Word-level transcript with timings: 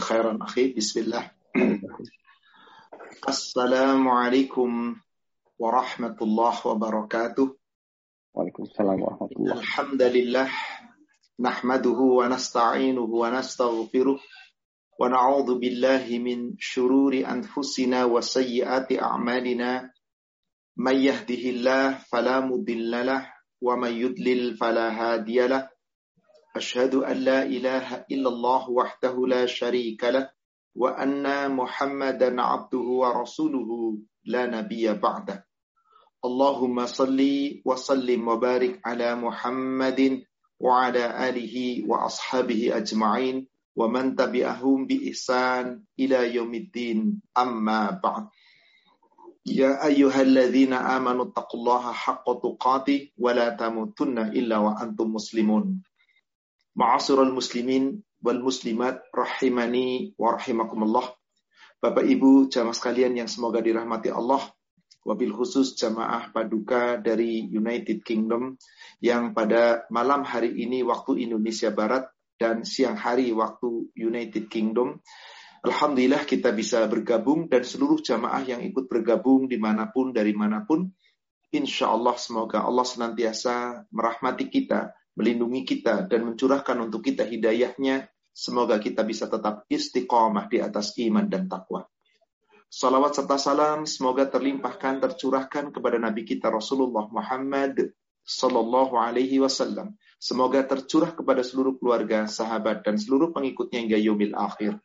khairan 0.00 0.42
akhi. 0.42 0.74
Bismillah. 0.74 1.30
Assalamualaikum 3.30 4.98
warahmatullahi 5.60 6.60
wabarakatuh. 6.66 7.46
Waalaikumsalam 8.34 8.98
warahmatullahi 8.98 9.54
Alhamdulillah. 9.54 10.48
Nahmaduhu 11.38 12.18
wa 12.18 12.26
nasta'inuhu 12.26 13.14
wa 13.22 13.30
nastaghfiruh. 13.30 14.18
Wa 14.98 15.06
na'udhu 15.06 15.62
billahi 15.62 16.18
min 16.18 16.58
syururi 16.58 17.22
anfusina 17.22 18.10
wa 18.10 18.18
sayyiati 18.18 18.98
a'malina. 18.98 19.86
Man 20.74 20.96
yahdihillah 20.98 22.02
fala. 22.10 22.42
Wa 22.42 23.72
man 23.78 23.92
yudlil 23.94 24.58
fala 24.58 24.90
hadiyalah. 24.90 25.69
أشهد 26.56 26.94
أن 26.94 27.16
لا 27.16 27.42
إله 27.42 28.10
إلا 28.10 28.28
الله 28.28 28.70
وحده 28.70 29.14
لا 29.26 29.46
شريك 29.46 30.04
له 30.04 30.30
وأن 30.74 31.54
محمدا 31.54 32.42
عبده 32.42 32.86
ورسوله 33.02 33.70
لا 34.24 34.46
نبي 34.46 34.92
بعده. 34.92 35.46
اللهم 36.24 36.86
صل 36.86 37.20
وسلم 37.64 38.28
وبارك 38.28 38.80
على 38.84 39.14
محمد 39.14 40.00
وعلى 40.60 41.04
آله 41.28 41.56
وأصحابه 41.88 42.76
أجمعين 42.76 43.46
ومن 43.76 44.16
تبعهم 44.16 44.86
بإحسان 44.86 45.64
إلى 45.98 46.34
يوم 46.34 46.54
الدين 46.54 47.22
أما 47.38 48.00
بعد. 48.04 48.28
يا 49.46 49.86
أيها 49.86 50.20
الذين 50.22 50.72
آمنوا 50.72 51.24
اتقوا 51.32 51.60
الله 51.60 51.84
حق 51.92 52.26
تقاته 52.42 53.00
ولا 53.18 53.48
تموتن 53.56 54.18
إلا 54.18 54.56
وأنتم 54.58 55.06
مسلمون. 55.14 55.82
Ma'asyiral 56.78 57.34
muslimin 57.34 57.98
wal 58.22 58.38
muslimat 58.38 59.02
rahimani 59.10 60.14
wa 60.14 60.38
rahimakumullah. 60.38 61.10
Bapak 61.80 62.04
Ibu 62.04 62.52
jamaah 62.52 62.76
sekalian 62.76 63.16
yang 63.16 63.26
semoga 63.26 63.64
dirahmati 63.64 64.12
Allah. 64.12 64.44
Wabil 65.00 65.32
khusus 65.32 65.80
jamaah 65.80 66.28
paduka 66.28 67.00
dari 67.00 67.48
United 67.48 68.04
Kingdom 68.04 68.60
yang 69.00 69.32
pada 69.32 69.88
malam 69.88 70.28
hari 70.28 70.52
ini 70.60 70.84
waktu 70.84 71.24
Indonesia 71.24 71.72
Barat 71.72 72.04
dan 72.36 72.68
siang 72.68 73.00
hari 73.00 73.32
waktu 73.32 73.88
United 73.96 74.52
Kingdom. 74.52 75.00
Alhamdulillah 75.64 76.28
kita 76.28 76.52
bisa 76.52 76.84
bergabung 76.84 77.48
dan 77.48 77.64
seluruh 77.64 78.04
jamaah 78.04 78.44
yang 78.44 78.60
ikut 78.60 78.92
bergabung 78.92 79.48
di 79.48 79.56
mana 79.56 79.88
pun 79.88 80.12
dari 80.12 80.36
mana 80.36 80.68
pun. 80.68 80.92
Insya 81.48 81.90
Allah 81.96 82.20
semoga 82.20 82.62
Allah 82.62 82.84
senantiasa 82.84 83.88
merahmati 83.88 84.52
kita 84.52 84.99
melindungi 85.14 85.66
kita 85.66 86.06
dan 86.06 86.26
mencurahkan 86.26 86.76
untuk 86.78 87.06
kita 87.06 87.26
hidayahnya. 87.26 88.10
Semoga 88.30 88.78
kita 88.78 89.02
bisa 89.02 89.26
tetap 89.26 89.66
istiqomah 89.66 90.46
di 90.46 90.62
atas 90.62 90.94
iman 91.02 91.26
dan 91.26 91.50
takwa. 91.50 91.84
Salawat 92.70 93.18
serta 93.18 93.34
salam 93.34 93.82
semoga 93.82 94.30
terlimpahkan, 94.30 95.02
tercurahkan 95.02 95.74
kepada 95.74 95.98
Nabi 95.98 96.22
kita 96.22 96.54
Rasulullah 96.54 97.10
Muhammad 97.10 97.90
Sallallahu 98.22 98.94
Alaihi 98.94 99.42
Wasallam. 99.42 99.98
Semoga 100.22 100.62
tercurah 100.62 101.10
kepada 101.10 101.42
seluruh 101.42 101.82
keluarga, 101.82 102.30
sahabat, 102.30 102.86
dan 102.86 102.94
seluruh 102.94 103.34
pengikutnya 103.34 103.82
hingga 103.82 103.98
yomil 103.98 104.38
akhir. 104.38 104.78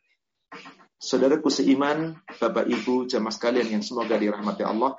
Saudaraku 0.98 1.46
seiman, 1.46 2.18
Bapak 2.26 2.66
Ibu, 2.66 3.06
jamaah 3.06 3.30
sekalian 3.30 3.78
yang 3.78 3.84
semoga 3.86 4.18
dirahmati 4.18 4.66
Allah. 4.66 4.98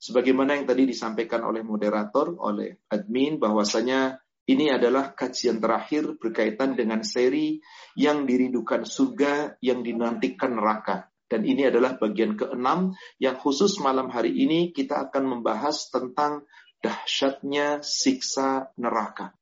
Sebagaimana 0.00 0.56
yang 0.56 0.64
tadi 0.64 0.88
disampaikan 0.88 1.44
oleh 1.44 1.60
moderator, 1.60 2.32
oleh 2.40 2.80
admin, 2.88 3.36
bahwasanya 3.36 4.22
ini 4.46 4.70
adalah 4.70 5.10
kajian 5.10 5.58
terakhir 5.58 6.14
berkaitan 6.22 6.78
dengan 6.78 7.02
seri 7.02 7.58
yang 7.98 8.30
dirindukan 8.30 8.86
surga, 8.86 9.58
yang 9.58 9.82
dinantikan 9.82 10.54
neraka. 10.54 11.10
Dan 11.26 11.42
ini 11.42 11.66
adalah 11.66 11.98
bagian 11.98 12.38
keenam 12.38 12.94
yang 13.18 13.34
khusus 13.34 13.82
malam 13.82 14.06
hari 14.14 14.30
ini 14.30 14.70
kita 14.70 15.10
akan 15.10 15.26
membahas 15.26 15.90
tentang 15.90 16.46
dahsyatnya 16.78 17.82
siksa 17.82 18.70
neraka. 18.78 19.34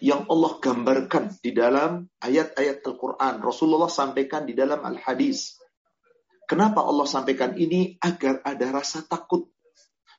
Yang 0.00 0.24
Allah 0.32 0.52
gambarkan 0.56 1.24
di 1.44 1.52
dalam 1.52 2.08
ayat-ayat 2.24 2.80
Al-Quran. 2.88 3.44
Rasulullah 3.44 3.92
sampaikan 3.92 4.48
di 4.48 4.56
dalam 4.56 4.80
Al-Hadis. 4.80 5.60
Kenapa 6.48 6.80
Allah 6.80 7.04
sampaikan 7.04 7.52
ini? 7.60 8.00
Agar 8.00 8.40
ada 8.40 8.72
rasa 8.72 9.04
takut 9.04 9.51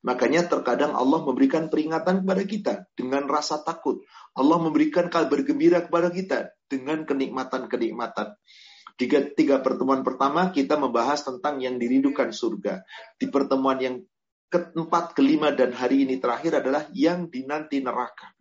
Makanya 0.03 0.51
terkadang 0.51 0.91
Allah 0.99 1.23
memberikan 1.23 1.71
peringatan 1.71 2.27
kepada 2.27 2.43
kita 2.43 2.73
dengan 2.91 3.23
rasa 3.31 3.63
takut. 3.63 4.03
Allah 4.35 4.59
memberikan 4.59 5.07
kabar 5.07 5.39
gembira 5.47 5.79
kepada 5.79 6.11
kita 6.11 6.51
dengan 6.67 7.07
kenikmatan-kenikmatan. 7.07 8.35
Tiga, 8.99 9.25
tiga 9.31 9.63
pertemuan 9.63 10.03
pertama 10.03 10.51
kita 10.51 10.75
membahas 10.75 11.23
tentang 11.23 11.63
yang 11.63 11.79
dirindukan 11.79 12.35
surga. 12.35 12.83
Di 13.15 13.31
pertemuan 13.31 13.79
yang 13.79 13.95
keempat, 14.51 15.17
kelima, 15.17 15.49
dan 15.55 15.73
hari 15.73 16.05
ini 16.05 16.21
terakhir 16.21 16.61
adalah 16.61 16.85
yang 16.93 17.31
dinanti 17.31 17.81
neraka. 17.81 18.35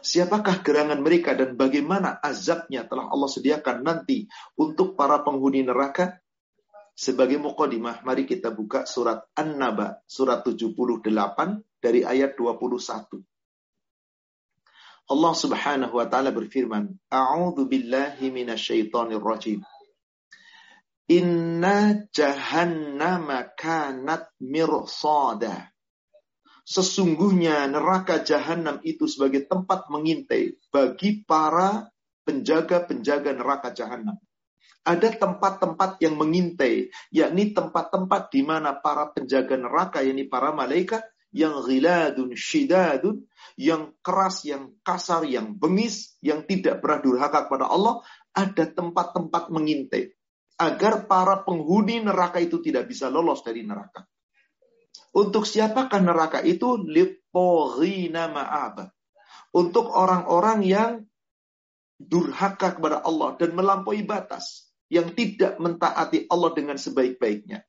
Siapakah 0.00 0.64
gerangan 0.64 1.02
mereka 1.04 1.36
dan 1.36 1.60
bagaimana 1.60 2.16
azabnya 2.24 2.88
telah 2.88 3.12
Allah 3.12 3.28
sediakan 3.28 3.84
nanti 3.84 4.24
untuk 4.56 4.96
para 4.96 5.20
penghuni 5.20 5.60
neraka? 5.60 6.22
Sebagai 6.94 7.40
mukadimah, 7.40 8.04
mari 8.04 8.28
kita 8.28 8.52
buka 8.52 8.84
surat 8.84 9.24
An-Naba, 9.32 10.04
surat 10.04 10.44
78 10.44 11.00
dari 11.80 12.04
ayat 12.04 12.36
21. 12.36 13.24
Allah 15.10 15.34
Subhanahu 15.34 15.98
wa 15.98 16.06
taala 16.06 16.30
berfirman, 16.30 16.86
"A'udzu 17.10 17.66
billahi 17.66 18.30
minasyaitonir 18.30 19.18
rajim." 19.18 19.64
Inna 21.10 22.06
jahannama 22.14 23.50
kanat 23.58 24.30
mirsada. 24.38 25.74
Sesungguhnya 26.62 27.66
neraka 27.66 28.22
jahanam 28.22 28.78
itu 28.86 29.10
sebagai 29.10 29.42
tempat 29.50 29.90
mengintai 29.90 30.54
bagi 30.70 31.26
para 31.26 31.90
penjaga-penjaga 32.22 33.34
neraka 33.34 33.74
jahanam 33.74 34.22
ada 34.90 35.08
tempat-tempat 35.14 36.02
yang 36.02 36.18
mengintai, 36.18 36.90
yakni 37.14 37.54
tempat-tempat 37.54 38.34
di 38.34 38.42
mana 38.42 38.74
para 38.74 39.14
penjaga 39.14 39.54
neraka, 39.54 40.02
yakni 40.02 40.26
para 40.26 40.50
malaikat 40.50 41.06
yang 41.30 41.62
ghiladun 41.62 42.34
shidadun, 42.34 43.22
yang 43.54 43.94
keras, 44.02 44.42
yang 44.42 44.74
kasar, 44.82 45.22
yang 45.30 45.54
bengis, 45.54 46.18
yang 46.18 46.42
tidak 46.42 46.82
pernah 46.82 46.98
durhaka 46.98 47.46
kepada 47.46 47.70
Allah, 47.70 48.02
ada 48.34 48.66
tempat-tempat 48.66 49.54
mengintai 49.54 50.10
agar 50.58 51.06
para 51.06 51.40
penghuni 51.46 52.02
neraka 52.02 52.42
itu 52.42 52.58
tidak 52.58 52.90
bisa 52.90 53.06
lolos 53.06 53.46
dari 53.46 53.62
neraka. 53.62 54.04
Untuk 55.14 55.46
siapakah 55.46 56.02
neraka 56.02 56.42
itu? 56.42 56.82
Lipoghina 56.82 58.26
ma'aba. 58.30 58.90
Untuk 59.54 59.90
orang-orang 59.90 60.58
yang 60.62 60.92
durhaka 61.98 62.74
kepada 62.78 63.02
Allah 63.02 63.34
dan 63.38 63.54
melampaui 63.54 64.06
batas 64.06 64.69
yang 64.90 65.14
tidak 65.14 65.56
mentaati 65.62 66.26
Allah 66.26 66.50
dengan 66.52 66.76
sebaik-baiknya. 66.76 67.62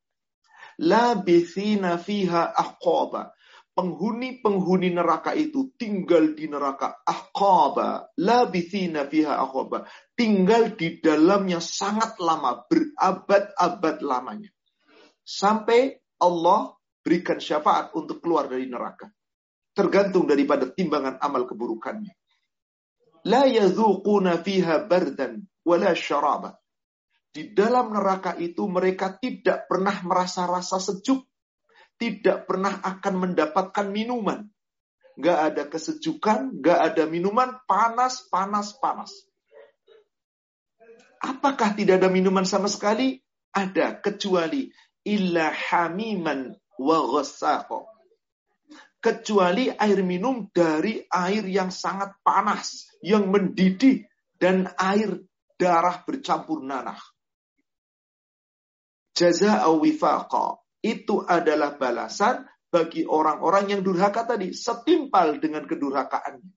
La 0.81 1.13
bithina 1.13 2.01
fiha 2.01 2.49
ahqaba. 2.57 3.37
Penghuni-penghuni 3.71 4.91
neraka 4.91 5.31
itu 5.31 5.71
tinggal 5.77 6.33
di 6.33 6.49
neraka 6.49 7.05
ahqaba. 7.05 8.09
La 8.17 8.49
bithina 8.49 9.05
fiha 9.05 9.37
ahqaba. 9.37 9.85
Tinggal 10.17 10.73
di 10.73 10.97
dalamnya 10.97 11.61
sangat 11.61 12.17
lama, 12.17 12.65
berabad-abad 12.65 14.01
lamanya. 14.01 14.49
Sampai 15.21 16.01
Allah 16.17 16.73
berikan 17.05 17.37
syafaat 17.37 17.93
untuk 17.93 18.19
keluar 18.19 18.49
dari 18.49 18.65
neraka. 18.65 19.13
Tergantung 19.71 20.25
daripada 20.27 20.67
timbangan 20.67 21.21
amal 21.21 21.45
keburukannya. 21.45 22.11
La 23.29 23.45
yadhuquna 23.45 24.41
fiha 24.41 24.89
bardan 24.89 25.45
wala 25.61 25.93
syaraba 25.93 26.60
di 27.31 27.55
dalam 27.55 27.95
neraka 27.95 28.35
itu 28.35 28.67
mereka 28.67 29.15
tidak 29.15 29.71
pernah 29.71 29.95
merasa 30.03 30.43
rasa 30.43 30.83
sejuk, 30.83 31.23
tidak 31.95 32.43
pernah 32.43 32.83
akan 32.83 33.13
mendapatkan 33.27 33.87
minuman. 33.87 34.51
Gak 35.15 35.39
ada 35.51 35.63
kesejukan, 35.71 36.59
gak 36.59 36.79
ada 36.91 37.03
minuman, 37.07 37.55
panas, 37.63 38.27
panas, 38.27 38.75
panas. 38.83 39.15
Apakah 41.23 41.71
tidak 41.71 42.03
ada 42.03 42.11
minuman 42.11 42.43
sama 42.43 42.67
sekali? 42.67 43.23
Ada, 43.55 44.03
kecuali 44.03 44.67
illa 45.07 45.55
hamiman 45.55 46.51
wa 46.83 46.99
ghassaqo. 47.15 47.87
Kecuali 49.01 49.71
air 49.71 50.03
minum 50.03 50.51
dari 50.51 50.99
air 51.07 51.47
yang 51.47 51.71
sangat 51.71 52.19
panas, 52.21 52.91
yang 53.01 53.31
mendidih, 53.31 54.03
dan 54.35 54.67
air 54.77 55.21
darah 55.55 56.01
bercampur 56.05 56.61
nanah 56.65 56.97
jaza 59.15 59.67
wifaqa. 59.69 60.59
Itu 60.81 61.21
adalah 61.21 61.77
balasan 61.77 62.47
bagi 62.71 63.05
orang-orang 63.05 63.77
yang 63.77 63.81
durhaka 63.85 64.25
tadi. 64.25 64.55
Setimpal 64.55 65.37
dengan 65.37 65.67
kedurhakaannya. 65.69 66.51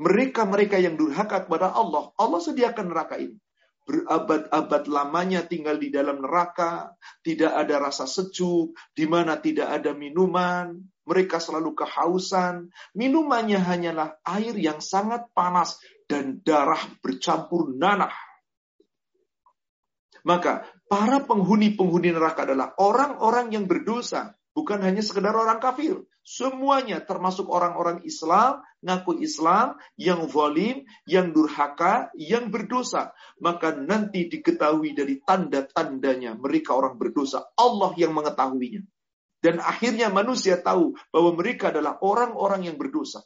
Mereka-mereka 0.00 0.80
yang 0.80 0.96
durhaka 0.96 1.44
kepada 1.44 1.76
Allah, 1.76 2.08
Allah 2.16 2.40
sediakan 2.40 2.88
neraka 2.88 3.20
ini. 3.20 3.36
Berabad-abad 3.84 4.88
lamanya 4.88 5.44
tinggal 5.44 5.76
di 5.76 5.92
dalam 5.92 6.24
neraka, 6.24 6.96
tidak 7.20 7.52
ada 7.52 7.76
rasa 7.84 8.08
sejuk, 8.08 8.72
di 8.96 9.04
mana 9.04 9.36
tidak 9.36 9.68
ada 9.68 9.92
minuman, 9.92 10.78
mereka 11.04 11.42
selalu 11.42 11.74
kehausan. 11.74 12.70
Minumannya 12.96 13.60
hanyalah 13.60 14.22
air 14.24 14.54
yang 14.56 14.78
sangat 14.80 15.28
panas 15.36 15.76
dan 16.08 16.40
darah 16.40 16.80
bercampur 17.02 17.74
nanah. 17.74 18.29
Maka 20.26 20.68
para 20.86 21.22
penghuni-penghuni 21.24 22.12
neraka 22.12 22.44
adalah 22.44 22.76
orang-orang 22.76 23.52
yang 23.54 23.64
berdosa, 23.64 24.36
bukan 24.52 24.82
hanya 24.84 25.00
sekedar 25.00 25.32
orang 25.32 25.58
kafir. 25.62 26.04
Semuanya 26.20 27.00
termasuk 27.00 27.48
orang-orang 27.48 28.04
Islam, 28.04 28.60
ngaku 28.84 29.24
Islam, 29.24 29.80
yang 29.96 30.28
zalim, 30.28 30.84
yang 31.08 31.32
durhaka, 31.32 32.12
yang 32.14 32.52
berdosa. 32.52 33.16
Maka 33.40 33.72
nanti 33.74 34.28
diketahui 34.28 34.92
dari 34.92 35.18
tanda-tandanya 35.24 36.36
mereka 36.36 36.76
orang 36.76 37.00
berdosa. 37.00 37.48
Allah 37.56 37.90
yang 37.96 38.12
mengetahuinya. 38.12 38.84
Dan 39.40 39.56
akhirnya 39.64 40.12
manusia 40.12 40.60
tahu 40.60 40.92
bahwa 41.08 41.32
mereka 41.40 41.72
adalah 41.72 41.96
orang-orang 42.04 42.68
yang 42.68 42.76
berdosa 42.76 43.24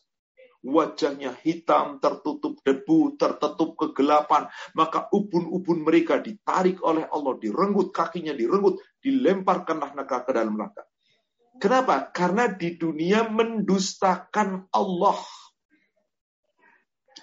wajahnya 0.64 1.37
hitam, 1.44 2.00
tertutup 2.00 2.58
debu, 2.64 3.20
tertutup 3.20 3.76
kegelapan. 3.76 4.49
Maka 4.72 5.12
ubun-ubun 5.12 5.84
mereka 5.84 6.19
ditarik 6.19 6.81
oleh 6.81 7.05
Allah, 7.12 7.37
direnggut 7.37 7.93
kakinya, 7.93 8.32
direnggut, 8.32 8.81
dilemparkanlah 9.05 9.93
neraka 9.93 10.25
ke 10.25 10.31
dalam 10.32 10.56
neraka. 10.56 10.88
Kenapa? 11.61 12.11
Karena 12.11 12.50
di 12.50 12.75
dunia 12.75 13.28
mendustakan 13.28 14.66
Allah. 14.75 15.20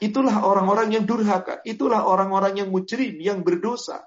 Itulah 0.01 0.45
orang-orang 0.45 0.95
yang 0.95 1.05
durhaka. 1.05 1.59
Itulah 1.67 2.07
orang-orang 2.07 2.63
yang 2.63 2.69
mujrim, 2.71 3.19
yang 3.19 3.43
berdosa. 3.43 4.05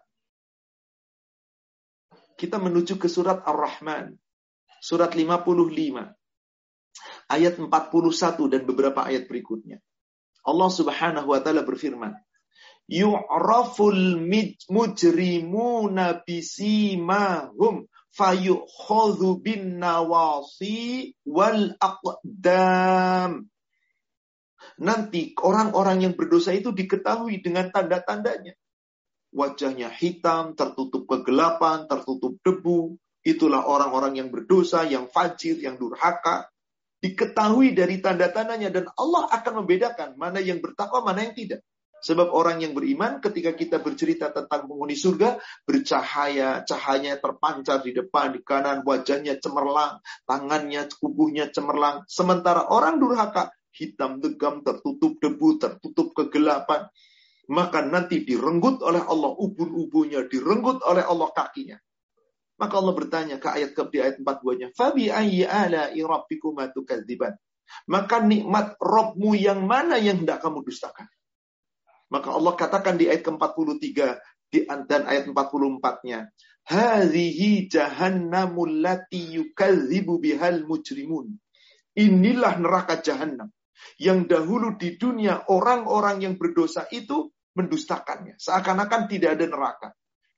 Kita 2.34 2.58
menuju 2.58 2.98
ke 2.98 3.06
surat 3.06 3.46
Ar-Rahman. 3.46 4.16
Surat 4.82 5.14
55 5.14 6.24
ayat 7.29 7.58
41 7.58 8.52
dan 8.52 8.62
beberapa 8.69 9.05
ayat 9.05 9.26
berikutnya. 9.26 9.81
Allah 10.44 10.70
Subhanahu 10.70 11.32
wa 11.32 11.41
taala 11.41 11.64
berfirman, 11.64 12.12
"Yu'raful 12.85 14.20
mujrimuna 14.69 16.20
bisimahum 16.20 17.88
fayukhadhu 18.12 19.41
bin 19.41 19.81
nawasi 19.81 21.17
wal 21.25 21.73
aqdam." 21.81 23.49
Nanti 24.75 25.32
orang-orang 25.40 26.08
yang 26.08 26.14
berdosa 26.19 26.52
itu 26.52 26.75
diketahui 26.75 27.40
dengan 27.40 27.70
tanda-tandanya. 27.73 28.52
Wajahnya 29.35 29.90
hitam, 29.90 30.55
tertutup 30.55 31.11
kegelapan, 31.11 31.90
tertutup 31.90 32.38
debu. 32.43 32.99
Itulah 33.25 33.64
orang-orang 33.67 34.20
yang 34.20 34.29
berdosa, 34.29 34.85
yang 34.87 35.08
fajir, 35.08 35.58
yang 35.58 35.81
durhaka 35.81 36.53
diketahui 37.04 37.76
dari 37.76 38.00
tanda-tandanya 38.00 38.72
dan 38.72 38.88
Allah 38.96 39.28
akan 39.28 39.60
membedakan 39.60 40.16
mana 40.16 40.40
yang 40.40 40.64
bertakwa, 40.64 41.04
mana 41.04 41.28
yang 41.28 41.36
tidak. 41.36 41.60
Sebab 42.04 42.36
orang 42.36 42.60
yang 42.60 42.76
beriman 42.76 43.20
ketika 43.20 43.56
kita 43.56 43.80
bercerita 43.80 44.28
tentang 44.28 44.68
penghuni 44.68 44.92
surga, 44.92 45.40
bercahaya, 45.64 46.60
cahayanya 46.64 47.16
terpancar 47.16 47.80
di 47.80 47.96
depan, 47.96 48.36
di 48.36 48.44
kanan, 48.44 48.84
wajahnya 48.84 49.40
cemerlang, 49.40 50.04
tangannya, 50.28 50.84
tubuhnya 50.92 51.48
cemerlang. 51.48 52.04
Sementara 52.04 52.68
orang 52.68 53.00
durhaka, 53.00 53.56
hitam 53.72 54.20
degam, 54.20 54.60
tertutup 54.60 55.16
debu, 55.16 55.56
tertutup 55.56 56.12
kegelapan. 56.12 56.92
Maka 57.48 57.84
nanti 57.84 58.20
direnggut 58.24 58.84
oleh 58.84 59.00
Allah 59.00 59.32
ubun-ubunnya, 59.40 60.28
direnggut 60.28 60.84
oleh 60.84 61.04
Allah 61.04 61.28
kakinya. 61.32 61.76
Maka 62.54 62.74
Allah 62.78 62.94
bertanya 62.94 63.36
ke 63.42 63.48
ayat 63.50 63.74
ke 63.74 63.82
di 63.90 63.98
ayat 63.98 64.22
42-nya, 64.22 64.70
"Fabi 64.78 65.10
ayyi 65.10 65.42
ala'i 65.42 65.98
rabbikuma 66.02 66.70
tukadziban?" 66.70 67.34
Maka 67.90 68.22
nikmat 68.22 68.78
Robmu 68.78 69.34
yang 69.34 69.66
mana 69.66 69.98
yang 69.98 70.22
hendak 70.22 70.44
kamu 70.44 70.62
dustakan? 70.62 71.08
Maka 72.12 72.30
Allah 72.30 72.54
katakan 72.54 72.94
di 72.94 73.10
ayat 73.10 73.26
ke-43 73.26 73.98
di 74.54 74.60
dan 74.68 75.02
ayat 75.08 75.26
44-nya, 75.26 76.30
"Hadhihi 76.68 77.66
jahannamul 77.66 78.84
lati 78.84 79.34
yukadzibu 79.34 80.22
bihal 80.22 80.62
mujrimun." 80.62 81.34
Inilah 81.98 82.58
neraka 82.62 83.02
jahanam 83.02 83.50
yang 83.98 84.26
dahulu 84.26 84.78
di 84.78 84.94
dunia 84.94 85.46
orang-orang 85.50 86.22
yang 86.22 86.34
berdosa 86.38 86.86
itu 86.90 87.30
mendustakannya. 87.54 88.38
Seakan-akan 88.38 89.02
tidak 89.10 89.38
ada 89.38 89.46
neraka. 89.46 89.88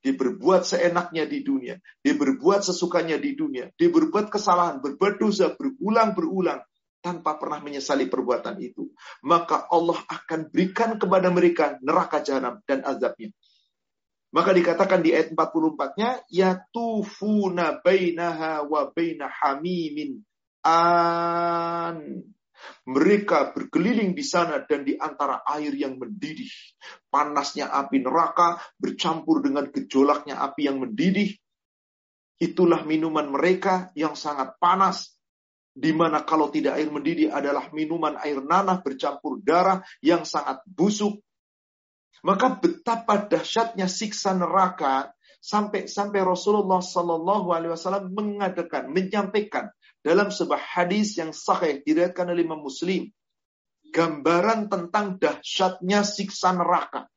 Dia 0.04 0.14
berbuat 0.14 0.62
seenaknya 0.62 1.26
di 1.26 1.42
dunia. 1.42 1.76
Dia 2.00 2.14
berbuat 2.14 2.62
sesukanya 2.62 3.18
di 3.18 3.34
dunia. 3.34 3.72
Dia 3.74 3.90
berbuat 3.90 4.30
kesalahan, 4.30 4.78
berbuat 4.78 5.18
dosa 5.18 5.52
berulang-berulang 5.56 6.62
tanpa 7.02 7.38
pernah 7.38 7.62
menyesali 7.62 8.10
perbuatan 8.10 8.58
itu. 8.58 8.90
Maka 9.22 9.70
Allah 9.70 9.98
akan 10.06 10.50
berikan 10.50 10.98
kepada 10.98 11.30
mereka 11.30 11.78
neraka 11.82 12.22
jahanam 12.22 12.58
dan 12.66 12.82
azabnya. 12.82 13.30
Maka 14.34 14.50
dikatakan 14.52 15.00
di 15.00 15.14
ayat 15.14 15.32
44-nya, 15.32 16.26
Yatufuna 16.28 17.80
bainaha 17.80 18.66
wa 18.66 18.90
baina 18.90 19.30
hamimin 19.30 20.20
an. 20.66 22.20
Mereka 22.86 23.52
berkeliling 23.52 24.14
di 24.16 24.24
sana 24.24 24.62
dan 24.64 24.82
di 24.86 24.96
antara 24.96 25.42
air 25.46 25.74
yang 25.74 25.98
mendidih. 26.00 26.50
Panasnya 27.10 27.70
api 27.70 28.02
neraka 28.02 28.60
bercampur 28.80 29.42
dengan 29.42 29.68
gejolaknya 29.70 30.40
api 30.40 30.70
yang 30.70 30.80
mendidih. 30.80 31.34
Itulah 32.36 32.84
minuman 32.84 33.32
mereka 33.32 33.90
yang 33.96 34.14
sangat 34.14 34.56
panas. 34.60 35.16
Di 35.76 35.92
mana 35.92 36.24
kalau 36.24 36.48
tidak 36.48 36.80
air 36.80 36.88
mendidih 36.88 37.28
adalah 37.28 37.68
minuman 37.72 38.16
air 38.24 38.40
nanah 38.40 38.80
bercampur 38.80 39.44
darah 39.44 39.84
yang 40.00 40.24
sangat 40.24 40.64
busuk. 40.64 41.20
Maka 42.24 42.56
betapa 42.56 43.28
dahsyatnya 43.28 43.84
siksa 43.84 44.32
neraka 44.32 45.12
sampai 45.46 45.86
sampai 45.86 46.24
Rasulullah 46.24 46.80
Shallallahu 46.80 47.52
Alaihi 47.52 47.72
Wasallam 47.76 48.10
mengadakan, 48.10 48.90
menyampaikan 48.90 49.68
dalam 50.06 50.30
sebuah 50.30 50.62
hadis 50.62 51.18
yang 51.18 51.34
sahih 51.34 51.82
diriwayatkan 51.82 52.30
oleh 52.30 52.46
Imam 52.46 52.62
Muslim 52.62 53.10
gambaran 53.90 54.70
tentang 54.70 55.18
dahsyatnya 55.18 56.06
siksa 56.06 56.54
neraka. 56.54 57.10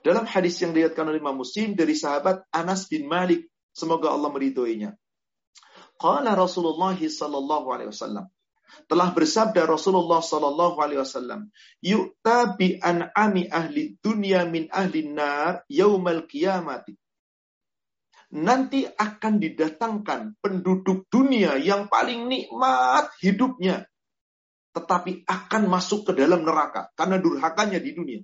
Dalam 0.00 0.24
hadis 0.24 0.56
yang 0.64 0.72
diriwayatkan 0.72 1.04
oleh 1.04 1.20
Imam 1.20 1.36
Muslim 1.36 1.76
dari 1.76 1.92
sahabat 1.92 2.40
Anas 2.48 2.88
bin 2.88 3.04
Malik, 3.04 3.52
semoga 3.76 4.16
Allah 4.16 4.32
meridhoinya. 4.32 4.96
Qala 6.00 6.32
Rasulullah 6.32 6.96
sallallahu 6.96 7.68
alaihi 7.68 7.92
wasallam 7.92 8.32
telah 8.88 9.08
bersabda 9.12 9.64
Rasulullah 9.64 10.20
sallallahu 10.20 10.80
alaihi 10.80 11.00
wasallam, 11.00 11.48
"Yu'ta 11.80 12.56
bi 12.56 12.76
an'ami 12.80 13.48
ahli 13.48 13.96
dunya 14.00 14.44
min 14.48 14.68
ahli 14.72 15.04
nar 15.08 15.64
yaumal 15.68 16.24
qiyamati." 16.28 16.96
Nanti 18.34 18.86
akan 18.86 19.38
didatangkan 19.38 20.40
penduduk 20.42 21.06
dunia 21.12 21.58
yang 21.60 21.86
paling 21.86 22.26
nikmat 22.26 23.10
hidupnya. 23.22 23.86
Tetapi 24.74 25.24
akan 25.24 25.62
masuk 25.72 26.10
ke 26.10 26.12
dalam 26.12 26.44
neraka 26.44 26.92
karena 26.98 27.16
durhakanya 27.16 27.80
di 27.80 27.92
dunia. 27.96 28.20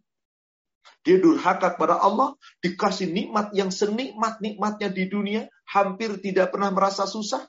Dia 1.03 1.19
durhaka 1.19 1.75
kepada 1.75 1.99
Allah, 1.99 2.35
dikasih 2.63 3.11
nikmat 3.11 3.55
yang 3.55 3.71
senikmat-nikmatnya 3.75 4.91
di 4.91 5.11
dunia, 5.11 5.43
hampir 5.67 6.19
tidak 6.23 6.55
pernah 6.55 6.71
merasa 6.71 7.07
susah. 7.07 7.43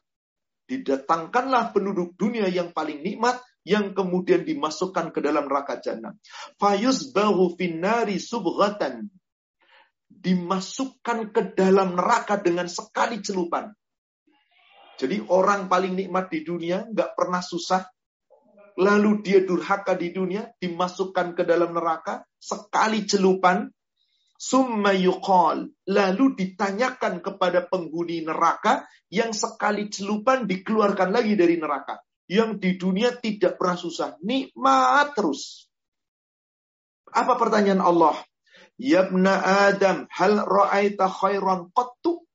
Didatangkanlah 0.65 1.75
penduduk 1.75 2.17
dunia 2.17 2.49
yang 2.49 2.73
paling 2.73 3.05
nikmat, 3.05 3.41
yang 3.61 3.93
kemudian 3.93 4.41
dimasukkan 4.43 5.13
ke 5.13 5.19
dalam 5.21 5.45
neraka 5.45 5.77
jannah. 5.81 6.17
Fayuzbahu 6.57 7.53
finnari 7.57 8.17
subghatan 8.17 9.11
dimasukkan 10.23 11.35
ke 11.35 11.41
dalam 11.51 11.99
neraka 11.99 12.39
dengan 12.39 12.71
sekali 12.71 13.19
celupan. 13.19 13.67
Jadi 14.95 15.19
orang 15.27 15.67
paling 15.67 15.99
nikmat 15.99 16.31
di 16.31 16.47
dunia, 16.47 16.87
nggak 16.87 17.11
pernah 17.11 17.43
susah. 17.43 17.83
Lalu 18.79 19.21
dia 19.21 19.43
durhaka 19.43 19.93
di 19.93 20.15
dunia, 20.15 20.47
dimasukkan 20.57 21.35
ke 21.35 21.43
dalam 21.43 21.75
neraka, 21.75 22.23
sekali 22.39 23.03
celupan. 23.03 23.67
Summa 24.39 24.95
yuqal. 24.95 25.69
Lalu 25.91 26.25
ditanyakan 26.39 27.19
kepada 27.19 27.67
penghuni 27.67 28.23
neraka, 28.23 28.87
yang 29.13 29.35
sekali 29.35 29.91
celupan 29.91 30.49
dikeluarkan 30.49 31.13
lagi 31.13 31.37
dari 31.37 31.59
neraka. 31.59 32.01
Yang 32.25 32.49
di 32.63 32.71
dunia 32.79 33.13
tidak 33.19 33.59
pernah 33.59 33.77
susah. 33.77 34.17
Nikmat 34.23 35.13
terus. 35.13 35.67
Apa 37.13 37.37
pertanyaan 37.37 37.83
Allah? 37.83 38.17
Yabna 38.81 39.37
Adam, 39.69 40.09
hal 40.09 40.41
ra'aita 40.43 41.05
khairan 41.05 41.69
qattu? 41.73 42.25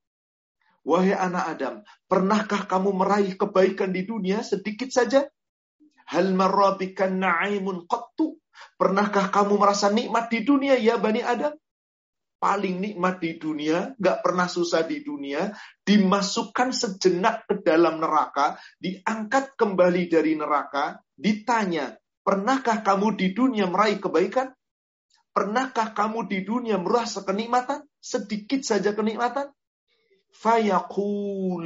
Wahai 0.86 1.12
anak 1.12 1.44
Adam, 1.58 1.74
pernahkah 2.08 2.64
kamu 2.64 2.96
meraih 2.96 3.34
kebaikan 3.36 3.92
di 3.92 4.08
dunia 4.08 4.40
sedikit 4.40 4.88
saja? 4.88 5.26
Hal 6.08 6.32
marrabikan 6.32 7.20
na'imun 7.20 7.84
qattu? 7.84 8.40
Pernahkah 8.78 9.28
kamu 9.28 9.58
merasa 9.60 9.92
nikmat 9.92 10.32
di 10.32 10.46
dunia 10.46 10.78
ya 10.78 10.96
Bani 10.96 11.20
Adam? 11.20 11.52
Paling 12.38 12.78
nikmat 12.78 13.18
di 13.18 13.34
dunia, 13.34 13.98
gak 13.98 14.22
pernah 14.22 14.46
susah 14.46 14.86
di 14.86 15.02
dunia, 15.02 15.50
dimasukkan 15.82 16.70
sejenak 16.70 17.50
ke 17.50 17.66
dalam 17.66 17.98
neraka, 17.98 18.54
diangkat 18.78 19.58
kembali 19.58 20.06
dari 20.06 20.38
neraka, 20.38 21.02
ditanya, 21.18 21.98
pernahkah 22.22 22.86
kamu 22.86 23.18
di 23.18 23.34
dunia 23.34 23.66
meraih 23.66 23.98
kebaikan? 23.98 24.54
Pernahkah 25.38 25.94
kamu 25.94 26.26
di 26.26 26.42
dunia 26.42 26.82
merasa 26.82 27.22
kenikmatan? 27.22 27.86
Sedikit 28.02 28.66
saja 28.66 28.90
kenikmatan? 28.90 29.54
Fayaqul 30.34 31.62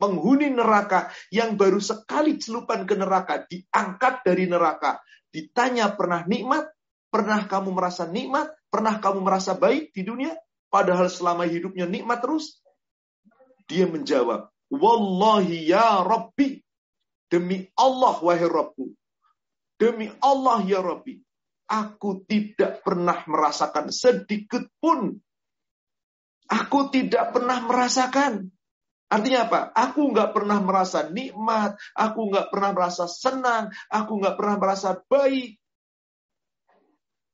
penghuni 0.00 0.48
neraka 0.48 1.12
yang 1.28 1.60
baru 1.60 1.84
sekali 1.84 2.40
celupan 2.40 2.88
ke 2.88 2.96
neraka, 2.96 3.44
diangkat 3.44 4.24
dari 4.24 4.48
neraka, 4.48 5.04
ditanya 5.28 5.92
pernah 5.92 6.24
nikmat, 6.24 6.72
pernah 7.12 7.44
kamu 7.44 7.76
merasa 7.76 8.08
nikmat, 8.08 8.56
pernah 8.72 8.96
kamu 8.96 9.20
merasa 9.20 9.52
baik 9.52 9.92
di 9.92 10.08
dunia, 10.08 10.32
padahal 10.72 11.12
selama 11.12 11.44
hidupnya 11.44 11.84
nikmat 11.84 12.24
terus. 12.24 12.64
Dia 13.68 13.84
menjawab, 13.84 14.48
Wallahi 14.72 15.68
ya 15.68 16.00
Rabbi, 16.00 16.56
demi 17.28 17.68
Allah 17.76 18.16
wahai 18.16 18.48
Rabbu, 18.48 18.96
demi 19.76 20.08
Allah 20.24 20.64
ya 20.64 20.80
Rabbi, 20.80 21.27
aku 21.68 22.24
tidak 22.24 22.80
pernah 22.80 23.22
merasakan 23.28 23.92
sedikit 23.92 24.66
pun. 24.80 25.14
Aku 26.48 26.88
tidak 26.88 27.36
pernah 27.36 27.60
merasakan 27.60 28.48
Artinya 29.08 29.48
apa? 29.48 29.60
Aku 29.72 30.12
nggak 30.12 30.36
pernah 30.36 30.60
merasa 30.60 31.08
nikmat, 31.08 31.80
aku 31.96 32.28
nggak 32.28 32.52
pernah 32.52 32.70
merasa 32.76 33.08
senang, 33.08 33.72
aku 33.88 34.20
nggak 34.20 34.36
pernah 34.36 34.56
merasa 34.60 35.00
baik. 35.00 35.56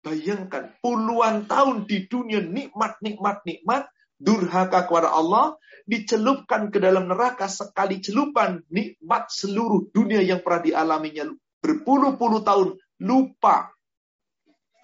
Bayangkan 0.07 0.71
puluhan 0.79 1.51
tahun 1.51 1.91
di 1.91 2.07
dunia 2.07 2.47
nikmat, 2.47 3.03
nikmat, 3.03 3.43
nikmat, 3.43 3.91
durhaka 4.23 4.87
kepada 4.87 5.11
Allah, 5.11 5.59
dicelupkan 5.83 6.71
ke 6.71 6.79
dalam 6.79 7.11
neraka 7.11 7.51
sekali 7.51 7.99
celupan 7.99 8.63
nikmat 8.71 9.35
seluruh 9.35 9.91
dunia 9.91 10.23
yang 10.23 10.47
pernah 10.47 10.63
dialaminya 10.63 11.27
berpuluh-puluh 11.59 12.47
tahun 12.47 12.79
lupa. 13.03 13.74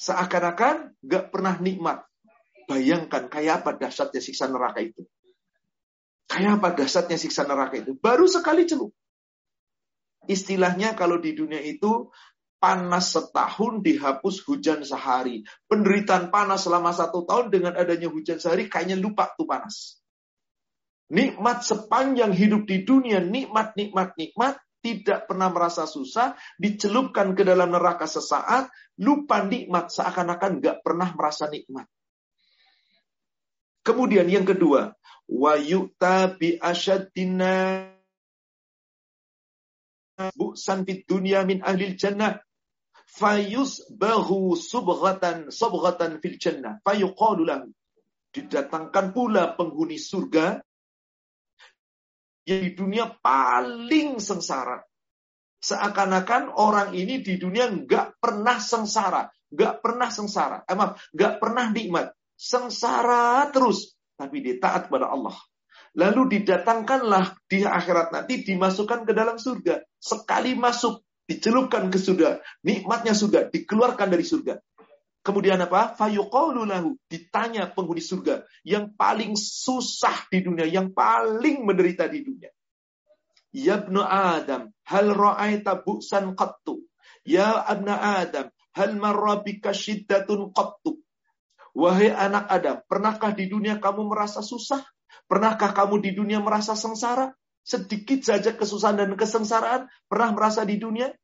Seakan-akan 0.01 0.97
nggak 1.05 1.25
pernah 1.29 1.61
nikmat. 1.61 2.09
Bayangkan 2.65 3.29
kayak 3.29 3.61
apa 3.61 3.77
dahsyatnya 3.77 4.25
siksa 4.25 4.49
neraka 4.49 4.81
itu. 4.81 5.05
Kayak 6.31 6.63
apa 6.63 6.69
dasarnya 6.79 7.19
siksa 7.19 7.43
neraka 7.43 7.83
itu? 7.83 7.99
Baru 7.99 8.31
sekali 8.31 8.63
celup. 8.63 8.95
Istilahnya 10.31 10.95
kalau 10.95 11.19
di 11.19 11.35
dunia 11.35 11.59
itu 11.59 12.07
panas 12.63 13.11
setahun 13.11 13.83
dihapus 13.83 14.47
hujan 14.47 14.87
sehari. 14.87 15.43
Penderitaan 15.67 16.31
panas 16.31 16.71
selama 16.71 16.95
satu 16.95 17.27
tahun 17.27 17.51
dengan 17.51 17.75
adanya 17.75 18.07
hujan 18.07 18.39
sehari 18.39 18.71
kayaknya 18.71 18.95
lupa 19.03 19.35
tuh 19.35 19.51
panas. 19.51 19.99
Nikmat 21.11 21.67
sepanjang 21.67 22.31
hidup 22.31 22.71
di 22.71 22.87
dunia, 22.87 23.19
nikmat, 23.19 23.75
nikmat, 23.75 24.15
nikmat, 24.15 24.63
tidak 24.81 25.29
pernah 25.29 25.53
merasa 25.53 25.85
susah, 25.85 26.37
dicelupkan 26.57 27.37
ke 27.37 27.45
dalam 27.45 27.73
neraka 27.73 28.09
sesaat, 28.09 28.73
lupa 29.01 29.45
nikmat, 29.45 29.93
seakan-akan 29.93 30.61
gak 30.65 30.81
pernah 30.81 31.13
merasa 31.13 31.49
nikmat. 31.53 31.85
Kemudian 33.81 34.29
yang 34.29 34.45
kedua, 34.45 34.93
wa 35.31 35.53
yu'ta 35.57 36.37
bi 36.37 36.59
asyaddina 36.59 37.87
bu'san 40.37 40.85
fid 40.85 41.09
dunya 41.09 41.41
min 41.49 41.65
ahli 41.65 41.97
jannah 41.97 42.37
fayus 43.09 43.89
bahu 43.89 44.53
subghatan 44.53 45.49
subghatan 45.49 46.21
fil 46.21 46.37
jannah 46.37 46.77
fayuqalu 46.85 47.49
lahu 47.49 47.73
didatangkan 48.37 49.17
pula 49.17 49.57
penghuni 49.57 49.97
surga 49.97 50.61
yang 52.51 52.63
di 52.67 52.73
dunia 52.75 53.05
paling 53.23 54.19
sengsara 54.19 54.83
seakan-akan 55.63 56.51
orang 56.51 56.91
ini 56.99 57.23
di 57.23 57.39
dunia 57.39 57.71
nggak 57.71 58.19
pernah 58.19 58.59
sengsara 58.59 59.31
nggak 59.51 59.75
pernah 59.79 60.09
sengsara 60.11 60.67
eh, 60.67 60.75
maaf 60.75 60.99
nggak 61.15 61.39
pernah 61.39 61.71
nikmat 61.71 62.11
sengsara 62.35 63.47
terus 63.55 63.95
tapi 64.21 64.45
dia 64.45 64.61
taat 64.61 64.93
kepada 64.93 65.09
Allah. 65.09 65.33
Lalu 65.97 66.39
didatangkanlah 66.39 67.41
di 67.49 67.65
akhirat 67.65 68.13
nanti 68.13 68.45
dimasukkan 68.45 69.09
ke 69.09 69.13
dalam 69.17 69.41
surga. 69.41 69.81
Sekali 69.97 70.53
masuk, 70.53 71.01
dicelupkan 71.25 71.89
ke 71.89 71.97
surga. 71.97 72.45
Nikmatnya 72.61 73.17
surga, 73.17 73.49
dikeluarkan 73.49 74.09
dari 74.13 74.23
surga. 74.23 74.61
Kemudian 75.31 75.63
apa? 75.63 75.95
Fayuqalu 75.95 76.67
lahu. 76.67 76.99
Ditanya 77.07 77.71
penghuni 77.71 78.03
surga. 78.03 78.43
Yang 78.67 78.99
paling 78.99 79.39
susah 79.39 80.27
di 80.27 80.43
dunia. 80.43 80.67
Yang 80.67 80.91
paling 80.91 81.63
menderita 81.63 82.11
di 82.11 82.27
dunia. 82.27 82.51
Ya 83.55 83.79
ibnu 83.79 84.03
Adam. 84.03 84.75
Hal 84.91 85.07
ra'aita 85.15 85.87
bu'san 85.87 86.35
qattu. 86.35 86.83
Ya 87.23 87.63
ibnu 87.63 87.95
Adam. 87.95 88.51
Hal 88.75 88.99
marrabika 88.99 89.71
syiddatun 89.71 90.51
qattu. 90.51 90.99
Wahai 91.71 92.11
anak 92.11 92.51
Adam, 92.51 92.83
pernahkah 92.91 93.31
di 93.31 93.47
dunia 93.47 93.79
kamu 93.79 94.11
merasa 94.11 94.43
susah? 94.43 94.83
Pernahkah 95.31 95.71
kamu 95.71 96.03
di 96.03 96.11
dunia 96.19 96.43
merasa 96.43 96.75
sengsara? 96.75 97.31
Sedikit 97.63 98.27
saja 98.27 98.51
kesusahan 98.51 98.99
dan 98.99 99.15
kesengsaraan 99.15 99.87
pernah 100.11 100.35
merasa 100.35 100.67
di 100.67 100.81
dunia? 100.81 101.15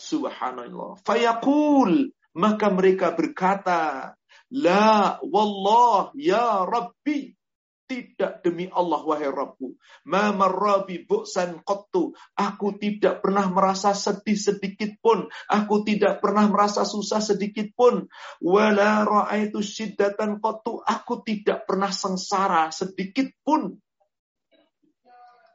Subhanallah. 0.00 0.96
Fayaqul. 1.04 2.08
Maka 2.32 2.72
mereka 2.72 3.12
berkata, 3.12 4.12
La 4.52 5.16
wallah 5.24 6.12
ya 6.16 6.68
Rabbi. 6.68 7.32
Tidak 7.82 8.40
demi 8.40 8.72
Allah 8.72 9.04
wahai 9.04 9.28
Rabbu. 9.28 9.76
Ma 10.08 10.32
marrabi 10.32 11.04
bu'san 11.04 11.60
qattu. 11.60 12.16
Aku 12.40 12.80
tidak 12.80 13.20
pernah 13.20 13.52
merasa 13.52 13.92
sedih 13.92 14.38
sedikit 14.38 14.96
pun. 15.04 15.28
Aku 15.44 15.84
tidak 15.84 16.24
pernah 16.24 16.48
merasa 16.48 16.88
susah 16.88 17.20
sedikit 17.20 17.68
pun. 17.76 18.08
Wala 18.40 19.04
ra'aitu 19.04 19.60
syiddatan 19.60 20.40
qattu. 20.40 20.80
Aku 20.80 21.20
tidak 21.20 21.68
pernah 21.68 21.92
sengsara 21.92 22.72
sedikit 22.72 23.28
pun. 23.44 23.76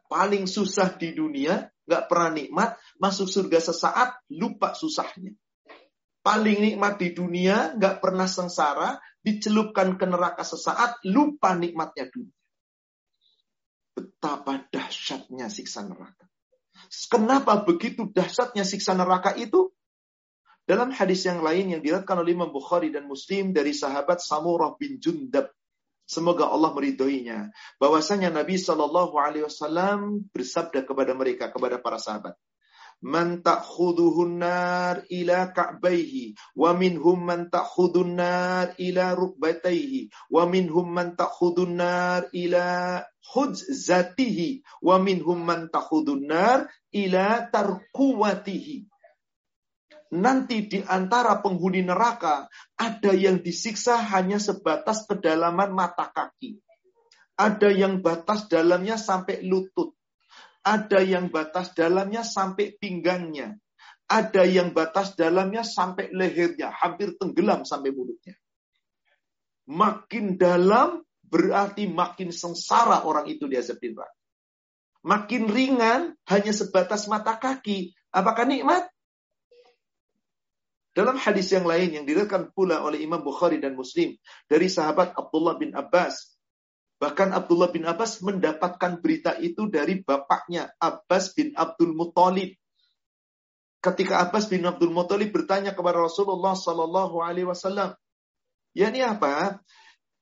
Paling 0.05 0.45
susah 0.45 0.93
di 0.93 1.17
dunia, 1.17 1.73
nggak 1.89 2.05
pernah 2.05 2.31
nikmat, 2.37 2.69
masuk 3.01 3.25
surga 3.27 3.59
sesaat, 3.59 4.09
lupa 4.29 4.77
susahnya. 4.77 5.33
Paling 6.27 6.59
nikmat 6.59 6.99
di 6.99 7.15
dunia, 7.15 7.71
nggak 7.79 8.03
pernah 8.03 8.27
sengsara, 8.27 8.99
dicelupkan 9.23 9.95
ke 9.95 10.03
neraka 10.03 10.43
sesaat, 10.43 10.99
lupa 11.07 11.55
nikmatnya 11.55 12.11
dunia. 12.11 12.35
Betapa 13.95 14.67
dahsyatnya 14.67 15.47
siksa 15.47 15.87
neraka. 15.87 16.27
Kenapa 17.07 17.63
begitu 17.63 18.11
dahsyatnya 18.11 18.67
siksa 18.67 18.91
neraka 18.91 19.39
itu? 19.39 19.71
Dalam 20.67 20.91
hadis 20.91 21.23
yang 21.23 21.39
lain 21.39 21.71
yang 21.71 21.79
diriwayatkan 21.79 22.19
oleh 22.19 22.35
Imam 22.35 22.51
Bukhari 22.51 22.91
dan 22.91 23.07
Muslim 23.07 23.55
dari 23.55 23.71
sahabat 23.71 24.19
Samurah 24.19 24.75
bin 24.75 24.99
Jundab, 24.99 25.47
semoga 26.03 26.51
Allah 26.51 26.75
meridhoinya, 26.75 27.55
bahwasanya 27.79 28.35
Nabi 28.35 28.59
Shallallahu 28.59 29.15
Alaihi 29.15 29.47
Wasallam 29.47 30.27
bersabda 30.35 30.83
kepada 30.83 31.15
mereka, 31.15 31.47
kepada 31.55 31.79
para 31.79 31.95
sahabat, 31.95 32.35
man 33.01 33.45
ta'khuduhun 33.45 34.41
nar 34.41 35.05
ila 35.09 35.53
ka'baihi 35.53 36.33
wa 36.57 36.73
minhum 36.73 37.17
man 37.21 37.49
ta'khudun 37.49 38.17
nar 38.17 38.73
ila 38.81 39.13
rukbataihi 39.13 40.09
wa 40.33 40.49
minhum 40.49 40.87
man 40.89 41.13
ta'khudun 41.13 41.77
nar 41.77 42.25
ila 42.33 43.01
hudzatihi 43.33 44.65
wa 44.81 44.97
minhum 44.97 45.37
man 45.37 45.69
ta'khudun 45.69 46.25
nar 46.25 46.65
ila 46.89 47.45
tarkuwatihi 47.53 48.89
nanti 50.13 50.67
di 50.67 50.79
antara 50.87 51.43
penghuni 51.43 51.83
neraka 51.83 52.47
ada 52.79 53.11
yang 53.11 53.43
disiksa 53.43 53.99
hanya 53.99 54.39
sebatas 54.39 55.03
kedalaman 55.03 55.75
mata 55.75 56.07
kaki. 56.07 56.59
Ada 57.37 57.69
yang 57.69 58.01
batas 58.01 58.49
dalamnya 58.49 58.97
sampai 58.97 59.45
lutut. 59.45 59.96
Ada 60.67 60.99
yang 60.99 61.31
batas 61.31 61.71
dalamnya 61.71 62.27
sampai 62.27 62.75
pinggangnya. 62.75 63.55
Ada 64.07 64.43
yang 64.43 64.75
batas 64.75 65.15
dalamnya 65.15 65.63
sampai 65.63 66.11
lehernya, 66.11 66.75
hampir 66.75 67.15
tenggelam 67.15 67.63
sampai 67.63 67.95
mulutnya. 67.95 68.35
Makin 69.67 70.35
dalam 70.35 71.03
berarti 71.23 71.87
makin 71.87 72.31
sengsara 72.35 73.03
orang 73.07 73.27
itu 73.31 73.47
di 73.47 73.55
azab. 73.59 73.79
Makin 75.07 75.47
ringan 75.47 76.15
hanya 76.27 76.51
sebatas 76.51 77.07
mata 77.07 77.39
kaki. 77.39 77.95
Apakah 78.11 78.47
nikmat? 78.47 78.87
Dalam 80.95 81.19
hadis 81.19 81.51
yang 81.53 81.63
lain 81.63 81.93
yang 81.93 82.05
diriwayatkan 82.09 82.51
pula 82.57 82.81
oleh 82.81 83.03
Imam 83.05 83.21
Bukhari 83.21 83.61
dan 83.61 83.77
Muslim 83.77 84.17
dari 84.49 84.65
sahabat 84.65 85.13
Abdullah 85.13 85.55
bin 85.55 85.71
Abbas 85.77 86.36
Bahkan 86.97 87.29
Abdullah 87.29 87.69
bin 87.69 87.85
Abbas 87.85 88.25
mendapatkan 88.25 88.97
berita 88.97 89.37
itu 89.37 89.69
dari 89.69 90.01
bapaknya 90.01 90.73
Abbas 90.81 91.29
bin 91.37 91.53
Abdul 91.53 91.93
Muthalib. 91.93 92.57
Ketika 93.77 94.25
Abbas 94.25 94.49
bin 94.49 94.65
Abdul 94.65 94.89
Muthalib 94.89 95.29
bertanya 95.29 95.77
kepada 95.77 96.01
Rasulullah 96.01 96.57
Sallallahu 96.57 97.21
Alaihi 97.21 97.45
Wasallam, 97.45 97.93
ya 98.73 98.89
ini 98.89 99.05
apa? 99.05 99.61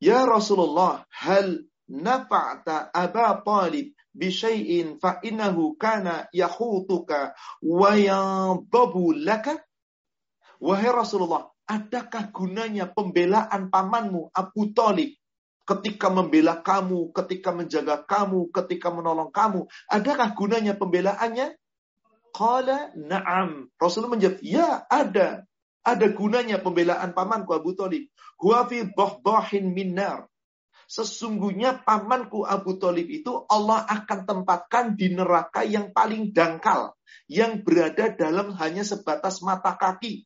Ya 0.04 0.28
Rasulullah, 0.28 1.08
hal 1.16 1.64
nafa'ta 1.88 2.92
Aba 2.92 3.40
Talib 3.40 3.96
bisyai'in 4.12 5.00
fa 5.00 5.24
innahu 5.24 5.80
kana 5.80 6.28
yahutuka 6.36 7.32
wa 7.64 7.92
yadabu 7.96 9.16
laka? 9.16 9.64
Wahai 10.60 10.92
Rasulullah, 10.92 11.48
adakah 11.64 12.36
gunanya 12.36 12.92
pembelaan 12.92 13.72
pamanmu 13.72 14.36
Abu 14.36 14.76
Talib 14.76 15.16
ketika 15.66 16.14
membela 16.14 16.62
kamu, 16.62 17.12
ketika 17.12 17.50
menjaga 17.52 18.06
kamu, 18.06 18.54
ketika 18.54 18.94
menolong 18.94 19.34
kamu? 19.34 19.66
Adakah 19.90 20.32
gunanya 20.38 20.78
pembelaannya? 20.78 21.58
Qala 22.32 22.94
na'am. 22.94 23.74
Rasulullah 23.82 24.14
menjawab, 24.16 24.40
ya 24.46 24.86
ada. 24.88 25.44
Ada 25.86 26.08
gunanya 26.18 26.58
pembelaan 26.62 27.14
pamanku 27.14 27.54
Abu 27.54 27.78
Talib. 27.78 28.10
Huwa 28.42 28.66
fi 28.66 28.90
dhahdahin 28.90 29.70
minnar. 29.70 30.26
Sesungguhnya 30.86 31.82
pamanku 31.82 32.46
Abu 32.46 32.78
Talib 32.78 33.10
itu 33.10 33.46
Allah 33.50 33.86
akan 33.90 34.26
tempatkan 34.26 34.94
di 34.98 35.14
neraka 35.14 35.66
yang 35.66 35.94
paling 35.94 36.34
dangkal. 36.34 36.94
Yang 37.26 37.66
berada 37.66 38.06
dalam 38.14 38.54
hanya 38.58 38.86
sebatas 38.86 39.42
mata 39.42 39.74
kaki. 39.78 40.26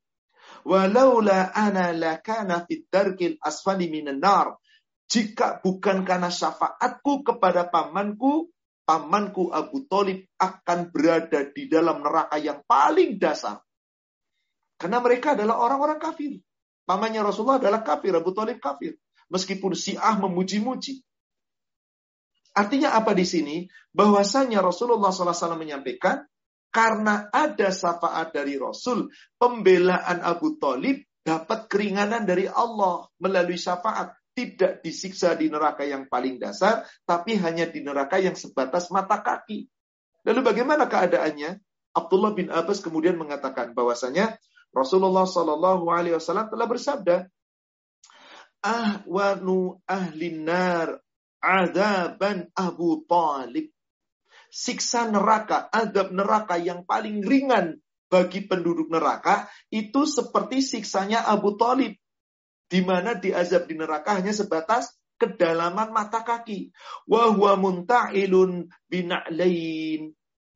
Walaula 0.67 1.51
ana 1.55 1.95
lakana 1.95 2.67
fid 2.67 2.87
darkil 2.91 3.39
asfali 3.39 3.87
minan 3.87 4.19
nar. 4.19 4.59
Jika 5.09 5.57
bukan 5.65 6.05
karena 6.05 6.29
syafaatku 6.29 7.25
kepada 7.25 7.65
pamanku, 7.65 8.53
pamanku 8.85 9.49
Abu 9.49 9.89
Talib 9.89 10.29
akan 10.37 10.93
berada 10.93 11.49
di 11.49 11.65
dalam 11.65 12.05
neraka 12.05 12.37
yang 12.37 12.61
paling 12.69 13.17
dasar. 13.17 13.57
Karena 14.77 15.01
mereka 15.01 15.33
adalah 15.33 15.57
orang-orang 15.65 15.97
kafir. 15.97 16.37
Pamannya 16.85 17.25
Rasulullah 17.25 17.57
adalah 17.57 17.81
kafir, 17.81 18.13
Abu 18.13 18.37
Talib 18.37 18.61
kafir. 18.61 18.97
Meskipun 19.33 19.73
Syiah 19.73 20.13
memuji-muji. 20.17 21.01
Artinya 22.53 22.93
apa 22.97 23.13
di 23.17 23.25
sini? 23.25 23.65
Bahwasanya 23.93 24.61
Rasulullah 24.61 25.13
SAW 25.13 25.57
menyampaikan, 25.57 26.25
karena 26.69 27.29
ada 27.33 27.73
syafaat 27.73 28.29
dari 28.33 28.57
Rasul, 28.61 29.09
pembelaan 29.41 30.21
Abu 30.21 30.57
Talib 30.61 31.01
dapat 31.25 31.65
keringanan 31.65 32.25
dari 32.25 32.45
Allah 32.45 33.09
melalui 33.21 33.57
syafaat 33.57 34.18
tidak 34.39 34.79
disiksa 34.79 35.35
di 35.35 35.51
neraka 35.51 35.83
yang 35.83 36.07
paling 36.07 36.39
dasar, 36.39 36.87
tapi 37.03 37.35
hanya 37.35 37.67
di 37.67 37.83
neraka 37.83 38.15
yang 38.15 38.39
sebatas 38.39 38.87
mata 38.87 39.19
kaki. 39.19 39.67
Lalu 40.23 40.39
bagaimana 40.39 40.87
keadaannya? 40.87 41.59
Abdullah 41.91 42.31
bin 42.31 42.47
Abbas 42.47 42.79
kemudian 42.79 43.19
mengatakan 43.19 43.75
bahwasanya 43.75 44.39
Rasulullah 44.71 45.27
Shallallahu 45.27 45.91
Alaihi 45.91 46.15
Wasallam 46.15 46.47
telah 46.47 46.67
bersabda, 46.71 47.27
ahwanu 48.63 49.83
ahli 49.83 50.39
nar 50.39 51.03
azaban 51.43 52.47
Abu 52.55 53.03
Talib. 53.03 53.75
Siksa 54.49 55.11
neraka, 55.11 55.67
azab 55.69 56.09
neraka 56.15 56.57
yang 56.57 56.87
paling 56.87 57.21
ringan 57.21 57.77
bagi 58.09 58.49
penduduk 58.49 58.89
neraka 58.89 59.45
itu 59.69 60.09
seperti 60.09 60.65
siksanya 60.65 61.29
Abu 61.29 61.53
Talib 61.53 61.93
di 62.69 62.85
mana 62.85 63.17
diazab 63.17 63.65
di 63.65 63.75
neraka 63.75 64.21
hanya 64.21 64.31
sebatas 64.31 64.93
kedalaman 65.19 65.91
mata 65.91 66.23
kaki. 66.23 66.71
Wahwa 67.09 67.57
munta'ilun 67.59 68.69
bina'lain. 68.87 70.13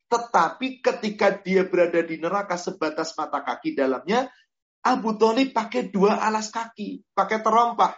Tetapi 0.07 0.67
ketika 0.79 1.33
dia 1.41 1.65
berada 1.65 1.99
di 2.05 2.21
neraka 2.21 2.55
sebatas 2.55 3.17
mata 3.17 3.41
kaki 3.41 3.73
dalamnya, 3.73 4.29
Abu 4.85 5.17
Talib 5.17 5.51
pakai 5.51 5.89
dua 5.89 6.21
alas 6.21 6.53
kaki, 6.53 7.01
pakai 7.17 7.41
terompah. 7.41 7.97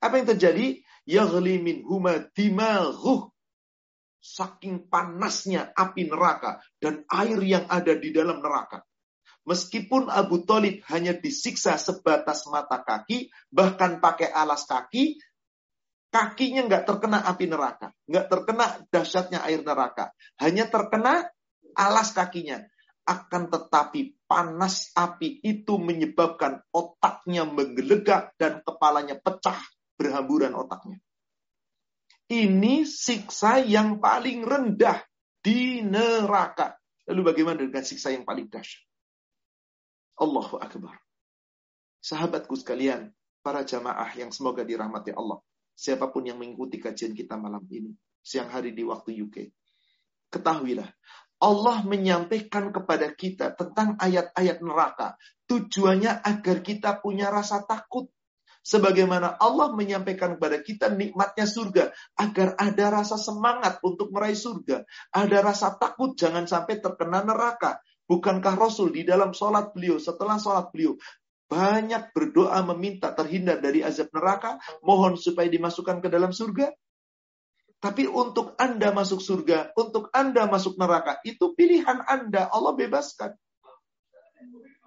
Apa 0.00 0.14
yang 0.16 0.28
terjadi? 0.34 0.80
Yaghli 1.04 1.60
min 1.60 1.84
huma 1.84 2.26
dimaghuh. 2.32 3.28
Saking 4.20 4.88
panasnya 4.88 5.72
api 5.72 6.08
neraka 6.08 6.60
dan 6.76 7.08
air 7.08 7.40
yang 7.40 7.64
ada 7.68 7.96
di 7.96 8.12
dalam 8.12 8.44
neraka. 8.44 8.84
Meskipun 9.48 10.12
Abu 10.12 10.44
Talib 10.44 10.84
hanya 10.92 11.16
disiksa 11.16 11.80
sebatas 11.80 12.44
mata 12.52 12.84
kaki, 12.84 13.32
bahkan 13.48 13.98
pakai 13.98 14.28
alas 14.28 14.68
kaki, 14.68 15.16
kakinya 16.12 16.68
nggak 16.68 16.84
terkena 16.84 17.24
api 17.24 17.48
neraka, 17.48 17.94
nggak 18.04 18.26
terkena 18.28 18.66
dahsyatnya 18.92 19.40
air 19.46 19.64
neraka, 19.64 20.12
hanya 20.42 20.68
terkena 20.68 21.30
alas 21.78 22.12
kakinya. 22.12 22.60
Akan 23.08 23.50
tetapi 23.50 24.22
panas 24.28 24.92
api 24.94 25.42
itu 25.42 25.80
menyebabkan 25.80 26.62
otaknya 26.70 27.42
menggelegak 27.48 28.36
dan 28.38 28.62
kepalanya 28.62 29.18
pecah 29.18 29.58
berhamburan 29.98 30.54
otaknya. 30.54 31.00
Ini 32.30 32.86
siksa 32.86 33.58
yang 33.66 33.98
paling 33.98 34.46
rendah 34.46 35.02
di 35.42 35.82
neraka. 35.82 36.78
Lalu 37.10 37.34
bagaimana 37.34 37.58
dengan 37.66 37.82
siksa 37.82 38.14
yang 38.14 38.22
paling 38.22 38.46
dahsyat? 38.46 38.89
Allahu 40.20 40.60
Akbar. 40.60 41.00
Sahabatku 42.04 42.52
sekalian, 42.52 43.08
para 43.40 43.64
jamaah 43.64 44.12
yang 44.20 44.28
semoga 44.28 44.60
dirahmati 44.60 45.16
Allah. 45.16 45.40
Siapa 45.72 46.12
pun 46.12 46.28
yang 46.28 46.36
mengikuti 46.36 46.76
kajian 46.76 47.16
kita 47.16 47.40
malam 47.40 47.64
ini, 47.72 47.96
siang 48.20 48.52
hari 48.52 48.76
di 48.76 48.84
waktu 48.84 49.16
UK. 49.16 49.48
Ketahuilah, 50.28 50.88
Allah 51.40 51.80
menyampaikan 51.88 52.68
kepada 52.68 53.08
kita 53.16 53.56
tentang 53.56 53.96
ayat-ayat 53.96 54.60
neraka. 54.60 55.16
Tujuannya 55.48 56.20
agar 56.20 56.56
kita 56.60 57.00
punya 57.00 57.32
rasa 57.32 57.64
takut. 57.64 58.12
Sebagaimana 58.60 59.40
Allah 59.40 59.72
menyampaikan 59.72 60.36
kepada 60.36 60.60
kita 60.60 60.92
nikmatnya 60.92 61.48
surga. 61.48 61.96
Agar 62.20 62.60
ada 62.60 62.92
rasa 62.92 63.16
semangat 63.16 63.80
untuk 63.80 64.12
meraih 64.12 64.36
surga. 64.36 64.84
Ada 65.16 65.40
rasa 65.40 65.80
takut 65.80 66.12
jangan 66.12 66.44
sampai 66.44 66.76
terkena 66.76 67.24
neraka. 67.24 67.80
Bukankah 68.10 68.58
Rasul 68.58 68.90
di 68.90 69.06
dalam 69.06 69.30
sholat 69.30 69.70
beliau, 69.70 70.02
setelah 70.02 70.34
sholat 70.42 70.74
beliau, 70.74 70.98
banyak 71.46 72.10
berdoa 72.10 72.58
meminta 72.74 73.14
terhindar 73.14 73.62
dari 73.62 73.86
azab 73.86 74.10
neraka, 74.10 74.58
mohon 74.82 75.14
supaya 75.14 75.46
dimasukkan 75.46 76.02
ke 76.02 76.10
dalam 76.10 76.34
surga? 76.34 76.74
Tapi 77.78 78.10
untuk 78.10 78.58
Anda 78.58 78.90
masuk 78.90 79.22
surga, 79.22 79.72
untuk 79.78 80.10
Anda 80.10 80.50
masuk 80.50 80.74
neraka, 80.74 81.22
itu 81.22 81.54
pilihan 81.54 82.02
Anda. 82.02 82.50
Allah 82.50 82.74
bebaskan. 82.74 83.30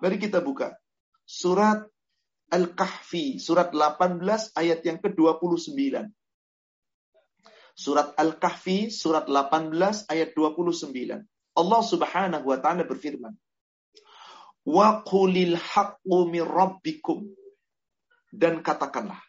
Mari 0.03 0.19
kita 0.19 0.43
buka. 0.43 0.75
Surat 1.23 1.87
Al-Kahfi, 2.51 3.39
surat 3.39 3.71
18 3.71 4.19
ayat 4.53 4.83
yang 4.83 4.99
ke-29. 4.99 5.79
Surat 7.73 8.13
Al-Kahfi, 8.19 8.91
surat 8.93 9.25
18 9.25 10.11
ayat 10.11 10.35
29. 10.37 11.32
Allah 11.53 11.81
Subhanahu 11.85 12.45
wa 12.49 12.57
taala 12.57 12.83
berfirman, 12.85 13.33
"Wa 14.65 15.05
qulil 15.05 15.57
haqqu 15.57 16.17
min 16.29 16.41
rabbikum." 16.41 17.29
Dan 18.33 18.65
katakanlah, 18.65 19.21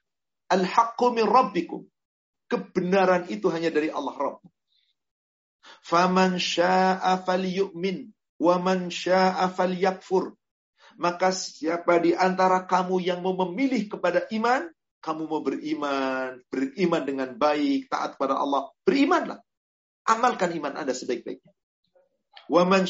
"Al-haqqu 0.49 1.13
min 1.13 1.29
rabbikum." 1.29 1.85
Kebenaran 2.49 3.29
itu 3.33 3.49
hanya 3.49 3.73
dari 3.73 3.89
Allah 3.89 4.13
Rabb. 4.17 4.45
Faman 5.81 6.37
syaa'a 6.37 7.25
falyu'min 7.25 8.13
wa 8.41 8.57
man 8.61 8.93
syaa'a 8.93 9.49
falyakfur. 9.49 10.37
Maka 11.01 11.33
siapa 11.35 11.99
di 11.99 12.15
antara 12.15 12.69
kamu 12.69 13.01
yang 13.03 13.25
mau 13.25 13.35
memilih 13.49 13.89
kepada 13.91 14.29
iman, 14.31 14.69
kamu 15.03 15.23
mau 15.27 15.43
beriman, 15.43 16.39
beriman 16.49 17.03
dengan 17.03 17.31
baik, 17.35 17.91
taat 17.91 18.15
pada 18.17 18.39
Allah, 18.39 18.71
berimanlah. 18.87 19.41
Amalkan 20.05 20.53
iman 20.55 20.77
Anda 20.77 20.93
sebaik-baiknya. 20.93 21.54
Wa 22.49 22.63
man. 22.69 22.85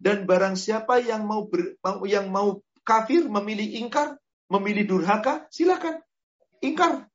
Dan 0.00 0.18
barang 0.28 0.56
siapa 0.56 1.00
yang 1.00 1.24
mau, 1.24 1.48
ber, 1.48 1.76
yang 2.06 2.28
mau 2.28 2.60
kafir, 2.84 3.26
memilih 3.28 3.80
ingkar, 3.80 4.16
memilih 4.50 4.84
durhaka, 4.86 5.46
silakan. 5.52 6.02
Ingkar. 6.60 7.08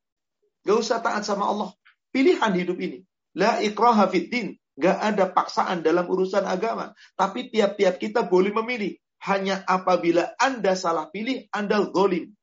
Gak 0.65 0.77
usah 0.81 0.99
taat 1.03 1.21
sama 1.27 1.45
Allah. 1.45 1.69
Pilihan 2.09 2.53
hidup 2.57 2.81
ini. 2.81 3.05
La 3.37 3.61
ikraha 3.61 4.09
fid 4.09 4.33
din. 4.33 4.47
Gak 4.75 4.97
ada 4.97 5.29
paksaan 5.29 5.85
dalam 5.85 6.09
urusan 6.09 6.43
agama. 6.43 6.95
Tapi 7.13 7.53
tiap-tiap 7.53 8.01
kita 8.01 8.25
boleh 8.25 8.51
memilih. 8.51 8.97
Hanya 9.25 9.61
apabila 9.65 10.33
Anda 10.37 10.73
salah 10.77 11.09
pilih, 11.09 11.49
Anda 11.53 11.85
zolim. 11.89 12.33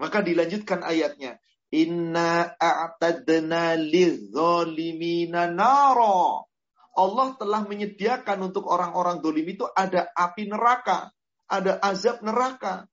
Maka 0.00 0.20
dilanjutkan 0.24 0.82
ayatnya. 0.82 1.38
Inna 1.74 2.54
a'tadna 2.54 3.74
lizolimina 3.78 5.50
naro. 5.50 6.53
Allah 6.94 7.34
telah 7.38 7.66
menyediakan 7.66 8.50
untuk 8.50 8.70
orang-orang 8.70 9.18
dolim 9.18 9.46
itu 9.50 9.66
ada 9.66 10.10
api 10.14 10.46
neraka, 10.46 11.10
ada 11.50 11.78
azab 11.82 12.22
neraka. 12.22 12.86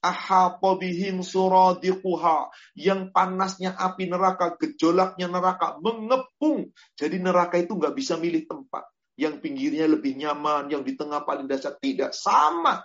Ahapobihim 0.00 1.20
suradiquha. 1.20 2.48
Yang 2.72 3.12
panasnya 3.12 3.76
api 3.76 4.08
neraka, 4.08 4.56
gejolaknya 4.56 5.28
neraka, 5.28 5.76
mengepung. 5.84 6.72
Jadi 6.96 7.20
neraka 7.20 7.60
itu 7.60 7.76
nggak 7.76 7.92
bisa 7.92 8.16
milih 8.16 8.48
tempat. 8.48 8.88
yang 9.20 9.36
pinggirnya 9.36 9.84
lebih 9.84 10.16
nyaman, 10.16 10.72
yang 10.72 10.80
di 10.80 10.96
tengah 10.96 11.28
paling 11.28 11.44
dasar 11.44 11.76
tidak 11.76 12.16
sama. 12.16 12.80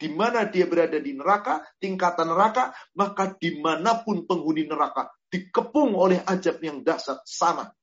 Di 0.00 0.08
mana 0.08 0.48
dia 0.48 0.64
berada 0.64 0.96
di 0.96 1.12
neraka, 1.12 1.60
tingkatan 1.76 2.32
neraka, 2.32 2.72
maka 2.96 3.36
di 3.36 3.60
mana 3.60 4.00
pun 4.00 4.24
penghuni 4.24 4.64
neraka 4.64 5.12
dikepung 5.34 5.98
oleh 5.98 6.22
ajab 6.22 6.62
yang 6.62 6.86
dasar 6.86 7.18
sama. 7.26 7.74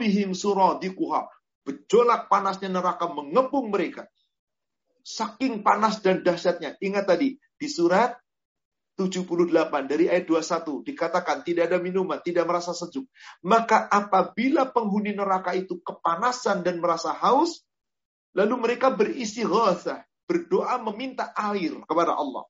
Bihim 0.00 0.36
suradikuha. 0.36 1.30
Bejolak 1.64 2.28
panasnya 2.28 2.68
neraka 2.68 3.08
mengepung 3.08 3.72
mereka. 3.72 4.04
Saking 5.04 5.64
panas 5.64 6.00
dan 6.04 6.20
dahsyatnya. 6.20 6.76
Ingat 6.80 7.04
tadi, 7.08 7.36
di 7.36 7.68
surat 7.68 8.16
78 8.94 9.90
dari 9.90 10.06
ayat 10.06 10.22
21 10.30 10.86
dikatakan 10.86 11.42
tidak 11.42 11.66
ada 11.66 11.78
minuman, 11.82 12.22
tidak 12.22 12.46
merasa 12.46 12.70
sejuk. 12.70 13.10
Maka 13.42 13.90
apabila 13.90 14.70
penghuni 14.70 15.10
neraka 15.10 15.50
itu 15.56 15.82
kepanasan 15.82 16.62
dan 16.62 16.78
merasa 16.78 17.10
haus, 17.10 17.66
lalu 18.38 18.54
mereka 18.70 18.94
berisi 18.94 19.42
ghasah, 19.42 20.06
berdoa 20.30 20.78
meminta 20.78 21.34
air 21.34 21.74
kepada 21.84 22.14
Allah. 22.14 22.46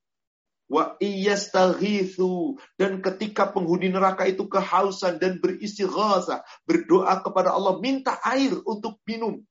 Wa 0.64 0.96
iyastaghithu 0.96 2.56
dan 2.80 3.04
ketika 3.04 3.52
penghuni 3.52 3.92
neraka 3.92 4.24
itu 4.24 4.48
kehausan 4.48 5.20
dan 5.20 5.36
berisi 5.36 5.84
ghasah, 5.84 6.40
berdoa 6.64 7.20
kepada 7.20 7.52
Allah 7.52 7.76
minta 7.84 8.16
air 8.24 8.56
untuk 8.64 8.96
minum 9.04 9.44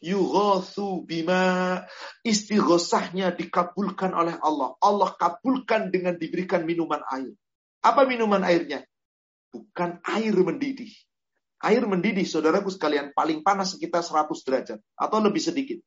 yughathu 0.00 1.04
bima 1.04 1.84
istighosahnya 2.24 3.36
dikabulkan 3.36 4.16
oleh 4.16 4.36
Allah. 4.40 4.74
Allah 4.80 5.10
kabulkan 5.14 5.92
dengan 5.92 6.16
diberikan 6.16 6.64
minuman 6.64 7.04
air. 7.12 7.36
Apa 7.84 8.08
minuman 8.08 8.44
airnya? 8.44 8.84
Bukan 9.52 10.00
air 10.04 10.34
mendidih. 10.36 10.92
Air 11.60 11.84
mendidih, 11.84 12.24
saudaraku 12.24 12.72
sekalian, 12.72 13.12
paling 13.12 13.44
panas 13.44 13.76
sekitar 13.76 14.00
100 14.00 14.32
derajat. 14.44 14.78
Atau 14.96 15.20
lebih 15.20 15.44
sedikit. 15.44 15.78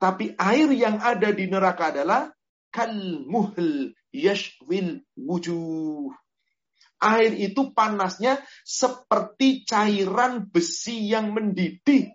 Tapi 0.00 0.32
air 0.40 0.68
yang 0.72 0.96
ada 0.96 1.28
di 1.28 1.44
neraka 1.44 1.92
adalah 1.92 2.32
kalmuhl 2.72 3.94
yashwil 4.14 5.02
wujuh. 5.14 6.10
Air 7.00 7.32
itu 7.32 7.72
panasnya 7.72 8.44
seperti 8.60 9.64
cairan 9.64 10.48
besi 10.52 11.08
yang 11.08 11.32
mendidih 11.32 12.12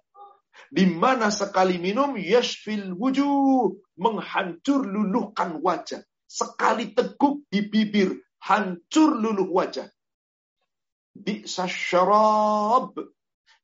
di 0.71 0.85
mana 0.89 1.29
sekali 1.33 1.77
minum 1.81 2.17
yashfil 2.19 2.93
wujuh 2.97 3.75
menghancur 3.97 4.85
luluhkan 4.85 5.61
wajah. 5.61 6.03
Sekali 6.25 6.91
teguk 6.91 7.47
di 7.47 7.63
bibir 7.63 8.17
hancur 8.43 9.15
luluh 9.15 9.47
wajah. 9.47 9.87
Bisa 11.15 11.69
syarab 11.69 12.91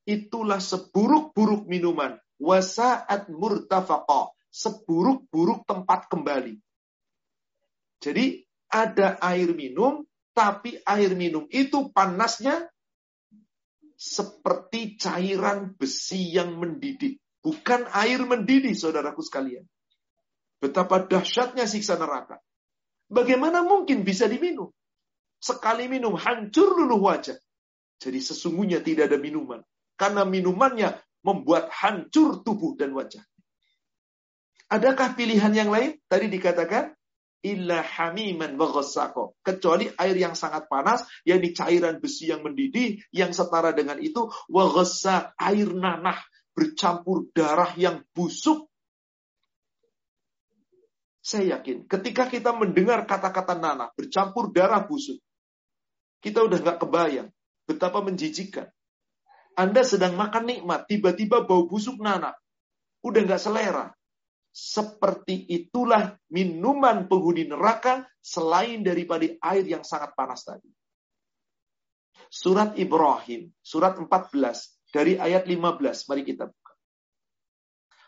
itulah 0.08 0.64
seburuk-buruk 0.64 1.68
minuman. 1.68 2.16
Wasaat 2.42 3.30
murtafaqa 3.30 4.34
seburuk-buruk 4.50 5.68
tempat 5.70 6.10
kembali. 6.10 6.58
Jadi 8.02 8.42
ada 8.74 9.22
air 9.22 9.54
minum, 9.54 10.02
tapi 10.34 10.82
air 10.84 11.14
minum 11.14 11.46
itu 11.54 11.94
panasnya 11.94 12.66
seperti 13.94 14.98
cairan 14.98 15.78
besi 15.78 16.34
yang 16.34 16.58
mendidih. 16.58 17.22
Bukan 17.46 17.86
air 17.94 18.26
mendidih, 18.26 18.74
saudaraku 18.74 19.22
sekalian. 19.22 19.66
Betapa 20.58 21.06
dahsyatnya 21.06 21.70
siksa 21.70 21.98
neraka. 21.98 22.42
Bagaimana 23.10 23.62
mungkin 23.62 24.02
bisa 24.02 24.26
diminum? 24.26 24.74
Sekali 25.42 25.90
minum, 25.90 26.18
hancur 26.18 26.74
luluh 26.74 27.02
wajah. 27.02 27.38
Jadi 28.02 28.18
sesungguhnya 28.22 28.82
tidak 28.82 29.10
ada 29.14 29.18
minuman. 29.22 29.62
Karena 29.98 30.26
minumannya 30.26 30.98
membuat 31.22 31.70
hancur 31.70 32.42
tubuh 32.42 32.74
dan 32.78 32.94
wajah. 32.98 33.22
Adakah 34.70 35.14
pilihan 35.14 35.54
yang 35.54 35.70
lain? 35.70 35.98
Tadi 36.10 36.26
dikatakan, 36.30 36.94
illa 37.42 37.82
hamiman 37.82 38.54
wa 38.54 38.70
kecuali 39.42 39.90
air 39.98 40.16
yang 40.18 40.38
sangat 40.38 40.70
panas 40.70 41.06
yang 41.26 41.42
di 41.42 41.52
cairan 41.54 41.98
besi 41.98 42.30
yang 42.30 42.46
mendidih 42.46 43.02
yang 43.10 43.34
setara 43.34 43.74
dengan 43.74 43.98
itu 43.98 44.30
wa 44.50 44.66
air 45.42 45.70
nanah 45.74 46.22
bercampur 46.54 47.32
darah 47.34 47.74
yang 47.80 48.06
busuk. 48.14 48.70
Saya 51.22 51.58
yakin 51.58 51.86
ketika 51.86 52.30
kita 52.30 52.54
mendengar 52.54 53.06
kata-kata 53.06 53.58
nanah 53.58 53.94
bercampur 53.94 54.50
darah 54.54 54.82
busuk 54.86 55.22
kita 56.22 56.46
udah 56.46 56.58
nggak 56.62 56.80
kebayang 56.82 57.30
betapa 57.66 58.02
menjijikan. 58.06 58.70
Anda 59.58 59.82
sedang 59.86 60.16
makan 60.16 60.48
nikmat 60.48 60.86
tiba-tiba 60.88 61.44
bau 61.46 61.66
busuk 61.66 61.98
nanah 62.02 62.38
udah 63.02 63.22
nggak 63.26 63.42
selera 63.42 63.94
seperti 64.52 65.48
itulah 65.48 66.20
minuman 66.28 67.08
penghuni 67.08 67.48
neraka 67.48 68.04
selain 68.20 68.84
daripada 68.84 69.24
air 69.24 69.64
yang 69.64 69.88
sangat 69.88 70.12
panas 70.12 70.44
tadi. 70.44 70.68
Surat 72.28 72.76
Ibrahim, 72.76 73.52
surat 73.64 73.96
14 73.96 74.92
dari 74.92 75.16
ayat 75.16 75.48
15. 75.48 76.08
Mari 76.08 76.24
kita 76.28 76.52
buka. 76.52 76.74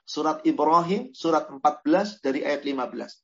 Surat 0.04 0.44
Ibrahim, 0.44 1.16
surat 1.16 1.48
14 1.48 2.20
dari 2.20 2.44
ayat 2.44 2.68
15. 2.68 3.24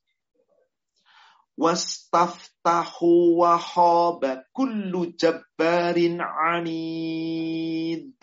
Wastaftahu 1.60 3.44
wahaba 3.44 4.48
kullu 4.56 5.12
jabbarin 5.12 6.24
anid. 6.24 8.16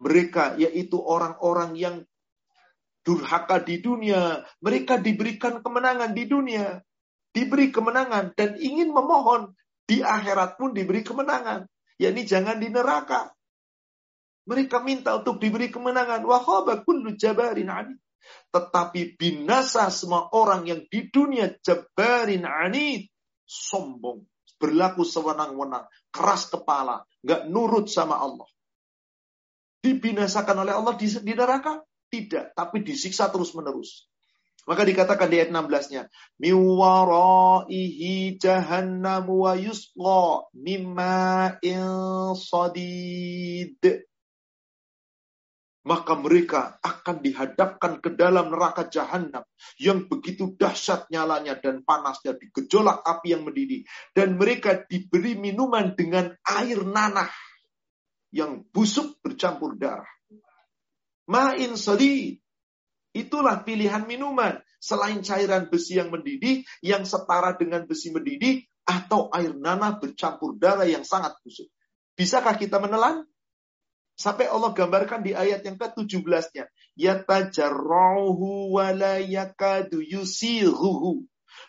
Mereka 0.00 0.56
yaitu 0.56 0.96
orang-orang 0.96 1.76
yang 1.76 2.07
durhaka 3.08 3.64
di 3.64 3.80
dunia. 3.80 4.44
Mereka 4.60 5.00
diberikan 5.00 5.64
kemenangan 5.64 6.12
di 6.12 6.28
dunia. 6.28 6.76
Diberi 7.32 7.72
kemenangan 7.72 8.36
dan 8.36 8.60
ingin 8.60 8.92
memohon. 8.92 9.56
Di 9.88 10.04
akhirat 10.04 10.60
pun 10.60 10.76
diberi 10.76 11.00
kemenangan. 11.00 11.64
yakni 11.96 12.28
jangan 12.28 12.60
di 12.60 12.68
neraka. 12.68 13.32
Mereka 14.44 14.84
minta 14.84 15.16
untuk 15.16 15.40
diberi 15.40 15.72
kemenangan. 15.72 16.20
Wahaba 16.28 16.84
kullu 16.84 17.16
jabarin 17.16 17.72
anid. 17.72 17.96
Tetapi 18.52 19.16
binasa 19.16 19.88
semua 19.88 20.28
orang 20.36 20.68
yang 20.68 20.84
di 20.92 21.08
dunia 21.08 21.56
jabarin 21.64 22.44
anid. 22.44 23.08
Sombong. 23.48 24.28
Berlaku 24.60 25.08
sewenang-wenang. 25.08 25.88
Keras 26.12 26.52
kepala. 26.52 27.08
Nggak 27.24 27.48
nurut 27.48 27.88
sama 27.88 28.20
Allah. 28.20 28.48
Dibinasakan 29.80 30.68
oleh 30.68 30.76
Allah 30.76 30.94
di 31.00 31.32
neraka. 31.32 31.87
Tidak, 32.08 32.56
tapi 32.56 32.80
disiksa 32.80 33.28
terus-menerus. 33.28 34.08
Maka 34.68 34.84
dikatakan 34.84 35.32
di 35.32 35.40
ayat 35.40 35.48
16-nya, 35.48 36.12
miwaraihi 36.44 38.36
jahannam 38.36 39.24
wa 39.24 39.56
yusqa 39.56 40.44
mimma'in 40.52 41.88
sadid. 42.36 43.80
Maka 45.88 46.12
mereka 46.20 46.76
akan 46.84 47.24
dihadapkan 47.24 48.04
ke 48.04 48.12
dalam 48.12 48.52
neraka 48.52 48.92
jahanam 48.92 49.40
yang 49.80 50.04
begitu 50.04 50.52
dahsyat 50.52 51.08
nyalanya 51.08 51.56
dan 51.56 51.80
panasnya 51.80 52.36
di 52.36 52.52
gejolak 52.52 53.00
api 53.08 53.32
yang 53.32 53.48
mendidih. 53.48 53.88
Dan 54.12 54.36
mereka 54.36 54.84
diberi 54.84 55.32
minuman 55.32 55.96
dengan 55.96 56.28
air 56.44 56.84
nanah 56.84 57.32
yang 58.36 58.68
busuk 58.68 59.16
bercampur 59.24 59.80
darah. 59.80 60.17
Ma'in 61.28 61.76
sadid. 61.76 62.40
Itulah 63.12 63.62
pilihan 63.62 64.08
minuman. 64.08 64.58
Selain 64.80 65.20
cairan 65.20 65.68
besi 65.68 65.98
yang 65.98 66.08
mendidih, 66.08 66.62
yang 66.80 67.02
setara 67.02 67.52
dengan 67.58 67.84
besi 67.84 68.14
mendidih, 68.14 68.64
atau 68.88 69.28
air 69.36 69.52
nanah 69.52 70.00
bercampur 70.00 70.56
darah 70.56 70.88
yang 70.88 71.04
sangat 71.04 71.36
busuk. 71.44 71.68
Bisakah 72.16 72.56
kita 72.56 72.80
menelan? 72.80 73.28
Sampai 74.18 74.50
Allah 74.50 74.74
gambarkan 74.74 75.22
di 75.22 75.36
ayat 75.36 75.62
yang 75.62 75.78
ke-17-nya. 75.78 76.66
Yatajarrauhu 76.98 78.74
walayakadu 78.74 80.02
yusiruhu. 80.02 81.22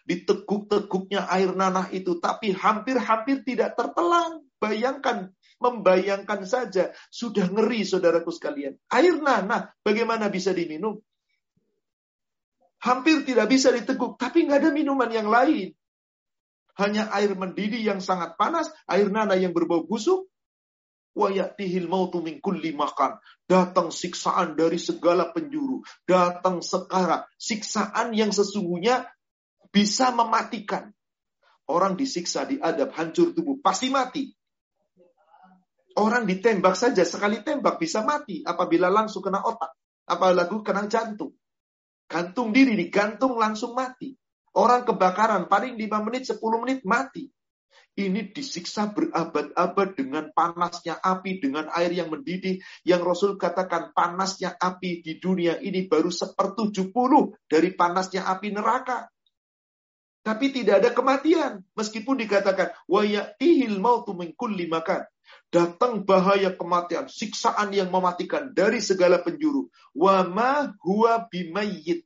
Diteguk-teguknya 0.08 1.30
air 1.30 1.54
nanah 1.54 1.92
itu, 1.94 2.18
tapi 2.18 2.56
hampir-hampir 2.56 3.46
tidak 3.46 3.78
tertelan. 3.78 4.42
Bayangkan 4.58 5.30
Membayangkan 5.60 6.48
saja 6.48 6.96
sudah 7.12 7.52
ngeri 7.52 7.84
saudaraku 7.84 8.32
sekalian. 8.32 8.80
Air 8.88 9.20
nanah 9.20 9.76
bagaimana 9.84 10.32
bisa 10.32 10.56
diminum? 10.56 11.04
Hampir 12.80 13.28
tidak 13.28 13.52
bisa 13.52 13.76
diteguk, 13.76 14.16
tapi 14.16 14.48
nggak 14.48 14.64
ada 14.64 14.72
minuman 14.72 15.12
yang 15.12 15.28
lain. 15.28 15.76
Hanya 16.80 17.12
air 17.12 17.36
mendidih 17.36 17.84
yang 17.84 18.00
sangat 18.00 18.40
panas, 18.40 18.72
air 18.88 19.12
nanah 19.12 19.36
yang 19.36 19.52
berbau 19.52 19.84
busuk, 19.84 20.32
wayatihil 21.12 21.92
mautu 21.92 22.24
min 22.24 22.40
kulli 22.40 22.72
makan. 22.72 23.20
Datang 23.44 23.92
siksaan 23.92 24.56
dari 24.56 24.80
segala 24.80 25.36
penjuru. 25.36 25.84
Datang 26.08 26.64
sekarang. 26.64 27.28
Siksaan 27.36 28.16
yang 28.16 28.32
sesungguhnya 28.32 29.12
bisa 29.76 30.16
mematikan. 30.16 30.96
Orang 31.70 32.00
disiksa, 32.00 32.48
diadab, 32.48 32.96
hancur 32.96 33.36
tubuh. 33.36 33.60
Pasti 33.62 33.92
mati. 33.92 34.39
Orang 35.95 36.27
ditembak 36.27 36.75
saja 36.75 37.07
sekali 37.07 37.47
tembak 37.47 37.79
bisa 37.79 38.03
mati 38.03 38.43
apabila 38.43 38.91
langsung 38.91 39.23
kena 39.23 39.47
otak, 39.47 39.79
apalagi 40.11 40.59
kena 40.67 40.91
jantung. 40.91 41.31
Gantung 42.11 42.51
diri 42.51 42.75
digantung 42.75 43.39
langsung 43.39 43.79
mati. 43.79 44.11
Orang 44.55 44.83
kebakaran 44.87 45.47
paling 45.47 45.79
5 45.79 46.07
menit 46.07 46.31
10 46.31 46.63
menit 46.63 46.81
mati. 46.83 47.31
Ini 47.95 48.35
disiksa 48.35 48.91
berabad-abad 48.91 49.95
dengan 49.95 50.35
panasnya 50.35 50.99
api, 50.99 51.39
dengan 51.39 51.71
air 51.71 51.95
yang 51.95 52.11
mendidih. 52.11 52.59
Yang 52.83 53.03
Rasul 53.07 53.33
katakan 53.39 53.95
panasnya 53.95 54.59
api 54.59 54.99
di 54.99 55.23
dunia 55.23 55.63
ini 55.63 55.87
baru 55.87 56.11
sepertujuh 56.11 56.91
puluh 56.91 57.39
dari 57.47 57.71
panasnya 57.71 58.27
api 58.27 58.51
neraka. 58.51 59.07
Tapi 60.27 60.51
tidak 60.51 60.83
ada 60.83 60.91
kematian. 60.91 61.63
Meskipun 61.79 62.19
dikatakan, 62.19 62.75
وَيَأْتِهِ 62.91 63.79
mautu 63.79 64.11
min 64.19 64.35
kulli 64.35 64.67
makan. 64.67 65.07
Datang 65.50 66.06
bahaya 66.06 66.54
kematian, 66.54 67.10
siksaan 67.10 67.74
yang 67.74 67.90
mematikan 67.90 68.54
dari 68.54 68.86
segala 68.86 69.18
penjuru. 69.18 69.66
Wama 69.98 70.78
huwa 70.86 71.26
bimayyit. 71.26 72.06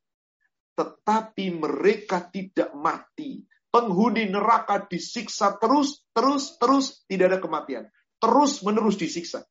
Tetapi 0.80 1.52
mereka 1.52 2.24
tidak 2.24 2.72
mati. 2.72 3.44
Penghuni 3.68 4.32
neraka 4.32 4.88
disiksa 4.88 5.60
terus, 5.60 6.08
terus, 6.16 6.56
terus. 6.56 7.04
Tidak 7.04 7.28
ada 7.28 7.44
kematian. 7.44 7.92
Terus 8.16 8.64
menerus 8.64 8.96
disiksa. 8.96 9.44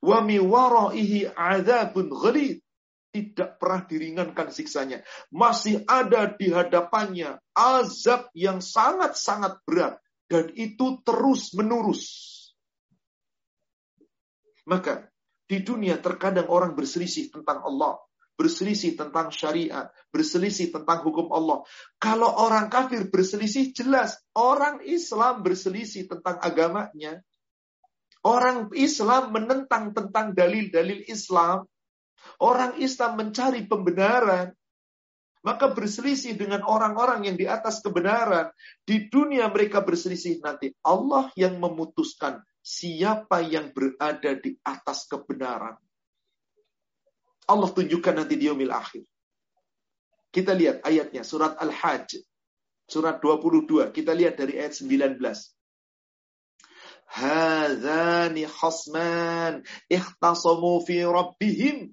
Wa 0.00 0.24
waraihi 0.24 1.28
adzabun 1.28 2.08
ghalid. 2.08 2.64
Tidak 3.12 3.60
pernah 3.60 3.84
diringankan 3.84 4.48
siksanya. 4.48 5.04
Masih 5.28 5.84
ada 5.84 6.24
di 6.32 6.48
hadapannya 6.48 7.36
azab 7.52 8.32
yang 8.32 8.64
sangat-sangat 8.64 9.60
berat. 9.68 10.00
Dan 10.24 10.56
itu 10.56 11.04
terus 11.04 11.52
menerus 11.52 12.37
maka 14.68 15.08
di 15.48 15.64
dunia 15.64 15.96
terkadang 15.96 16.52
orang 16.52 16.76
berselisih 16.76 17.32
tentang 17.32 17.64
Allah, 17.64 17.96
berselisih 18.36 19.00
tentang 19.00 19.32
syariat, 19.32 19.88
berselisih 20.12 20.68
tentang 20.68 21.00
hukum 21.08 21.32
Allah. 21.32 21.64
Kalau 21.96 22.28
orang 22.28 22.68
kafir 22.68 23.08
berselisih 23.08 23.72
jelas, 23.72 24.20
orang 24.36 24.84
Islam 24.84 25.40
berselisih 25.40 26.06
tentang 26.06 26.36
agamanya. 26.44 27.24
Orang 28.20 28.68
Islam 28.76 29.32
menentang 29.32 29.96
tentang 29.96 30.36
dalil-dalil 30.36 31.08
Islam. 31.08 31.64
Orang 32.36 32.76
Islam 32.76 33.16
mencari 33.16 33.64
pembenaran. 33.64 34.52
Maka 35.38 35.70
berselisih 35.72 36.36
dengan 36.36 36.60
orang-orang 36.66 37.24
yang 37.24 37.40
di 37.40 37.48
atas 37.48 37.80
kebenaran. 37.80 38.52
Di 38.84 39.08
dunia 39.08 39.48
mereka 39.48 39.80
berselisih 39.80 40.44
nanti. 40.44 40.76
Allah 40.84 41.32
yang 41.40 41.56
memutuskan 41.56 42.42
siapa 42.62 43.40
yang 43.44 43.72
berada 43.72 44.36
di 44.36 44.58
atas 44.62 45.08
kebenaran. 45.08 45.76
Allah 47.48 47.70
tunjukkan 47.72 48.14
nanti 48.24 48.36
di 48.36 48.44
yaumil 48.44 48.72
akhir. 48.72 49.08
Kita 50.28 50.52
lihat 50.52 50.84
ayatnya, 50.84 51.24
surat 51.24 51.56
Al-Hajj. 51.56 52.20
Surat 52.88 53.20
22, 53.20 53.92
kita 53.92 54.12
lihat 54.16 54.40
dari 54.40 54.60
ayat 54.60 54.76
19. 54.76 55.20
Hadhani 57.08 58.44
khasman 58.44 59.64
ikhtasamu 59.88 60.84
fi 60.84 61.04
rabbihim. 61.04 61.92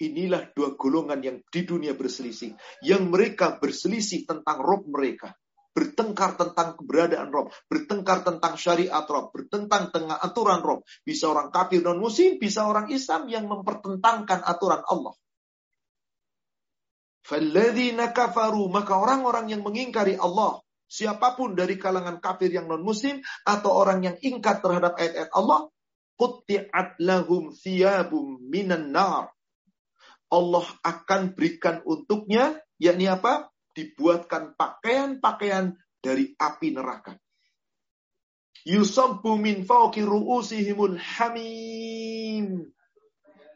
Inilah 0.00 0.50
dua 0.56 0.74
golongan 0.74 1.20
yang 1.20 1.38
di 1.52 1.62
dunia 1.64 1.92
berselisih. 1.92 2.56
Yang 2.80 3.02
mereka 3.08 3.60
berselisih 3.60 4.24
tentang 4.24 4.58
Rob 4.60 4.88
mereka 4.88 5.36
bertengkar 5.72 6.36
tentang 6.36 6.76
keberadaan 6.76 7.32
Rob, 7.32 7.48
bertengkar 7.66 8.22
tentang 8.22 8.60
syariat 8.60 9.04
Rob, 9.08 9.32
bertentang 9.32 9.88
tentang 9.88 10.20
aturan 10.20 10.60
Rob. 10.60 10.84
Bisa 11.02 11.32
orang 11.32 11.48
kafir 11.48 11.80
non 11.80 11.98
muslim, 11.98 12.36
bisa 12.36 12.68
orang 12.68 12.92
Islam 12.92 13.26
yang 13.28 13.48
mempertentangkan 13.48 14.44
aturan 14.44 14.84
Allah. 14.84 15.16
Falladzina 17.22 18.10
kafaru, 18.10 18.68
maka 18.68 18.98
orang-orang 18.98 19.54
yang 19.54 19.62
mengingkari 19.62 20.18
Allah, 20.18 20.58
siapa 20.90 21.38
pun 21.38 21.54
dari 21.54 21.78
kalangan 21.80 22.20
kafir 22.20 22.52
yang 22.52 22.68
non 22.68 22.82
muslim 22.82 23.22
atau 23.46 23.72
orang 23.72 24.04
yang 24.04 24.16
ingkar 24.20 24.60
terhadap 24.60 24.98
ayat-ayat 24.98 25.30
Allah, 25.32 25.70
qutti'at 26.18 27.00
lahum 27.00 27.54
thiyabum 27.54 28.42
minan 28.42 28.92
nar. 28.92 29.32
Allah 30.32 30.66
akan 30.82 31.36
berikan 31.36 31.84
untuknya, 31.84 32.56
yakni 32.80 33.04
apa? 33.06 33.51
Dibuatkan 33.72 34.54
pakaian-pakaian 34.56 35.76
dari 36.00 36.32
api 36.36 36.68
neraka. 36.72 37.16
Yusabbu 38.62 39.34
min 39.40 39.66
ru'usihimul 39.66 40.98
hamim. 40.98 42.70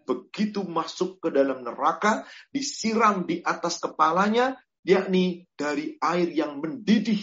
Begitu 0.06 0.62
masuk 0.66 1.18
ke 1.18 1.34
dalam 1.34 1.66
neraka, 1.66 2.26
disiram 2.54 3.26
di 3.26 3.42
atas 3.42 3.82
kepalanya, 3.82 4.54
yakni 4.86 5.50
dari 5.58 5.98
air 5.98 6.30
yang 6.30 6.62
mendidih. 6.62 7.22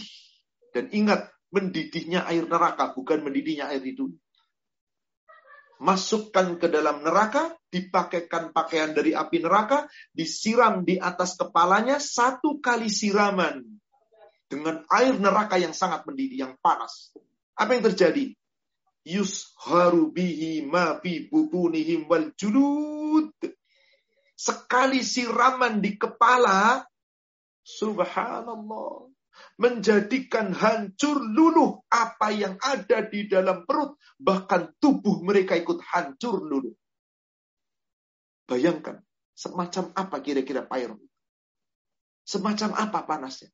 Dan 0.72 0.92
ingat, 0.92 1.32
mendidihnya 1.48 2.28
air 2.28 2.44
neraka, 2.44 2.92
bukan 2.92 3.24
mendidihnya 3.24 3.72
air 3.72 3.80
itu 3.84 4.12
masukkan 5.84 6.56
ke 6.56 6.72
dalam 6.72 7.04
neraka, 7.04 7.52
dipakaikan 7.68 8.56
pakaian 8.56 8.96
dari 8.96 9.12
api 9.12 9.44
neraka, 9.44 9.84
disiram 10.16 10.80
di 10.80 10.96
atas 10.96 11.36
kepalanya 11.36 12.00
satu 12.00 12.56
kali 12.64 12.88
siraman 12.88 13.60
dengan 14.48 14.80
air 14.88 15.20
neraka 15.20 15.60
yang 15.60 15.76
sangat 15.76 16.08
mendidih, 16.08 16.40
yang 16.48 16.56
panas. 16.64 17.12
Apa 17.52 17.76
yang 17.76 17.84
terjadi? 17.92 18.32
Yusharu 19.04 20.08
bihi 20.08 20.64
ma 20.64 20.96
fi 21.04 21.28
butunihim 21.28 22.08
wal 22.08 22.32
julud. 22.32 23.36
Sekali 24.32 25.04
siraman 25.04 25.84
di 25.84 26.00
kepala, 26.00 26.80
subhanallah 27.60 29.13
menjadikan 29.54 30.50
hancur 30.50 31.22
luluh 31.22 31.86
apa 31.90 32.34
yang 32.34 32.58
ada 32.58 33.06
di 33.06 33.30
dalam 33.30 33.62
perut, 33.62 33.94
bahkan 34.18 34.74
tubuh 34.82 35.22
mereka 35.22 35.54
ikut 35.54 35.78
hancur 35.94 36.42
luluh. 36.42 36.74
Bayangkan, 38.44 39.00
semacam 39.32 39.94
apa 39.96 40.16
kira-kira 40.20 40.66
payung 40.66 41.00
Semacam 42.24 42.72
apa 42.72 43.04
panasnya? 43.04 43.52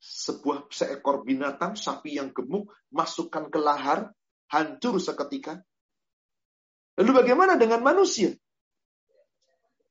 Sebuah 0.00 0.70
seekor 0.72 1.26
binatang, 1.26 1.76
sapi 1.76 2.16
yang 2.16 2.32
gemuk, 2.32 2.72
masukkan 2.88 3.50
ke 3.50 3.58
lahar, 3.60 4.14
hancur 4.48 4.96
seketika. 5.02 5.60
Lalu 6.96 7.10
bagaimana 7.20 7.58
dengan 7.60 7.84
manusia? 7.84 8.32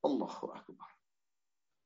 Allahu 0.00 0.50
Akbar 0.50 0.90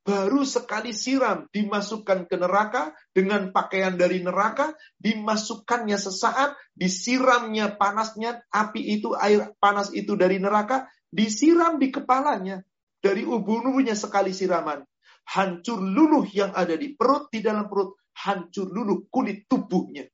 baru 0.04 0.44
sekali 0.44 0.92
siram 0.92 1.48
dimasukkan 1.48 2.28
ke 2.28 2.36
neraka 2.36 2.92
dengan 3.16 3.50
pakaian 3.56 3.96
dari 3.96 4.20
neraka 4.20 4.76
dimasukkannya 5.00 5.96
sesaat 5.96 6.52
disiramnya 6.76 7.80
panasnya 7.80 8.44
api 8.52 9.00
itu 9.00 9.16
air 9.16 9.56
panas 9.56 9.88
itu 9.96 10.12
dari 10.14 10.36
neraka 10.36 10.86
disiram 11.08 11.80
di 11.80 11.88
kepalanya. 11.88 12.60
Dari 13.04 13.20
ubun-ubunnya 13.20 13.92
sekali 13.92 14.32
siraman. 14.32 14.80
Hancur 15.24 15.80
luluh 15.80 16.24
yang 16.32 16.52
ada 16.56 16.72
di 16.76 16.96
perut 16.96 17.28
di 17.28 17.44
dalam 17.44 17.68
perut 17.68 17.96
hancur 18.24 18.68
luluh 18.68 19.08
kulit 19.08 19.44
tubuhnya. 19.48 20.08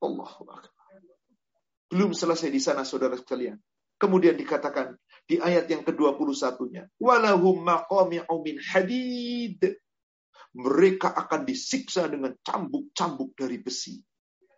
Allah 0.00 0.28
belum 1.88 2.12
selesai 2.12 2.52
di 2.52 2.60
sana 2.60 2.84
saudara 2.84 3.16
sekalian. 3.16 3.56
Kemudian 3.98 4.38
dikatakan 4.38 4.94
di 5.28 5.36
ayat 5.36 5.68
yang 5.68 5.84
ke-21-nya. 5.84 6.88
Walahum 6.96 7.68
min 8.40 8.56
hadid. 8.64 9.60
Mereka 10.56 11.12
akan 11.12 11.44
disiksa 11.44 12.08
dengan 12.08 12.32
cambuk-cambuk 12.40 13.36
dari 13.36 13.60
besi. 13.60 14.00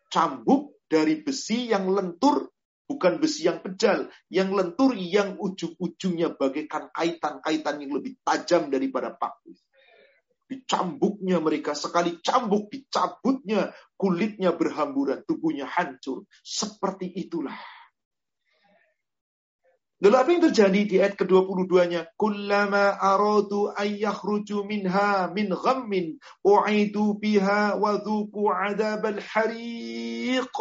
Cambuk 0.06 0.86
dari 0.86 1.18
besi 1.18 1.74
yang 1.74 1.90
lentur, 1.90 2.54
bukan 2.86 3.18
besi 3.18 3.50
yang 3.50 3.58
pejal. 3.58 4.06
Yang 4.30 4.50
lentur 4.54 4.94
yang 4.94 5.34
ujung-ujungnya 5.42 6.38
bagaikan 6.38 6.94
kaitan-kaitan 6.94 7.82
yang 7.82 7.98
lebih 7.98 8.14
tajam 8.22 8.70
daripada 8.70 9.10
paku. 9.10 9.50
Dicambuknya 10.46 11.42
mereka, 11.42 11.74
sekali 11.74 12.22
cambuk, 12.22 12.70
dicabutnya, 12.70 13.74
kulitnya 13.98 14.54
berhamburan, 14.54 15.26
tubuhnya 15.26 15.66
hancur. 15.66 16.26
Seperti 16.42 17.10
itulah 17.10 17.58
Lalu 20.00 20.16
apa 20.16 20.28
yang 20.32 20.42
terjadi 20.48 20.80
di 20.88 20.96
ayat 20.96 21.12
ke-22-nya? 21.20 22.16
Kullama 22.16 22.96
aradu 22.96 23.68
ayyakhruju 23.68 24.64
minha 24.64 25.28
min 25.28 25.52
ghammin 25.52 26.16
u'idu 26.40 27.20
biha 27.20 27.76
wa 27.76 28.00
dhuku 28.00 28.48
adabal 28.48 29.20
hariq. 29.20 30.56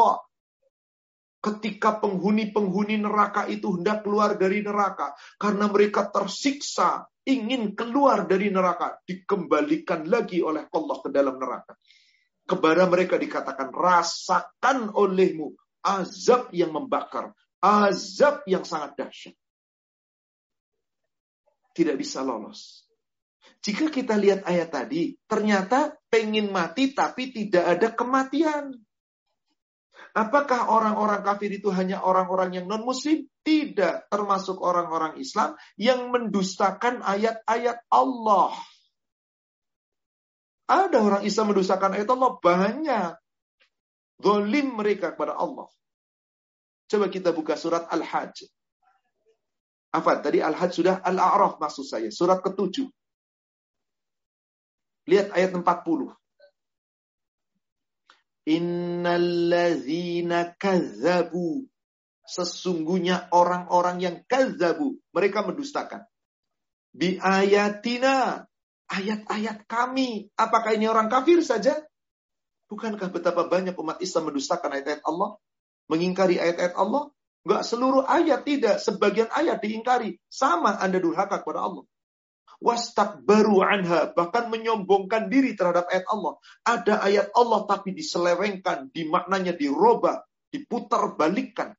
Ketika 1.39 2.03
penghuni-penghuni 2.03 2.99
neraka 2.99 3.47
itu 3.47 3.79
hendak 3.79 4.03
keluar 4.03 4.35
dari 4.35 4.59
neraka 4.59 5.15
karena 5.39 5.71
mereka 5.71 6.11
tersiksa, 6.11 7.07
ingin 7.23 7.79
keluar 7.79 8.27
dari 8.27 8.51
neraka, 8.51 8.99
dikembalikan 9.07 10.03
lagi 10.03 10.43
oleh 10.43 10.67
Allah 10.67 10.97
ke 10.99 11.07
dalam 11.15 11.39
neraka. 11.39 11.79
Kepada 12.43 12.91
mereka 12.91 13.15
dikatakan, 13.15 13.71
rasakan 13.71 14.91
olehmu 14.91 15.55
azab 15.79 16.51
yang 16.51 16.75
membakar, 16.75 17.31
azab 17.59 18.43
yang 18.47 18.63
sangat 18.63 18.95
dahsyat. 18.95 19.35
Tidak 21.75 21.95
bisa 21.95 22.23
lolos. 22.23 22.89
Jika 23.59 23.91
kita 23.91 24.15
lihat 24.15 24.47
ayat 24.47 24.71
tadi, 24.71 25.15
ternyata 25.27 25.95
pengen 26.07 26.51
mati 26.51 26.95
tapi 26.95 27.31
tidak 27.35 27.77
ada 27.77 27.87
kematian. 27.91 28.71
Apakah 30.15 30.73
orang-orang 30.73 31.21
kafir 31.21 31.53
itu 31.53 31.69
hanya 31.69 32.01
orang-orang 32.01 32.55
yang 32.55 32.65
non-muslim? 32.65 33.29
Tidak, 33.45 34.09
termasuk 34.09 34.57
orang-orang 34.57 35.21
Islam 35.21 35.53
yang 35.77 36.09
mendustakan 36.09 37.05
ayat-ayat 37.05 37.85
Allah. 37.93 38.55
Ada 40.69 40.97
orang 41.01 41.23
Islam 41.25 41.53
mendustakan 41.53 41.97
ayat 41.97 42.09
Allah 42.09 42.31
banyak. 42.41 43.11
Zolim 44.19 44.75
mereka 44.75 45.13
kepada 45.13 45.37
Allah. 45.37 45.69
Coba 46.89 47.05
kita 47.05 47.29
buka 47.29 47.53
surat 47.53 47.85
Al-Hajj. 47.85 48.49
Apa? 49.93 50.25
Tadi 50.25 50.41
Al-Hajj 50.41 50.71
sudah 50.73 50.95
Al-A'raf 51.05 51.61
maksud 51.61 51.85
saya. 51.85 52.09
Surat 52.09 52.41
ketujuh. 52.41 52.89
Lihat 55.05 55.29
ayat 55.37 55.53
40. 55.53 56.09
Innallazina 58.49 60.57
kazzabu. 60.57 61.69
Sesungguhnya 62.25 63.29
orang-orang 63.33 63.97
yang 64.01 64.15
kazzabu. 64.25 64.97
Mereka 65.13 65.45
mendustakan. 65.45 66.09
Bi 66.89 67.21
ayatina. 67.21 68.49
Ayat-ayat 68.89 69.69
kami. 69.69 70.33
Apakah 70.33 70.73
ini 70.73 70.89
orang 70.89 71.13
kafir 71.13 71.45
saja? 71.45 71.77
Bukankah 72.69 73.09
betapa 73.13 73.45
banyak 73.45 73.77
umat 73.77 74.01
Islam 74.01 74.33
mendustakan 74.33 74.73
ayat-ayat 74.73 75.05
Allah? 75.05 75.37
Mengingkari 75.89 76.37
ayat-ayat 76.37 76.77
Allah? 76.77 77.09
Enggak 77.43 77.63
seluruh 77.65 78.05
ayat 78.05 78.45
tidak. 78.45 78.77
Sebagian 78.77 79.27
ayat 79.33 79.59
diingkari. 79.59 80.21
Sama 80.29 80.77
Anda 80.77 81.01
durhaka 81.01 81.41
kepada 81.41 81.65
Allah 81.65 81.83
baru 83.23 83.63
anha 83.63 84.11
bahkan 84.11 84.51
menyombongkan 84.51 85.31
diri 85.31 85.55
terhadap 85.55 85.87
ayat 85.87 86.05
Allah. 86.11 86.33
Ada 86.67 86.93
ayat 87.07 87.27
Allah 87.31 87.63
tapi 87.63 87.95
diselewengkan, 87.95 88.91
dimaknanya 88.91 89.55
dirubah, 89.55 90.27
diputar 90.51 91.15
balikkan, 91.15 91.75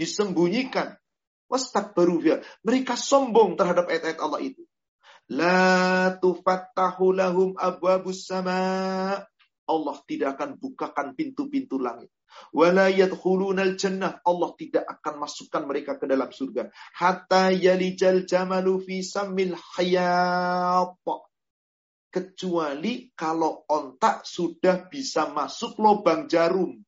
disembunyikan. 0.00 0.96
baru 1.94 2.16
ya. 2.24 2.36
Mereka 2.66 2.98
sombong 2.98 3.54
terhadap 3.54 3.86
ayat-ayat 3.86 4.18
Allah 4.18 4.40
itu. 4.42 4.64
La 5.30 6.10
tufattahu 6.18 7.14
lahum 7.14 7.54
abwabus 7.54 8.26
sama. 8.26 9.22
Allah 9.64 9.96
tidak 10.04 10.36
akan 10.36 10.60
bukakan 10.60 11.14
pintu-pintu 11.14 11.78
langit. 11.78 12.10
Wala 12.54 12.90
jannah. 13.74 14.22
Allah 14.22 14.50
tidak 14.54 14.84
akan 14.86 15.14
masukkan 15.26 15.62
mereka 15.66 15.98
ke 15.98 16.06
dalam 16.06 16.30
surga. 16.30 16.70
Hatta 16.94 17.50
yalijal 17.50 18.24
jamalu 18.24 18.78
fi 18.84 18.96
samil 19.02 19.58
hayat. 19.74 20.94
Kecuali 22.14 23.10
kalau 23.18 23.66
ontak 23.66 24.22
sudah 24.22 24.86
bisa 24.86 25.34
masuk 25.34 25.74
lubang 25.82 26.30
jarum. 26.30 26.78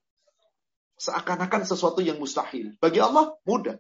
Seakan-akan 0.96 1.66
sesuatu 1.66 2.00
yang 2.00 2.16
mustahil. 2.16 2.78
Bagi 2.78 3.02
Allah, 3.02 3.35
mudah. 3.44 3.76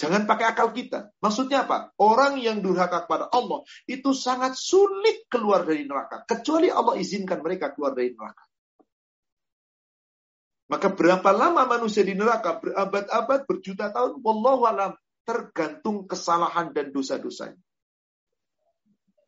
Jangan 0.00 0.24
pakai 0.24 0.56
akal 0.56 0.72
kita. 0.72 1.12
Maksudnya 1.20 1.68
apa? 1.68 1.92
Orang 2.00 2.40
yang 2.40 2.64
durhaka 2.64 3.04
kepada 3.04 3.28
Allah 3.28 3.60
itu 3.84 4.16
sangat 4.16 4.56
sulit 4.56 5.28
keluar 5.28 5.68
dari 5.68 5.84
neraka. 5.84 6.24
Kecuali 6.24 6.72
Allah 6.72 6.96
izinkan 6.96 7.44
mereka 7.44 7.76
keluar 7.76 7.92
dari 7.92 8.16
neraka. 8.16 8.49
Maka 10.70 10.94
berapa 10.94 11.34
lama 11.34 11.66
manusia 11.66 12.06
di 12.06 12.14
neraka? 12.14 12.62
Berabad-abad, 12.62 13.42
berjuta 13.42 13.90
tahun? 13.90 14.22
Wallahu 14.22 14.70
alam. 14.70 14.94
Tergantung 15.26 16.06
kesalahan 16.06 16.70
dan 16.70 16.94
dosa-dosanya. 16.94 17.58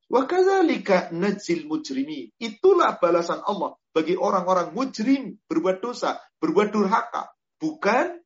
Wa 0.06 0.22
kadzalika 0.28 1.10
najzil 1.10 1.66
mujrimi. 1.66 2.30
Itulah 2.38 3.00
balasan 3.02 3.42
Allah 3.42 3.74
bagi 3.90 4.14
orang-orang 4.14 4.70
mujrim 4.70 5.40
berbuat 5.50 5.82
dosa, 5.82 6.22
berbuat 6.38 6.68
durhaka. 6.70 7.34
Bukan 7.58 8.22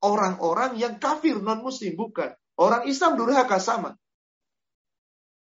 orang-orang 0.00 0.80
yang 0.80 0.96
kafir 0.96 1.36
non 1.44 1.60
muslim, 1.60 1.92
bukan. 1.92 2.32
Orang 2.56 2.88
Islam 2.88 3.20
durhaka 3.20 3.60
sama. 3.60 3.96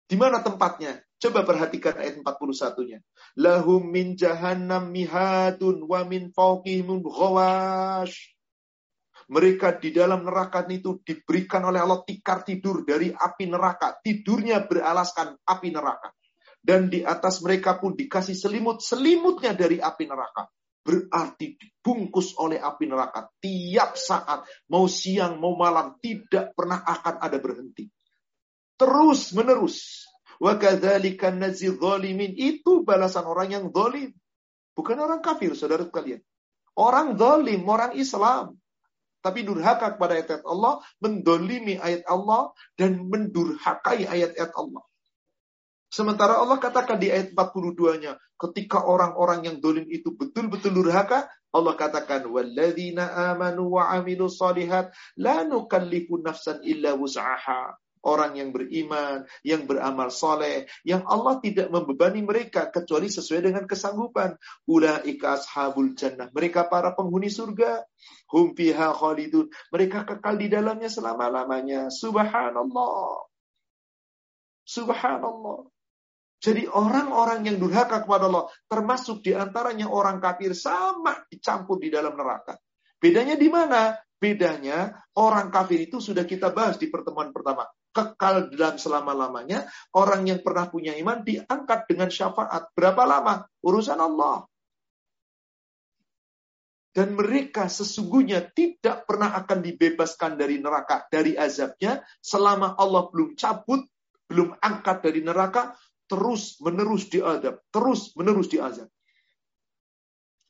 Di 0.10 0.18
mana 0.18 0.42
tempatnya? 0.42 1.06
Coba 1.20 1.44
perhatikan 1.44 2.00
ayat 2.00 2.24
41-nya. 2.24 3.04
Lahum 3.36 3.84
min 3.92 4.16
jahannam 4.16 4.88
mihadun 4.88 5.84
wa 5.84 6.08
min 6.08 6.32
fauqihim 6.32 7.04
ghawash. 7.04 8.16
Mereka 9.28 9.84
di 9.84 9.92
dalam 9.92 10.24
neraka 10.24 10.64
itu 10.72 11.04
diberikan 11.04 11.68
oleh 11.68 11.84
Allah 11.84 12.02
tikar 12.08 12.48
tidur 12.48 12.88
dari 12.88 13.12
api 13.12 13.46
neraka. 13.52 14.00
Tidurnya 14.00 14.64
beralaskan 14.64 15.36
api 15.44 15.70
neraka. 15.76 16.16
Dan 16.64 16.88
di 16.88 17.04
atas 17.04 17.44
mereka 17.44 17.76
pun 17.78 18.00
dikasih 18.00 18.34
selimut. 18.34 18.80
Selimutnya 18.80 19.52
dari 19.52 19.78
api 19.78 20.08
neraka. 20.08 20.48
Berarti 20.80 21.60
dibungkus 21.60 22.40
oleh 22.40 22.64
api 22.64 22.88
neraka. 22.88 23.28
Tiap 23.44 24.00
saat, 24.00 24.48
mau 24.72 24.88
siang, 24.88 25.36
mau 25.36 25.54
malam, 25.54 26.00
tidak 26.00 26.56
pernah 26.56 26.80
akan 26.82 27.20
ada 27.20 27.38
berhenti. 27.38 27.92
Terus 28.80 29.36
menerus 29.36 30.09
Wa 30.40 30.56
kadzalika. 30.56 31.36
Itu 32.36 32.88
balasan 32.88 33.28
orang 33.28 33.48
yang 33.52 33.66
zalim. 33.76 34.16
Bukan 34.74 34.96
orang 34.96 35.20
kafir, 35.20 35.52
saudara 35.54 35.84
sekalian. 35.84 36.24
Orang 36.80 37.20
zalim, 37.20 37.68
orang 37.68 37.94
Islam. 38.00 38.56
Tapi 39.20 39.44
durhaka 39.44 40.00
kepada 40.00 40.16
ayat-ayat 40.16 40.48
Allah, 40.48 40.80
mendolimi 41.04 41.76
ayat 41.76 42.08
Allah, 42.08 42.56
dan 42.80 43.04
mendurhakai 43.04 44.08
ayat-ayat 44.08 44.56
Allah. 44.56 44.80
Sementara 45.92 46.40
Allah 46.40 46.56
katakan 46.62 47.02
di 47.02 47.12
ayat 47.12 47.36
42-nya, 47.36 48.16
ketika 48.40 48.86
orang-orang 48.86 49.44
yang 49.44 49.58
dolim 49.60 49.84
itu 49.92 50.16
betul-betul 50.16 50.72
durhaka, 50.72 51.28
Allah 51.50 51.74
katakan, 51.76 52.30
"Walladzina 52.30 53.34
amanu 53.34 53.76
wa 53.76 53.90
amilu 53.92 54.30
salihat, 54.30 54.94
la 55.18 55.44
nukallifu 55.44 56.22
nafsan 56.22 56.62
illa 56.64 56.94
wus'aha." 56.94 57.74
Orang 58.04 58.40
yang 58.40 58.50
beriman, 58.56 59.28
yang 59.44 59.68
beramal 59.68 60.08
soleh, 60.12 60.68
yang 60.88 61.04
Allah 61.04 61.40
tidak 61.44 61.68
membebani 61.68 62.24
mereka 62.24 62.72
kecuali 62.72 63.12
sesuai 63.12 63.52
dengan 63.52 63.64
kesanggupan. 63.68 64.40
Ulaika 64.70 65.40
ashabul 65.40 65.96
jannah. 65.96 66.32
Mereka 66.32 66.72
para 66.72 66.96
penghuni 66.96 67.28
surga. 67.28 67.84
Hum 68.32 68.56
fiha 68.56 68.96
khalidun. 68.96 69.52
Mereka 69.74 70.08
kekal 70.08 70.40
di 70.40 70.48
dalamnya 70.48 70.88
selama-lamanya. 70.88 71.92
Subhanallah. 71.92 73.28
Subhanallah. 74.64 75.60
Jadi 76.40 76.72
orang-orang 76.72 77.52
yang 77.52 77.60
durhaka 77.60 78.00
kepada 78.08 78.32
Allah, 78.32 78.48
termasuk 78.72 79.20
di 79.20 79.36
antaranya 79.36 79.92
orang 79.92 80.24
kafir, 80.24 80.56
sama 80.56 81.20
dicampur 81.28 81.84
di 81.84 81.92
dalam 81.92 82.16
neraka. 82.16 82.56
Bedanya 82.96 83.36
di 83.36 83.52
mana? 83.52 83.92
Bedanya 84.20 85.04
orang 85.20 85.52
kafir 85.52 85.84
itu 85.84 86.00
sudah 86.00 86.24
kita 86.24 86.52
bahas 86.52 86.80
di 86.80 86.88
pertemuan 86.88 87.32
pertama 87.32 87.68
kekal 87.92 88.54
dalam 88.54 88.78
selama-lamanya. 88.78 89.68
Orang 89.96 90.26
yang 90.30 90.42
pernah 90.46 90.70
punya 90.70 90.96
iman 90.98 91.22
diangkat 91.26 91.90
dengan 91.90 92.10
syafaat. 92.10 92.72
Berapa 92.74 93.04
lama? 93.06 93.46
Urusan 93.66 94.00
Allah. 94.00 94.46
Dan 96.90 97.14
mereka 97.14 97.70
sesungguhnya 97.70 98.50
tidak 98.50 99.06
pernah 99.06 99.38
akan 99.38 99.62
dibebaskan 99.62 100.36
dari 100.36 100.58
neraka, 100.58 101.06
dari 101.08 101.38
azabnya, 101.38 102.02
selama 102.18 102.74
Allah 102.76 103.08
belum 103.14 103.38
cabut, 103.38 103.86
belum 104.26 104.58
angkat 104.58 105.06
dari 105.06 105.22
neraka, 105.22 105.78
terus 106.10 106.58
menerus 106.60 107.06
diadab, 107.08 107.62
terus 107.70 108.18
menerus 108.18 108.50
diazab. 108.50 108.90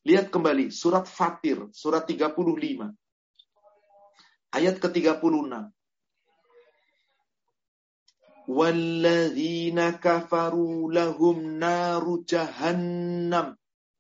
Lihat 0.08 0.32
kembali 0.32 0.72
surat 0.72 1.06
Fatir, 1.06 1.68
surat 1.76 2.08
35. 2.08 2.88
Ayat 4.56 4.76
ke-36. 4.80 5.70
Walladzina 8.50 10.02
kafaru 10.02 10.90
lahum 10.90 11.62
naru 11.62 12.26
jahannam. 12.26 13.54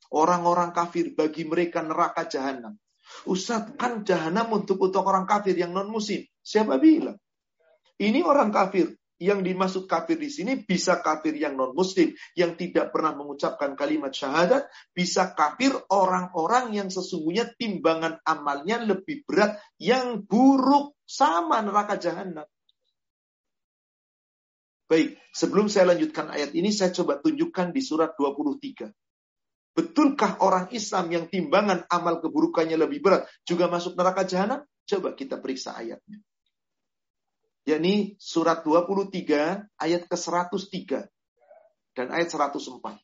Orang-orang 0.09 0.73
kafir 0.73 1.13
bagi 1.13 1.45
mereka 1.45 1.85
neraka 1.85 2.25
jahanam. 2.25 2.73
Ustaz, 3.29 3.69
kan 3.77 4.01
jahanam 4.01 4.49
untuk 4.57 4.81
untuk 4.81 5.05
orang 5.05 5.29
kafir 5.29 5.53
yang 5.53 5.69
non 5.69 5.93
muslim. 5.93 6.25
Siapa 6.41 6.81
bilang? 6.81 7.21
Ini 8.01 8.25
orang 8.25 8.49
kafir. 8.49 8.97
Yang 9.19 9.51
dimaksud 9.51 9.83
kafir 9.85 10.15
di 10.15 10.31
sini 10.31 10.63
bisa 10.63 11.03
kafir 11.03 11.35
yang 11.35 11.53
non 11.53 11.75
muslim 11.75 12.15
yang 12.33 12.55
tidak 12.57 12.89
pernah 12.89 13.13
mengucapkan 13.13 13.75
kalimat 13.77 14.15
syahadat, 14.15 14.65
bisa 14.95 15.35
kafir 15.37 15.75
orang-orang 15.93 16.73
yang 16.73 16.89
sesungguhnya 16.89 17.53
timbangan 17.59 18.17
amalnya 18.25 18.81
lebih 18.81 19.27
berat 19.27 19.61
yang 19.77 20.25
buruk 20.25 20.97
sama 21.05 21.61
neraka 21.61 22.01
jahanam. 22.01 22.47
Baik, 24.89 25.21
sebelum 25.29 25.69
saya 25.69 25.93
lanjutkan 25.93 26.33
ayat 26.33 26.57
ini, 26.57 26.73
saya 26.73 26.89
coba 26.89 27.21
tunjukkan 27.21 27.69
di 27.69 27.81
surat 27.85 28.17
23. 28.17 28.89
Betulkah 29.77 30.41
orang 30.41 30.73
Islam 30.73 31.13
yang 31.13 31.25
timbangan 31.29 31.85
amal 31.93 32.17
keburukannya 32.17 32.73
lebih 32.73 32.99
berat 33.05 33.29
juga 33.45 33.69
masuk 33.69 33.93
neraka 33.93 34.25
jahanam? 34.25 34.65
Coba 34.89 35.13
kita 35.13 35.37
periksa 35.37 35.77
ayatnya. 35.77 36.17
Yakni 37.69 38.17
surat 38.17 38.65
23 38.65 39.69
ayat 39.77 40.09
ke-103 40.09 41.05
dan 41.93 42.07
ayat 42.09 42.33
104 42.33 42.97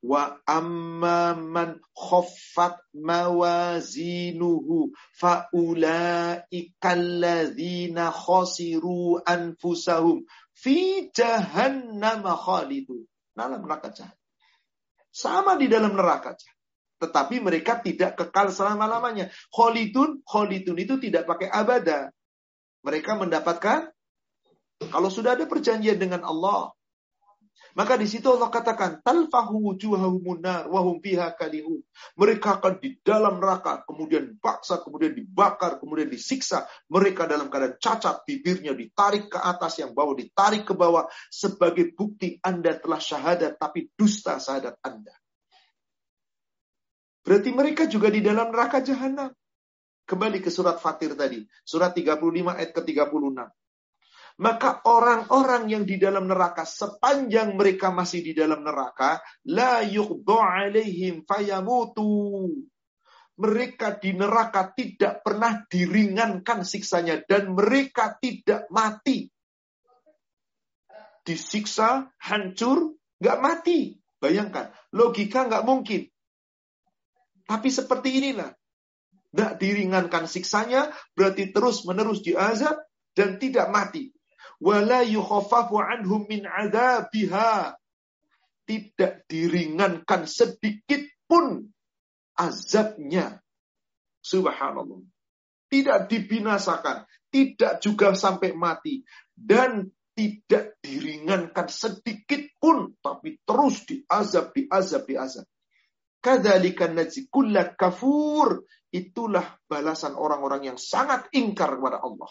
wa 0.00 0.40
amman 0.48 1.76
khaffat 1.92 2.80
mawazinuhu 2.96 4.90
faulaikal 5.12 7.04
ladzina 7.20 8.08
khasiru 8.08 9.20
anfusahum 9.24 10.24
fi 10.56 11.08
jahannam 11.12 12.24
khalidu 12.24 13.04
dalam 13.36 13.60
neraka 13.60 13.92
jahanam 13.92 14.20
sama 15.12 15.60
di 15.60 15.68
dalam 15.68 15.92
neraka 15.92 16.32
jahanam 16.32 16.60
tetapi 17.00 17.40
mereka 17.40 17.80
tidak 17.80 18.12
kekal 18.12 18.52
selama-lamanya. 18.52 19.32
Khalidun, 19.48 20.20
khalidun 20.20 20.76
itu 20.76 21.00
tidak 21.00 21.24
pakai 21.24 21.48
abada. 21.48 22.12
Mereka 22.84 23.16
mendapatkan 23.16 23.88
kalau 24.92 25.08
sudah 25.08 25.32
ada 25.36 25.48
perjanjian 25.48 25.96
dengan 25.96 26.20
Allah, 26.24 26.76
maka 27.78 27.94
di 27.94 28.10
situ 28.10 28.26
Allah 28.26 28.50
katakan, 28.50 28.98
talfahu 29.04 29.70
wujuhahum 29.70 30.42
nar 30.42 30.66
wa 30.66 30.82
hum 30.82 30.98
fiha 30.98 31.30
kalihun. 31.38 31.78
Mereka 32.18 32.58
akan 32.58 32.82
di 32.82 32.98
dalam 32.98 33.38
neraka, 33.38 33.86
kemudian 33.86 34.34
paksa, 34.42 34.82
kemudian 34.82 35.14
dibakar, 35.14 35.78
kemudian 35.78 36.10
disiksa. 36.10 36.66
Mereka 36.90 37.30
dalam 37.30 37.46
keadaan 37.46 37.78
cacat, 37.78 38.26
bibirnya 38.26 38.74
ditarik 38.74 39.30
ke 39.30 39.38
atas, 39.38 39.78
yang 39.78 39.94
bawah 39.94 40.18
ditarik 40.18 40.66
ke 40.66 40.74
bawah 40.74 41.06
sebagai 41.30 41.94
bukti 41.94 42.42
Anda 42.42 42.74
telah 42.78 42.98
syahadat 42.98 43.54
tapi 43.60 43.86
dusta 43.94 44.42
syahadat 44.42 44.74
Anda. 44.82 45.14
Berarti 47.22 47.50
mereka 47.54 47.86
juga 47.86 48.10
di 48.10 48.24
dalam 48.24 48.50
neraka 48.50 48.82
jahanam. 48.82 49.30
Kembali 50.10 50.42
ke 50.42 50.50
surat 50.50 50.82
Fatir 50.82 51.14
tadi, 51.14 51.46
surat 51.62 51.94
35 51.94 52.18
ayat 52.58 52.74
ke-36. 52.74 53.59
Maka 54.38 54.86
orang-orang 54.86 55.66
yang 55.66 55.84
di 55.84 55.98
dalam 55.98 56.30
neraka 56.30 56.62
sepanjang 56.62 57.58
mereka 57.58 57.90
masih 57.90 58.22
di 58.22 58.32
dalam 58.32 58.62
neraka 58.62 59.18
la 59.50 59.82
yuqdu 59.82 60.36
alaihim 60.38 61.26
fayamutu. 61.26 62.46
Mereka 63.40 63.98
di 63.98 64.12
neraka 64.12 64.70
tidak 64.76 65.24
pernah 65.24 65.64
diringankan 65.64 66.60
siksanya 66.62 67.24
dan 67.24 67.56
mereka 67.56 68.16
tidak 68.20 68.68
mati. 68.68 69.32
Disiksa, 71.24 72.08
hancur, 72.20 72.96
nggak 73.20 73.38
mati. 73.40 73.96
Bayangkan, 74.20 74.72
logika 74.92 75.48
nggak 75.48 75.64
mungkin. 75.64 76.04
Tapi 77.48 77.68
seperti 77.72 78.20
inilah. 78.20 78.52
Tidak 79.30 79.56
diringankan 79.56 80.28
siksanya, 80.28 80.92
berarti 81.16 81.48
terus 81.48 81.86
menerus 81.88 82.20
diazab 82.20 82.76
dan 83.16 83.40
tidak 83.40 83.72
mati 83.72 84.12
wala 84.60 85.02
yukhaffafu 85.02 85.80
anhum 85.80 86.28
min 86.28 86.44
adabiha. 86.46 87.74
Tidak 88.68 89.26
diringankan 89.26 90.30
sedikit 90.30 91.02
pun 91.26 91.66
azabnya. 92.38 93.42
Subhanallah. 94.22 95.02
Tidak 95.70 96.06
dibinasakan, 96.06 97.02
tidak 97.30 97.82
juga 97.82 98.14
sampai 98.14 98.54
mati 98.54 99.02
dan 99.34 99.90
tidak 100.14 100.76
diringankan 100.82 101.70
sedikit 101.70 102.42
pun 102.58 102.92
tapi 103.00 103.38
terus 103.42 103.86
diazab 103.86 104.52
diazab 104.52 105.02
diazab. 105.06 105.46
Kadzalika 106.20 106.92
najzi 106.92 107.32
kafur. 107.74 108.68
Itulah 108.90 109.54
balasan 109.70 110.18
orang-orang 110.18 110.74
yang 110.74 110.78
sangat 110.78 111.30
ingkar 111.30 111.78
kepada 111.78 112.02
Allah. 112.02 112.28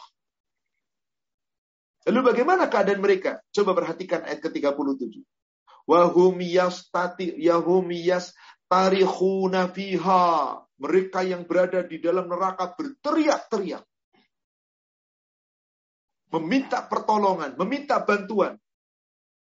Lalu 2.08 2.20
bagaimana 2.32 2.72
keadaan 2.72 3.04
mereka? 3.04 3.44
Coba 3.52 3.76
perhatikan 3.76 4.24
ayat 4.24 4.40
ke-37. 4.40 5.20
Wahum 5.90 6.40
yastati 6.40 7.36
yahum 7.36 7.92
yastarikhuna 7.92 9.68
fiha. 9.74 10.64
Mereka 10.80 11.28
yang 11.28 11.44
berada 11.44 11.84
di 11.84 12.00
dalam 12.00 12.32
neraka 12.32 12.72
berteriak-teriak. 12.72 13.84
Meminta 16.30 16.86
pertolongan, 16.86 17.58
meminta 17.58 18.00
bantuan. 18.00 18.56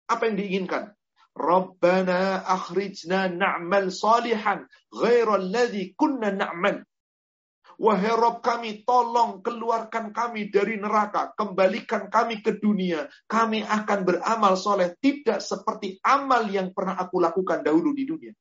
Apa 0.09 0.31
yang 0.31 0.39
diinginkan? 0.39 0.95
Rabbana 1.31 2.43
akhrijna 2.43 3.31
na'mal 3.31 3.87
salihan 3.91 4.67
ghairal 4.91 5.47
ladzi 5.51 5.95
kunna 5.95 6.31
na'mal. 6.31 6.83
Wahai 7.81 8.13
Rob 8.13 8.45
kami, 8.45 8.85
tolong 8.85 9.41
keluarkan 9.41 10.13
kami 10.13 10.53
dari 10.53 10.77
neraka. 10.77 11.33
Kembalikan 11.33 12.13
kami 12.13 12.45
ke 12.45 12.61
dunia. 12.61 13.09
Kami 13.25 13.65
akan 13.65 13.99
beramal 14.05 14.53
soleh. 14.53 14.93
Tidak 15.01 15.41
seperti 15.41 15.97
amal 16.05 16.45
yang 16.45 16.77
pernah 16.77 16.93
aku 17.01 17.17
lakukan 17.17 17.65
dahulu 17.65 17.89
di 17.97 18.05
dunia. 18.05 18.33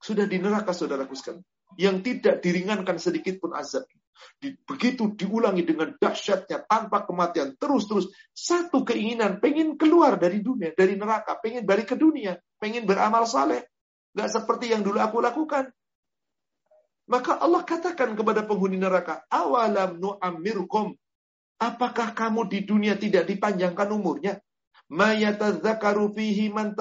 Sudah 0.00 0.24
di 0.24 0.40
neraka, 0.40 0.72
saudaraku 0.72 1.12
sekalian. 1.12 1.44
Yang 1.76 1.96
tidak 2.08 2.40
diringankan 2.40 2.96
sedikit 2.96 3.36
pun 3.36 3.52
azab. 3.52 3.84
Begitu 4.40 5.12
diulangi 5.12 5.60
dengan 5.68 5.92
dahsyatnya 5.92 6.64
tanpa 6.64 7.04
kematian 7.04 7.52
terus-terus 7.60 8.08
satu 8.32 8.80
keinginan 8.80 9.44
pengen 9.44 9.76
keluar 9.76 10.16
dari 10.16 10.40
dunia 10.40 10.72
dari 10.72 10.96
neraka 10.96 11.36
pengen 11.36 11.68
balik 11.68 11.92
ke 11.92 11.96
dunia 12.00 12.40
pengen 12.56 12.88
beramal 12.88 13.28
saleh 13.28 13.68
nggak 14.16 14.30
seperti 14.32 14.72
yang 14.72 14.80
dulu 14.80 14.96
aku 15.04 15.20
lakukan 15.20 15.68
maka 17.06 17.38
Allah 17.38 17.62
katakan 17.62 18.18
kepada 18.18 18.42
penghuni 18.42 18.82
neraka, 18.82 19.22
awalam 19.30 20.02
nu'amirkum. 20.02 20.98
Apakah 21.56 22.12
kamu 22.12 22.50
di 22.50 22.66
dunia 22.66 22.98
tidak 22.98 23.30
dipanjangkan 23.30 23.88
umurnya? 23.94 24.42
Mayatadzakaru 24.90 26.12
fihi 26.12 26.50
man 26.50 26.74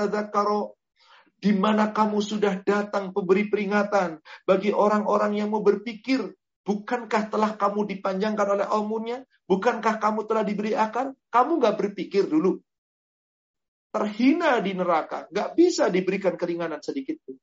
Di 1.37 1.51
mana 1.53 1.93
kamu 1.93 2.19
sudah 2.25 2.59
datang 2.65 3.13
pemberi 3.13 3.47
peringatan 3.47 4.19
bagi 4.49 4.73
orang-orang 4.73 5.37
yang 5.37 5.53
mau 5.53 5.61
berpikir, 5.61 6.25
bukankah 6.65 7.29
telah 7.29 7.53
kamu 7.53 7.85
dipanjangkan 7.95 8.47
oleh 8.59 8.67
umurnya? 8.73 9.21
Bukankah 9.45 10.01
kamu 10.01 10.25
telah 10.25 10.41
diberi 10.41 10.73
akal? 10.73 11.13
Kamu 11.29 11.61
nggak 11.61 11.77
berpikir 11.77 12.25
dulu. 12.25 12.57
Terhina 13.93 14.57
di 14.59 14.73
neraka, 14.73 15.29
nggak 15.29 15.49
bisa 15.53 15.87
diberikan 15.87 16.33
keringanan 16.33 16.81
sedikit 16.81 17.21
pun. 17.23 17.37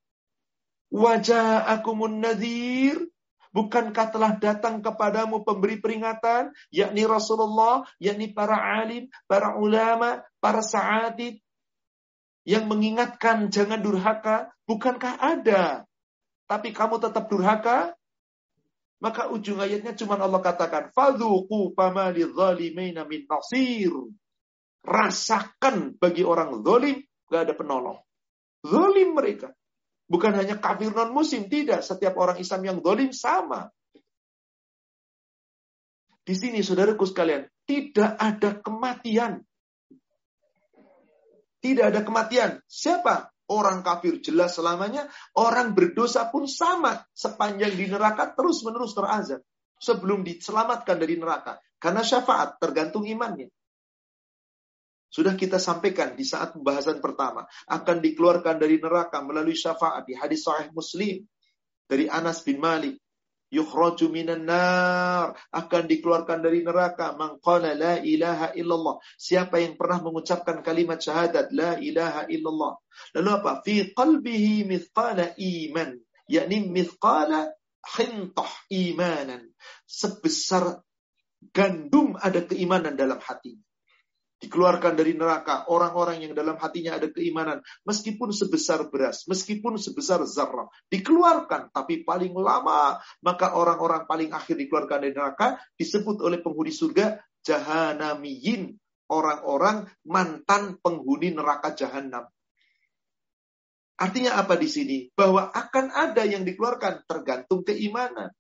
Wajah 0.92 1.64
akumun 1.72 2.20
nadhir. 2.20 3.08
Bukankah 3.52 4.08
telah 4.08 4.32
datang 4.40 4.80
kepadamu 4.80 5.44
pemberi 5.44 5.76
peringatan, 5.76 6.56
yakni 6.72 7.04
Rasulullah, 7.04 7.84
yakni 8.00 8.32
para 8.32 8.56
alim, 8.56 9.12
para 9.28 9.60
ulama, 9.60 10.24
para 10.40 10.64
sa'adid, 10.64 11.36
yang 12.48 12.64
mengingatkan 12.64 13.52
jangan 13.52 13.76
durhaka, 13.84 14.48
bukankah 14.64 15.20
ada? 15.20 15.84
Tapi 16.48 16.72
kamu 16.72 16.96
tetap 16.96 17.28
durhaka? 17.28 17.92
Maka 19.04 19.28
ujung 19.28 19.60
ayatnya 19.60 19.92
cuma 19.98 20.16
Allah 20.16 20.40
katakan, 20.40 20.88
Fadhuku 20.94 21.76
fama 21.76 22.08
lidzalimaina 22.08 23.04
min 23.04 23.28
nasir. 23.28 23.92
Rasakan 24.82 26.00
bagi 26.00 26.24
orang 26.26 26.64
zalim, 26.64 27.04
gak 27.28 27.42
ada 27.46 27.54
penolong. 27.54 27.98
Zalim 28.64 29.14
mereka. 29.14 29.54
Bukan 30.12 30.36
hanya 30.36 30.60
kafir 30.60 30.92
non 30.92 31.16
muslim, 31.16 31.48
tidak. 31.48 31.80
Setiap 31.80 32.12
orang 32.20 32.36
Islam 32.36 32.60
yang 32.68 32.78
dolim 32.84 33.16
sama. 33.16 33.72
Di 36.20 36.36
sini 36.36 36.60
saudaraku 36.60 37.08
sekalian, 37.08 37.48
tidak 37.64 38.20
ada 38.20 38.60
kematian. 38.60 39.40
Tidak 41.64 41.84
ada 41.88 42.04
kematian. 42.04 42.60
Siapa? 42.68 43.32
Orang 43.48 43.80
kafir 43.80 44.20
jelas 44.20 44.52
selamanya. 44.52 45.08
Orang 45.32 45.72
berdosa 45.72 46.28
pun 46.28 46.44
sama. 46.44 47.00
Sepanjang 47.16 47.72
di 47.72 47.88
neraka 47.88 48.36
terus-menerus 48.36 48.92
terazab. 48.92 49.40
Sebelum 49.80 50.28
diselamatkan 50.28 51.00
dari 51.00 51.16
neraka. 51.16 51.56
Karena 51.80 52.04
syafaat 52.04 52.60
tergantung 52.60 53.08
imannya. 53.08 53.48
Sudah 55.12 55.36
kita 55.36 55.60
sampaikan 55.60 56.16
di 56.16 56.24
saat 56.24 56.56
pembahasan 56.56 57.04
pertama. 57.04 57.44
Akan 57.68 58.00
dikeluarkan 58.00 58.56
dari 58.56 58.80
neraka 58.80 59.20
melalui 59.20 59.52
syafaat 59.52 60.08
di 60.08 60.16
hadis 60.16 60.48
sahih 60.48 60.72
muslim. 60.72 61.28
Dari 61.84 62.08
Anas 62.08 62.40
bin 62.40 62.56
Malik. 62.56 62.96
Yukhraju 63.52 64.08
minan 64.08 64.48
nar. 64.48 65.36
Akan 65.52 65.84
dikeluarkan 65.84 66.40
dari 66.40 66.64
neraka. 66.64 67.12
Man 67.12 67.36
qala 67.44 67.76
la 67.76 68.00
ilaha 68.00 68.56
illallah. 68.56 69.04
Siapa 69.20 69.60
yang 69.60 69.76
pernah 69.76 70.00
mengucapkan 70.00 70.64
kalimat 70.64 70.96
syahadat. 70.96 71.52
La 71.52 71.76
ilaha 71.76 72.24
illallah. 72.32 72.80
Lalu 73.12 73.28
apa? 73.36 73.60
Fi 73.60 73.92
qalbihi 73.92 74.64
mithqala 74.64 75.36
iman. 75.36 75.92
Yakni 76.24 76.72
mithqala 76.72 77.52
khintah 77.84 78.52
imanan. 78.72 79.52
Sebesar 79.84 80.80
gandum 81.52 82.16
ada 82.16 82.40
keimanan 82.48 82.96
dalam 82.96 83.20
hatinya. 83.20 83.60
Dikeluarkan 84.42 84.98
dari 84.98 85.14
neraka 85.14 85.70
orang-orang 85.70 86.26
yang 86.26 86.34
dalam 86.34 86.58
hatinya 86.58 86.98
ada 86.98 87.06
keimanan 87.06 87.62
meskipun 87.86 88.34
sebesar 88.34 88.90
beras 88.90 89.22
meskipun 89.30 89.78
sebesar 89.78 90.26
zarrah 90.26 90.66
dikeluarkan 90.90 91.70
tapi 91.70 92.02
paling 92.02 92.34
lama 92.34 92.98
maka 93.22 93.54
orang-orang 93.54 94.02
paling 94.10 94.34
akhir 94.34 94.58
dikeluarkan 94.58 94.98
dari 95.06 95.14
neraka 95.14 95.62
disebut 95.78 96.18
oleh 96.26 96.42
penghuni 96.42 96.74
surga 96.74 97.22
jahanamiyin 97.46 98.74
orang-orang 99.06 99.86
mantan 100.02 100.74
penghuni 100.82 101.30
neraka 101.30 101.78
jahanam 101.78 102.26
Artinya 104.02 104.34
apa 104.34 104.58
di 104.58 104.66
sini? 104.66 105.06
Bahwa 105.14 105.54
akan 105.54 105.94
ada 105.94 106.26
yang 106.26 106.42
dikeluarkan 106.42 107.06
tergantung 107.06 107.62
keimanan. 107.62 108.34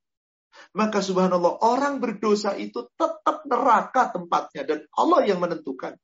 Maka 0.72 1.00
subhanallah, 1.04 1.60
orang 1.64 2.00
berdosa 2.00 2.56
itu 2.56 2.88
tetap 2.96 3.44
neraka 3.48 4.12
tempatnya. 4.12 4.62
Dan 4.64 4.78
Allah 4.96 5.24
yang 5.28 5.40
menentukan. 5.40 5.96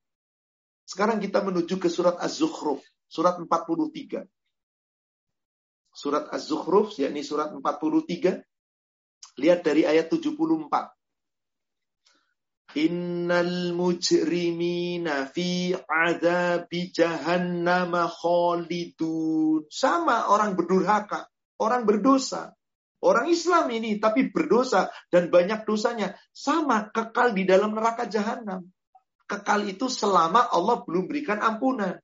Sekarang 0.89 1.21
kita 1.21 1.45
menuju 1.45 1.77
ke 1.77 1.89
surat 1.93 2.17
Az-Zukhruf. 2.17 2.81
Surat 3.09 3.37
43. 3.41 4.25
Surat 5.93 6.29
Az-Zukhruf, 6.33 6.97
yakni 7.01 7.25
surat 7.25 7.53
43. 7.53 8.45
Lihat 9.39 9.61
dari 9.65 9.85
ayat 9.85 10.11
74. 10.11 10.93
Innal 12.77 13.73
mujrimina 13.73 15.25
fi 15.33 15.73
adabi 15.73 16.93
jahannam 16.93 17.97
khalidun. 17.97 19.65
Sama 19.73 20.29
orang 20.29 20.53
berdurhaka, 20.53 21.33
orang 21.65 21.89
berdosa. 21.89 22.58
Orang 22.99 23.31
Islam 23.31 23.71
ini 23.71 24.03
tapi 24.03 24.27
berdosa 24.35 24.91
dan 25.07 25.31
banyak 25.31 25.63
dosanya. 25.63 26.19
Sama 26.35 26.91
kekal 26.91 27.31
di 27.31 27.47
dalam 27.47 27.79
neraka 27.79 28.11
jahanam. 28.11 28.67
Kekal 29.29 29.71
itu 29.71 29.87
selama 29.87 30.51
Allah 30.51 30.83
belum 30.83 31.07
berikan 31.07 31.39
ampunan. 31.39 31.95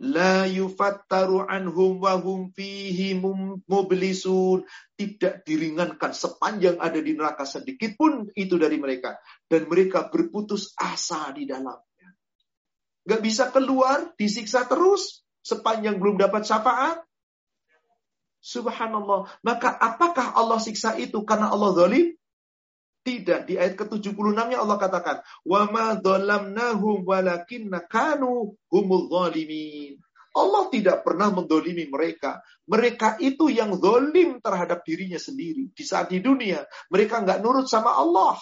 La 0.00 0.46
yufattaru 0.48 1.44
anhum 1.48 2.00
wa 2.00 2.14
hum 2.20 2.54
fihi 2.54 3.18
mublisun. 3.66 4.62
Tidak 4.94 5.42
diringankan 5.42 6.12
sepanjang 6.14 6.78
ada 6.78 7.00
di 7.02 7.12
neraka 7.12 7.42
sedikit 7.42 7.98
pun 7.98 8.30
itu 8.36 8.56
dari 8.60 8.78
mereka. 8.78 9.18
Dan 9.42 9.66
mereka 9.66 10.06
berputus 10.06 10.70
asa 10.78 11.34
di 11.34 11.50
dalamnya. 11.50 12.08
Gak 13.06 13.22
bisa 13.22 13.50
keluar, 13.54 14.14
disiksa 14.14 14.66
terus. 14.66 15.22
Sepanjang 15.42 16.02
belum 16.02 16.18
dapat 16.18 16.42
syafaat. 16.42 17.05
Subhanallah. 18.46 19.26
Maka 19.42 19.74
apakah 19.74 20.38
Allah 20.38 20.62
siksa 20.62 20.94
itu 20.94 21.26
karena 21.26 21.50
Allah 21.50 21.74
zalim? 21.74 22.14
Tidak. 23.02 23.50
Di 23.50 23.58
ayat 23.58 23.74
ke-76-nya 23.74 24.62
Allah 24.62 24.78
katakan, 24.78 25.16
"Wa 25.42 25.66
ma 25.66 25.98
dzalamnahum 25.98 27.02
walakinna 27.02 27.82
kanu 27.90 28.54
humul 28.70 29.10
zalimin." 29.10 29.98
Allah 30.36 30.68
tidak 30.70 31.02
pernah 31.02 31.32
mendolimi 31.32 31.88
mereka. 31.90 32.38
Mereka 32.68 33.18
itu 33.24 33.50
yang 33.50 33.74
zolim 33.80 34.38
terhadap 34.38 34.84
dirinya 34.86 35.16
sendiri. 35.16 35.72
Di 35.72 35.82
saat 35.82 36.12
di 36.12 36.20
dunia, 36.20 36.60
mereka 36.92 37.24
nggak 37.24 37.40
nurut 37.40 37.66
sama 37.66 37.98
Allah. 37.98 38.36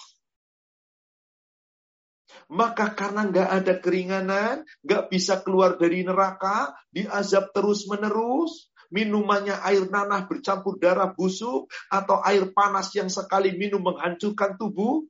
Maka 2.50 2.92
karena 2.92 3.30
nggak 3.30 3.48
ada 3.62 3.74
keringanan, 3.78 4.57
nggak 4.82 5.07
bisa 5.07 5.40
keluar 5.40 5.78
dari 5.78 6.02
neraka, 6.02 6.74
diazab 6.90 7.55
terus 7.55 7.86
menerus, 7.86 8.74
minumannya 8.93 9.61
air 9.64 9.87
nanah 9.89 10.26
bercampur 10.26 10.80
darah 10.80 11.12
busuk, 11.12 11.70
atau 11.89 12.20
air 12.24 12.51
panas 12.53 12.91
yang 12.97 13.09
sekali 13.09 13.55
minum 13.57 13.80
menghancurkan 13.85 14.57
tubuh, 14.57 15.05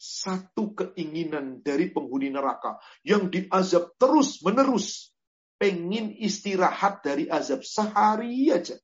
satu 0.00 0.72
keinginan 0.72 1.60
dari 1.60 1.92
penghuni 1.92 2.32
neraka 2.32 2.80
yang 3.04 3.28
diazab 3.28 3.92
terus 4.00 4.40
menerus, 4.40 5.12
pengen 5.60 6.16
istirahat 6.16 7.04
dari 7.04 7.28
azab 7.28 7.60
sehari 7.60 8.48
aja. 8.48 8.80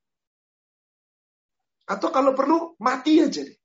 Atau 1.88 2.12
kalau 2.12 2.36
perlu 2.36 2.76
mati 2.76 3.22
aja 3.22 3.46
deh. 3.46 3.56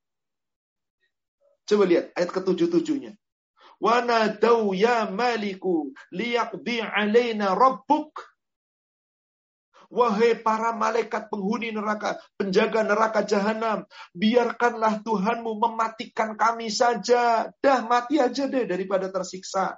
Coba 1.68 1.84
lihat 1.90 2.16
ayat 2.16 2.32
ketujuh-tujuhnya. 2.32 3.20
Wanadau 3.82 4.78
ya 4.78 5.10
maliku 5.10 5.90
liyaqdi 6.14 6.86
alaina 6.86 7.58
rabbuk 7.58 8.31
Wahai 9.92 10.40
para 10.40 10.72
malaikat 10.72 11.28
penghuni 11.28 11.76
neraka, 11.76 12.16
penjaga 12.40 12.88
neraka 12.88 13.28
jahanam, 13.28 13.84
biarkanlah 14.16 15.04
Tuhanmu 15.04 15.60
mematikan 15.60 16.40
kami 16.40 16.72
saja. 16.72 17.52
Dah 17.60 17.84
mati 17.84 18.16
aja 18.16 18.48
deh 18.48 18.64
daripada 18.64 19.12
tersiksa. 19.12 19.76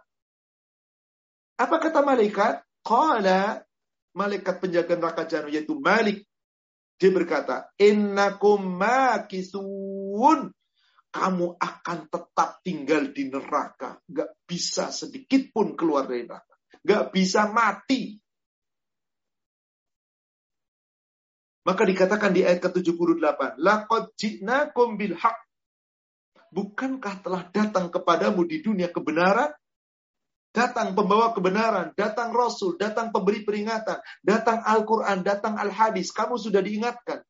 Apa 1.58 1.76
kata 1.82 2.06
malaikat? 2.06 2.62
Qala 2.86 3.66
malaikat 4.14 4.62
penjaga 4.62 4.94
neraka 4.94 5.26
jahanam 5.26 5.50
yaitu 5.50 5.82
Malik. 5.82 6.30
Dia 7.02 7.10
berkata, 7.10 7.74
"Innakum 7.82 8.62
makisun." 8.80 10.54
Kamu 11.14 11.62
akan 11.62 12.00
tetap 12.10 12.66
tinggal 12.66 13.14
di 13.14 13.30
neraka. 13.30 14.02
Gak 14.10 14.34
bisa 14.50 14.90
sedikit 14.90 15.54
pun 15.54 15.78
keluar 15.78 16.10
dari 16.10 16.26
neraka. 16.26 16.58
Gak 16.82 17.14
bisa 17.14 17.54
mati. 17.54 18.18
Maka 21.64 21.88
dikatakan 21.88 22.36
di 22.36 22.44
ayat 22.44 22.60
ke-78, 22.60 23.56
Laqad 23.56 24.12
ji'nakum 24.20 25.00
bil 25.00 25.16
haq. 25.16 25.40
Bukankah 26.54 27.24
telah 27.24 27.48
datang 27.50 27.90
kepadamu 27.90 28.44
di 28.46 28.60
dunia 28.62 28.92
kebenaran? 28.92 29.50
Datang 30.54 30.94
pembawa 30.94 31.34
kebenaran, 31.34 31.98
datang 31.98 32.30
Rasul, 32.30 32.78
datang 32.78 33.10
pemberi 33.10 33.42
peringatan, 33.42 33.98
datang 34.22 34.62
Al-Quran, 34.62 35.26
datang 35.26 35.58
Al-Hadis. 35.58 36.14
Kamu 36.14 36.38
sudah 36.38 36.62
diingatkan. 36.62 37.26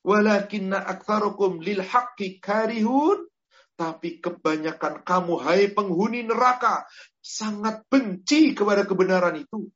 Walakinna 0.00 0.80
aktharukum 0.80 1.60
lil 1.60 1.84
haqqi 1.84 2.40
karihun. 2.40 3.28
Tapi 3.76 4.24
kebanyakan 4.24 5.04
kamu, 5.04 5.36
hai 5.44 5.68
penghuni 5.68 6.24
neraka, 6.24 6.88
sangat 7.20 7.84
benci 7.92 8.56
kepada 8.56 8.88
kebenaran 8.88 9.36
itu. 9.36 9.68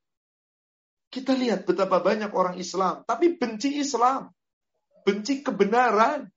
Kita 1.11 1.35
lihat 1.35 1.67
betapa 1.67 1.99
banyak 1.99 2.31
orang 2.31 2.55
Islam, 2.57 3.03
tapi 3.03 3.35
benci 3.35 3.83
Islam. 3.83 4.31
Benci 5.03 5.43
kebenaran. 5.43 6.31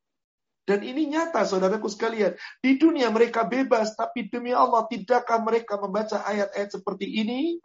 Dan 0.63 0.79
ini 0.81 1.11
nyata 1.11 1.43
saudaraku 1.45 1.91
sekalian. 1.91 2.33
Di 2.63 2.79
dunia 2.81 3.11
mereka 3.13 3.45
bebas, 3.45 3.93
tapi 3.93 4.31
demi 4.31 4.49
Allah 4.49 4.87
tidakkah 4.89 5.43
mereka 5.43 5.77
membaca 5.77 6.23
ayat-ayat 6.25 6.79
seperti 6.79 7.05
ini? 7.05 7.61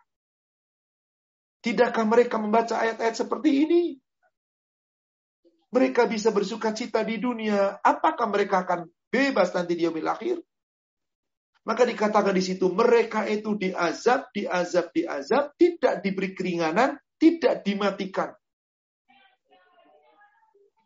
Tidakkah 1.62 2.04
mereka 2.04 2.36
membaca 2.42 2.74
ayat-ayat 2.76 3.16
seperti 3.16 3.50
ini? 3.64 3.82
Mereka 5.68 6.10
bisa 6.10 6.34
bersuka 6.34 6.74
cita 6.74 7.06
di 7.06 7.22
dunia. 7.22 7.78
Apakah 7.80 8.26
mereka 8.28 8.66
akan 8.66 8.88
bebas 9.08 9.54
nanti 9.54 9.78
di 9.78 9.84
akhir? 9.86 10.42
Maka 11.68 11.84
dikatakan 11.84 12.32
di 12.32 12.40
situ 12.40 12.72
mereka 12.72 13.28
itu 13.28 13.52
diazab, 13.52 14.32
diazab, 14.32 14.88
diazab, 14.88 15.52
tidak 15.60 16.00
diberi 16.00 16.32
keringanan, 16.32 16.96
tidak 17.20 17.60
dimatikan. 17.60 18.32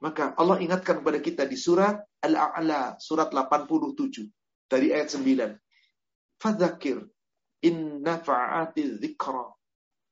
Maka 0.03 0.35
Allah 0.35 0.59
ingatkan 0.59 0.99
kepada 0.99 1.23
kita 1.23 1.47
di 1.47 1.55
surat 1.55 2.03
Al-A'la, 2.19 2.99
surat 2.99 3.31
87 3.31 4.27
dari 4.67 4.91
ayat 4.91 5.15
9. 5.15 6.43
Fadzakir 6.43 6.99
in 7.63 8.03
nafa'ati 8.03 8.99
dzikra. 8.99 9.47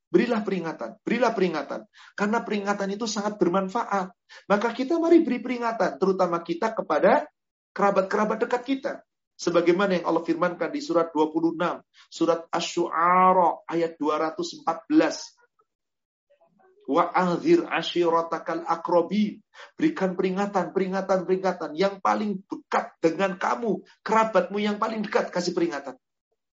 Berilah 0.07 0.47
peringatan, 0.47 1.03
berilah 1.03 1.35
peringatan. 1.35 1.81
Karena 2.15 2.47
peringatan 2.47 2.95
itu 2.95 3.11
sangat 3.11 3.35
bermanfaat. 3.43 4.15
Maka 4.47 4.71
kita 4.71 5.03
mari 5.03 5.27
beri 5.27 5.43
peringatan, 5.43 5.99
terutama 5.99 6.39
kita 6.47 6.71
kepada 6.71 7.27
kerabat-kerabat 7.75 8.47
dekat 8.47 8.63
kita. 8.63 8.93
Sebagaimana 9.41 9.97
yang 9.97 10.05
Allah 10.05 10.21
firmankan 10.21 10.69
di 10.69 10.85
surat 10.85 11.09
26, 11.17 11.57
surat 12.13 12.45
Asy-Syu'ara 12.53 13.65
ayat 13.65 13.97
214. 13.97 14.69
Wa 16.85 17.09
anzir 17.17 17.65
ashiratakal 17.65 18.69
akrobin. 18.69 19.41
Berikan 19.81 20.13
peringatan, 20.13 20.77
peringatan, 20.77 21.25
peringatan. 21.25 21.73
Yang 21.73 22.05
paling 22.05 22.45
dekat 22.45 22.93
dengan 23.01 23.41
kamu. 23.41 23.81
Kerabatmu 24.05 24.61
yang 24.61 24.77
paling 24.77 25.09
dekat, 25.09 25.33
kasih 25.33 25.57
peringatan. 25.57 25.97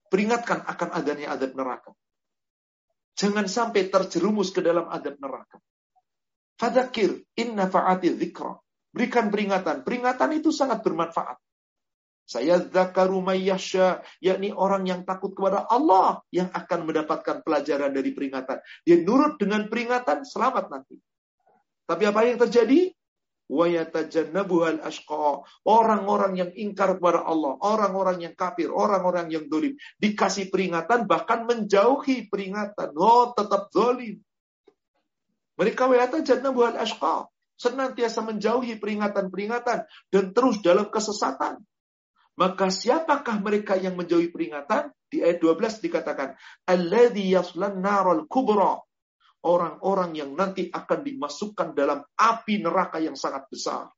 Peringatkan 0.10 0.66
akan 0.66 0.90
adanya 0.98 1.38
adab 1.38 1.54
neraka. 1.54 1.94
Jangan 3.14 3.46
sampai 3.46 3.94
terjerumus 3.94 4.50
ke 4.50 4.66
dalam 4.66 4.90
adab 4.90 5.22
neraka. 5.22 5.62
Fadakir 6.58 7.30
inna 7.38 7.70
fa'ati 7.70 8.10
zikra. 8.18 8.58
Berikan 8.90 9.30
peringatan. 9.30 9.86
Peringatan 9.86 10.34
itu 10.34 10.50
sangat 10.50 10.82
bermanfaat. 10.82 11.38
Saya 12.32 12.64
zakaru 12.64 13.20
mayyasha, 13.20 14.00
yakni 14.24 14.56
orang 14.56 14.88
yang 14.88 15.04
takut 15.04 15.36
kepada 15.36 15.68
Allah 15.68 16.24
yang 16.32 16.48
akan 16.48 16.88
mendapatkan 16.88 17.44
pelajaran 17.44 17.92
dari 17.92 18.16
peringatan. 18.16 18.64
Dia 18.88 19.04
nurut 19.04 19.36
dengan 19.36 19.68
peringatan, 19.68 20.24
selamat 20.24 20.72
nanti. 20.72 20.96
Tapi 21.84 22.04
apa 22.08 22.24
yang 22.24 22.40
terjadi? 22.40 22.96
wayatajannabuhal 23.52 24.80
ashqa. 24.80 25.44
Orang-orang 25.68 26.40
yang 26.40 26.52
ingkar 26.56 26.96
kepada 26.96 27.28
Allah, 27.28 27.60
orang-orang 27.60 28.24
yang 28.24 28.34
kafir, 28.40 28.72
orang-orang 28.72 29.28
yang 29.28 29.52
dolim. 29.52 29.76
Dikasih 30.00 30.48
peringatan, 30.48 31.04
bahkan 31.04 31.44
menjauhi 31.44 32.32
peringatan. 32.32 32.96
Oh, 32.96 33.36
tetap 33.36 33.68
dolim. 33.76 34.24
Mereka 35.60 35.84
wayatajannabuhal 35.84 36.80
ashqa. 36.80 37.28
Senantiasa 37.60 38.26
menjauhi 38.26 38.80
peringatan-peringatan 38.80 39.86
dan 40.10 40.24
terus 40.34 40.64
dalam 40.64 40.90
kesesatan. 40.90 41.62
Maka 42.40 42.72
siapakah 42.72 43.44
mereka 43.44 43.76
yang 43.76 44.00
menjauhi 44.00 44.32
peringatan? 44.32 44.94
Di 45.12 45.20
ayat 45.20 45.44
12 45.44 45.84
dikatakan, 45.84 46.40
naral 47.76 48.24
kubra 48.32 48.80
orang-orang 49.44 50.16
yang 50.16 50.32
nanti 50.38 50.70
akan 50.72 51.00
dimasukkan 51.04 51.76
dalam 51.76 52.00
api 52.16 52.62
neraka 52.64 53.02
yang 53.04 53.20
sangat 53.20 53.50
besar. 53.52 53.92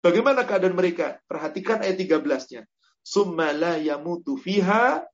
Bagaimana 0.00 0.46
keadaan 0.46 0.78
mereka? 0.78 1.18
Perhatikan 1.26 1.82
ayat 1.82 1.98
13-nya. 1.98 2.62
Summa 3.02 3.52
la 3.52 3.76
yamutu 3.76 4.38
fiha. 4.38 5.04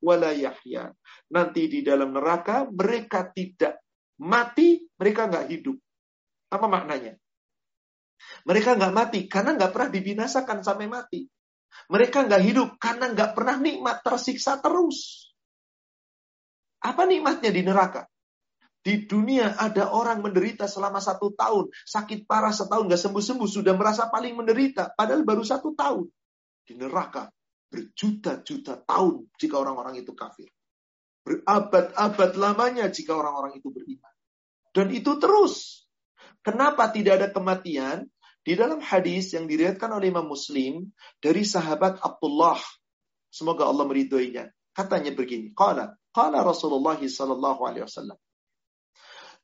Nanti 1.32 1.62
di 1.66 1.80
dalam 1.82 2.12
neraka 2.12 2.68
mereka 2.68 3.26
tidak 3.32 3.82
mati, 4.20 4.84
mereka 5.00 5.26
nggak 5.32 5.46
hidup. 5.48 5.76
Apa 6.52 6.68
maknanya? 6.68 7.16
Mereka 8.46 8.78
nggak 8.78 8.94
mati 8.94 9.20
karena 9.26 9.56
nggak 9.58 9.72
pernah 9.72 9.90
dibinasakan 9.90 10.62
sampai 10.62 10.86
mati. 10.86 11.26
Mereka 11.90 12.28
nggak 12.28 12.42
hidup 12.42 12.68
karena 12.80 13.12
nggak 13.12 13.30
pernah 13.36 13.56
nikmat 13.60 14.00
tersiksa 14.00 14.58
terus. 14.62 15.28
Apa 16.82 17.06
nikmatnya 17.06 17.50
di 17.54 17.62
neraka? 17.62 18.06
Di 18.82 19.06
dunia 19.06 19.54
ada 19.54 19.94
orang 19.94 20.26
menderita 20.26 20.66
selama 20.66 20.98
satu 20.98 21.30
tahun. 21.38 21.70
Sakit 21.86 22.26
parah 22.26 22.50
setahun 22.50 22.90
gak 22.90 22.98
sembuh-sembuh. 22.98 23.46
Sudah 23.46 23.78
merasa 23.78 24.10
paling 24.10 24.34
menderita. 24.34 24.90
Padahal 24.90 25.22
baru 25.22 25.46
satu 25.46 25.70
tahun. 25.70 26.10
Di 26.66 26.74
neraka 26.74 27.30
berjuta-juta 27.70 28.82
tahun 28.82 29.30
jika 29.38 29.54
orang-orang 29.56 30.02
itu 30.02 30.12
kafir. 30.18 30.50
Berabad-abad 31.22 32.34
lamanya 32.34 32.90
jika 32.90 33.14
orang-orang 33.14 33.62
itu 33.62 33.70
beriman. 33.70 34.12
Dan 34.74 34.90
itu 34.90 35.14
terus. 35.22 35.86
Kenapa 36.42 36.90
tidak 36.90 37.22
ada 37.22 37.28
kematian? 37.30 38.10
Di 38.42 38.58
dalam 38.58 38.82
hadis 38.82 39.30
yang 39.32 39.46
diriatkan 39.46 39.90
oleh 39.94 40.10
Imam 40.10 40.26
Muslim 40.26 40.90
dari 41.22 41.46
sahabat 41.46 42.02
Abdullah, 42.02 42.58
semoga 43.30 43.70
Allah 43.70 43.86
meridhoinya. 43.86 44.50
Katanya 44.74 45.14
begini, 45.14 45.54
qala 45.54 45.94
qala 46.10 46.42
Rasulullah 46.42 46.98
sallallahu 46.98 47.60
alaihi 47.62 47.86
wasallam 47.86 48.18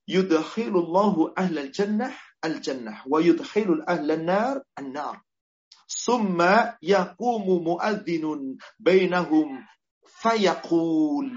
yudkhilullahu 0.08 1.36
ahlal 1.36 1.68
jannah 1.68 2.16
al-jannah 2.40 3.04
wa 3.04 3.20
yudkhilul 3.20 3.84
ahlan 3.84 4.24
nar 4.24 4.56
an-nar. 4.74 5.20
Summa 5.84 6.80
yaqumu 6.80 7.60
muadzinun 7.60 8.56
bainahum 8.80 9.60
fayaqul. 10.24 11.28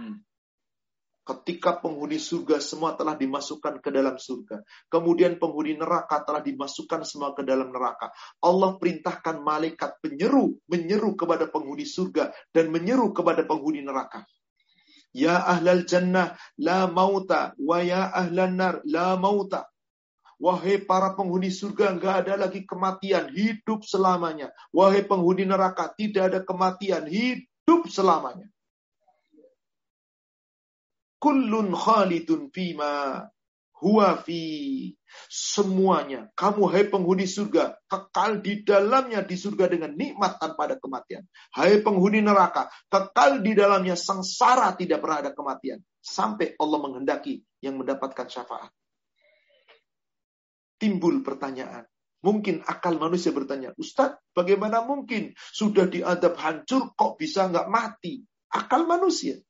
Ketika 1.31 1.79
penghuni 1.79 2.19
surga 2.19 2.59
semua 2.59 2.99
telah 2.99 3.15
dimasukkan 3.15 3.79
ke 3.79 3.87
dalam 3.87 4.19
surga. 4.19 4.67
Kemudian 4.91 5.39
penghuni 5.39 5.79
neraka 5.79 6.27
telah 6.27 6.43
dimasukkan 6.43 7.07
semua 7.07 7.31
ke 7.31 7.47
dalam 7.47 7.71
neraka. 7.71 8.11
Allah 8.43 8.75
perintahkan 8.75 9.39
malaikat 9.39 10.03
penyeru, 10.03 10.59
menyeru 10.67 11.15
kepada 11.15 11.47
penghuni 11.47 11.87
surga 11.87 12.35
dan 12.51 12.67
menyeru 12.67 13.15
kepada 13.15 13.47
penghuni 13.47 13.79
neraka. 13.79 14.27
Ya 15.15 15.39
ahlal 15.39 15.87
jannah 15.87 16.35
la 16.59 16.91
mauta 16.91 17.55
wa 17.55 17.79
ya 17.79 18.11
ahlan 18.11 18.59
nar 18.59 18.83
la 18.83 19.15
mauta. 19.15 19.71
Wahai 20.35 20.83
para 20.83 21.15
penghuni 21.15 21.47
surga, 21.47 21.95
enggak 21.95 22.27
ada 22.27 22.33
lagi 22.43 22.67
kematian, 22.67 23.31
hidup 23.31 23.87
selamanya. 23.87 24.51
Wahai 24.75 25.07
penghuni 25.07 25.47
neraka, 25.47 25.95
tidak 25.95 26.33
ada 26.33 26.39
kematian, 26.43 27.07
hidup 27.07 27.87
selamanya. 27.87 28.50
Kullun 31.21 31.69
khalidun 31.77 32.49
fima 32.49 33.21
huwa 33.81 34.17
fi 34.25 34.41
semuanya 35.29 36.29
kamu 36.37 36.69
hai 36.69 36.85
penghuni 36.89 37.25
surga 37.29 37.77
kekal 37.89 38.41
di 38.41 38.61
dalamnya 38.65 39.25
di 39.25 39.35
surga 39.37 39.69
dengan 39.69 39.91
nikmat 39.93 40.37
tanpa 40.37 40.69
ada 40.69 40.77
kematian 40.77 41.25
hai 41.57 41.81
penghuni 41.81 42.21
neraka 42.21 42.69
kekal 42.87 43.41
di 43.41 43.57
dalamnya 43.57 43.97
sengsara 43.97 44.73
tidak 44.77 45.01
pernah 45.01 45.25
ada 45.25 45.31
kematian 45.33 45.81
sampai 45.99 46.57
Allah 46.61 46.79
menghendaki 46.79 47.41
yang 47.61 47.77
mendapatkan 47.77 48.29
syafaat 48.29 48.69
timbul 50.77 51.21
pertanyaan 51.25 51.85
Mungkin 52.21 52.61
akal 52.69 53.01
manusia 53.01 53.33
bertanya, 53.33 53.73
Ustadz, 53.81 54.21
bagaimana 54.37 54.85
mungkin 54.85 55.33
sudah 55.33 55.89
diadab 55.89 56.37
hancur 56.37 56.93
kok 56.93 57.17
bisa 57.17 57.49
nggak 57.49 57.65
mati? 57.65 58.21
Akal 58.53 58.85
manusia. 58.85 59.41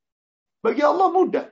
Bagi 0.63 0.79
Allah 0.79 1.11
mudah. 1.11 1.51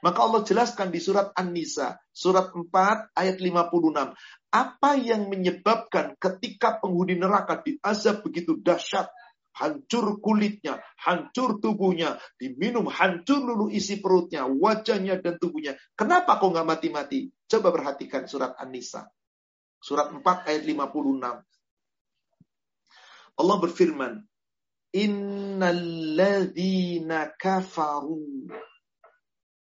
Maka 0.00 0.18
Allah 0.24 0.40
jelaskan 0.44 0.88
di 0.88 1.00
surat 1.00 1.32
An-Nisa, 1.36 2.00
surat 2.08 2.56
4 2.56 3.12
ayat 3.12 3.36
56. 3.36 4.16
Apa 4.50 4.90
yang 4.96 5.28
menyebabkan 5.28 6.16
ketika 6.16 6.80
penghuni 6.80 7.20
neraka 7.20 7.60
diazab 7.60 8.24
begitu 8.24 8.56
dahsyat, 8.56 9.12
hancur 9.60 10.16
kulitnya, 10.24 10.80
hancur 10.96 11.60
tubuhnya, 11.60 12.16
diminum 12.40 12.88
hancur 12.88 13.44
lulu 13.44 13.68
isi 13.68 14.00
perutnya, 14.00 14.48
wajahnya 14.48 15.20
dan 15.20 15.36
tubuhnya. 15.36 15.76
Kenapa 15.92 16.40
kok 16.40 16.48
nggak 16.48 16.66
mati-mati? 16.66 17.28
Coba 17.44 17.68
perhatikan 17.68 18.24
surat 18.24 18.56
An-Nisa. 18.56 19.04
Surat 19.80 20.12
4 20.12 20.48
ayat 20.48 20.64
56. 20.64 21.44
Allah 23.40 23.56
berfirman, 23.60 24.20
Innalladzina 24.90 27.30
kafaru 27.38 28.50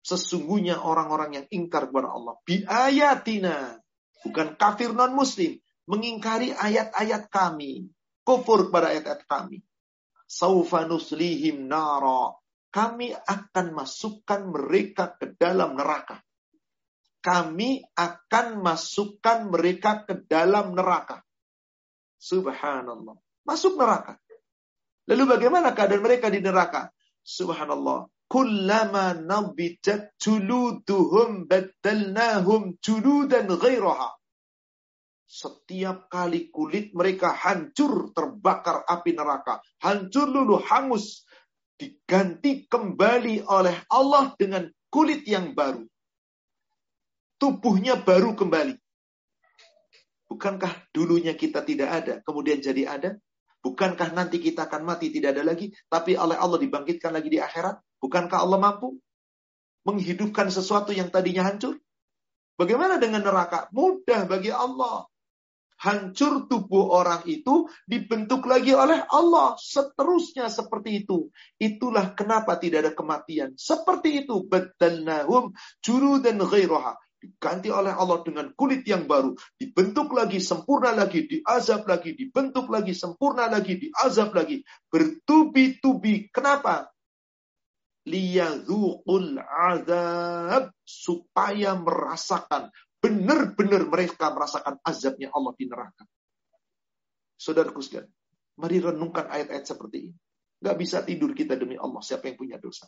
Sesungguhnya 0.01 0.81
orang-orang 0.81 1.41
yang 1.41 1.47
ingkar 1.53 1.89
kepada 1.93 2.09
Allah. 2.09 2.35
Bi 2.41 2.65
ayatina. 2.65 3.77
Bukan 4.25 4.57
kafir 4.57 4.93
non-muslim. 4.97 5.61
Mengingkari 5.85 6.53
ayat-ayat 6.53 7.29
kami. 7.29 7.89
Kufur 8.25 8.69
kepada 8.69 8.93
ayat-ayat 8.93 9.25
kami. 9.29 9.61
Saufa 10.25 10.89
nuslihim 10.89 11.69
nara. 11.69 12.33
Kami 12.71 13.13
akan 13.13 13.77
masukkan 13.77 14.47
mereka 14.47 15.13
ke 15.19 15.37
dalam 15.37 15.77
neraka. 15.77 16.23
Kami 17.21 17.85
akan 17.93 18.63
masukkan 18.65 19.45
mereka 19.45 20.01
ke 20.07 20.25
dalam 20.25 20.73
neraka. 20.73 21.21
Subhanallah. 22.17 23.17
Masuk 23.45 23.77
neraka. 23.77 24.17
Lalu 25.05 25.23
bagaimana 25.29 25.75
keadaan 25.77 26.01
mereka 26.01 26.33
di 26.33 26.41
neraka? 26.41 26.89
Subhanallah 27.21 28.09
kullama 28.32 29.11
nabitat 29.19 30.15
juluduhum 30.15 31.51
baddalnahum 31.51 32.79
juludan 32.79 33.51
ghairaha. 33.51 34.15
Setiap 35.27 36.07
kali 36.07 36.47
kulit 36.47 36.95
mereka 36.95 37.36
hancur 37.36 38.15
terbakar 38.15 38.88
api 38.88 39.11
neraka. 39.11 39.59
Hancur 39.84 40.32
lulu 40.32 40.63
hangus. 40.63 41.27
Diganti 41.75 42.71
kembali 42.71 43.43
oleh 43.51 43.75
Allah 43.91 44.32
dengan 44.39 44.63
kulit 44.88 45.27
yang 45.27 45.51
baru. 45.51 45.84
Tubuhnya 47.36 47.99
baru 47.99 48.38
kembali. 48.38 48.75
Bukankah 50.29 50.88
dulunya 50.95 51.36
kita 51.36 51.65
tidak 51.65 51.89
ada, 51.89 52.13
kemudian 52.23 52.63
jadi 52.63 52.88
ada? 52.88 53.09
Bukankah 53.62 54.18
nanti 54.18 54.41
kita 54.41 54.66
akan 54.66 54.82
mati 54.89 55.14
tidak 55.14 55.38
ada 55.38 55.53
lagi, 55.53 55.70
tapi 55.86 56.18
oleh 56.18 56.34
Allah 56.34 56.57
dibangkitkan 56.57 57.14
lagi 57.14 57.30
di 57.30 57.38
akhirat? 57.38 58.01
Bukankah 58.01 58.41
Allah 58.41 58.57
mampu 58.57 58.97
menghidupkan 59.86 60.49
sesuatu 60.49 60.89
yang 60.89 61.14
tadinya 61.14 61.45
hancur? 61.45 61.78
Bagaimana 62.57 62.97
dengan 62.97 63.22
neraka? 63.22 63.70
Mudah 63.74 64.26
bagi 64.26 64.49
Allah. 64.49 65.05
Hancur 65.82 66.45
tubuh 66.45 66.93
orang 66.93 67.26
itu 67.26 67.66
dibentuk 67.89 68.45
lagi 68.45 68.70
oleh 68.74 69.01
Allah. 69.09 69.57
Seterusnya 69.57 70.45
seperti 70.45 71.01
itu. 71.01 71.34
Itulah 71.57 72.14
kenapa 72.14 72.62
tidak 72.62 72.86
ada 72.86 72.91
kematian. 72.93 73.57
Seperti 73.57 74.26
itu. 74.26 74.45
Badalnahum 74.45 75.57
juru 75.82 76.22
dan 76.22 76.38
ghairaha 76.38 77.00
diganti 77.22 77.69
oleh 77.69 77.93
Allah 77.93 78.26
dengan 78.26 78.49
kulit 78.57 78.82
yang 78.89 79.05
baru, 79.05 79.38
dibentuk 79.53 80.09
lagi, 80.17 80.41
sempurna 80.41 80.89
lagi, 80.89 81.30
diazab 81.30 81.86
lagi, 81.86 82.17
dibentuk 82.17 82.65
lagi, 82.74 82.97
sempurna 82.97 83.45
lagi, 83.45 83.78
diazab 83.78 84.34
lagi, 84.34 84.65
bertubi-tubi. 84.89 86.34
Kenapa? 86.34 86.89
liyadzuqul 88.01 89.38
azab 89.38 90.74
supaya 90.82 91.78
merasakan 91.78 92.74
benar-benar 93.01 93.86
mereka 93.89 94.34
merasakan 94.34 94.78
azabnya 94.86 95.34
Allah 95.34 95.53
di 95.57 95.65
neraka. 95.65 96.05
Saudaraku 97.38 97.82
sekalian, 97.82 98.09
mari 98.61 98.78
renungkan 98.78 99.26
ayat-ayat 99.26 99.65
seperti 99.65 99.97
ini. 100.09 100.17
Gak 100.61 100.78
bisa 100.78 101.01
tidur 101.01 101.34
kita 101.34 101.57
demi 101.57 101.74
Allah, 101.74 102.01
siapa 102.05 102.30
yang 102.30 102.38
punya 102.38 102.57
dosa. 102.61 102.86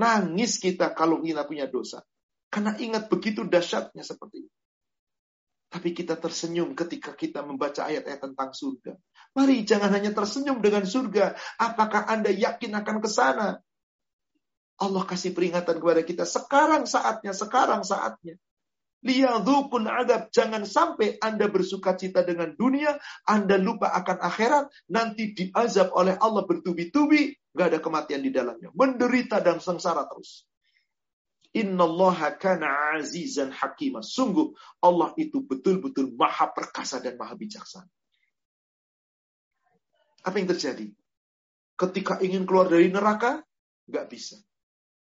Nangis 0.00 0.56
kita 0.56 0.96
kalau 0.96 1.20
kita 1.20 1.44
punya 1.44 1.68
dosa. 1.68 2.00
Karena 2.54 2.78
ingat 2.78 3.10
begitu 3.10 3.42
dahsyatnya 3.42 4.06
seperti 4.06 4.46
ini. 4.46 4.52
Tapi 5.74 5.90
kita 5.90 6.14
tersenyum 6.14 6.70
ketika 6.78 7.18
kita 7.18 7.42
membaca 7.42 7.82
ayat-ayat 7.82 8.30
tentang 8.30 8.54
surga. 8.54 8.94
Mari 9.34 9.66
jangan 9.66 9.90
hanya 9.90 10.14
tersenyum 10.14 10.62
dengan 10.62 10.86
surga. 10.86 11.34
Apakah 11.58 12.06
Anda 12.06 12.30
yakin 12.30 12.78
akan 12.78 13.02
ke 13.02 13.10
sana? 13.10 13.58
Allah 14.78 15.02
kasih 15.02 15.34
peringatan 15.34 15.82
kepada 15.82 16.06
kita. 16.06 16.22
Sekarang 16.22 16.86
saatnya, 16.86 17.34
sekarang 17.34 17.82
saatnya. 17.82 18.38
Liyadhukul 19.02 19.90
adab. 19.90 20.30
Jangan 20.30 20.62
sampai 20.62 21.18
Anda 21.18 21.50
bersuka 21.50 21.98
cita 21.98 22.22
dengan 22.22 22.54
dunia, 22.54 22.94
Anda 23.26 23.58
lupa 23.58 23.90
akan 23.98 24.22
akhirat, 24.22 24.70
nanti 24.94 25.34
diazab 25.34 25.90
oleh 25.90 26.14
Allah 26.22 26.46
bertubi-tubi, 26.46 27.34
Gak 27.50 27.74
ada 27.74 27.78
kematian 27.82 28.22
di 28.22 28.30
dalamnya. 28.30 28.70
Menderita 28.78 29.42
dan 29.42 29.58
sengsara 29.58 30.06
terus. 30.06 30.46
Innallaha 31.54 32.34
kana 32.34 32.98
azizan 32.98 33.54
hakimah. 33.54 34.02
Sungguh 34.02 34.50
Allah 34.82 35.14
itu 35.14 35.38
betul-betul 35.46 36.10
maha 36.18 36.50
perkasa 36.50 36.98
dan 36.98 37.14
maha 37.14 37.38
bijaksana. 37.38 37.86
Apa 40.26 40.36
yang 40.42 40.50
terjadi? 40.50 40.90
Ketika 41.78 42.18
ingin 42.18 42.42
keluar 42.42 42.66
dari 42.66 42.90
neraka, 42.90 43.44
nggak 43.86 44.06
bisa. 44.10 44.42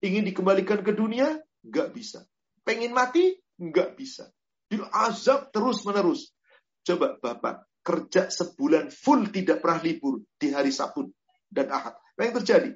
Ingin 0.02 0.26
dikembalikan 0.26 0.82
ke 0.82 0.98
dunia, 0.98 1.38
nggak 1.62 1.94
bisa. 1.94 2.26
Pengen 2.66 2.98
mati, 2.98 3.38
nggak 3.62 3.94
bisa. 3.94 4.34
Azab 4.89 5.54
terus 5.54 5.86
menerus. 5.86 6.34
Coba 6.82 7.22
Bapak 7.22 7.70
kerja 7.86 8.30
sebulan 8.30 8.89
full 8.94 9.30
tidak 9.30 9.62
pernah 9.62 9.82
libur 9.82 10.22
di 10.38 10.54
hari 10.54 10.74
Sabtu 10.74 11.10
dan 11.50 11.70
Ahad. 11.70 11.98
Apa 11.98 12.22
yang 12.24 12.36
terjadi? 12.42 12.72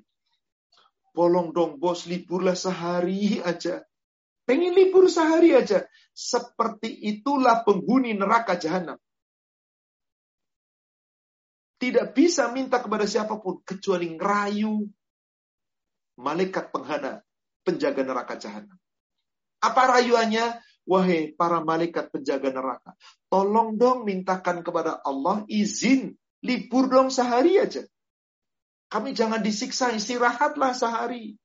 Polong 1.15 1.55
dong 1.55 1.79
bos, 1.79 2.03
liburlah 2.11 2.59
sehari 2.59 3.39
aja. 3.39 3.79
Pengen 4.43 4.75
libur 4.75 5.07
sehari 5.07 5.55
aja. 5.55 5.87
Seperti 6.11 6.91
itulah 7.07 7.63
penghuni 7.63 8.11
neraka 8.11 8.59
jahanam. 8.59 8.99
Tidak 11.79 12.11
bisa 12.11 12.51
minta 12.51 12.83
kepada 12.83 13.07
siapa 13.07 13.39
pun 13.39 13.63
kecuali 13.63 14.11
ngerayu 14.11 14.83
malaikat 16.19 16.71
penghana 16.71 17.23
penjaga 17.63 18.03
neraka 18.03 18.35
jahanam. 18.39 18.77
Apa 19.63 19.99
rayuannya? 19.99 20.59
Wahai 20.85 21.33
para 21.33 21.65
malaikat 21.65 22.13
penjaga 22.13 22.53
neraka, 22.53 22.93
tolong 23.25 23.73
dong 23.73 24.05
mintakan 24.05 24.61
kepada 24.61 25.01
Allah 25.01 25.41
izin 25.49 26.13
libur 26.45 26.85
dong 26.85 27.09
sehari 27.09 27.57
aja. 27.57 27.81
Kami 28.95 29.11
jangan 29.11 29.43
disiksa, 29.43 29.91
istirahatlah 29.91 30.71
sehari. 30.71 31.35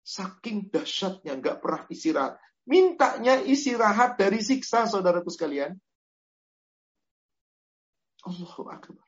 Saking 0.00 0.72
dahsyatnya 0.72 1.36
nggak 1.36 1.60
pernah 1.60 1.84
istirahat. 1.92 2.40
Mintanya 2.64 3.44
istirahat 3.44 4.16
dari 4.16 4.40
siksa 4.40 4.88
saudaraku 4.88 5.28
sekalian. 5.28 5.76
Allahu 8.24 8.64
Akbar. 8.72 9.04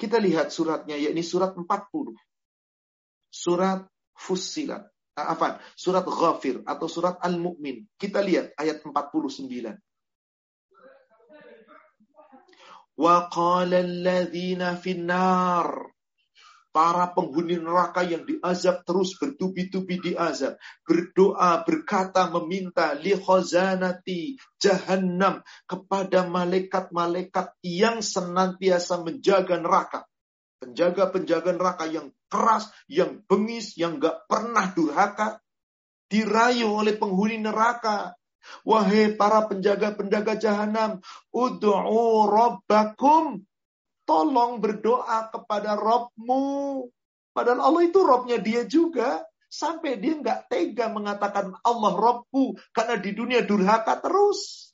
Kita 0.00 0.16
lihat 0.16 0.48
suratnya, 0.48 0.96
yakni 0.96 1.20
surat 1.20 1.52
40. 1.52 2.16
Surat 3.28 3.84
Fussilat. 4.16 4.88
Ah, 5.20 5.36
apa? 5.36 5.60
Surat 5.76 6.08
Ghafir 6.08 6.64
atau 6.64 6.88
surat 6.88 7.20
Al-Mu'min. 7.20 7.84
Kita 8.00 8.24
lihat 8.24 8.56
ayat 8.56 8.80
49. 8.80 9.52
Wa 12.94 13.26
qala 13.26 13.82
finnar. 14.78 15.68
Para 16.74 17.14
penghuni 17.14 17.54
neraka 17.54 18.02
yang 18.02 18.26
diazab 18.26 18.82
terus 18.82 19.14
bertubi-tubi 19.14 20.10
diazab 20.10 20.58
berdoa 20.82 21.62
berkata 21.62 22.26
meminta 22.34 22.98
li 22.98 23.14
khazanati 23.14 24.34
jahannam 24.58 25.38
kepada 25.70 26.26
malaikat-malaikat 26.26 27.54
yang 27.62 28.02
senantiasa 28.02 29.06
menjaga 29.06 29.62
neraka. 29.62 30.02
Penjaga-penjaga 30.58 31.54
neraka 31.54 31.86
yang 31.86 32.10
keras 32.26 32.66
yang 32.90 33.22
bengis 33.22 33.78
yang 33.78 34.02
gak 34.02 34.26
pernah 34.26 34.74
durhaka 34.74 35.38
dirayu 36.10 36.74
oleh 36.74 36.98
penghuni 36.98 37.38
neraka 37.38 38.18
Wahai 38.62 39.16
para 39.18 39.44
penjaga-penjaga 39.50 40.38
jahanam, 40.38 41.02
ud'u 41.34 41.74
rabbakum. 42.30 43.42
Tolong 44.04 44.60
berdoa 44.60 45.32
kepada 45.32 45.80
Robmu. 45.80 46.84
Padahal 47.32 47.60
Allah 47.72 47.82
itu 47.88 48.04
Robnya 48.04 48.36
dia 48.36 48.68
juga. 48.68 49.24
Sampai 49.48 49.96
dia 49.96 50.20
nggak 50.20 50.52
tega 50.52 50.92
mengatakan 50.92 51.56
Allah 51.64 51.92
Robku. 51.96 52.52
Karena 52.70 53.00
di 53.00 53.16
dunia 53.16 53.40
durhaka 53.42 53.98
terus. 54.04 54.70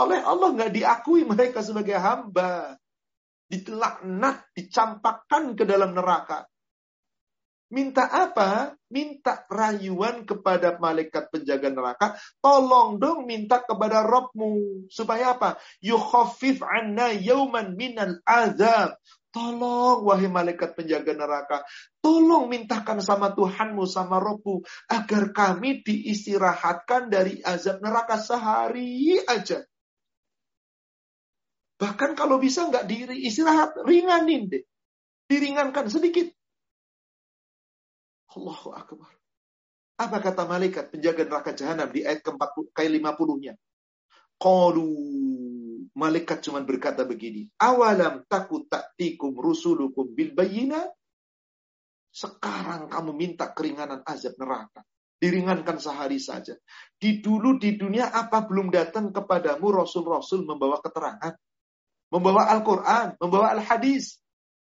Oleh 0.00 0.24
Allah 0.24 0.48
nggak 0.48 0.72
diakui 0.72 1.28
mereka 1.28 1.60
sebagai 1.60 2.00
hamba. 2.00 2.72
Dilaknat, 3.52 4.48
dicampakkan 4.56 5.52
ke 5.52 5.68
dalam 5.68 5.92
neraka. 5.92 6.49
Minta 7.70 8.10
apa? 8.10 8.74
Minta 8.90 9.46
rayuan 9.46 10.26
kepada 10.26 10.74
malaikat 10.82 11.30
penjaga 11.30 11.70
neraka. 11.70 12.18
Tolong 12.42 12.98
dong 12.98 13.30
minta 13.30 13.62
kepada 13.62 14.02
Robmu. 14.02 14.86
Supaya 14.90 15.38
apa? 15.38 15.54
Yukhafif 15.78 16.66
anna 16.66 17.14
yauman 17.14 17.78
minal 17.78 18.18
azab. 18.26 18.98
Tolong 19.30 20.02
wahai 20.02 20.26
malaikat 20.26 20.74
penjaga 20.74 21.14
neraka. 21.14 21.62
Tolong 22.02 22.50
mintakan 22.50 22.98
sama 22.98 23.30
Tuhanmu, 23.30 23.86
sama 23.86 24.18
Robmu. 24.18 24.66
Agar 24.90 25.30
kami 25.30 25.86
diistirahatkan 25.86 27.06
dari 27.06 27.38
azab 27.46 27.78
neraka 27.78 28.18
sehari 28.18 29.22
aja. 29.22 29.62
Bahkan 31.78 32.18
kalau 32.18 32.42
bisa 32.42 32.66
nggak 32.66 32.90
diri 32.90 33.22
istirahat, 33.30 33.78
ringanin 33.86 34.50
deh. 34.50 34.66
Diringankan 35.30 35.86
sedikit. 35.86 36.39
Allahu 38.30 38.70
Akbar. 38.70 39.10
Apa 40.00 40.16
kata 40.22 40.48
malaikat 40.48 40.94
penjaga 40.94 41.28
neraka 41.28 41.52
jahanam 41.52 41.90
di 41.92 42.06
ayat 42.06 42.24
ke-40 42.24 42.72
ke 42.72 42.82
50-nya? 42.88 43.54
Qalu 44.40 44.88
malaikat 45.92 46.40
cuma 46.40 46.64
berkata 46.64 47.04
begini, 47.04 47.52
"Awalam 47.60 48.24
takut 48.24 48.64
taktikum 48.64 49.36
rusulukum 49.36 50.08
bil 50.16 50.32
bayina?" 50.32 50.88
Sekarang 52.08 52.88
kamu 52.88 53.12
minta 53.12 53.52
keringanan 53.52 54.00
azab 54.08 54.40
neraka. 54.40 54.80
Diringankan 55.20 55.76
sehari 55.76 56.16
saja. 56.16 56.56
Di 56.96 57.20
dulu 57.20 57.60
di 57.60 57.76
dunia 57.76 58.08
apa 58.08 58.40
belum 58.40 58.72
datang 58.72 59.12
kepadamu 59.12 59.84
rasul-rasul 59.84 60.48
membawa 60.48 60.80
keterangan? 60.80 61.36
Membawa 62.08 62.48
Al-Quran, 62.48 63.20
membawa 63.20 63.52
Al-Hadis. 63.52 64.16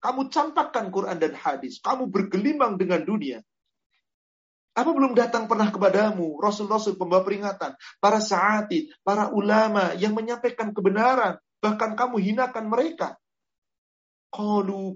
Kamu 0.02 0.28
campakkan 0.28 0.90
Quran 0.90 1.22
dan 1.22 1.38
hadis. 1.38 1.78
Kamu 1.78 2.10
bergelimang 2.10 2.76
dengan 2.76 3.06
dunia. 3.06 3.40
Apa 4.72 4.96
belum 4.96 5.12
datang 5.12 5.52
pernah 5.52 5.68
kepadamu 5.68 6.40
Rasul-Rasul 6.40 6.96
pembawa 6.96 7.28
peringatan, 7.28 7.76
para 8.00 8.24
saatid, 8.24 8.96
para 9.04 9.28
ulama 9.36 9.92
yang 10.00 10.16
menyampaikan 10.16 10.72
kebenaran, 10.72 11.36
bahkan 11.60 11.92
kamu 11.92 12.24
hinakan 12.24 12.72
mereka. 12.72 13.20
Qalu 14.32 14.96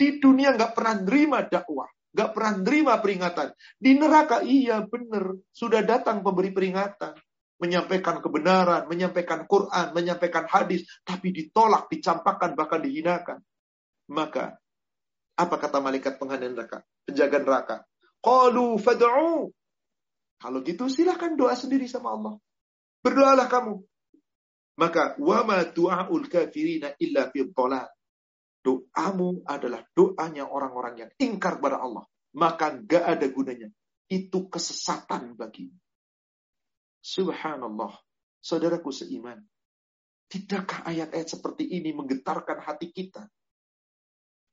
di 0.00 0.16
dunia 0.16 0.56
nggak 0.56 0.72
pernah 0.72 0.96
nerima 0.96 1.44
dakwah, 1.44 1.92
nggak 2.16 2.30
pernah 2.32 2.52
nerima 2.56 2.96
peringatan. 3.04 3.52
Di 3.76 4.00
neraka 4.00 4.40
iya 4.40 4.80
benar, 4.80 5.36
sudah 5.52 5.84
datang 5.84 6.24
pemberi 6.24 6.48
peringatan, 6.48 7.20
menyampaikan 7.60 8.24
kebenaran, 8.24 8.88
menyampaikan 8.88 9.44
Quran, 9.44 9.92
menyampaikan 9.92 10.48
hadis, 10.48 10.88
tapi 11.04 11.36
ditolak, 11.36 11.92
dicampakkan, 11.92 12.56
bahkan 12.56 12.80
dihinakan. 12.80 13.44
Maka 14.08 14.56
apa 15.36 15.56
kata 15.60 15.84
malaikat 15.84 16.16
penghani 16.16 16.48
neraka, 16.48 16.80
penjaga 17.04 17.44
neraka? 17.44 17.76
Qalu 18.20 18.76
fad'u. 18.76 19.48
Kalau 20.40 20.58
gitu 20.64 20.88
silahkan 20.88 21.36
doa 21.36 21.52
sendiri 21.52 21.84
sama 21.84 22.16
Allah. 22.16 22.34
Berdoalah 23.04 23.48
kamu. 23.48 23.80
Maka 24.80 25.16
wama 25.20 25.64
du'aul 25.68 26.28
kafirina 26.28 26.96
illa 26.96 27.28
fi. 27.28 27.44
Doamu 28.60 29.40
adalah 29.48 29.84
doanya 29.96 30.44
orang-orang 30.44 30.94
yang 31.08 31.10
ingkar 31.16 31.60
kepada 31.60 31.80
Allah. 31.80 32.04
Maka 32.36 32.76
gak 32.76 33.04
ada 33.04 33.26
gunanya. 33.28 33.68
Itu 34.08 34.52
kesesatan 34.52 35.36
bagimu. 35.36 35.76
Subhanallah. 37.00 37.96
Saudaraku 38.40 38.92
seiman. 38.92 39.40
Tidakkah 40.30 40.86
ayat-ayat 40.86 41.26
seperti 41.26 41.66
ini 41.66 41.90
menggetarkan 41.90 42.62
hati 42.62 42.94
kita? 42.94 43.26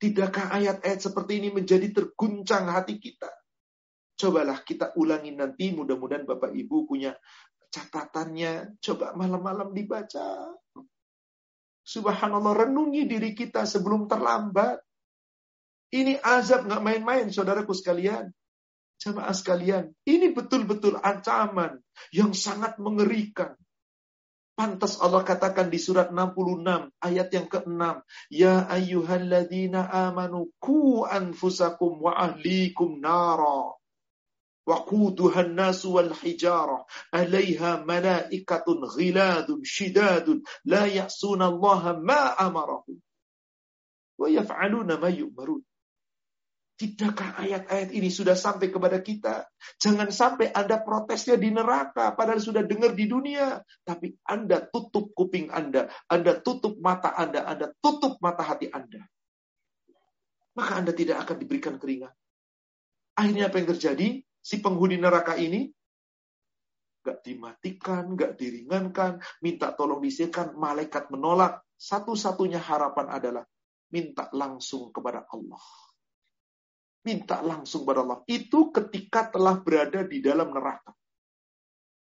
Tidakkah 0.01 0.55
ayat-ayat 0.55 0.99
seperti 0.99 1.37
ini 1.37 1.49
menjadi 1.53 1.93
terguncang 1.93 2.65
hati 2.71 2.97
kita? 2.97 3.29
Cobalah 4.17 4.65
kita 4.65 4.97
ulangi 4.97 5.37
nanti, 5.37 5.69
mudah-mudahan 5.69 6.25
Bapak 6.25 6.49
Ibu 6.49 6.89
punya 6.89 7.13
catatannya. 7.69 8.81
Coba 8.81 9.13
malam-malam 9.13 9.77
dibaca. 9.77 10.57
Subhanallah, 11.85 12.67
renungi 12.67 13.05
diri 13.05 13.31
kita 13.37 13.63
sebelum 13.63 14.09
terlambat. 14.09 14.81
Ini 15.93 16.19
azab 16.19 16.67
nggak 16.67 16.83
main-main, 16.83 17.29
saudaraku 17.31 17.71
sekalian. 17.71 18.27
Jamaah 18.97 19.31
sekalian, 19.31 19.93
ini 20.09 20.33
betul-betul 20.33 20.97
ancaman 20.97 21.77
yang 22.09 22.33
sangat 22.33 22.81
mengerikan. 22.81 23.53
Pantas 24.57 24.97
Allah 24.97 25.21
katakan 25.21 25.69
di 25.69 25.77
surat 25.77 26.09
66 26.09 26.89
ayat 26.97 27.29
yang 27.29 27.45
ke-6, 27.45 27.77
Ya 28.33 28.65
ayyuhalladzina 28.65 29.85
amanu 29.85 30.49
ku 30.57 31.05
anfusakum 31.05 32.01
wa 32.01 32.17
ahlikum 32.17 32.97
nara. 32.97 33.76
وقودها 34.66 35.40
الناس 35.40 35.86
والحجارة 35.86 36.86
عليها 37.14 37.70
ملائكة 37.82 38.64
غلاد 38.68 39.48
شداد 39.62 40.42
لا 40.64 40.86
يعصون 40.86 41.42
الله 41.42 41.92
ما 41.92 42.22
أمرهم 42.46 42.96
ويفعلون 44.18 44.88
ما 44.94 45.08
يؤمرون 45.08 45.62
Tidakkah 46.72 47.38
ayat-ayat 47.38 47.94
ini 47.94 48.10
sudah 48.10 48.34
sampai 48.34 48.66
kepada 48.66 48.98
kita? 48.98 49.46
Jangan 49.78 50.10
sampai 50.10 50.50
Anda 50.50 50.82
protesnya 50.82 51.38
di 51.38 51.54
neraka, 51.54 52.10
padahal 52.10 52.42
sudah 52.42 52.66
dengar 52.66 52.98
di 52.98 53.06
dunia. 53.06 53.62
Tapi 53.86 54.18
Anda 54.26 54.66
tutup 54.66 55.14
kuping 55.14 55.52
Anda, 55.54 55.86
Anda 56.10 56.42
tutup 56.42 56.82
mata 56.82 57.14
Anda, 57.14 57.46
Anda 57.46 57.70
tutup 57.78 58.18
mata 58.18 58.42
hati 58.42 58.66
Anda. 58.66 58.98
Maka 60.58 60.82
Anda 60.82 60.90
tidak 60.90 61.22
akan 61.22 61.36
diberikan 61.38 61.78
keringat. 61.78 62.10
Akhirnya 63.14 63.46
apa 63.46 63.62
yang 63.62 63.68
terjadi? 63.78 64.08
Si 64.47 64.63
penghuni 64.63 64.95
neraka 64.95 65.35
ini 65.35 65.67
gak 67.03 67.19
dimatikan, 67.27 68.15
gak 68.15 68.39
diringankan, 68.39 69.19
minta 69.43 69.75
tolong 69.75 69.99
disihkan, 69.99 70.55
malaikat 70.55 71.11
menolak. 71.11 71.59
Satu-satunya 71.75 72.63
harapan 72.63 73.11
adalah 73.11 73.43
minta 73.91 74.31
langsung 74.31 74.95
kepada 74.95 75.27
Allah 75.27 75.59
minta 77.07 77.39
langsung 77.39 77.87
pada 77.87 78.03
Allah. 78.03 78.19
Itu 78.27 78.75
ketika 78.75 79.31
telah 79.31 79.63
berada 79.63 80.03
di 80.03 80.19
dalam 80.19 80.51
neraka. 80.51 80.91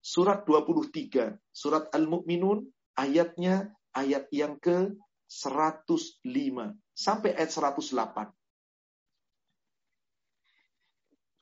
Surat 0.02 0.42
23, 0.50 1.38
surat 1.54 1.94
Al-Mu'minun, 1.94 2.66
ayatnya 2.98 3.70
ayat 3.94 4.26
yang 4.34 4.58
ke 4.58 4.98
105 5.30 6.26
sampai 6.98 7.38
ayat 7.38 7.52
108. 7.54 8.39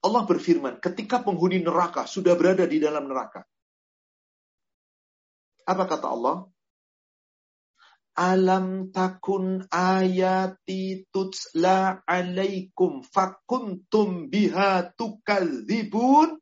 Allah 0.07 0.23
berfirman, 0.23 0.79
ketika 0.79 1.19
penghuni 1.19 1.59
neraka 1.59 2.07
sudah 2.07 2.33
berada 2.39 2.63
di 2.63 2.79
dalam 2.79 3.11
neraka. 3.11 3.43
Apa 5.67 5.83
kata 5.83 6.07
Allah? 6.07 6.47
Alam 8.17 8.89
takun 8.89 9.67
ayati 9.69 11.05
tutsla 11.13 12.01
alaikum 12.07 13.05
fakuntum 13.05 14.31
biha 14.31 14.89
tukadzibun. 14.97 16.39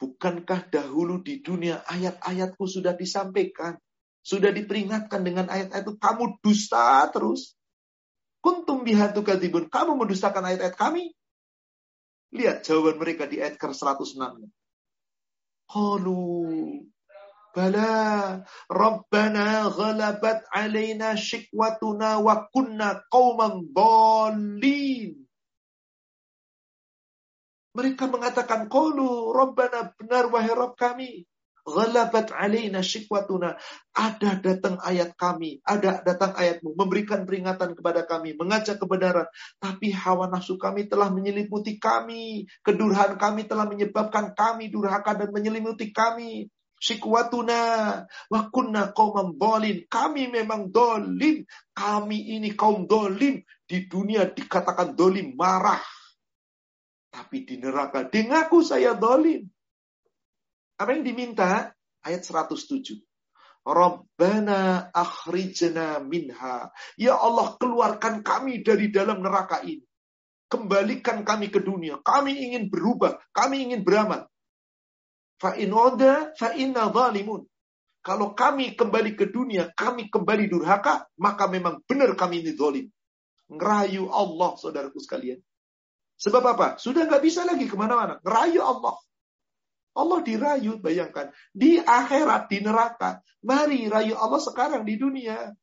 Bukankah 0.00 0.72
dahulu 0.72 1.20
di 1.20 1.44
dunia 1.44 1.84
ayat-ayatku 1.84 2.64
sudah 2.64 2.96
disampaikan? 2.96 3.76
Sudah 4.24 4.54
diperingatkan 4.54 5.20
dengan 5.20 5.52
ayat-ayat 5.52 5.84
itu. 5.84 5.94
Kamu 6.00 6.40
dusta 6.40 7.04
terus. 7.12 7.52
Kuntum 8.40 8.88
biha 8.88 9.12
tukadzibun. 9.12 9.68
Kamu 9.68 10.00
mendustakan 10.00 10.48
ayat-ayat 10.48 10.80
kami. 10.80 11.12
Lihat 12.36 12.68
jawaban 12.68 13.00
mereka 13.00 13.24
di 13.24 13.40
ayat 13.40 13.56
ke-106. 13.56 14.20
Qalu 15.66 16.22
Bala 17.56 18.44
Rabbana 18.68 19.72
ghalabat 19.72 20.44
alaina 20.52 21.16
shikwatuna 21.16 22.20
wa 22.20 22.44
kunna 22.52 23.00
qauman 23.08 23.64
dhalin. 23.72 25.16
Mereka 27.72 28.04
mengatakan, 28.12 28.68
Qalu 28.68 29.32
Rabbana 29.32 29.96
benar 29.96 30.28
wahai 30.28 30.52
Rabb 30.52 30.76
kami. 30.76 31.24
Ghalabat 31.66 32.30
alaina 32.30 32.78
shikwatuna. 32.78 33.58
Ada 33.90 34.38
datang 34.38 34.78
ayat 34.78 35.18
kami, 35.18 35.58
ada 35.66 35.98
datang 35.98 36.30
ayatmu, 36.38 36.78
memberikan 36.78 37.26
peringatan 37.26 37.74
kepada 37.74 38.06
kami, 38.06 38.38
mengajak 38.38 38.78
kebenaran. 38.78 39.26
Tapi 39.58 39.90
hawa 39.90 40.30
nafsu 40.30 40.62
kami 40.62 40.86
telah 40.86 41.10
menyelimuti 41.10 41.82
kami. 41.82 42.46
Kedurhaan 42.62 43.18
kami 43.18 43.50
telah 43.50 43.66
menyebabkan 43.66 44.38
kami 44.38 44.70
durhaka 44.70 45.18
dan 45.18 45.34
menyelimuti 45.34 45.90
kami. 45.90 46.46
Sikwatuna 46.78 47.58
wa 48.06 48.40
kunna 48.54 48.94
qauman 48.94 49.34
dolin. 49.34 49.82
Kami 49.90 50.30
memang 50.30 50.70
dolim. 50.70 51.42
Kami 51.74 52.38
ini 52.38 52.54
kaum 52.54 52.86
dolim. 52.86 53.42
Di 53.66 53.90
dunia 53.90 54.30
dikatakan 54.30 54.94
dolim, 54.94 55.34
marah. 55.34 55.82
Tapi 57.10 57.42
di 57.42 57.58
neraka, 57.58 58.06
dengaku 58.06 58.62
saya 58.62 58.94
dolim. 58.94 59.55
Apa 60.76 60.92
yang 60.92 61.04
diminta? 61.04 61.72
Ayat 62.04 62.22
107. 62.22 63.00
Rabbana 63.66 64.92
akhrijna 64.94 65.98
minha. 65.98 66.70
Ya 66.94 67.18
Allah, 67.18 67.58
keluarkan 67.58 68.22
kami 68.22 68.62
dari 68.62 68.94
dalam 68.94 69.24
neraka 69.24 69.64
ini. 69.66 69.82
Kembalikan 70.46 71.26
kami 71.26 71.50
ke 71.50 71.58
dunia. 71.58 71.98
Kami 71.98 72.30
ingin 72.46 72.70
berubah. 72.70 73.18
Kami 73.34 73.66
ingin 73.66 73.82
beramal. 73.82 74.30
Fa'in 75.42 75.74
oda 75.74 76.30
fa'inna 76.38 76.94
zalimun. 76.94 77.42
Kalau 78.06 78.38
kami 78.38 78.78
kembali 78.78 79.18
ke 79.18 79.26
dunia, 79.34 79.74
kami 79.74 80.06
kembali 80.06 80.46
durhaka, 80.46 81.10
maka 81.18 81.50
memang 81.50 81.82
benar 81.90 82.14
kami 82.14 82.46
ini 82.46 82.54
zalim. 82.54 82.86
Ngerayu 83.50 84.06
Allah, 84.14 84.54
saudaraku 84.54 85.02
sekalian. 85.02 85.42
Sebab 86.14 86.54
apa? 86.54 86.66
Sudah 86.78 87.02
nggak 87.10 87.18
bisa 87.18 87.42
lagi 87.42 87.66
ke 87.66 87.74
mana-mana. 87.74 88.22
Ngerayu 88.22 88.62
Allah. 88.62 88.94
Allah 89.96 90.20
dirayu, 90.20 90.76
bayangkan. 90.76 91.32
Di 91.56 91.80
akhirat, 91.80 92.52
di 92.52 92.60
neraka. 92.60 93.24
Mari 93.40 93.88
rayu 93.88 94.12
Allah 94.12 94.40
sekarang 94.44 94.84
di 94.84 95.00
dunia. 95.00 95.56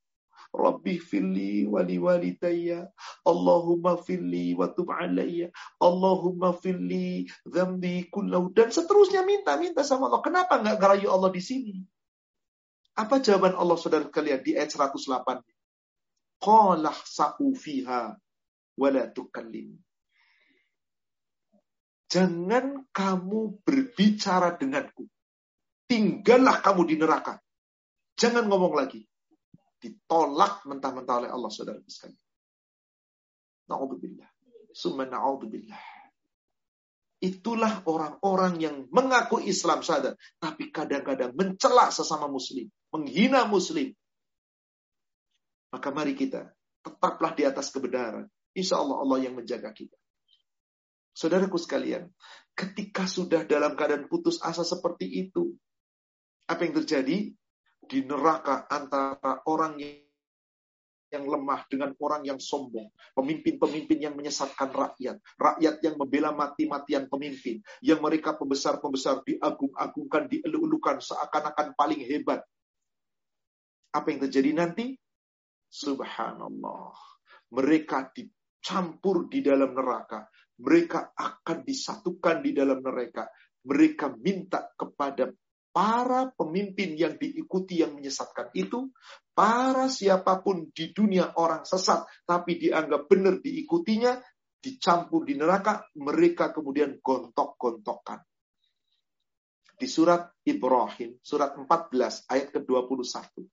Rabbi 0.54 1.02
fili 1.02 1.66
wali 1.66 1.98
walidayya. 1.98 2.86
Allahumma 3.26 3.98
fili 4.02 4.54
wa 4.58 4.70
tub. 4.70 4.90
Allahumma 5.82 6.54
fili 6.58 7.30
dhambi 7.46 8.10
kullahu. 8.10 8.54
Dan 8.54 8.70
seterusnya 8.70 9.26
minta-minta 9.26 9.86
sama 9.86 10.10
Allah. 10.10 10.22
Kenapa 10.22 10.62
nggak 10.62 10.78
ngerayu 10.78 11.10
Allah 11.10 11.30
di 11.34 11.42
sini? 11.42 11.78
Apa 12.94 13.18
jawaban 13.18 13.58
Allah 13.58 13.78
saudara 13.78 14.06
kalian 14.06 14.46
di 14.46 14.54
ayat 14.54 14.70
108? 14.70 15.42
Qalah 16.38 16.98
sa'u 17.02 17.54
fiha 17.58 18.14
wala 18.78 19.04
tukallim. 19.10 19.74
Jangan 22.14 22.86
kamu 22.94 23.66
berbicara 23.66 24.54
denganku. 24.54 25.10
Tinggallah 25.90 26.62
kamu 26.62 26.82
di 26.86 26.96
neraka. 27.02 27.42
Jangan 28.14 28.46
ngomong 28.46 28.78
lagi 28.78 29.02
ditolak 29.82 30.62
mentah-mentah 30.70 31.26
oleh 31.26 31.32
Allah 31.34 31.50
saudara 31.50 31.82
sekalian. 31.90 32.22
Na'udzubillah. 33.66 34.30
Summa 34.78 35.10
na'udzubillah. 35.10 35.82
Itulah 37.24 37.82
orang-orang 37.88 38.62
yang 38.62 38.76
mengaku 38.92 39.42
Islam 39.42 39.82
saja, 39.82 40.14
tapi 40.38 40.70
kadang-kadang 40.70 41.32
mencela 41.34 41.88
sesama 41.90 42.28
muslim, 42.28 42.68
menghina 42.92 43.48
muslim. 43.48 43.96
Maka 45.72 45.90
mari 45.90 46.14
kita 46.14 46.52
tetaplah 46.84 47.32
di 47.34 47.48
atas 47.48 47.72
kebenaran. 47.72 48.28
Insya 48.54 48.78
Allah 48.78 49.02
Allah 49.02 49.18
yang 49.24 49.40
menjaga 49.40 49.72
kita. 49.74 49.98
Saudaraku 51.14 51.62
sekalian, 51.62 52.10
ketika 52.58 53.06
sudah 53.06 53.46
dalam 53.46 53.78
keadaan 53.78 54.10
putus 54.10 54.42
asa 54.42 54.66
seperti 54.66 55.30
itu, 55.30 55.54
apa 56.50 56.66
yang 56.66 56.74
terjadi? 56.82 57.32
di 57.88 58.04
neraka 58.04 58.68
antara 58.72 59.44
orang 59.48 59.80
yang 61.14 61.24
lemah 61.30 61.62
dengan 61.70 61.94
orang 62.02 62.26
yang 62.26 62.40
sombong, 62.42 62.90
pemimpin-pemimpin 63.14 64.00
yang 64.02 64.16
menyesatkan 64.18 64.74
rakyat, 64.74 65.22
rakyat 65.38 65.76
yang 65.86 65.96
membela 66.00 66.34
mati-matian 66.34 67.06
pemimpin, 67.06 67.62
yang 67.86 68.02
mereka 68.02 68.34
pembesar-pembesar 68.34 69.22
diagung-agungkan, 69.22 70.26
dielu-elukan 70.26 70.98
seakan-akan 71.06 71.78
paling 71.78 72.02
hebat. 72.02 72.42
Apa 73.94 74.10
yang 74.10 74.26
terjadi 74.26 74.58
nanti? 74.58 74.98
Subhanallah. 75.70 76.98
Mereka 77.54 78.10
dicampur 78.18 79.30
di 79.30 79.46
dalam 79.46 79.78
neraka. 79.78 80.26
Mereka 80.62 81.18
akan 81.18 81.66
disatukan 81.66 82.46
di 82.46 82.52
dalam 82.54 82.84
neraka. 82.84 83.30
Mereka 83.64 84.20
minta 84.20 84.70
kepada 84.76 85.32
para 85.74 86.30
pemimpin 86.30 86.94
yang 86.94 87.18
diikuti 87.18 87.82
yang 87.82 87.98
menyesatkan 87.98 88.54
itu, 88.54 88.94
para 89.34 89.90
siapa 89.90 90.46
pun 90.46 90.70
di 90.70 90.94
dunia 90.94 91.34
orang 91.42 91.66
sesat, 91.66 92.06
tapi 92.30 92.62
dianggap 92.62 93.10
benar 93.10 93.42
diikutinya, 93.42 94.22
dicampur 94.62 95.26
di 95.26 95.34
neraka, 95.34 95.90
mereka 95.98 96.54
kemudian 96.54 97.02
gontok-gontokan. 97.02 98.22
Di 99.74 99.90
surat 99.90 100.30
Ibrahim, 100.46 101.18
surat 101.26 101.58
14, 101.58 102.30
ayat 102.30 102.54
ke-21. 102.54 103.44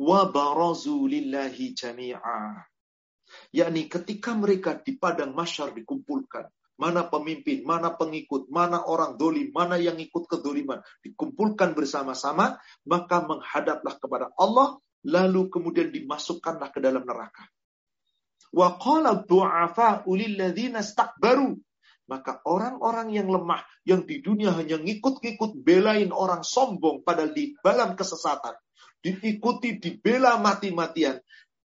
Wa 0.00 0.26
barazu 0.32 1.06
lillahi 1.06 1.76
jami'a. 1.76 2.73
Yakni 3.54 3.86
ketika 3.86 4.34
mereka 4.34 4.78
di 4.78 4.98
padang 4.98 5.32
masyar 5.32 5.72
dikumpulkan, 5.74 6.50
mana 6.74 7.06
pemimpin, 7.06 7.62
mana 7.62 7.94
pengikut, 7.94 8.50
mana 8.50 8.82
orang 8.82 9.14
dolim, 9.14 9.54
mana 9.54 9.78
yang 9.78 9.94
ikut 9.98 10.26
kedoliman, 10.26 10.82
dikumpulkan 11.06 11.72
bersama-sama, 11.72 12.58
maka 12.82 13.22
menghadaplah 13.22 13.94
kepada 14.02 14.26
Allah, 14.34 14.82
lalu 15.06 15.46
kemudian 15.52 15.94
dimasukkanlah 15.94 16.74
ke 16.74 16.82
dalam 16.82 17.06
neraka. 17.06 17.46
Wa 18.54 18.78
qala 18.78 19.22
du'afa 19.22 20.06
ulil 20.06 20.38
ladzina 20.38 20.82
baru. 21.18 21.54
Maka 22.04 22.44
orang-orang 22.44 23.16
yang 23.16 23.32
lemah, 23.32 23.64
yang 23.88 24.04
di 24.04 24.20
dunia 24.20 24.52
hanya 24.52 24.76
ngikut-ngikut 24.76 25.56
belain 25.64 26.12
orang 26.12 26.44
sombong 26.44 27.00
padahal 27.00 27.32
di 27.32 27.56
dalam 27.64 27.96
kesesatan, 27.96 28.52
diikuti, 29.00 29.80
dibela 29.80 30.36
mati-matian, 30.36 31.16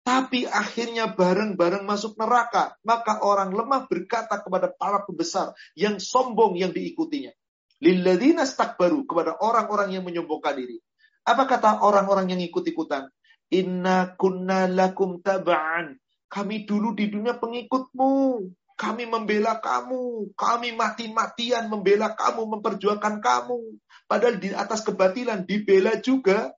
tapi 0.06 0.46
akhirnya 0.46 1.10
bareng-bareng 1.10 1.82
masuk 1.82 2.14
neraka. 2.14 2.78
Maka 2.86 3.26
orang 3.26 3.50
lemah 3.50 3.90
berkata 3.90 4.38
kepada 4.38 4.70
para 4.70 5.02
pembesar 5.02 5.50
yang 5.74 5.98
sombong 5.98 6.54
yang 6.54 6.70
diikutinya. 6.70 7.34
Lilladina 7.82 8.46
baru 8.78 9.02
kepada 9.02 9.34
orang-orang 9.42 9.98
yang 9.98 10.06
menyombongkan 10.06 10.62
diri. 10.62 10.78
Apa 11.26 11.50
kata 11.50 11.82
orang-orang 11.82 12.30
yang 12.30 12.38
ikut-ikutan? 12.38 13.10
Inna 13.50 14.14
kunna 14.14 14.70
lakum 14.70 15.18
taba'an. 15.18 15.98
Kami 16.30 16.70
dulu 16.70 16.94
di 16.94 17.10
dunia 17.10 17.34
pengikutmu. 17.42 18.46
Kami 18.78 19.04
membela 19.10 19.58
kamu. 19.58 20.30
Kami 20.38 20.70
mati-matian 20.78 21.66
membela 21.66 22.14
kamu, 22.14 22.46
memperjuangkan 22.54 23.18
kamu. 23.18 23.58
Padahal 24.06 24.38
di 24.38 24.54
atas 24.54 24.86
kebatilan 24.86 25.42
dibela 25.42 25.98
juga. 25.98 26.54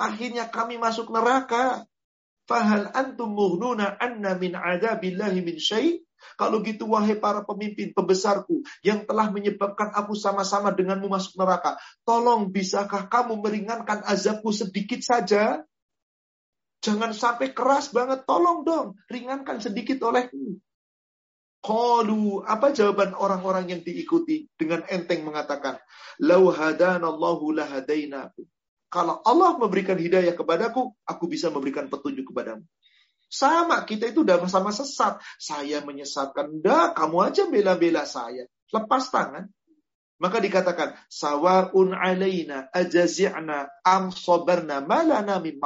Akhirnya 0.00 0.48
kami 0.48 0.80
masuk 0.80 1.12
neraka. 1.12 1.84
Fahal 2.46 2.94
antum 2.94 3.34
mughnuna 3.34 3.98
anna 3.98 4.38
min 4.38 4.54
adabillahi 4.54 5.42
min 5.42 5.58
syai' 5.58 6.06
Kalau 6.36 6.60
gitu 6.60 6.90
wahai 6.90 7.16
para 7.16 7.46
pemimpin 7.46 7.94
pembesarku 7.94 8.66
yang 8.82 9.06
telah 9.06 9.30
menyebabkan 9.30 9.94
aku 9.94 10.18
sama-sama 10.18 10.74
denganmu 10.74 11.06
masuk 11.06 11.38
neraka, 11.38 11.78
tolong 12.02 12.50
bisakah 12.50 13.06
kamu 13.06 13.38
meringankan 13.40 14.02
azabku 14.04 14.50
sedikit 14.50 15.00
saja? 15.00 15.62
Jangan 16.84 17.16
sampai 17.16 17.56
keras 17.56 17.88
banget, 17.94 18.28
tolong 18.28 18.66
dong, 18.66 19.00
ringankan 19.08 19.62
sedikit 19.64 20.02
olehku. 20.04 20.60
Qalu, 21.64 22.46
apa 22.46 22.70
jawaban 22.70 23.16
orang-orang 23.16 23.74
yang 23.74 23.82
diikuti 23.82 24.46
dengan 24.54 24.86
enteng 24.86 25.26
mengatakan, 25.26 25.80
"Lau 26.22 26.52
hadanallahu 26.52 27.50
lahadainakum." 27.58 28.46
Kalau 28.86 29.18
Allah 29.26 29.58
memberikan 29.58 29.98
hidayah 29.98 30.32
kepadaku, 30.32 30.94
aku 31.02 31.24
bisa 31.26 31.50
memberikan 31.50 31.90
petunjuk 31.90 32.30
kepadamu. 32.30 32.62
Sama, 33.26 33.82
kita 33.82 34.14
itu 34.14 34.22
udah 34.22 34.38
sama 34.46 34.70
sesat. 34.70 35.18
Saya 35.42 35.82
menyesatkan. 35.82 36.62
Enggak, 36.62 36.94
kamu 36.94 37.16
aja 37.26 37.42
bela-bela 37.50 38.06
saya. 38.06 38.46
Lepas 38.70 39.10
tangan. 39.10 39.50
Maka 40.16 40.40
dikatakan, 40.40 40.96
Sawaun 41.12 41.92
alaina 41.92 42.72
ajazi'na 42.72 43.68
am 43.84 44.14
sobarna 44.14 44.80
malana 44.80 45.42
min. 45.42 45.60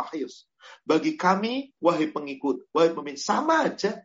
Bagi 0.82 1.14
kami, 1.14 1.70
wahai 1.78 2.10
pengikut, 2.10 2.66
wahai 2.74 2.90
pemimpin, 2.90 3.20
sama 3.20 3.68
aja. 3.68 4.02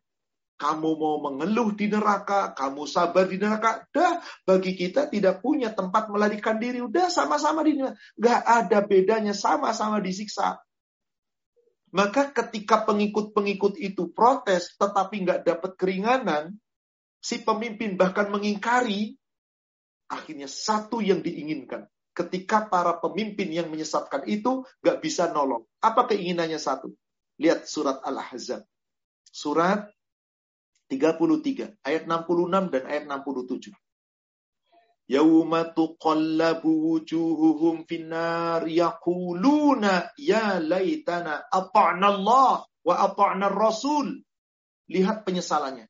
Kamu 0.55 0.89
mau 0.95 1.19
mengeluh 1.19 1.75
di 1.75 1.91
neraka, 1.91 2.55
kamu 2.55 2.87
sabar 2.87 3.27
di 3.27 3.35
neraka. 3.35 3.83
Dah, 3.91 4.23
bagi 4.47 4.71
kita 4.71 5.11
tidak 5.11 5.43
punya 5.43 5.75
tempat 5.75 6.07
melarikan 6.07 6.55
diri. 6.55 6.79
Udah 6.79 7.11
sama-sama 7.11 7.59
di 7.67 7.75
neraka. 7.75 7.99
Gak 8.15 8.41
ada 8.47 8.79
bedanya, 8.87 9.35
sama-sama 9.35 9.99
disiksa. 9.99 10.63
Maka 11.95 12.31
ketika 12.31 12.83
pengikut-pengikut 12.83 13.79
itu 13.79 14.11
protes, 14.11 14.75
tetapi 14.75 15.23
nggak 15.23 15.47
dapat 15.47 15.71
keringanan, 15.79 16.59
si 17.23 17.39
pemimpin 17.39 17.95
bahkan 17.95 18.27
mengingkari, 18.27 19.15
akhirnya 20.11 20.51
satu 20.51 20.99
yang 20.99 21.23
diinginkan. 21.23 21.87
Ketika 22.11 22.67
para 22.67 22.99
pemimpin 22.99 23.47
yang 23.51 23.67
menyesatkan 23.71 24.27
itu 24.27 24.67
nggak 24.83 24.99
bisa 25.03 25.31
nolong. 25.31 25.63
Apa 25.79 26.07
keinginannya 26.07 26.59
satu? 26.59 26.91
Lihat 27.39 27.67
surat 27.67 27.99
Al-Ahzab. 28.03 28.63
Surat 29.31 29.91
33 30.95 31.83
ayat 31.83 32.03
66 32.07 32.73
dan 32.73 32.83
ayat 32.87 33.03
67. 33.07 33.75
Yauma 35.05 35.69
tuqallabu 35.69 36.97
wujuhuhum 36.97 37.85
finnar 37.85 38.65
yaquluna 38.65 40.09
ya 40.17 40.57
laitana 40.57 41.45
ata'na 41.45 42.07
Allah 42.09 42.65
wa 42.65 42.95
ata'na 43.05 43.53
Rasul. 43.53 44.25
Lihat 44.89 45.25
penyesalannya. 45.25 45.85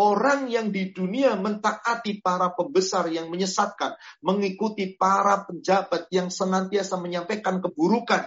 Orang 0.00 0.48
yang 0.48 0.72
di 0.72 0.96
dunia 0.96 1.36
mentaati 1.36 2.24
para 2.24 2.56
pembesar 2.56 3.12
yang 3.12 3.28
menyesatkan, 3.28 3.96
mengikuti 4.24 4.96
para 4.96 5.44
penjabat 5.44 6.08
yang 6.08 6.32
senantiasa 6.32 6.96
menyampaikan 6.96 7.60
keburukan, 7.60 8.24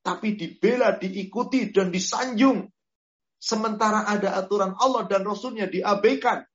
tapi 0.00 0.32
dibela, 0.40 0.96
diikuti, 0.96 1.68
dan 1.68 1.92
disanjung 1.92 2.72
Sementara 3.42 4.06
ada 4.06 4.38
aturan 4.38 4.78
Allah 4.78 5.02
dan 5.10 5.26
Rasulnya 5.26 5.66
diabaikan. 5.66 6.46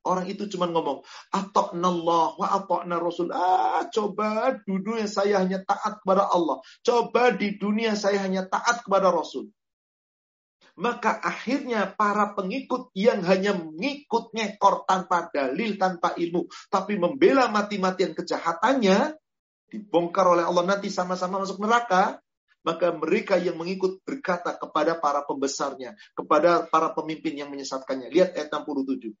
Orang 0.00 0.24
itu 0.32 0.48
cuma 0.48 0.64
ngomong, 0.64 1.04
Allah 1.36 2.26
wa 2.32 2.48
atokna 2.56 2.96
Rasul. 2.96 3.28
Ah, 3.36 3.84
coba 3.92 4.56
di 4.64 4.80
dunia 4.80 5.04
saya 5.04 5.44
hanya 5.44 5.60
taat 5.60 6.00
kepada 6.00 6.32
Allah. 6.32 6.64
Coba 6.80 7.36
di 7.36 7.60
dunia 7.60 7.92
saya 7.92 8.24
hanya 8.24 8.48
taat 8.48 8.80
kepada 8.80 9.12
Rasul. 9.12 9.52
Maka 10.80 11.20
akhirnya 11.20 11.92
para 11.92 12.32
pengikut 12.32 12.88
yang 12.96 13.20
hanya 13.28 13.52
mengikut 13.52 14.32
ngekor 14.32 14.88
tanpa 14.88 15.28
dalil, 15.28 15.76
tanpa 15.76 16.16
ilmu, 16.16 16.48
tapi 16.72 16.96
membela 16.96 17.52
mati-matian 17.52 18.16
kejahatannya, 18.16 19.12
dibongkar 19.68 20.24
oleh 20.24 20.48
Allah 20.48 20.64
nanti 20.64 20.88
sama-sama 20.88 21.44
masuk 21.44 21.60
neraka, 21.60 22.24
maka 22.62 22.92
mereka 22.92 23.40
yang 23.40 23.56
mengikut 23.56 24.04
berkata 24.04 24.56
kepada 24.56 24.96
para 25.00 25.24
pembesarnya, 25.24 25.96
kepada 26.12 26.68
para 26.68 26.92
pemimpin 26.92 27.40
yang 27.40 27.50
menyesatkannya. 27.52 28.12
Lihat 28.12 28.36
ayat 28.36 28.48
67. 28.52 29.16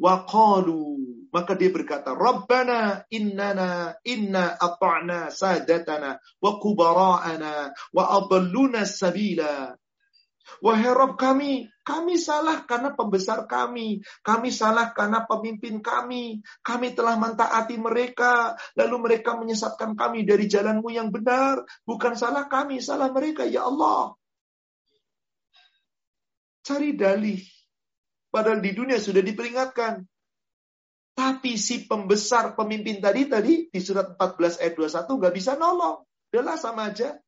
Wa 0.00 0.24
qalu, 0.24 0.96
maka 1.28 1.52
dia 1.52 1.68
berkata, 1.68 2.16
Rabbana 2.16 3.04
innana 3.12 4.00
inna 4.00 4.56
ata'na 4.56 5.28
sadatana 5.28 6.16
wa 6.40 6.52
kubara'ana 6.56 7.68
wa 7.92 8.04
adalluna 8.16 8.88
sabila. 8.88 9.76
Wahai 10.58 10.90
Rob 10.90 11.14
kami, 11.14 11.70
kami 11.86 12.18
salah 12.18 12.66
karena 12.66 12.90
pembesar 12.92 13.46
kami. 13.46 14.02
Kami 14.26 14.50
salah 14.50 14.90
karena 14.90 15.22
pemimpin 15.22 15.78
kami. 15.78 16.42
Kami 16.60 16.92
telah 16.98 17.14
mentaati 17.14 17.78
mereka. 17.78 18.58
Lalu 18.74 18.96
mereka 19.10 19.38
menyesatkan 19.38 19.94
kami 19.94 20.26
dari 20.26 20.50
jalanmu 20.50 20.90
yang 20.90 21.14
benar. 21.14 21.62
Bukan 21.86 22.18
salah 22.18 22.50
kami, 22.50 22.82
salah 22.82 23.14
mereka. 23.14 23.46
Ya 23.46 23.66
Allah. 23.66 24.18
Cari 26.66 26.94
dalih. 26.98 27.40
Padahal 28.30 28.62
di 28.62 28.70
dunia 28.70 28.98
sudah 29.02 29.22
diperingatkan. 29.22 30.06
Tapi 31.10 31.58
si 31.58 31.84
pembesar 31.84 32.54
pemimpin 32.54 33.02
tadi 33.02 33.26
tadi 33.26 33.54
di 33.68 33.80
surat 33.82 34.14
14 34.14 34.62
ayat 34.62 34.74
21 34.78 35.20
gak 35.20 35.34
bisa 35.34 35.52
nolong. 35.58 36.06
Udahlah 36.30 36.56
sama 36.56 36.94
aja. 36.94 37.18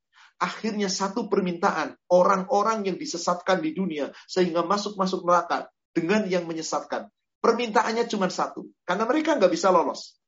Akhirnya 0.40 0.90
satu 0.90 1.30
permintaan 1.30 1.94
orang-orang 2.10 2.88
yang 2.88 2.96
disesatkan 2.98 3.62
di 3.62 3.76
dunia 3.76 4.10
sehingga 4.26 4.66
masuk-masuk 4.66 5.22
neraka 5.26 5.70
dengan 5.92 6.26
yang 6.26 6.48
menyesatkan. 6.48 7.08
Permintaannya 7.42 8.06
cuma 8.06 8.30
satu. 8.30 8.70
Karena 8.86 9.04
mereka 9.06 9.34
nggak 9.38 9.52
bisa 9.52 9.74
lolos. 9.74 10.18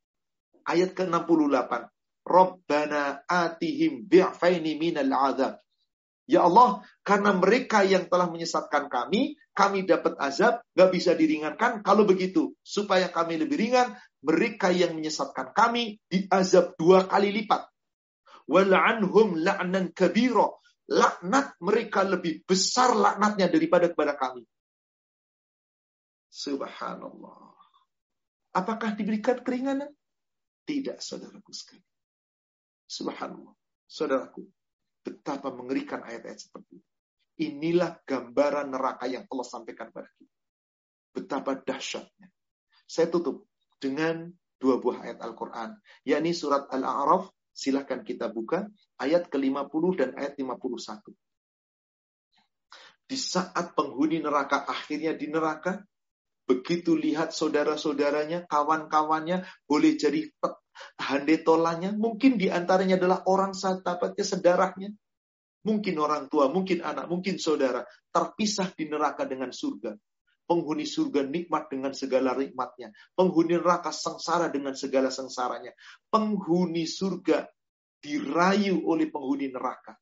Ayat 0.66 0.94
ke-68. 0.98 1.88
Rabbana 2.24 3.22
atihim 3.28 4.09
bi'faini 4.09 4.80
minal 4.80 5.12
adab. 5.12 5.61
Ya 6.24 6.40
Allah, 6.40 6.80
karena 7.05 7.36
mereka 7.36 7.84
yang 7.84 8.09
telah 8.09 8.32
menyesatkan 8.32 8.88
kami, 8.88 9.36
kami 9.52 9.84
dapat 9.84 10.16
azab, 10.16 10.64
nggak 10.72 10.90
bisa 10.90 11.12
diringankan. 11.12 11.84
Kalau 11.84 12.09
begitu, 12.09 12.57
supaya 12.64 13.12
kami 13.12 13.36
lebih 13.36 13.61
ringan, 13.61 13.92
mereka 14.24 14.72
yang 14.72 14.96
menyesatkan 14.96 15.52
kami 15.52 16.00
diazab 16.09 16.72
dua 16.80 17.05
kali 17.05 17.28
lipat 17.28 17.74
wal'anhum 18.49 19.40
la'nan 19.40 19.92
kabira. 19.92 20.49
Laknat 20.84 21.57
mereka 21.64 22.05
lebih 22.05 22.45
besar 22.45 22.92
laknatnya 22.92 23.49
daripada 23.49 23.88
kepada 23.88 24.20
kami. 24.20 24.45
Subhanallah. 26.28 27.57
Apakah 28.53 28.92
diberikan 28.92 29.40
keringanan? 29.40 29.88
Tidak, 30.68 31.01
saudaraku 31.01 31.51
sekalian. 31.57 31.88
Subhanallah. 32.84 33.57
Saudaraku, 33.88 34.45
betapa 35.01 35.49
mengerikan 35.53 36.05
ayat-ayat 36.05 36.38
seperti 36.40 36.80
ini. 36.80 36.88
Inilah 37.34 37.99
gambaran 38.07 38.70
neraka 38.70 39.11
yang 39.11 39.26
Allah 39.26 39.47
sampaikan 39.49 39.90
pada 39.90 40.07
kita. 40.20 40.36
Betapa 41.14 41.59
dahsyatnya. 41.59 42.28
Saya 42.84 43.11
tutup 43.11 43.49
dengan 43.80 44.30
dua 44.61 44.78
buah 44.78 45.03
ayat 45.03 45.18
Al-Quran. 45.20 45.76
yakni 46.07 46.30
surat 46.30 46.70
Al-A'raf 46.70 47.28
Silahkan 47.55 48.02
kita 48.02 48.26
buka 48.34 48.66
ayat 48.98 49.30
ke-50 49.30 49.84
dan 49.94 50.11
ayat 50.18 50.34
51. 50.34 51.14
Di 53.07 53.14
saat 53.14 53.78
penghuni 53.78 54.18
neraka 54.18 54.66
akhirnya 54.66 55.14
di 55.14 55.30
neraka, 55.30 55.86
begitu 56.50 56.98
lihat 56.98 57.30
saudara-saudaranya, 57.30 58.50
kawan-kawannya, 58.50 59.46
boleh 59.70 59.94
jadi 59.94 60.26
handetolanya, 60.98 61.94
mungkin 61.94 62.34
di 62.36 62.50
antaranya 62.50 62.98
adalah 62.98 63.22
orang 63.30 63.55
sahabatnya, 63.55 64.24
sedarahnya, 64.26 64.90
mungkin 65.62 65.94
orang 66.02 66.26
tua, 66.26 66.50
mungkin 66.50 66.82
anak, 66.82 67.07
mungkin 67.07 67.38
saudara, 67.38 67.86
terpisah 68.11 68.74
di 68.74 68.90
neraka 68.90 69.24
dengan 69.24 69.55
surga. 69.55 69.94
Penghuni 70.45 70.84
surga 70.84 71.24
nikmat 71.24 71.72
dengan 71.72 71.97
segala 71.97 72.36
nikmatnya. 72.36 72.92
Penghuni 73.16 73.57
neraka 73.57 73.88
sengsara 73.90 74.53
dengan 74.53 74.76
segala 74.76 75.09
sengsaranya. 75.09 75.72
Penghuni 76.12 76.84
surga 76.84 77.49
dirayu 78.05 78.84
oleh 78.84 79.09
penghuni 79.09 79.49
neraka. 79.49 79.97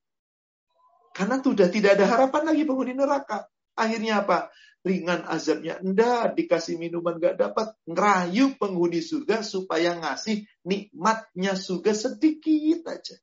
Karena 1.15 1.39
sudah 1.39 1.69
tidak 1.71 2.01
ada 2.01 2.11
harapan 2.11 2.51
lagi 2.51 2.67
penghuni 2.67 2.97
neraka. 2.97 3.47
Akhirnya 3.79 4.27
apa? 4.27 4.51
Ringan 4.83 5.31
azabnya. 5.31 5.79
Enggak, 5.79 6.35
dikasih 6.35 6.75
minuman 6.75 7.23
gak 7.23 7.39
dapat. 7.39 7.79
Ngerayu 7.87 8.59
penghuni 8.59 8.99
surga 8.99 9.47
supaya 9.47 9.95
ngasih 9.95 10.43
nikmatnya 10.67 11.55
surga 11.55 11.95
sedikit 11.95 12.91
aja. 12.91 13.15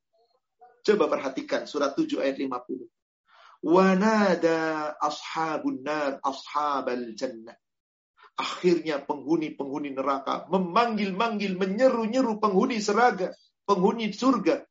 Coba 0.79 1.11
perhatikan 1.11 1.67
surat 1.67 1.91
7 1.99 2.23
ayat 2.23 2.39
50. 2.39 2.98
Wanada 3.59 4.95
ashabun 5.03 5.83
nar 5.83 6.23
ashabal 6.23 7.11
jannah. 7.15 7.59
Akhirnya 8.39 9.03
penghuni-penghuni 9.03 9.91
neraka 9.91 10.47
memanggil-manggil, 10.47 11.59
menyeru-nyeru 11.59 12.39
penghuni 12.39 12.79
seraga, 12.79 13.35
penghuni 13.67 14.15
surga. 14.15 14.63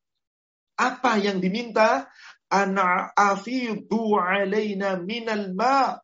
Apa 0.80 1.20
yang 1.20 1.44
diminta? 1.44 2.08
Ana 2.48 3.12
alaina 3.12 4.96
minal 4.96 5.52
ma. 5.52 6.00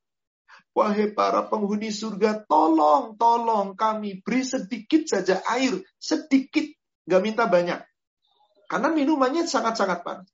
Wahai 0.75 1.15
para 1.17 1.49
penghuni 1.49 1.89
surga, 1.89 2.45
tolong, 2.45 3.17
tolong 3.17 3.79
kami 3.79 4.21
beri 4.21 4.45
sedikit 4.45 5.09
saja 5.09 5.41
air. 5.49 5.81
Sedikit. 5.97 6.69
Gak 7.09 7.23
minta 7.25 7.49
banyak. 7.49 7.81
Karena 8.69 8.89
minumannya 8.93 9.49
sangat-sangat 9.49 10.05
panas. 10.05 10.29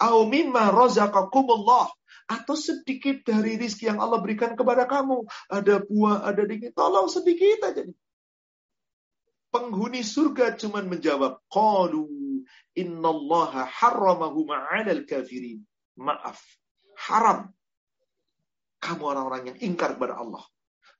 Au 0.00 0.28
mimma 0.28 0.72
razaqakumullah 0.72 1.88
atau 2.26 2.54
sedikit 2.58 3.22
dari 3.22 3.54
rizki 3.54 3.86
yang 3.86 4.02
Allah 4.02 4.18
berikan 4.18 4.58
kepada 4.58 4.84
kamu. 4.84 5.24
Ada 5.46 5.86
buah, 5.86 6.26
ada 6.26 6.42
dingin. 6.42 6.74
Tolong 6.74 7.06
sedikit 7.06 7.70
aja. 7.70 7.86
Penghuni 9.54 10.02
surga 10.02 10.58
cuma 10.58 10.82
menjawab, 10.82 11.40
Qalu 11.48 12.04
innallaha 12.76 13.64
harramahu 13.64 14.44
ma'alal 14.44 15.06
kafirin. 15.06 15.64
Maaf, 15.96 16.42
haram. 17.08 17.54
Kamu 18.82 19.02
orang-orang 19.06 19.54
yang 19.54 19.58
ingkar 19.72 19.96
kepada 19.96 20.20
Allah. 20.20 20.44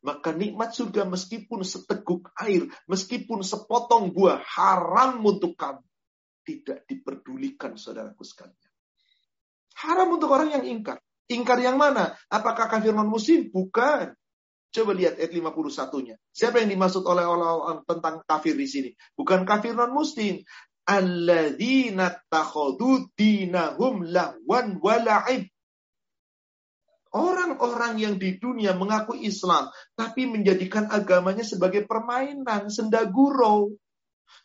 Maka 0.01 0.31
nikmat 0.31 0.71
surga 0.73 1.03
meskipun 1.05 1.67
seteguk 1.67 2.31
air, 2.39 2.71
meskipun 2.87 3.43
sepotong 3.43 4.15
buah, 4.15 4.39
haram 4.41 5.19
untuk 5.21 5.59
kamu. 5.59 5.83
Tidak 6.47 6.87
diperdulikan 6.87 7.75
saudaraku 7.75 8.23
sekalian. 8.23 8.66
Haram 9.77 10.09
untuk 10.17 10.33
orang 10.33 10.57
yang 10.57 10.65
ingkar. 10.65 10.97
Ingkar 11.27 11.59
yang 11.61 11.77
mana? 11.77 12.17
Apakah 12.33 12.71
kafir 12.71 12.95
non 12.95 13.11
muslim? 13.11 13.51
Bukan. 13.53 14.15
Coba 14.73 14.93
lihat 14.93 15.17
ayat 15.21 15.33
51-nya. 15.33 16.17
Siapa 16.33 16.61
yang 16.61 16.71
dimaksud 16.73 17.05
oleh 17.07 17.25
orang 17.25 17.85
tentang 17.85 18.21
kafir 18.25 18.57
di 18.57 18.69
sini? 18.69 18.91
Bukan 19.17 19.45
kafir 19.45 19.77
non 19.77 19.93
muslim. 19.93 20.41
Alladzina 20.87 22.15
dinahum 23.19 24.07
lahwan. 24.07 24.79
Orang-orang 27.17 27.97
yang 27.97 28.15
di 28.21 28.37
dunia 28.37 28.77
mengaku 28.77 29.17
Islam, 29.17 29.73
tapi 29.97 30.29
menjadikan 30.29 30.93
agamanya 30.93 31.43
sebagai 31.49 31.89
permainan, 31.89 32.69
sendagurau. 32.69 33.73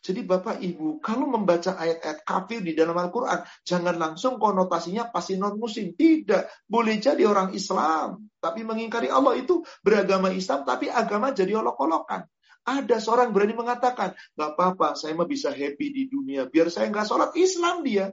Jadi 0.00 0.24
Bapak 0.24 0.62
Ibu, 0.62 1.02
kalau 1.04 1.28
membaca 1.28 1.76
ayat-ayat 1.76 2.24
kafir 2.24 2.64
di 2.64 2.72
dalam 2.72 2.96
Al-Quran, 2.96 3.44
jangan 3.66 3.98
langsung 3.98 4.40
konotasinya 4.40 5.12
pasti 5.12 5.36
non-muslim. 5.36 5.92
Tidak. 5.92 6.64
Boleh 6.64 6.96
jadi 6.96 7.26
orang 7.28 7.52
Islam. 7.52 8.24
Tapi 8.40 8.64
mengingkari 8.64 9.12
Allah 9.12 9.36
itu 9.36 9.60
beragama 9.84 10.32
Islam, 10.32 10.64
tapi 10.64 10.88
agama 10.88 11.34
jadi 11.36 11.58
olok-olokan. 11.60 12.24
Ada 12.62 13.02
seorang 13.02 13.34
berani 13.34 13.58
mengatakan, 13.58 14.14
gak 14.38 14.50
apa-apa, 14.54 14.94
saya 14.94 15.18
mah 15.18 15.26
bisa 15.26 15.50
happy 15.50 15.86
di 15.90 16.02
dunia. 16.06 16.46
Biar 16.46 16.70
saya 16.70 16.86
nggak 16.94 17.06
sholat 17.10 17.30
Islam 17.34 17.82
dia. 17.82 18.06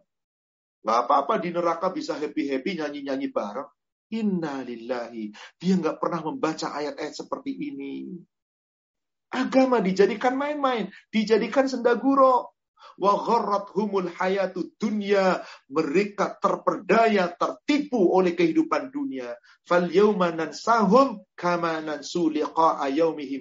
Gak 0.82 1.00
apa-apa 1.06 1.38
di 1.38 1.54
neraka 1.54 1.94
bisa 1.94 2.18
happy-happy, 2.18 2.82
nyanyi-nyanyi 2.82 3.30
bareng. 3.30 3.70
Innalillahi. 4.10 5.30
Dia 5.62 5.74
nggak 5.78 6.02
pernah 6.02 6.26
membaca 6.26 6.74
ayat-ayat 6.74 7.14
seperti 7.14 7.54
ini. 7.54 8.10
Agama 9.30 9.78
dijadikan 9.78 10.34
main-main, 10.34 10.90
dijadikan 11.14 11.70
sendaguro. 11.70 12.58
Wa 13.00 13.16
humul 13.72 14.12
hayatu 14.20 14.76
dunya. 14.76 15.40
Mereka 15.72 16.42
terperdaya, 16.42 17.32
tertipu 17.32 18.12
oleh 18.12 18.36
kehidupan 18.36 18.92
dunia. 18.92 19.40
Fal 19.64 19.88
yawma 19.88 20.36
nansahum 20.36 21.24
kama 21.38 21.80
nansu 21.80 22.28
liqa'a 22.28 22.92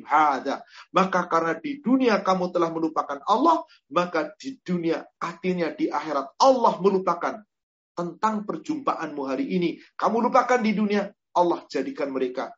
hada. 0.06 0.62
Maka 0.94 1.26
karena 1.26 1.58
di 1.58 1.82
dunia 1.82 2.22
kamu 2.22 2.54
telah 2.54 2.70
melupakan 2.70 3.18
Allah, 3.26 3.66
maka 3.90 4.30
di 4.38 4.62
dunia 4.62 5.02
artinya 5.18 5.74
di 5.74 5.90
akhirat 5.90 6.38
Allah 6.38 6.78
melupakan 6.78 7.42
tentang 7.98 8.46
perjumpaanmu 8.46 9.22
hari 9.26 9.58
ini. 9.58 9.82
Kamu 9.98 10.22
lupakan 10.30 10.62
di 10.62 10.70
dunia, 10.70 11.10
Allah 11.34 11.66
jadikan 11.66 12.14
mereka 12.14 12.54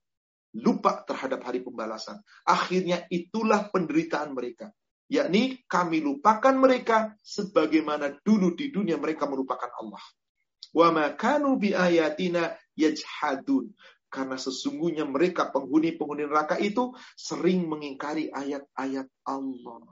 lupa 0.57 1.07
terhadap 1.07 1.47
hari 1.47 1.63
pembalasan. 1.63 2.19
Akhirnya 2.47 3.07
itulah 3.13 3.71
penderitaan 3.71 4.35
mereka. 4.35 4.75
Yakni 5.11 5.67
kami 5.67 5.99
lupakan 5.99 6.55
mereka 6.55 7.19
sebagaimana 7.19 8.15
dulu 8.23 8.55
di 8.55 8.71
dunia 8.71 8.95
mereka 8.95 9.27
melupakan 9.27 9.71
Allah. 9.83 10.03
Wa 10.71 10.95
makanu 10.95 11.59
bi 11.59 11.75
ayatina 11.75 12.55
yajhadun. 12.79 13.75
Karena 14.11 14.35
sesungguhnya 14.35 15.07
mereka 15.07 15.55
penghuni-penghuni 15.55 16.27
neraka 16.27 16.59
itu 16.59 16.95
sering 17.15 17.71
mengingkari 17.71 18.27
ayat-ayat 18.31 19.07
Allah. 19.23 19.87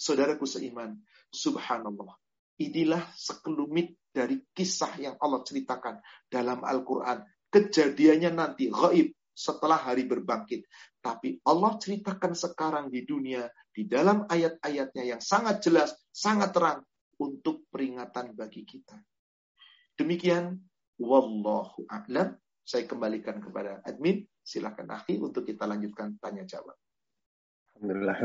Saudaraku 0.00 0.48
seiman, 0.48 0.96
subhanallah. 1.28 2.16
Inilah 2.56 3.04
sekelumit 3.12 4.00
dari 4.08 4.40
kisah 4.56 4.96
yang 4.96 5.14
Allah 5.20 5.44
ceritakan 5.44 6.00
dalam 6.32 6.64
Al-Quran. 6.64 7.20
Kejadiannya 7.52 8.30
nanti 8.32 8.72
gaib 8.72 9.17
setelah 9.38 9.78
hari 9.78 10.10
berbangkit. 10.10 10.66
Tapi 10.98 11.38
Allah 11.46 11.78
ceritakan 11.78 12.34
sekarang 12.34 12.90
di 12.90 13.06
dunia, 13.06 13.46
di 13.70 13.86
dalam 13.86 14.26
ayat-ayatnya 14.26 15.14
yang 15.14 15.22
sangat 15.22 15.62
jelas, 15.62 15.94
sangat 16.10 16.50
terang, 16.50 16.82
untuk 17.18 17.66
peringatan 17.68 18.32
bagi 18.34 18.62
kita. 18.62 18.94
Demikian, 19.98 20.58
Wallahu 20.98 21.86
a'lam. 21.90 22.38
Saya 22.62 22.86
kembalikan 22.86 23.42
kepada 23.42 23.82
admin. 23.82 24.22
Silakan 24.42 24.88
akhi 24.92 25.18
untuk 25.18 25.44
kita 25.44 25.66
lanjutkan 25.66 26.16
tanya 26.22 26.46
jawab. 26.46 26.76
Alhamdulillah. 27.78 28.16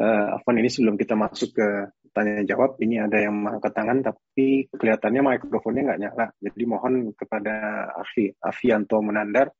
Uh, 0.00 0.56
ini 0.56 0.70
sebelum 0.72 0.96
kita 0.96 1.12
masuk 1.12 1.52
ke 1.52 1.68
tanya 2.10 2.42
jawab 2.42 2.76
ini 2.82 2.98
ada 2.98 3.22
yang 3.22 3.34
mengangkat 3.38 3.72
tangan 3.72 3.98
tapi 4.02 4.66
kelihatannya 4.70 5.20
mikrofonnya 5.22 5.82
nggak 5.86 6.00
nyala. 6.02 6.26
Jadi 6.38 6.64
mohon 6.66 7.14
kepada 7.14 7.86
Afi 7.94 8.30
Afianto 8.42 8.98
Menandar 8.98 9.50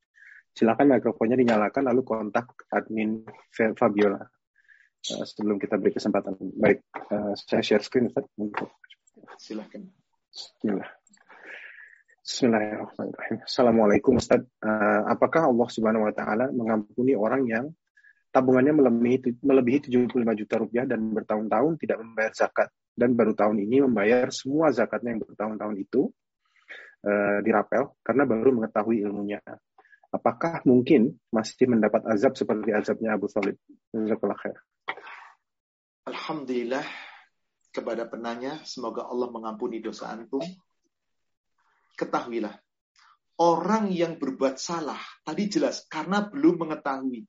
silakan 0.50 0.98
mikrofonnya 0.98 1.38
dinyalakan 1.38 1.88
lalu 1.94 2.02
kontak 2.02 2.50
admin 2.74 3.22
Fabiola 3.54 4.18
uh, 4.18 5.24
sebelum 5.24 5.62
kita 5.62 5.78
beri 5.78 5.94
kesempatan. 5.94 6.34
Baik, 6.58 6.82
uh, 7.14 7.32
saya 7.38 7.62
share 7.62 7.84
screen 7.86 8.10
Ustaz. 8.10 8.26
Silakan. 9.38 9.86
Bismillah. 10.30 10.90
Bismillahirrahmanirrahim. 12.20 13.36
Assalamualaikum 13.42 14.12
Ustaz. 14.18 14.42
Uh, 14.62 15.02
apakah 15.08 15.50
Allah 15.50 15.68
Subhanahu 15.70 16.06
wa 16.06 16.14
taala 16.14 16.50
mengampuni 16.54 17.14
orang 17.14 17.42
yang 17.46 17.66
tabungannya 18.30 18.74
melebihi 18.78 19.42
melebihi 19.42 19.78
75 19.90 20.40
juta 20.40 20.54
rupiah 20.62 20.86
dan 20.86 21.10
bertahun-tahun 21.10 21.72
tidak 21.82 21.98
membayar 22.02 22.32
zakat 22.34 22.68
dan 22.94 23.14
baru 23.18 23.34
tahun 23.34 23.62
ini 23.66 23.82
membayar 23.86 24.30
semua 24.30 24.70
zakatnya 24.70 25.14
yang 25.14 25.22
bertahun-tahun 25.26 25.76
itu 25.78 26.10
uh, 27.06 27.38
dirapel 27.42 27.94
karena 28.02 28.22
baru 28.26 28.50
mengetahui 28.54 29.02
ilmunya. 29.02 29.40
Apakah 30.10 30.66
mungkin 30.66 31.14
masih 31.30 31.70
mendapat 31.70 32.02
azab 32.10 32.34
seperti 32.34 32.74
azabnya 32.74 33.14
Abu 33.14 33.30
khair. 33.30 34.58
Alhamdulillah 36.10 36.82
kepada 37.70 38.10
penanya, 38.10 38.58
semoga 38.66 39.06
Allah 39.06 39.30
mengampuni 39.30 39.78
dosa 39.78 40.10
antum. 40.10 40.42
Ketahuilah, 41.94 42.58
orang 43.38 43.94
yang 43.94 44.18
berbuat 44.18 44.58
salah, 44.58 44.98
tadi 45.22 45.46
jelas, 45.46 45.86
karena 45.86 46.26
belum 46.26 46.66
mengetahui. 46.66 47.22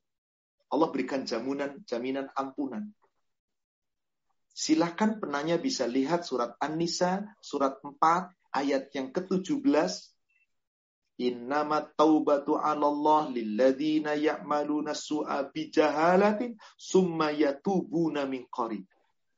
Allah 0.72 0.88
berikan 0.90 1.28
jamunan, 1.28 1.84
jaminan 1.84 2.32
ampunan. 2.34 2.90
Silahkan 4.52 5.20
penanya 5.20 5.60
bisa 5.60 5.88
lihat 5.88 6.24
surat 6.24 6.56
An-Nisa, 6.60 7.24
surat 7.44 7.80
4, 7.84 7.96
ayat 8.52 8.92
yang 8.96 9.12
ke-17 9.12 10.12
Innama 11.22 11.86
taubatu 11.94 12.58
Allah 12.58 13.30
lilladzina 13.30 14.18
ya'maluna 14.18 14.98
su'a 14.98 15.54
bijahalatin 15.54 16.58
summa 16.82 17.30
yatubuna 17.30 18.26
min 18.26 18.50
qarib. 18.50 18.90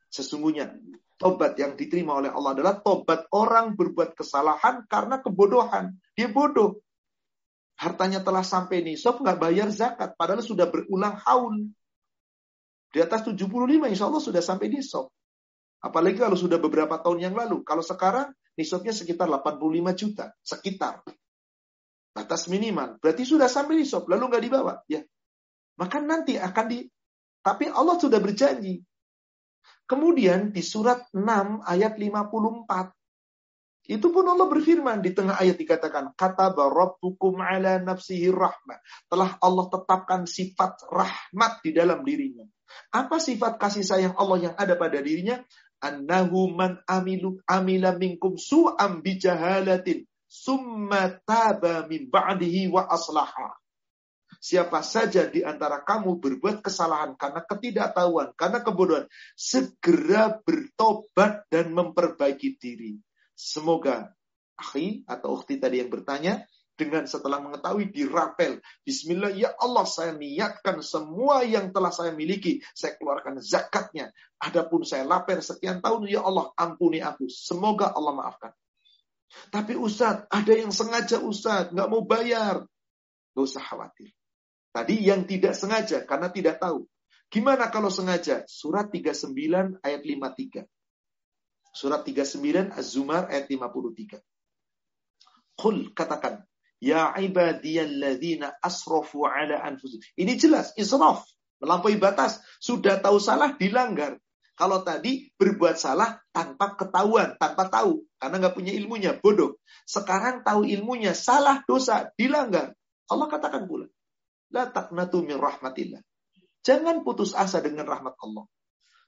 Sesungguhnya 0.07 0.80
tobat 1.19 1.60
yang 1.60 1.76
diterima 1.76 2.15
oleh 2.15 2.31
Allah 2.31 2.55
adalah 2.55 2.76
tobat 2.80 3.27
orang 3.35 3.76
berbuat 3.76 4.15
kesalahan 4.15 4.88
karena 4.88 5.19
kebodohan. 5.19 5.99
Dia 6.15 6.31
bodoh. 6.31 6.80
Hartanya 7.77 8.21
telah 8.21 8.45
sampai 8.45 8.85
nisab 8.85 9.19
nggak 9.19 9.37
bayar 9.41 9.67
zakat 9.73 10.13
padahal 10.15 10.45
sudah 10.45 10.69
berulang 10.69 11.17
haul. 11.25 11.73
Di 12.93 13.01
atas 13.01 13.25
75 13.25 13.49
insya 13.89 14.05
Allah 14.05 14.21
sudah 14.21 14.41
sampai 14.45 14.69
nisab. 14.69 15.09
Apalagi 15.83 16.21
kalau 16.21 16.39
sudah 16.39 16.61
beberapa 16.61 16.95
tahun 17.01 17.27
yang 17.27 17.35
lalu. 17.35 17.65
Kalau 17.67 17.83
sekarang 17.83 18.31
nisabnya 18.55 18.95
sekitar 18.95 19.27
85 19.27 19.99
juta. 19.99 20.31
Sekitar. 20.39 21.03
Batas 22.13 22.45
minimal. 22.47 23.01
Berarti 23.01 23.25
sudah 23.25 23.49
sampai 23.49 23.81
nisab, 23.81 24.05
lalu 24.05 24.29
nggak 24.29 24.43
dibawa. 24.45 24.73
Ya. 24.85 25.01
Maka 25.75 25.97
nanti 25.99 26.37
akan 26.37 26.65
di... 26.69 26.85
Tapi 27.43 27.67
Allah 27.67 27.97
sudah 27.99 28.21
berjanji. 28.21 28.79
Kemudian 29.83 30.55
di 30.55 30.63
surat 30.63 31.03
6 31.11 31.19
ayat 31.65 31.99
54. 31.99 33.02
Itu 33.84 34.15
pun 34.15 34.23
Allah 34.23 34.47
berfirman 34.47 35.03
di 35.03 35.11
tengah 35.11 35.35
ayat 35.35 35.60
dikatakan 35.60 36.15
kata 36.15 36.55
rabbukum 36.55 37.35
ala 37.43 37.84
nafsihi 37.84 38.31
rahmah. 38.31 38.80
Telah 39.11 39.35
Allah 39.43 39.65
tetapkan 39.68 40.23
sifat 40.23 40.88
rahmat 40.88 41.60
di 41.60 41.76
dalam 41.76 41.99
dirinya. 42.07 42.47
Apa 42.95 43.19
sifat 43.19 43.60
kasih 43.60 43.84
sayang 43.84 44.15
Allah 44.15 44.51
yang 44.51 44.55
ada 44.55 44.80
pada 44.80 45.03
dirinya? 45.03 45.43
Annahu 45.84 46.55
man 46.55 46.80
amilu 46.88 47.43
amila 47.43 47.91
minkum 47.99 48.39
su'am 48.39 49.03
bijahalatin 49.03 50.07
summa 50.31 51.19
taba 51.27 51.84
min 51.91 52.07
ba'dihi 52.07 52.72
wa 52.72 52.88
aslaha. 52.88 53.51
Siapa 54.39 54.80
saja 54.80 55.27
di 55.27 55.43
antara 55.43 55.84
kamu 55.84 56.23
berbuat 56.23 56.64
kesalahan 56.64 57.19
karena 57.19 57.43
ketidaktahuan, 57.43 58.31
karena 58.35 58.60
kebodohan, 58.60 59.05
segera 59.35 60.35
bertobat 60.39 61.47
dan 61.51 61.72
memperbaiki 61.72 62.60
diri. 62.60 62.99
Semoga 63.34 64.14
akhi 64.55 65.03
atau 65.10 65.38
ukhti 65.38 65.57
tadi 65.57 65.81
yang 65.81 65.89
bertanya, 65.89 66.45
dengan 66.73 67.05
setelah 67.05 67.38
mengetahui 67.38 67.93
dirapel. 67.93 68.57
Bismillah, 68.81 69.34
ya 69.38 69.53
Allah 69.61 69.85
saya 69.85 70.18
niatkan 70.18 70.81
semua 70.81 71.45
yang 71.45 71.69
telah 71.69 71.93
saya 71.93 72.11
miliki. 72.11 72.60
Saya 72.73 72.97
keluarkan 72.97 73.38
zakatnya. 73.39 74.10
Adapun 74.41 74.81
saya 74.81 75.05
lapar 75.05 75.39
sekian 75.39 75.80
tahun, 75.80 76.10
ya 76.10 76.26
Allah 76.26 76.49
ampuni 76.57 76.99
aku. 76.99 77.30
Semoga 77.30 77.93
Allah 77.93 78.14
maafkan. 78.18 78.51
Tapi 79.49 79.73
Ustadz, 79.77 80.30
ada 80.30 80.53
yang 80.53 80.73
sengaja 80.73 81.22
Ustadz, 81.22 81.73
nggak 81.73 81.89
mau 81.89 82.05
bayar. 82.05 82.65
Nggak 83.34 83.45
usah 83.45 83.64
khawatir. 83.64 84.10
Tadi 84.73 84.95
yang 85.05 85.30
tidak 85.30 85.53
sengaja, 85.53 86.01
karena 86.05 86.34
tidak 86.34 86.57
tahu. 86.57 86.89
Gimana 87.30 87.69
kalau 87.69 87.89
sengaja? 87.89 88.45
Surat 88.45 88.89
39 88.89 89.81
ayat 89.81 90.01
53. 90.01 90.65
Surat 91.73 92.05
39 92.05 92.69
Az-Zumar 92.77 93.27
ayat 93.33 93.49
53. 93.49 94.21
Qul 95.57 95.89
katakan, 95.97 96.45
Ya 96.83 97.15
ibadiyalladzina 97.15 98.59
asrafu 98.59 99.25
ala 99.25 99.57
anfusihim. 99.63 100.03
Ini 100.19 100.35
jelas, 100.35 100.75
israf. 100.77 101.25
Melampaui 101.63 101.95
batas. 101.95 102.43
Sudah 102.59 102.99
tahu 102.99 103.23
salah, 103.23 103.55
dilanggar. 103.55 104.19
Kalau 104.53 104.85
tadi 104.85 105.33
berbuat 105.33 105.81
salah 105.81 106.21
tanpa 106.29 106.77
ketahuan, 106.77 107.33
tanpa 107.41 107.73
tahu, 107.73 108.05
karena 108.21 108.35
nggak 108.37 108.53
punya 108.53 108.71
ilmunya, 108.77 109.17
bodoh. 109.17 109.57
Sekarang 109.89 110.45
tahu 110.45 110.67
ilmunya, 110.69 111.17
salah, 111.17 111.65
dosa, 111.65 112.13
dilanggar. 112.13 112.77
Allah 113.09 113.27
katakan 113.33 113.65
pula, 113.65 113.89
la 114.53 114.69
taqnatu 114.69 115.25
min 115.25 115.41
rahmatillah. 115.41 116.05
Jangan 116.61 117.01
putus 117.01 117.33
asa 117.33 117.65
dengan 117.65 117.89
rahmat 117.89 118.13
Allah. 118.21 118.45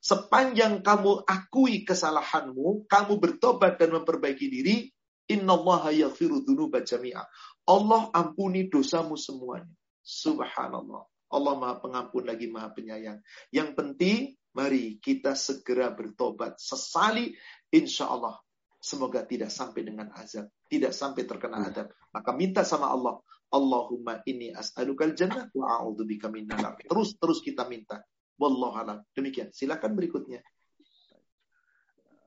Sepanjang 0.06 0.86
kamu 0.86 1.26
akui 1.26 1.82
kesalahanmu, 1.82 2.86
kamu 2.86 3.14
bertobat 3.18 3.82
dan 3.82 3.98
memperbaiki 3.98 4.46
diri, 4.54 4.94
innallaha 5.26 5.90
yaghfiru 5.90 6.46
dzunuba 6.46 6.86
jami'a. 6.86 7.26
Allah 7.66 8.14
ampuni 8.14 8.70
dosamu 8.70 9.18
semuanya. 9.18 9.74
Subhanallah. 10.06 11.10
Allah 11.34 11.54
Maha 11.58 11.82
Pengampun 11.82 12.30
lagi 12.30 12.46
Maha 12.54 12.70
Penyayang. 12.70 13.18
Yang 13.50 13.70
penting 13.74 14.38
Mari 14.56 15.04
kita 15.04 15.36
segera 15.36 15.92
bertobat. 15.92 16.56
Sesali 16.64 17.36
insya 17.76 18.08
Allah. 18.08 18.40
Semoga 18.80 19.28
tidak 19.28 19.52
sampai 19.52 19.84
dengan 19.84 20.16
azab. 20.16 20.48
Tidak 20.72 20.96
sampai 20.96 21.28
terkena 21.28 21.60
hmm. 21.60 21.68
azab. 21.68 21.88
Maka 22.16 22.32
minta 22.32 22.64
sama 22.64 22.88
Allah. 22.88 23.20
Allahumma 23.52 24.24
ini 24.24 24.56
as'alukal 24.56 25.12
jannah 25.12 25.52
wa 25.52 25.80
a'udzubika 25.80 26.32
minan 26.32 26.60
Terus 26.88 27.20
terus 27.20 27.44
kita 27.44 27.68
minta. 27.68 28.00
Wallahu 28.36 28.76
alam. 28.76 29.00
Demikian. 29.16 29.52
Silakan 29.56 29.96
berikutnya. 29.96 30.44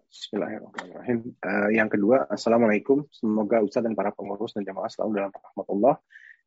Bismillahirrahmanirrahim. 0.08 1.36
Uh, 1.44 1.68
yang 1.76 1.92
kedua, 1.92 2.24
Assalamualaikum. 2.32 3.04
Semoga 3.12 3.60
Ustaz 3.60 3.84
dan 3.84 3.92
para 3.92 4.08
pengurus 4.08 4.56
dan 4.56 4.64
jamaah 4.64 4.88
selalu 4.88 5.20
dalam 5.20 5.32
rahmat 5.36 5.66
Allah. 5.68 5.94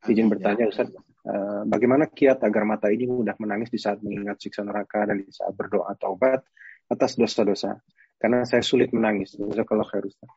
Izin 0.02 0.26
bertanya 0.26 0.66
Ustaz, 0.66 0.90
uh, 0.90 1.62
bagaimana 1.62 2.10
kiat 2.10 2.42
agar 2.42 2.66
mata 2.66 2.90
ini 2.90 3.06
mudah 3.06 3.38
menangis 3.38 3.70
di 3.70 3.78
saat 3.78 4.02
mengingat 4.02 4.42
siksa 4.42 4.66
neraka 4.66 5.06
dan 5.06 5.22
di 5.22 5.30
saat 5.30 5.54
berdoa 5.54 5.94
taubat 5.94 6.42
atas 6.90 7.14
dosa-dosa? 7.14 7.78
Karena 8.18 8.42
saya 8.42 8.66
sulit 8.66 8.90
menangis. 8.90 9.38
Jazakallah 9.38 9.86
khair 9.86 10.10
Ustaz. 10.10 10.30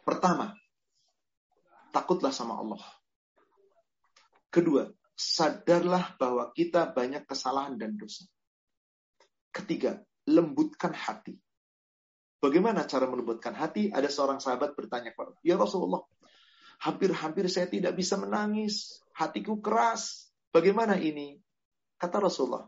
Pertama, 0.00 0.56
takutlah 1.92 2.32
sama 2.32 2.56
Allah. 2.56 2.80
Kedua, 4.48 4.88
sadarlah 5.20 6.16
bahwa 6.16 6.48
kita 6.56 6.88
banyak 6.96 7.28
kesalahan 7.28 7.76
dan 7.76 8.00
dosa. 8.00 8.24
Ketiga, 9.52 10.00
lembutkan 10.24 10.96
hati. 10.96 11.36
Bagaimana 12.40 12.88
cara 12.88 13.04
melembutkan 13.04 13.52
hati? 13.52 13.92
Ada 13.92 14.08
seorang 14.08 14.40
sahabat 14.40 14.72
bertanya 14.72 15.12
kepada 15.12 15.36
Ya 15.44 15.60
Rasulullah, 15.60 16.00
Hampir-hampir 16.80 17.44
saya 17.52 17.68
tidak 17.68 17.92
bisa 17.92 18.16
menangis. 18.16 19.04
Hatiku 19.12 19.60
keras. 19.60 20.32
Bagaimana 20.48 20.96
ini? 20.96 21.36
Kata 22.00 22.16
Rasulullah, 22.16 22.64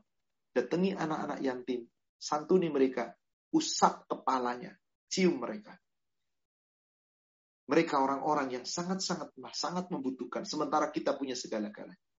datangi 0.53 0.93
anak-anak 0.93 1.41
yatim, 1.41 1.89
santuni 2.21 2.69
mereka, 2.69 3.17
usap 3.57 4.05
kepalanya, 4.05 4.77
cium 5.09 5.41
mereka. 5.41 5.73
Mereka 7.65 7.97
orang-orang 7.97 8.61
yang 8.61 8.65
sangat-sangat 8.69 9.33
sangat 9.57 9.89
membutuhkan, 9.89 10.45
sementara 10.45 10.93
kita 10.93 11.17
punya 11.17 11.33
segala-galanya. 11.33 12.12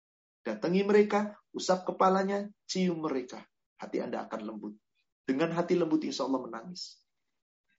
Datangi 0.43 0.83
mereka, 0.83 1.39
usap 1.55 1.87
kepalanya, 1.87 2.51
cium 2.67 2.99
mereka. 2.99 3.39
Hati 3.79 4.03
Anda 4.03 4.27
akan 4.27 4.41
lembut. 4.43 4.75
Dengan 5.23 5.55
hati 5.55 5.79
lembut, 5.79 6.03
insya 6.03 6.27
Allah 6.27 6.43
menangis. 6.43 6.99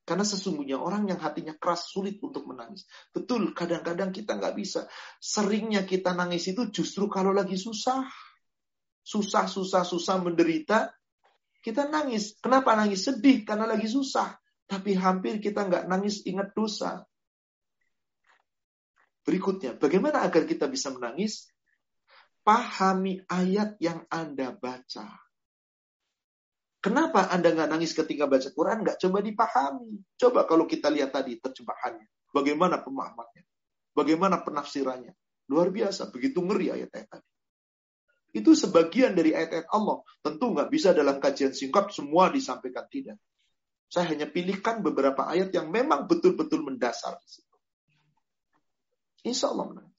Karena 0.04 0.20
sesungguhnya 0.24 0.76
orang 0.76 1.08
yang 1.08 1.16
hatinya 1.16 1.56
keras 1.56 1.88
sulit 1.88 2.20
untuk 2.20 2.44
menangis. 2.44 2.84
Betul, 3.08 3.56
kadang-kadang 3.56 4.12
kita 4.12 4.36
nggak 4.36 4.56
bisa. 4.56 4.84
Seringnya 5.16 5.88
kita 5.88 6.12
nangis 6.12 6.44
itu 6.48 6.68
justru 6.68 7.08
kalau 7.08 7.32
lagi 7.32 7.56
susah. 7.56 8.04
Susah, 9.00 9.48
susah, 9.48 9.84
susah, 9.84 10.20
menderita. 10.20 10.92
Kita 11.64 11.88
nangis. 11.88 12.36
Kenapa 12.36 12.76
nangis? 12.76 13.08
Sedih 13.08 13.48
karena 13.48 13.64
lagi 13.64 13.88
susah. 13.88 14.36
Tapi 14.68 14.92
hampir 14.96 15.40
kita 15.40 15.64
nggak 15.64 15.84
nangis 15.88 16.20
ingat 16.28 16.52
dosa. 16.52 17.04
Berikutnya, 19.24 19.72
bagaimana 19.80 20.20
agar 20.20 20.44
kita 20.44 20.68
bisa 20.68 20.92
menangis? 20.92 21.48
Pahami 22.44 23.24
ayat 23.24 23.80
yang 23.80 24.04
Anda 24.12 24.52
baca. 24.52 25.08
Kenapa 26.84 27.32
Anda 27.32 27.56
nggak 27.56 27.72
nangis 27.72 27.96
ketika 27.96 28.28
baca 28.28 28.52
Quran? 28.52 28.84
Nggak 28.84 29.00
coba 29.00 29.24
dipahami. 29.24 30.04
Coba 30.20 30.44
kalau 30.44 30.68
kita 30.68 30.92
lihat 30.92 31.16
tadi 31.16 31.40
terjemahannya. 31.40 32.04
Bagaimana 32.36 32.84
pemahamannya? 32.84 33.48
Bagaimana 33.96 34.44
penafsirannya? 34.44 35.16
Luar 35.48 35.72
biasa. 35.72 36.12
Begitu 36.12 36.44
ngeri 36.44 36.76
ayat-ayat 36.76 37.08
tadi. 37.08 37.28
Itu 38.34 38.52
sebagian 38.52 39.14
dari 39.16 39.32
ayat-ayat 39.32 39.70
Allah. 39.72 40.04
Tentu 40.20 40.50
nggak 40.52 40.68
bisa 40.68 40.90
dalam 40.90 41.22
kajian 41.22 41.56
singkat 41.56 41.94
semua 41.94 42.28
disampaikan 42.28 42.84
tidak. 42.90 43.16
Saya 43.86 44.10
hanya 44.10 44.26
pilihkan 44.26 44.82
beberapa 44.82 45.22
ayat 45.24 45.54
yang 45.54 45.70
memang 45.70 46.10
betul-betul 46.10 46.66
mendasar. 46.66 47.14
Insya 49.22 49.54
Allah 49.54 49.70
menangis. 49.70 49.93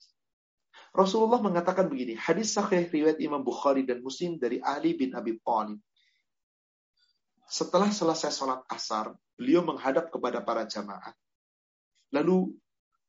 Rasulullah 0.96 1.44
mengatakan 1.44 1.92
begini, 1.92 2.16
hadis 2.16 2.56
sahih 2.56 2.88
riwayat 2.88 3.20
Imam 3.20 3.44
Bukhari 3.44 3.84
dan 3.84 4.00
Muslim 4.00 4.40
dari 4.40 4.64
Ali 4.64 4.96
bin 4.96 5.12
Abi 5.12 5.36
Thalib. 5.44 5.76
Setelah 7.44 7.92
selesai 7.92 8.32
sholat 8.32 8.64
asar, 8.72 9.12
beliau 9.36 9.60
menghadap 9.60 10.08
kepada 10.08 10.40
para 10.40 10.64
jamaah. 10.64 11.12
Lalu 12.16 12.56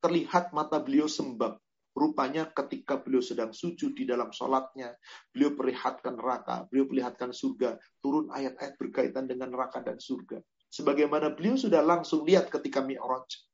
terlihat 0.04 0.52
mata 0.52 0.84
beliau 0.84 1.08
sembab. 1.08 1.64
Rupanya 1.98 2.46
ketika 2.54 3.02
beliau 3.02 3.24
sedang 3.26 3.56
sujud 3.56 3.98
di 3.98 4.06
dalam 4.06 4.30
sholatnya, 4.30 4.94
beliau 5.34 5.58
perlihatkan 5.58 6.14
neraka, 6.14 6.70
beliau 6.70 6.86
perlihatkan 6.86 7.34
surga, 7.34 7.80
turun 8.04 8.30
ayat-ayat 8.30 8.78
berkaitan 8.78 9.26
dengan 9.26 9.50
neraka 9.50 9.82
dan 9.82 9.98
surga. 9.98 10.38
Sebagaimana 10.70 11.34
beliau 11.34 11.58
sudah 11.58 11.82
langsung 11.82 12.22
lihat 12.28 12.54
ketika 12.54 12.86
Mi'raj. 12.86 13.48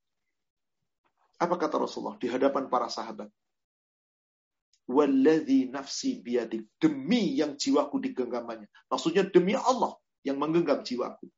Apa 1.40 1.56
kata 1.56 1.86
Rasulullah 1.86 2.20
di 2.20 2.28
hadapan 2.28 2.68
para 2.68 2.92
sahabat? 2.92 3.32
Walladhi 4.90 5.72
nafsi 5.72 6.20
biadik. 6.20 6.68
Demi 6.76 7.40
yang 7.40 7.56
jiwaku 7.56 8.04
digenggamannya. 8.04 8.68
Maksudnya 8.92 9.24
demi 9.28 9.56
Allah 9.56 9.96
yang 10.28 10.40
menggenggam 10.40 10.84
jiwaku. 10.84 11.32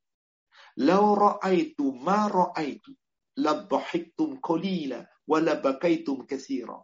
Lau 0.82 1.14
ra'aitu 1.14 1.94
ma 1.94 2.26
ra'aitu. 2.26 2.92
Labahiktum 3.38 4.42
kolila. 4.42 5.06
Walabakaitum 5.26 6.26
kathira. 6.26 6.82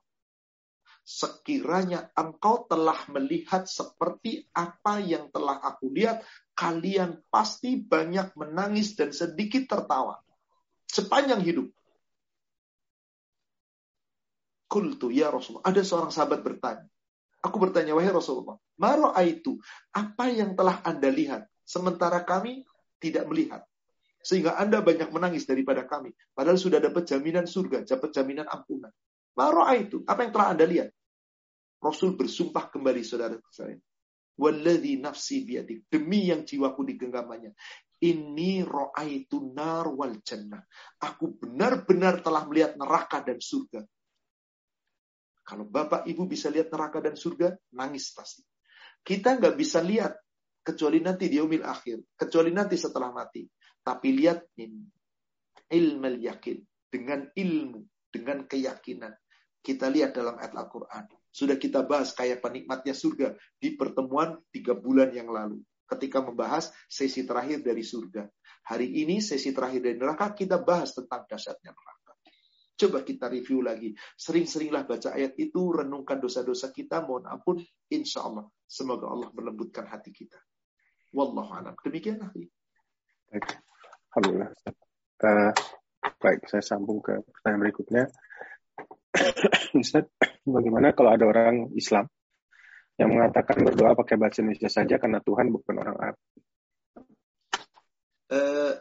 Sekiranya 1.01 2.13
engkau 2.13 2.69
telah 2.69 3.09
melihat 3.09 3.65
seperti 3.65 4.45
apa 4.53 5.01
yang 5.01 5.33
telah 5.33 5.57
aku 5.57 5.89
lihat, 5.89 6.21
kalian 6.53 7.25
pasti 7.33 7.81
banyak 7.81 8.37
menangis 8.37 8.93
dan 8.93 9.09
sedikit 9.09 9.65
tertawa. 9.65 10.21
Sepanjang 10.85 11.41
hidup. 11.41 11.73
Kultu 14.71 15.11
ya 15.11 15.27
Rasulullah. 15.27 15.67
Ada 15.67 15.83
seorang 15.83 16.15
sahabat 16.15 16.39
bertanya. 16.47 16.87
Aku 17.43 17.59
bertanya, 17.59 17.91
wahai 17.91 18.07
Rasulullah. 18.07 18.55
Maro 18.79 19.11
itu. 19.19 19.59
Apa 19.91 20.31
yang 20.31 20.55
telah 20.55 20.79
Anda 20.87 21.11
lihat? 21.11 21.43
Sementara 21.67 22.23
kami 22.23 22.63
tidak 23.03 23.27
melihat. 23.27 23.67
Sehingga 24.23 24.55
Anda 24.55 24.79
banyak 24.79 25.11
menangis 25.11 25.43
daripada 25.49 25.83
kami. 25.83 26.15
Padahal 26.31 26.55
sudah 26.55 26.79
dapat 26.79 27.03
jaminan 27.03 27.49
surga, 27.49 27.83
dapat 27.83 28.15
jaminan 28.15 28.47
ampunan. 28.47 28.93
Maro 29.35 29.65
itu. 29.75 30.05
Apa 30.07 30.23
yang 30.23 30.31
telah 30.31 30.47
Anda 30.55 30.65
lihat? 30.69 30.89
Rasul 31.81 32.13
bersumpah 32.13 32.69
kembali 32.69 33.01
saudara 33.01 33.35
saya. 33.49 33.75
Walladhi 34.37 35.01
nafsi 35.01 35.41
biadik. 35.43 35.89
Demi 35.89 36.29
yang 36.29 36.45
jiwaku 36.45 36.85
digenggamannya. 36.93 37.57
Ini 38.01 38.65
ro'aitu 38.65 39.53
nar 39.53 39.89
wal 39.89 40.21
jannah. 40.21 40.61
Aku 41.01 41.37
benar-benar 41.41 42.21
telah 42.21 42.45
melihat 42.45 42.77
neraka 42.77 43.25
dan 43.25 43.41
surga. 43.41 43.81
Kalau 45.41 45.65
Bapak 45.65 46.05
Ibu 46.05 46.29
bisa 46.29 46.47
lihat 46.53 46.69
neraka 46.69 47.01
dan 47.01 47.17
surga, 47.17 47.57
nangis 47.73 48.13
pasti. 48.13 48.45
Kita 49.01 49.35
nggak 49.41 49.55
bisa 49.57 49.81
lihat 49.81 50.13
kecuali 50.61 51.01
nanti 51.01 51.25
di 51.25 51.41
umil 51.41 51.65
akhir, 51.65 52.13
kecuali 52.13 52.53
nanti 52.53 52.77
setelah 52.77 53.09
mati. 53.09 53.43
Tapi 53.81 54.07
lihat 54.13 54.45
ini, 54.61 54.85
ilmu 55.73 56.09
yakin 56.21 56.57
dengan 56.91 57.25
ilmu, 57.33 57.81
dengan 58.11 58.45
keyakinan. 58.45 59.15
Kita 59.61 59.89
lihat 59.89 60.17
dalam 60.17 60.37
ayat 60.41 60.57
Al-Quran. 60.57 61.05
Sudah 61.31 61.55
kita 61.55 61.85
bahas 61.85 62.11
kayak 62.17 62.41
penikmatnya 62.41 62.97
surga 62.97 63.37
di 63.55 63.77
pertemuan 63.77 64.41
tiga 64.49 64.73
bulan 64.73 65.13
yang 65.13 65.29
lalu. 65.29 65.61
Ketika 65.85 66.19
membahas 66.19 66.73
sesi 66.89 67.23
terakhir 67.23 67.61
dari 67.61 67.85
surga. 67.85 68.25
Hari 68.67 68.87
ini 69.05 69.21
sesi 69.21 69.53
terakhir 69.53 69.85
dari 69.85 69.97
neraka 69.97 70.33
kita 70.33 70.61
bahas 70.61 70.93
tentang 70.97 71.25
dahsyatnya 71.29 71.71
neraka. 71.73 72.00
Coba 72.81 73.05
kita 73.05 73.29
review 73.29 73.61
lagi. 73.61 73.93
Sering-seringlah 74.17 74.89
baca 74.89 75.13
ayat 75.13 75.37
itu, 75.37 75.69
renungkan 75.69 76.17
dosa-dosa 76.17 76.73
kita, 76.73 77.05
mohon 77.05 77.29
ampun, 77.29 77.61
insya 77.93 78.25
Allah. 78.25 78.49
Semoga 78.65 79.05
Allah 79.05 79.29
melembutkan 79.37 79.85
hati 79.85 80.09
kita. 80.09 80.41
Wallahu 81.13 81.53
a'lam. 81.53 81.77
Demikianlah. 81.77 82.33
Baik. 82.33 83.45
Alhamdulillah. 84.17 84.49
Uh, 85.21 85.53
baik, 86.17 86.41
saya 86.49 86.65
sambung 86.65 87.05
ke 87.05 87.21
pertanyaan 87.21 87.69
berikutnya. 87.69 88.03
Ustaz, 89.77 90.09
bagaimana 90.41 90.97
kalau 90.97 91.13
ada 91.13 91.29
orang 91.29 91.69
Islam 91.77 92.09
yang 92.97 93.13
mengatakan 93.13 93.61
berdoa 93.61 93.93
pakai 93.93 94.17
bahasa 94.17 94.41
Indonesia 94.41 94.73
saja 94.73 94.97
karena 94.97 95.21
Tuhan 95.21 95.53
bukan 95.53 95.75
orang 95.77 95.97
Arab? 96.01 96.17
Uh, 98.33 98.73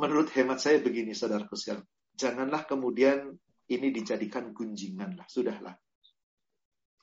menurut 0.00 0.32
hemat 0.32 0.64
saya 0.64 0.80
begini, 0.80 1.12
saudaraku 1.12 1.60
sekalian 1.60 1.84
janganlah 2.14 2.64
kemudian 2.66 3.34
ini 3.68 3.88
dijadikan 3.90 4.54
gunjingan 4.54 5.18
lah, 5.18 5.26
sudahlah. 5.26 5.74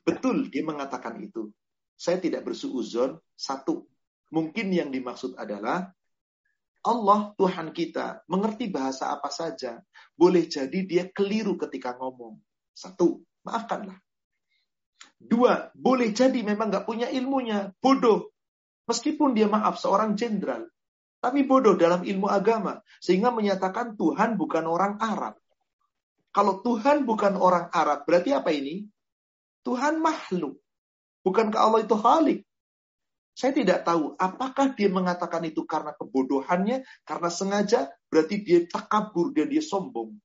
Betul 0.02 0.50
dia 0.50 0.66
mengatakan 0.66 1.20
itu. 1.22 1.54
Saya 1.94 2.18
tidak 2.18 2.50
bersuuzon. 2.50 3.22
Satu, 3.38 3.86
mungkin 4.34 4.74
yang 4.74 4.90
dimaksud 4.90 5.38
adalah 5.38 5.94
Allah 6.82 7.30
Tuhan 7.38 7.70
kita 7.70 8.26
mengerti 8.26 8.74
bahasa 8.74 9.14
apa 9.14 9.30
saja. 9.30 9.78
Boleh 10.18 10.50
jadi 10.50 10.82
dia 10.82 11.04
keliru 11.14 11.54
ketika 11.62 11.94
ngomong. 11.94 12.42
Satu, 12.74 13.22
maafkanlah. 13.46 14.02
Dua, 15.22 15.70
boleh 15.78 16.10
jadi 16.10 16.42
memang 16.42 16.74
nggak 16.74 16.86
punya 16.90 17.06
ilmunya, 17.14 17.70
bodoh. 17.78 18.34
Meskipun 18.90 19.38
dia 19.38 19.46
maaf 19.46 19.78
seorang 19.78 20.18
jenderal, 20.18 20.66
tapi 21.22 21.46
bodoh 21.46 21.78
dalam 21.78 22.02
ilmu 22.02 22.26
agama. 22.26 22.82
Sehingga 22.98 23.30
menyatakan 23.30 23.94
Tuhan 23.94 24.36
bukan 24.36 24.66
orang 24.66 24.98
Arab. 24.98 25.38
Kalau 26.34 26.66
Tuhan 26.66 27.06
bukan 27.06 27.38
orang 27.38 27.70
Arab, 27.70 28.10
berarti 28.10 28.34
apa 28.34 28.50
ini? 28.50 28.90
Tuhan 29.62 30.02
makhluk. 30.02 30.58
Bukankah 31.22 31.60
Allah 31.62 31.86
itu 31.86 31.94
khalik? 31.94 32.40
Saya 33.32 33.54
tidak 33.56 33.88
tahu 33.88 34.18
apakah 34.18 34.74
dia 34.74 34.90
mengatakan 34.92 35.46
itu 35.46 35.64
karena 35.64 35.94
kebodohannya, 35.96 36.84
karena 37.06 37.30
sengaja, 37.30 37.88
berarti 38.10 38.42
dia 38.44 38.66
takabur 38.66 39.32
dan 39.32 39.48
dia 39.48 39.64
sombong. 39.64 40.18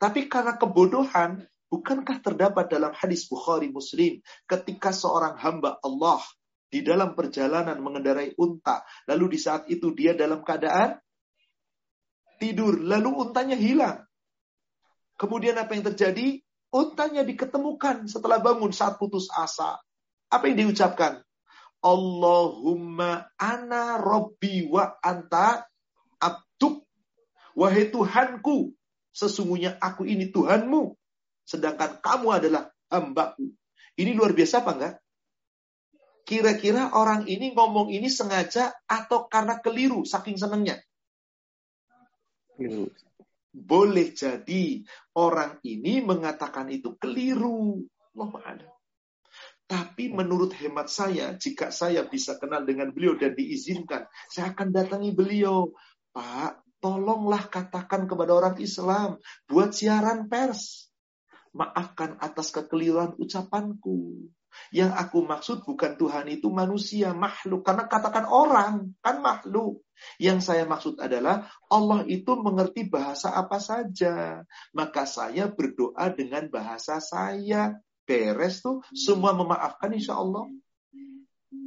Tapi 0.00 0.26
karena 0.26 0.56
kebodohan, 0.56 1.44
bukankah 1.68 2.24
terdapat 2.24 2.72
dalam 2.72 2.96
hadis 2.96 3.28
Bukhari 3.28 3.68
Muslim 3.68 4.24
ketika 4.48 4.90
seorang 4.90 5.36
hamba 5.36 5.76
Allah 5.84 6.24
di 6.74 6.82
dalam 6.82 7.14
perjalanan 7.14 7.78
mengendarai 7.78 8.34
unta. 8.34 8.82
Lalu 9.06 9.38
di 9.38 9.38
saat 9.38 9.70
itu 9.70 9.94
dia 9.94 10.18
dalam 10.18 10.42
keadaan 10.42 10.98
tidur. 12.42 12.82
Lalu 12.82 13.14
untanya 13.14 13.54
hilang. 13.54 14.02
Kemudian 15.14 15.54
apa 15.54 15.78
yang 15.78 15.86
terjadi? 15.94 16.42
Untanya 16.74 17.22
diketemukan 17.22 18.10
setelah 18.10 18.42
bangun 18.42 18.74
saat 18.74 18.98
putus 18.98 19.30
asa. 19.30 19.78
Apa 20.26 20.50
yang 20.50 20.66
diucapkan? 20.66 21.22
Allahumma 21.78 23.30
ana 23.38 24.02
robbi 24.02 24.66
wa 24.66 24.98
anta 24.98 25.62
abduk. 26.18 26.82
Wahai 27.54 27.94
Tuhanku, 27.94 28.74
sesungguhnya 29.14 29.78
aku 29.78 30.10
ini 30.10 30.34
Tuhanmu. 30.34 30.98
Sedangkan 31.46 32.02
kamu 32.02 32.42
adalah 32.42 32.74
hambaku. 32.90 33.54
Ini 33.94 34.10
luar 34.18 34.34
biasa 34.34 34.66
apa 34.66 34.74
enggak? 34.74 34.94
Kira-kira 36.24 36.96
orang 36.96 37.28
ini 37.28 37.52
ngomong 37.52 37.92
ini 37.92 38.08
sengaja 38.08 38.72
atau 38.88 39.28
karena 39.28 39.60
keliru 39.60 40.08
saking 40.08 40.40
senengnya? 40.40 40.80
Keliru. 42.56 42.88
Boleh 43.54 44.10
jadi 44.10 44.82
orang 45.14 45.60
ini 45.62 46.00
mengatakan 46.00 46.72
itu 46.72 46.96
keliru. 46.96 47.84
Allah 48.16 48.58
Tapi 49.64 50.10
menurut 50.10 50.56
hemat 50.56 50.88
saya, 50.88 51.36
jika 51.36 51.68
saya 51.68 52.08
bisa 52.08 52.40
kenal 52.40 52.64
dengan 52.64 52.90
beliau 52.90 53.20
dan 53.20 53.36
diizinkan, 53.36 54.08
saya 54.32 54.56
akan 54.56 54.74
datangi 54.74 55.12
beliau. 55.12 55.72
Pak, 56.10 56.64
tolonglah 56.80 57.48
katakan 57.52 58.04
kepada 58.04 58.32
orang 58.36 58.56
Islam, 58.60 59.20
buat 59.48 59.72
siaran 59.72 60.28
pers. 60.28 60.88
Maafkan 61.54 62.18
atas 62.18 62.50
kekeliruan 62.50 63.14
ucapanku. 63.16 64.28
Yang 64.74 64.92
aku 64.94 65.18
maksud 65.24 65.56
bukan 65.62 65.94
Tuhan 65.94 66.26
itu 66.30 66.50
manusia, 66.50 67.14
makhluk. 67.14 67.62
Karena 67.62 67.86
katakan 67.86 68.26
orang, 68.28 68.94
kan 69.00 69.22
makhluk. 69.22 69.82
Yang 70.18 70.50
saya 70.50 70.64
maksud 70.66 70.98
adalah 70.98 71.48
Allah 71.70 72.02
itu 72.10 72.34
mengerti 72.34 72.86
bahasa 72.90 73.32
apa 73.34 73.62
saja. 73.62 74.42
Maka 74.74 75.06
saya 75.06 75.50
berdoa 75.50 76.10
dengan 76.12 76.50
bahasa 76.50 76.98
saya. 76.98 77.78
Beres 78.04 78.60
tuh, 78.60 78.84
semua 78.92 79.32
memaafkan 79.32 79.88
insya 79.96 80.20
Allah. 80.20 80.44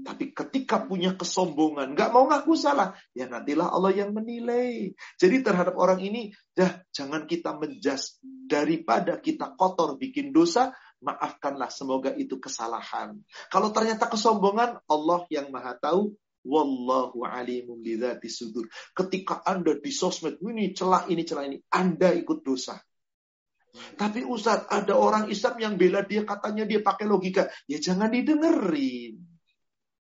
Tapi 0.07 0.31
ketika 0.31 0.84
punya 0.88 1.15
kesombongan, 1.19 1.91
nggak 1.91 2.11
mau 2.15 2.27
ngaku 2.31 2.55
salah, 2.55 2.95
ya 3.11 3.27
nantilah 3.27 3.68
Allah 3.72 3.91
yang 3.91 4.15
menilai. 4.15 4.95
Jadi 5.19 5.43
terhadap 5.43 5.76
orang 5.76 5.99
ini, 5.99 6.31
dah 6.55 6.80
jangan 6.95 7.27
kita 7.27 7.55
menjas 7.59 8.15
daripada 8.23 9.19
kita 9.19 9.55
kotor 9.59 9.99
bikin 9.99 10.31
dosa, 10.31 10.72
maafkanlah 11.02 11.69
semoga 11.69 12.14
itu 12.15 12.41
kesalahan. 12.41 13.19
Kalau 13.53 13.69
ternyata 13.69 14.10
kesombongan, 14.10 14.82
Allah 14.90 15.22
yang 15.30 15.49
maha 15.53 15.78
tahu, 15.78 16.18
Wallahu 16.48 17.28
alimun 17.28 17.84
bidzati 17.84 18.32
sudur. 18.32 18.72
Ketika 18.95 19.44
Anda 19.44 19.76
di 19.76 19.91
sosmed, 19.91 20.40
ini 20.40 20.72
celah 20.72 21.11
ini 21.11 21.28
celah 21.28 21.44
ini, 21.44 21.60
Anda 21.68 22.15
ikut 22.15 22.40
dosa. 22.40 22.80
Tapi 23.99 24.24
Ustaz, 24.26 24.65
ada 24.72 24.95
orang 24.95 25.28
Islam 25.30 25.56
yang 25.60 25.74
bela 25.76 26.02
dia 26.07 26.24
katanya 26.24 26.64
dia 26.64 26.80
pakai 26.82 27.06
logika. 27.06 27.52
Ya 27.68 27.78
jangan 27.78 28.10
didengerin. 28.10 29.22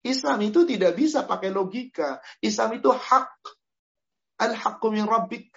Islam 0.05 0.39
itu 0.47 0.63
tidak 0.69 0.95
bisa 0.95 1.27
pakai 1.27 1.51
logika. 1.51 2.23
Islam 2.39 2.79
itu 2.79 2.93
hak. 2.93 3.35
Al-haqqum 4.39 4.95
yang 4.95 5.11
rabbik. 5.11 5.51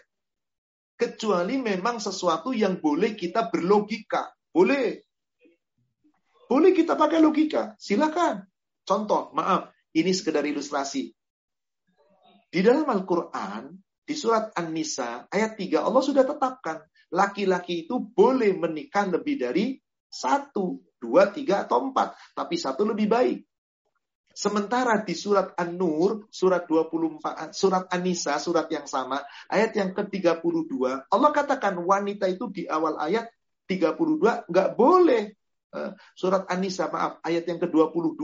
Kecuali 0.98 1.62
memang 1.62 2.02
sesuatu 2.02 2.50
yang 2.56 2.82
boleh 2.82 3.14
kita 3.14 3.54
berlogika. 3.54 4.34
Boleh. 4.50 5.11
Boleh 6.52 6.76
kita 6.76 7.00
pakai 7.00 7.24
logika, 7.24 7.80
silakan. 7.80 8.44
Contoh, 8.84 9.32
maaf, 9.32 9.72
ini 9.96 10.12
sekedar 10.12 10.44
ilustrasi. 10.44 11.16
Di 12.52 12.60
dalam 12.60 12.84
Al-Quran, 12.92 13.72
di 14.04 14.12
surat 14.20 14.52
An-Nisa, 14.60 15.32
ayat 15.32 15.56
3, 15.56 15.80
Allah 15.80 16.04
sudah 16.04 16.28
tetapkan. 16.28 16.84
laki-laki 17.12 17.84
itu 17.84 18.00
boleh 18.00 18.56
menikah 18.56 19.04
lebih 19.04 19.36
dari 19.36 19.76
satu, 20.08 20.80
dua, 20.96 21.28
tiga, 21.28 21.68
atau 21.68 21.92
empat. 21.92 22.16
Tapi 22.32 22.56
satu 22.56 22.88
lebih 22.88 23.12
baik. 23.12 23.40
Sementara 24.32 24.96
di 25.04 25.12
surat 25.12 25.52
An-Nur, 25.60 26.32
surat 26.32 26.64
24, 26.64 27.52
surat 27.52 27.92
An-Nisa, 27.92 28.40
surat 28.40 28.72
yang 28.72 28.88
sama, 28.88 29.20
ayat 29.52 29.76
yang 29.76 29.92
ke-32, 29.92 30.72
Allah 31.12 31.32
katakan 31.36 31.76
wanita 31.84 32.32
itu 32.32 32.48
di 32.48 32.64
awal 32.64 32.96
ayat 32.96 33.28
32 33.68 34.52
nggak 34.52 34.70
boleh 34.76 35.24
eh, 35.32 35.41
surat 36.16 36.48
An-Nisa 36.52 36.92
maaf 36.92 37.24
ayat 37.24 37.48
yang 37.48 37.60
ke-22 37.64 38.22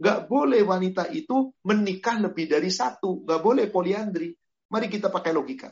nggak 0.00 0.18
boleh 0.28 0.64
wanita 0.64 1.12
itu 1.12 1.52
menikah 1.64 2.16
lebih 2.20 2.48
dari 2.48 2.72
satu 2.72 3.24
nggak 3.24 3.40
boleh 3.44 3.68
poliandri 3.68 4.32
mari 4.72 4.88
kita 4.88 5.12
pakai 5.12 5.32
logika 5.36 5.68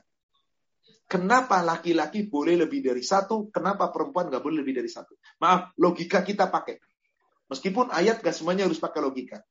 Kenapa 1.04 1.60
laki-laki 1.60 2.24
boleh 2.26 2.56
lebih 2.56 2.80
dari 2.80 3.04
satu? 3.04 3.52
Kenapa 3.52 3.92
perempuan 3.92 4.32
nggak 4.32 4.40
boleh 4.40 4.64
lebih 4.64 4.80
dari 4.80 4.88
satu? 4.88 5.12
Maaf, 5.36 5.76
logika 5.76 6.24
kita 6.24 6.48
pakai. 6.48 6.80
Meskipun 7.52 7.92
ayat 7.92 8.24
gak 8.24 8.32
semuanya 8.32 8.64
harus 8.64 8.80
pakai 8.80 9.04
logika. 9.04 9.44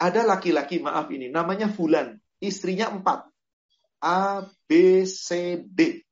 Ada 0.00 0.26
laki-laki, 0.26 0.82
maaf 0.82 1.06
ini, 1.12 1.30
namanya 1.30 1.70
Fulan. 1.70 2.18
Istrinya 2.42 2.90
empat. 2.90 3.30
A, 4.02 4.42
B, 4.66 5.04
C, 5.06 5.60
D. 5.60 6.02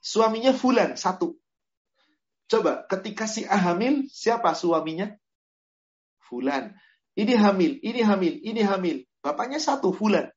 Suaminya 0.00 0.56
Fulan, 0.56 0.96
satu. 0.96 1.36
Coba, 2.52 2.84
ketika 2.84 3.24
si 3.24 3.48
A 3.48 3.56
hamil, 3.56 4.12
siapa 4.12 4.52
suaminya? 4.52 5.08
Fulan. 6.20 6.76
Ini 7.16 7.32
hamil, 7.40 7.80
ini 7.80 8.04
hamil, 8.04 8.34
ini 8.44 8.60
hamil. 8.60 8.96
Bapaknya 9.24 9.56
satu, 9.56 9.96
Fulan. 9.96 10.28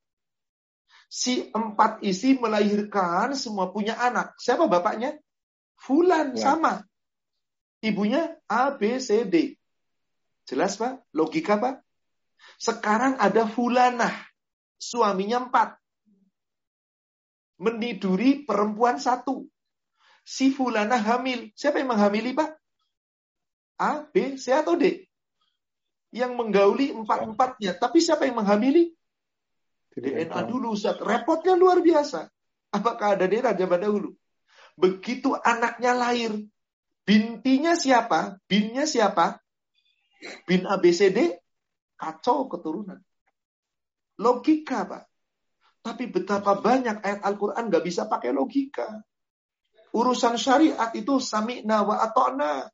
Si 1.12 1.52
empat 1.52 2.00
isi 2.00 2.40
melahirkan 2.40 3.36
semua 3.36 3.68
punya 3.68 4.00
anak. 4.00 4.32
Siapa 4.40 4.64
bapaknya? 4.64 5.12
Fulan, 5.76 6.32
ya. 6.32 6.56
sama. 6.56 6.88
Ibunya 7.84 8.32
A, 8.48 8.72
B, 8.72 8.96
C, 8.96 9.28
D. 9.28 9.60
Jelas 10.48 10.80
Pak? 10.80 11.04
Logika 11.12 11.60
Pak? 11.60 11.84
Sekarang 12.56 13.20
ada 13.20 13.44
Fulanah. 13.44 14.14
Suaminya 14.80 15.44
empat. 15.44 15.76
Meniduri 17.60 18.48
perempuan 18.48 18.96
satu. 18.96 19.52
Si 20.26 20.50
Fulanah 20.50 20.98
hamil. 20.98 21.54
Siapa 21.54 21.78
yang 21.78 21.94
menghamili 21.94 22.34
Pak? 22.34 22.50
A, 23.78 24.02
B, 24.10 24.34
C 24.34 24.50
atau 24.50 24.74
D? 24.74 25.06
Yang 26.10 26.32
menggauli 26.34 26.90
empat-empatnya. 26.90 27.78
Tapi 27.78 28.02
siapa 28.02 28.26
yang 28.26 28.42
menghamili? 28.42 28.90
DNA 29.94 30.50
dulu 30.50 30.74
Ustaz. 30.74 30.98
Repotnya 30.98 31.54
luar 31.54 31.78
biasa. 31.78 32.26
Apakah 32.74 33.14
ada 33.14 33.30
DNA 33.30 33.54
zaman 33.54 33.80
dahulu? 33.80 34.10
Begitu 34.76 35.32
anaknya 35.32 35.96
lahir, 35.96 36.36
bintinya 37.08 37.72
siapa? 37.72 38.36
Binnya 38.44 38.84
siapa? 38.84 39.40
Bin 40.44 40.68
ABCD, 40.68 41.40
kacau 41.96 42.44
keturunan. 42.52 43.00
Logika, 44.20 44.84
Pak. 44.84 45.04
Tapi 45.80 46.12
betapa 46.12 46.60
banyak 46.60 47.00
ayat 47.00 47.20
Al-Quran 47.24 47.72
gak 47.72 47.84
bisa 47.84 48.04
pakai 48.04 48.36
logika. 48.36 48.84
Urusan 49.96 50.36
syariat 50.36 50.92
itu 50.92 51.16
sami'na 51.16 51.80
wa 51.80 51.96
ata'na. 52.04 52.68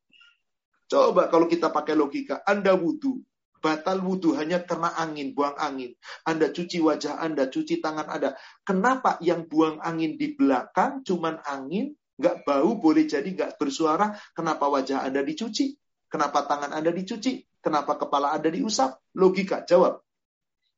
Coba 0.91 1.31
kalau 1.31 1.47
kita 1.47 1.71
pakai 1.71 1.95
logika, 1.95 2.43
Anda 2.43 2.75
wudhu, 2.75 3.23
batal 3.63 4.03
wudhu 4.03 4.35
hanya 4.35 4.67
karena 4.67 4.91
angin, 4.99 5.31
buang 5.31 5.55
angin. 5.55 5.95
Anda 6.27 6.51
cuci 6.51 6.83
wajah 6.83 7.23
Anda, 7.23 7.47
cuci 7.47 7.79
tangan 7.79 8.11
Anda. 8.11 8.35
Kenapa 8.67 9.23
yang 9.23 9.47
buang 9.47 9.79
angin 9.79 10.19
di 10.19 10.35
belakang 10.35 11.07
cuman 11.07 11.39
angin, 11.47 11.95
nggak 12.19 12.43
bau, 12.43 12.75
boleh 12.77 13.07
jadi 13.07 13.25
nggak 13.25 13.55
bersuara. 13.57 14.19
Kenapa 14.35 14.67
wajah 14.67 15.07
Anda 15.07 15.23
dicuci? 15.23 15.79
Kenapa 16.11 16.45
tangan 16.45 16.75
Anda 16.75 16.91
dicuci? 16.91 17.63
Kenapa 17.63 17.95
kepala 17.97 18.35
Anda 18.35 18.51
diusap? 18.51 18.99
Logika, 19.15 19.63
jawab. 19.63 20.03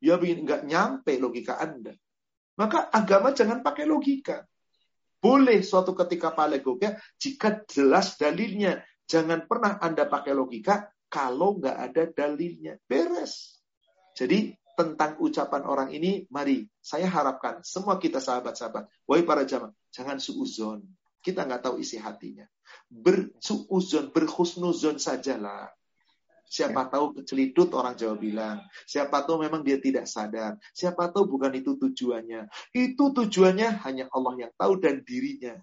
Ya 0.04 0.20
nggak 0.20 0.68
nyampe 0.68 1.16
logika 1.16 1.56
Anda. 1.56 1.96
Maka 2.60 2.92
agama 2.92 3.32
jangan 3.32 3.64
pakai 3.64 3.88
logika. 3.88 4.44
Boleh 5.24 5.64
suatu 5.64 5.96
ketika 5.96 6.36
logika 6.36 7.00
jika 7.16 7.64
jelas 7.64 8.20
dalilnya. 8.20 8.84
Jangan 9.08 9.48
pernah 9.48 9.80
Anda 9.80 10.04
pakai 10.04 10.36
logika 10.36 10.92
kalau 11.08 11.56
nggak 11.56 11.76
ada 11.80 12.02
dalilnya. 12.12 12.76
Beres. 12.84 13.56
Jadi 14.12 14.52
tentang 14.76 15.16
ucapan 15.22 15.62
orang 15.64 15.88
ini, 15.96 16.28
mari 16.28 16.66
saya 16.82 17.08
harapkan 17.08 17.64
semua 17.64 17.96
kita 17.96 18.18
sahabat-sahabat, 18.20 18.90
wahai 19.08 19.24
para 19.24 19.46
jamaah, 19.46 19.72
jangan 19.94 20.18
suuzon. 20.20 20.84
Kita 21.24 21.48
nggak 21.48 21.64
tahu 21.64 21.80
isi 21.80 21.96
hatinya. 21.96 22.44
Bersuuzon, 22.92 24.12
berhusnuzon 24.12 25.00
sajalah. 25.00 25.72
Siapa 26.54 26.86
ya. 26.86 26.90
tahu 26.94 27.06
kecelitut 27.18 27.74
orang 27.74 27.98
Jawa 27.98 28.14
bilang. 28.14 28.62
Siapa 28.86 29.26
tahu 29.26 29.42
memang 29.42 29.66
dia 29.66 29.82
tidak 29.82 30.06
sadar. 30.06 30.54
Siapa 30.70 31.10
tahu 31.10 31.26
bukan 31.26 31.50
itu 31.58 31.74
tujuannya. 31.74 32.46
Itu 32.70 33.10
tujuannya 33.10 33.82
hanya 33.82 34.06
Allah 34.14 34.46
yang 34.46 34.52
tahu 34.54 34.78
dan 34.78 35.02
dirinya. 35.02 35.58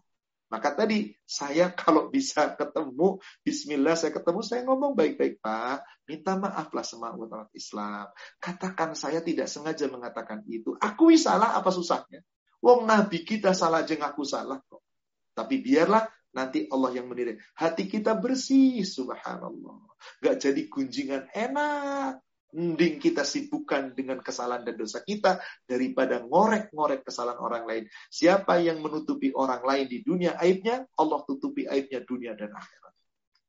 Maka 0.52 0.76
tadi 0.76 1.16
saya 1.24 1.72
kalau 1.82 2.12
bisa 2.12 2.52
ketemu, 2.60 3.24
Bismillah 3.40 3.96
saya 3.96 4.12
ketemu, 4.12 4.44
saya 4.44 4.68
ngomong 4.68 4.92
baik-baik 4.92 5.40
Pak. 5.40 5.88
Minta 6.12 6.36
maaflah 6.36 6.84
sama 6.84 7.16
umat 7.16 7.48
Islam. 7.56 8.12
Katakan 8.44 8.92
saya 8.92 9.24
tidak 9.24 9.48
sengaja 9.48 9.88
mengatakan 9.88 10.44
itu. 10.52 10.76
Aku 10.76 11.08
salah 11.16 11.56
apa 11.56 11.72
susahnya? 11.72 12.20
Wong 12.60 12.84
Nabi 12.84 13.24
kita 13.24 13.56
salah 13.56 13.88
aja 13.88 13.96
ngaku 13.96 14.28
salah 14.28 14.60
kok. 14.68 14.84
Tapi 15.32 15.64
biarlah 15.64 16.04
nanti 16.36 16.68
Allah 16.72 16.92
yang 16.96 17.08
menilai. 17.08 17.40
Hati 17.56 17.88
kita 17.88 18.16
bersih, 18.18 18.84
subhanallah. 18.84 19.80
Gak 20.24 20.36
jadi 20.44 20.62
gunjingan 20.68 21.32
enak. 21.32 22.20
Mending 22.52 23.00
kita 23.00 23.24
sibukkan 23.24 23.96
dengan 23.96 24.20
kesalahan 24.20 24.68
dan 24.68 24.76
dosa 24.76 25.00
kita 25.00 25.40
daripada 25.64 26.20
ngorek-ngorek 26.20 27.08
kesalahan 27.08 27.40
orang 27.40 27.64
lain. 27.64 27.84
Siapa 28.12 28.60
yang 28.60 28.84
menutupi 28.84 29.32
orang 29.32 29.64
lain 29.64 29.88
di 29.88 30.04
dunia 30.04 30.36
aibnya, 30.36 30.84
Allah 31.00 31.24
tutupi 31.24 31.64
aibnya 31.64 32.04
dunia 32.04 32.36
dan 32.36 32.52
akhirat. 32.52 32.94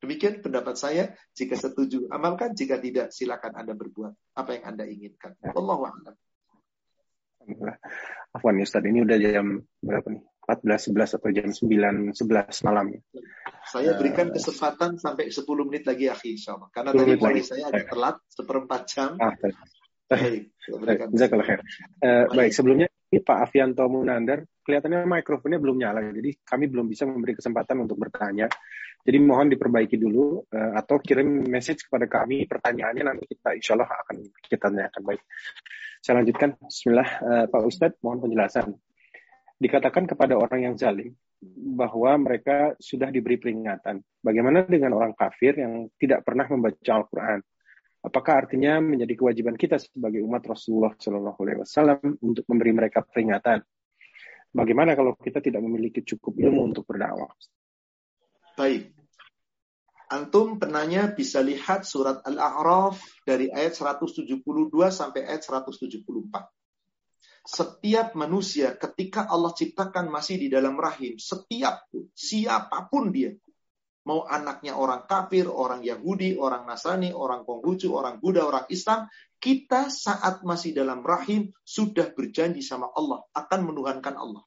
Demikian 0.02 0.38
pendapat 0.38 0.78
saya. 0.78 1.14
Jika 1.34 1.58
setuju, 1.58 2.10
amalkan. 2.14 2.54
Jika 2.54 2.78
tidak, 2.78 3.10
silakan 3.10 3.58
Anda 3.58 3.74
berbuat 3.74 4.38
apa 4.38 4.50
yang 4.54 4.64
Anda 4.74 4.84
inginkan. 4.86 5.34
Allah 5.50 5.78
a'lam. 5.82 6.16
Afwan 8.30 8.62
Ustaz, 8.62 8.86
ini 8.86 9.02
udah 9.02 9.18
jam 9.18 9.66
berapa 9.82 10.06
nih? 10.14 10.22
14 10.42 10.90
11 10.90 11.16
atau 11.22 11.28
jam 11.30 11.48
9 11.54 12.18
11 12.18 12.66
malam 12.66 12.86
ya. 12.90 13.00
Saya 13.62 13.94
berikan 13.94 14.28
uh, 14.28 14.34
kesempatan 14.34 14.98
sampai 14.98 15.30
10 15.30 15.46
menit 15.70 15.86
lagi 15.86 16.10
ya 16.10 16.16
insyaallah. 16.18 16.68
Karena 16.74 16.90
tadi 16.90 17.14
mulai 17.14 17.42
saya 17.46 17.70
agak 17.70 17.86
telat 17.94 18.16
seperempat 18.26 18.80
jam. 18.90 19.10
Ah, 19.22 19.38
baik. 20.10 20.50
Jazakallah 21.14 21.46
khair. 21.46 21.60
Uh, 22.02 22.26
baik, 22.34 22.52
sebelumnya 22.52 22.90
ini 22.90 23.22
Pak 23.22 23.38
Afianto 23.48 23.86
Munandar 23.86 24.42
kelihatannya 24.62 25.04
mikrofonnya 25.10 25.58
belum 25.58 25.76
nyala 25.82 26.14
jadi 26.14 26.38
kami 26.46 26.70
belum 26.70 26.86
bisa 26.86 27.06
memberi 27.06 27.38
kesempatan 27.38 27.86
untuk 27.86 27.98
bertanya. 27.98 28.50
Jadi 29.02 29.18
mohon 29.18 29.50
diperbaiki 29.50 29.98
dulu 29.98 30.42
uh, 30.46 30.72
atau 30.78 30.98
kirim 31.02 31.46
message 31.46 31.86
kepada 31.86 32.06
kami 32.06 32.46
pertanyaannya 32.46 33.04
nanti 33.14 33.24
kita 33.30 33.54
insya 33.54 33.74
Allah 33.78 33.90
akan 33.90 34.16
kita 34.42 34.70
tanyakan 34.70 35.02
baik. 35.06 35.22
Saya 36.02 36.18
lanjutkan. 36.18 36.58
Bismillah 36.58 37.08
uh, 37.22 37.44
Pak 37.46 37.62
Ustadz 37.62 37.98
mohon 38.02 38.22
penjelasan 38.22 38.74
dikatakan 39.62 40.10
kepada 40.10 40.34
orang 40.34 40.66
yang 40.66 40.74
zalim 40.74 41.14
bahwa 41.78 42.18
mereka 42.18 42.74
sudah 42.82 43.14
diberi 43.14 43.38
peringatan. 43.38 44.02
Bagaimana 44.18 44.66
dengan 44.66 44.98
orang 44.98 45.14
kafir 45.14 45.54
yang 45.62 45.86
tidak 45.94 46.26
pernah 46.26 46.50
membaca 46.50 46.90
Al-Quran? 46.90 47.38
Apakah 48.02 48.42
artinya 48.42 48.82
menjadi 48.82 49.14
kewajiban 49.14 49.54
kita 49.54 49.78
sebagai 49.78 50.26
umat 50.26 50.42
Rasulullah 50.42 50.90
Shallallahu 50.98 51.38
Alaihi 51.46 51.58
Wasallam 51.62 52.02
untuk 52.18 52.42
memberi 52.50 52.74
mereka 52.74 53.06
peringatan? 53.06 53.62
Bagaimana 54.50 54.98
kalau 54.98 55.14
kita 55.14 55.38
tidak 55.38 55.62
memiliki 55.62 56.02
cukup 56.02 56.34
ilmu 56.34 56.74
untuk 56.74 56.82
berdakwah? 56.82 57.30
Baik. 58.58 58.90
Antum 60.12 60.60
penanya 60.60 61.08
bisa 61.08 61.40
lihat 61.40 61.88
surat 61.88 62.20
Al-A'raf 62.26 63.00
dari 63.24 63.48
ayat 63.48 63.72
172 63.78 64.28
sampai 64.92 65.24
ayat 65.24 65.40
174 65.40 65.96
setiap 67.42 68.14
manusia 68.14 68.78
ketika 68.78 69.26
Allah 69.26 69.50
ciptakan 69.50 70.06
masih 70.08 70.38
di 70.38 70.48
dalam 70.48 70.78
rahim, 70.78 71.18
setiap 71.18 71.90
siapa 72.14 72.86
pun 72.86 73.10
dia, 73.10 73.34
mau 74.06 74.26
anaknya 74.26 74.78
orang 74.78 75.06
kafir, 75.06 75.50
orang 75.50 75.82
Yahudi, 75.82 76.38
orang 76.38 76.66
Nasrani, 76.66 77.10
orang 77.14 77.42
Konghucu, 77.42 77.90
orang 77.90 78.18
Buddha, 78.22 78.46
orang 78.46 78.66
Islam, 78.70 79.10
kita 79.42 79.90
saat 79.90 80.46
masih 80.46 80.70
dalam 80.74 81.02
rahim 81.02 81.50
sudah 81.66 82.14
berjanji 82.14 82.62
sama 82.62 82.90
Allah 82.94 83.26
akan 83.34 83.60
menuhankan 83.66 84.14
Allah. 84.14 84.46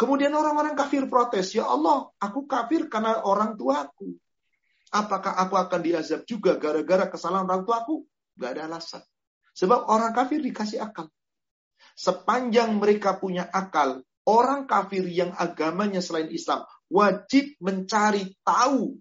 Kemudian 0.00 0.32
orang-orang 0.32 0.72
kafir 0.72 1.04
protes, 1.12 1.52
ya 1.52 1.68
Allah, 1.68 2.08
aku 2.16 2.48
kafir 2.48 2.88
karena 2.88 3.20
orang 3.20 3.60
tuaku. 3.60 4.16
Apakah 4.88 5.36
aku 5.36 5.60
akan 5.60 5.80
diazab 5.84 6.24
juga 6.24 6.56
gara-gara 6.56 7.04
kesalahan 7.12 7.44
orang 7.44 7.68
tuaku? 7.68 8.08
Gak 8.40 8.56
ada 8.56 8.72
alasan. 8.72 9.04
Sebab 9.60 9.92
orang 9.92 10.16
kafir 10.16 10.40
dikasih 10.40 10.80
akal. 10.80 11.12
Sepanjang 11.92 12.80
mereka 12.80 13.20
punya 13.20 13.44
akal, 13.44 14.00
Orang 14.30 14.68
kafir 14.68 15.08
yang 15.08 15.34
agamanya 15.34 15.98
selain 16.04 16.28
Islam 16.28 16.62
wajib 16.92 17.56
mencari 17.58 18.36
tahu 18.44 19.00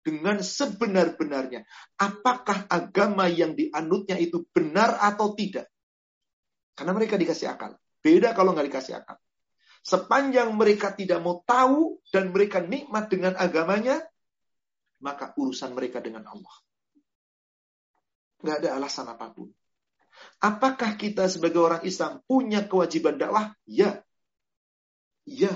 dengan 0.00 0.40
sebenar-benarnya. 0.40 1.68
Apakah 2.00 2.70
agama 2.72 3.26
yang 3.26 3.52
dianutnya 3.58 4.14
itu 4.16 4.46
benar 4.54 4.96
atau 5.04 5.34
tidak? 5.34 5.66
Karena 6.78 6.96
mereka 6.96 7.18
dikasih 7.18 7.50
akal. 7.50 7.74
Beda 8.00 8.30
kalau 8.32 8.54
nggak 8.54 8.72
dikasih 8.72 9.04
akal. 9.04 9.18
Sepanjang 9.84 10.54
mereka 10.56 10.96
tidak 10.96 11.20
mau 11.20 11.44
tahu 11.44 12.00
dan 12.08 12.32
mereka 12.32 12.64
nikmat 12.64 13.12
dengan 13.12 13.36
agamanya, 13.36 14.00
maka 15.02 15.36
urusan 15.36 15.76
mereka 15.76 16.00
dengan 16.00 16.24
Allah. 16.24 16.56
Nggak 18.40 18.56
ada 18.64 18.68
alasan 18.80 19.12
apa 19.12 19.28
pun. 19.34 19.52
Apakah 20.40 20.96
kita 21.00 21.28
sebagai 21.30 21.60
orang 21.60 21.82
Islam 21.86 22.20
punya 22.28 22.64
kewajiban 22.68 23.16
dakwah? 23.16 23.56
Ya. 23.64 24.04
Ya. 25.24 25.52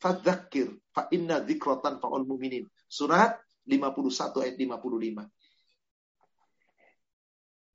Fadzakir 0.00 0.80
fa 0.96 1.06
inna 1.12 1.44
dzikratan 1.44 2.00
fa'ul 2.00 2.24
mu'minin. 2.24 2.64
Surat 2.88 3.36
51 3.68 4.40
ayat 4.40 4.56
55. 4.56 5.28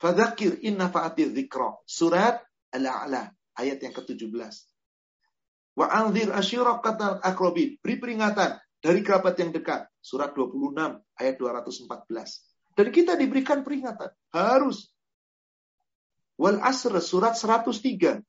Fadzakir 0.02 0.60
inna 0.65 0.90
fa'ati 0.91 1.30
dzikra. 1.32 1.72
Surat 1.86 2.41
Al-A'la 2.73 3.30
ayat 3.56 3.80
yang 3.80 3.94
ke-17. 3.95 4.34
Wa 5.76 5.91
anzir 5.91 6.32
asyirakatal 6.32 7.23
akrobin. 7.23 7.80
Beri 7.80 7.95
peringatan 7.99 8.60
dari 8.80 8.99
kerabat 9.03 9.36
yang 9.40 9.52
dekat. 9.52 9.88
Surat 10.02 10.34
26 10.34 10.99
ayat 11.19 11.36
214. 11.38 12.76
Dan 12.76 12.88
kita 12.91 13.15
diberikan 13.15 13.64
peringatan. 13.64 14.11
Harus. 14.36 14.95
Wal 16.36 16.60
asr 16.60 16.99
surat 16.99 17.36
103. 17.40 18.24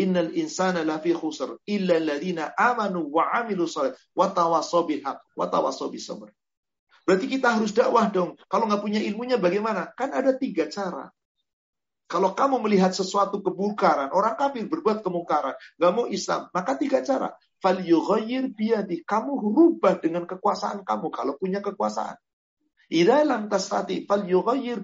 Innal 0.00 0.32
insana 0.32 0.80
lafi 0.88 1.12
khusr 1.12 1.60
illa 1.68 2.00
alladhina 2.00 2.56
amanu 2.56 3.12
wa 3.12 3.28
amilu 3.28 3.68
salih 3.68 3.92
wa 4.16 4.32
tawasaw 4.32 4.88
bil 4.88 5.04
haq 5.04 5.20
wa 5.36 5.46
tawasaw 5.52 5.92
bis 5.92 6.08
sabr. 6.08 6.32
Berarti 7.04 7.26
kita 7.28 7.58
harus 7.58 7.74
dakwah 7.74 8.08
dong. 8.08 8.38
Kalau 8.48 8.70
nggak 8.70 8.80
punya 8.80 9.00
ilmunya 9.02 9.36
bagaimana? 9.36 9.90
Kan 9.92 10.14
ada 10.14 10.32
tiga 10.38 10.70
cara. 10.70 11.10
Kalau 12.06 12.36
kamu 12.36 12.60
melihat 12.60 12.92
sesuatu 12.92 13.40
kemungkaran, 13.40 14.12
orang 14.12 14.36
kafir 14.36 14.68
berbuat 14.68 15.00
kemungkaran, 15.00 15.56
nggak 15.80 15.92
mau 15.96 16.04
Islam, 16.04 16.52
maka 16.52 16.76
tiga 16.76 17.00
cara. 17.00 17.32
Fal 17.56 17.80
biadi, 18.52 19.00
kamu 19.00 19.32
rubah 19.40 19.96
dengan 19.96 20.28
kekuasaan 20.28 20.84
kamu 20.84 21.08
kalau 21.08 21.40
punya 21.40 21.64
kekuasaan. 21.64 22.20
Idalam 22.92 23.48
tasati 23.48 24.04
fal 24.04 24.28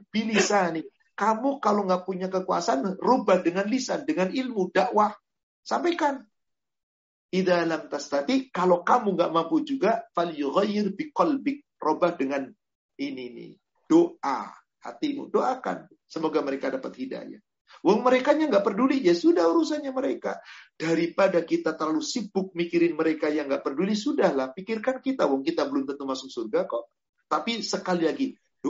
bilisani. 0.08 0.80
Kamu 1.18 1.58
kalau 1.58 1.82
nggak 1.82 2.06
punya 2.06 2.30
kekuasaan, 2.30 2.94
rubah 3.02 3.42
dengan 3.42 3.66
lisan, 3.66 4.06
dengan 4.06 4.30
ilmu, 4.30 4.70
dakwah. 4.70 5.10
Sampaikan. 5.66 6.22
Idalam 7.34 7.90
tastati, 7.90 8.54
kalau 8.54 8.86
kamu 8.86 9.18
nggak 9.18 9.34
mampu 9.34 9.66
juga, 9.66 10.06
fal 10.14 10.30
biqalbik 10.94 11.66
Robah 11.78 12.14
dengan 12.18 12.50
ini 12.98 13.26
nih. 13.34 13.50
Doa 13.86 14.50
hatimu. 14.82 15.30
Doakan. 15.30 15.86
Semoga 16.06 16.42
mereka 16.42 16.74
dapat 16.74 16.90
hidayah. 16.98 17.38
Wong 17.84 18.00
mereka 18.02 18.34
nggak 18.34 18.64
peduli 18.64 18.98
ya 19.04 19.14
sudah 19.14 19.46
urusannya 19.46 19.94
mereka. 19.94 20.42
Daripada 20.74 21.44
kita 21.46 21.78
terlalu 21.78 22.02
sibuk 22.02 22.50
mikirin 22.58 22.98
mereka 22.98 23.30
yang 23.30 23.46
nggak 23.46 23.62
peduli 23.62 23.94
sudahlah 23.94 24.50
pikirkan 24.50 24.98
kita. 24.98 25.30
Wong 25.30 25.46
kita 25.46 25.68
belum 25.70 25.86
tentu 25.86 26.02
masuk 26.02 26.32
surga 26.32 26.66
kok. 26.66 26.90
Tapi 27.28 27.62
sekali 27.62 28.02
lagi 28.08 28.28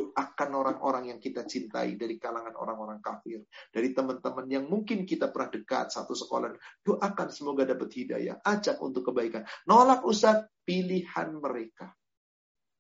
doakan 0.09 0.51
orang-orang 0.57 1.13
yang 1.13 1.21
kita 1.21 1.45
cintai 1.45 2.01
dari 2.01 2.17
kalangan 2.17 2.57
orang-orang 2.57 3.05
kafir, 3.05 3.45
dari 3.69 3.93
teman-teman 3.93 4.49
yang 4.49 4.65
mungkin 4.65 5.05
kita 5.05 5.29
pernah 5.29 5.53
dekat 5.53 5.93
satu 5.93 6.17
sekolah. 6.17 6.57
Doakan 6.81 7.29
semoga 7.29 7.69
dapat 7.69 7.93
hidayah, 7.93 8.41
ajak 8.41 8.81
untuk 8.81 9.13
kebaikan. 9.13 9.45
Nolak 9.69 10.01
usah 10.09 10.49
pilihan 10.65 11.37
mereka. 11.37 11.93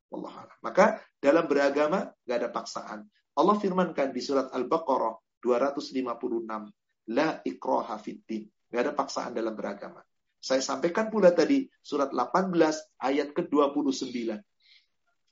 Allah 0.09 0.49
Maka 0.65 1.05
dalam 1.21 1.45
beragama 1.45 2.09
gak 2.25 2.39
ada 2.41 2.49
paksaan. 2.49 3.05
Allah 3.37 3.57
firmankan 3.61 4.09
di 4.09 4.25
surat 4.25 4.49
Al-Baqarah 4.57 5.45
256, 5.45 7.13
La 7.13 7.29
ikroha 7.45 7.97
fiddin. 8.01 8.49
Gak 8.73 8.81
ada 8.89 8.93
paksaan 8.97 9.37
dalam 9.37 9.53
beragama. 9.53 10.01
Saya 10.41 10.65
sampaikan 10.65 11.13
pula 11.13 11.35
tadi 11.37 11.69
surat 11.85 12.09
18 12.09 12.57
ayat 13.05 13.37
ke-29. 13.37 14.33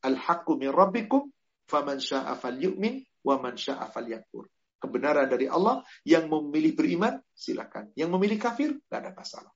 Al-haqqu 0.05 0.53
min 0.61 0.71
rabbikum 0.71 1.33
faman 1.67 1.99
sya'a 1.99 2.39
falyu'min 2.39 3.03
wa 3.27 3.37
man 3.43 3.59
sya'a 3.59 3.91
falyakfur. 3.91 4.47
Kebenaran 4.77 5.27
dari 5.27 5.51
Allah 5.51 5.83
yang 6.07 6.31
memilih 6.31 6.79
beriman 6.79 7.19
silakan. 7.35 7.91
Yang 7.99 8.11
memilih 8.15 8.39
kafir 8.39 8.71
gak 8.87 9.03
ada 9.03 9.13
masalah. 9.13 9.53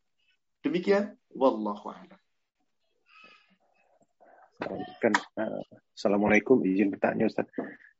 Demikian 0.60 1.16
wallahu 1.32 1.88
a'lam. 1.88 2.20
Kan, 5.00 5.16
uh, 5.40 5.64
Assalamualaikum, 5.96 6.60
izin 6.68 6.92
bertanya 6.92 7.24
Ustaz. 7.28 7.48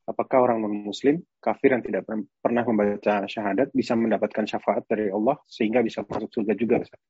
Apakah 0.04 0.44
orang 0.44 0.60
non-muslim, 0.60 1.22
kafir 1.38 1.72
yang 1.72 1.84
tidak 1.86 2.04
pernah 2.42 2.66
membaca 2.66 3.24
syahadat 3.30 3.70
bisa 3.72 3.94
mendapatkan 3.94 4.44
syafaat 4.44 4.84
dari 4.90 5.08
Allah 5.08 5.38
sehingga 5.46 5.80
bisa 5.80 6.04
masuk 6.04 6.28
surga 6.34 6.52
juga 6.58 6.82
Ustaz? 6.82 7.00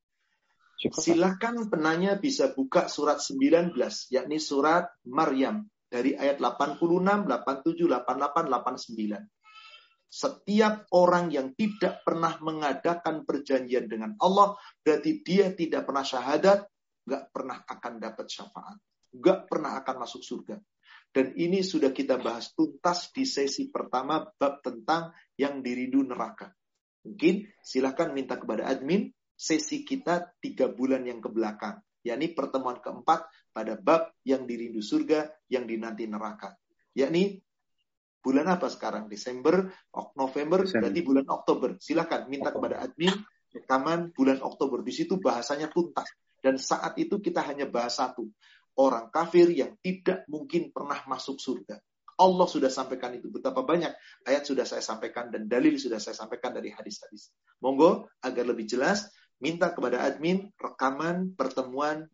Silahkan 0.81 1.69
penanya 1.69 2.17
bisa 2.17 2.57
buka 2.57 2.89
surat 2.89 3.21
19, 3.21 3.77
yakni 4.13 4.39
surat 4.41 4.89
Maryam 5.05 5.69
dari 5.91 6.15
ayat 6.15 6.39
86, 6.39 6.79
87, 7.27 7.91
88, 7.91 8.47
89. 8.47 9.27
Setiap 10.11 10.75
orang 10.95 11.31
yang 11.35 11.55
tidak 11.55 12.07
pernah 12.07 12.39
mengadakan 12.39 13.27
perjanjian 13.27 13.91
dengan 13.91 14.15
Allah, 14.23 14.55
berarti 14.83 15.23
dia 15.27 15.51
tidak 15.55 15.87
pernah 15.87 16.07
syahadat, 16.07 16.67
nggak 17.07 17.25
pernah 17.35 17.59
akan 17.67 17.95
dapat 17.99 18.27
syafaat 18.31 18.79
gak 19.15 19.51
pernah 19.51 19.79
akan 19.83 20.07
masuk 20.07 20.23
surga. 20.23 20.57
Dan 21.11 21.35
ini 21.35 21.67
sudah 21.67 21.91
kita 21.91 22.23
bahas 22.23 22.55
tuntas 22.55 23.11
di 23.11 23.27
sesi 23.27 23.67
pertama 23.67 24.23
bab 24.23 24.63
tentang 24.63 25.11
yang 25.35 25.59
dirindu 25.59 26.07
neraka. 26.07 26.55
Mungkin 27.03 27.51
silahkan 27.67 28.15
minta 28.15 28.39
kepada 28.39 28.71
admin 28.71 29.11
sesi 29.35 29.83
kita 29.83 30.39
tiga 30.39 30.71
bulan 30.71 31.03
yang 31.03 31.19
ke 31.19 31.27
belakang. 31.27 31.83
Yakni 32.07 32.33
pertemuan 32.33 32.81
keempat 32.81 33.29
pada 33.53 33.77
bab 33.77 34.15
yang 34.25 34.45
dirindu 34.49 34.81
surga, 34.81 35.29
yang 35.53 35.67
dinanti 35.69 36.07
neraka. 36.07 36.57
Yakni 36.97 37.39
bulan 38.21 38.47
apa 38.53 38.69
sekarang? 38.69 39.09
Desember, 39.09 39.69
November, 40.17 40.65
berarti 40.65 41.01
bulan 41.01 41.27
Oktober. 41.29 41.77
Silahkan 41.81 42.29
minta 42.29 42.53
kepada 42.53 42.85
admin 42.85 43.13
rekaman 43.51 44.15
bulan 44.15 44.39
Oktober. 44.41 44.81
Di 44.85 44.93
situ 44.95 45.19
bahasanya 45.19 45.69
tuntas. 45.73 46.09
Dan 46.41 46.57
saat 46.57 46.97
itu 46.97 47.21
kita 47.21 47.45
hanya 47.45 47.69
bahas 47.69 48.01
satu 48.01 48.25
orang 48.81 49.13
kafir 49.13 49.53
yang 49.53 49.77
tidak 49.85 50.25
mungkin 50.31 50.73
pernah 50.73 51.05
masuk 51.05 51.37
surga. 51.37 51.77
Allah 52.21 52.45
sudah 52.45 52.69
sampaikan 52.69 53.17
itu. 53.17 53.33
Betapa 53.33 53.65
banyak 53.65 53.93
ayat 54.29 54.45
sudah 54.45 54.69
saya 54.69 54.85
sampaikan 54.85 55.33
dan 55.33 55.49
dalil 55.49 55.81
sudah 55.81 55.97
saya 55.97 56.13
sampaikan 56.13 56.53
dari 56.53 56.69
hadis-hadis. 56.69 57.33
Monggo 57.65 58.13
agar 58.21 58.45
lebih 58.45 58.69
jelas, 58.69 59.09
minta 59.41 59.73
kepada 59.73 60.05
admin 60.05 60.53
rekaman 60.61 61.35
pertemuan 61.35 62.07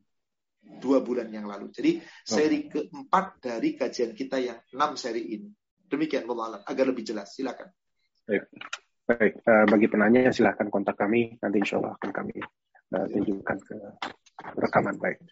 dua 0.63 1.03
bulan 1.03 1.31
yang 1.31 1.47
lalu. 1.47 1.71
Jadi 1.71 2.03
seri 2.27 2.67
keempat 2.67 3.39
dari 3.39 3.79
kajian 3.79 4.15
kita 4.15 4.39
yang 4.43 4.59
enam 4.75 4.99
seri 4.99 5.23
ini. 5.39 5.51
Demikian 5.87 6.27
Allah 6.27 6.59
alam. 6.59 6.63
Agar 6.67 6.91
lebih 6.91 7.07
jelas, 7.07 7.31
silakan. 7.35 7.71
Baik, 8.27 8.51
Baik. 9.07 9.39
Uh, 9.47 9.63
bagi 9.71 9.87
penanya 9.87 10.35
silahkan 10.35 10.67
kontak 10.67 10.99
kami. 10.99 11.39
Nanti 11.39 11.63
insya 11.63 11.79
Allah 11.79 11.95
akan 11.95 12.11
kami 12.11 12.43
uh, 12.91 13.07
tunjukkan 13.07 13.59
ke 13.63 13.77
rekaman 14.59 14.99
baik. 14.99 15.23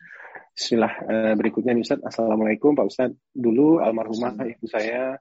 Bismillah. 0.55 0.95
Uh, 1.03 1.35
berikutnya 1.35 1.75
Ustaz. 1.75 1.99
Assalamualaikum 2.07 2.79
Pak 2.79 2.87
Ustaz. 2.87 3.11
Dulu 3.35 3.83
almarhumah 3.83 4.39
ibu 4.47 4.71
saya 4.71 5.19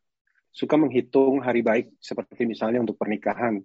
suka 0.53 0.77
menghitung 0.77 1.41
hari 1.41 1.65
baik 1.65 1.97
seperti 1.97 2.45
misalnya 2.45 2.85
untuk 2.85 2.93
pernikahan. 2.93 3.57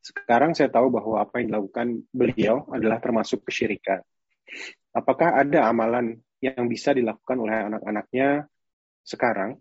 Sekarang 0.00 0.56
saya 0.56 0.72
tahu 0.72 0.88
bahwa 0.88 1.20
apa 1.20 1.44
yang 1.44 1.52
dilakukan 1.52 2.08
beliau 2.08 2.64
adalah 2.72 2.98
termasuk 3.04 3.44
kesyirikan. 3.44 4.00
Apakah 4.96 5.36
ada 5.36 5.68
amalan 5.68 6.16
yang 6.40 6.66
bisa 6.66 6.96
dilakukan 6.96 7.36
oleh 7.36 7.68
anak-anaknya 7.68 8.48
sekarang 9.04 9.60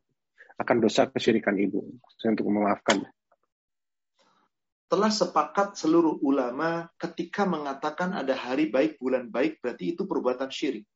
akan 0.55 0.77
dosa 0.79 1.11
kesyirikan 1.11 1.59
ibu? 1.59 1.83
Saya 2.15 2.33
untuk 2.33 2.47
memaafkan. 2.47 3.03
Telah 4.89 5.11
sepakat 5.13 5.77
seluruh 5.77 6.17
ulama 6.25 6.89
ketika 6.97 7.45
mengatakan 7.45 8.15
ada 8.15 8.33
hari 8.33 8.73
baik, 8.73 8.97
bulan 8.97 9.29
baik, 9.29 9.61
berarti 9.61 9.93
itu 9.93 10.09
perbuatan 10.09 10.49
syirik. 10.49 10.87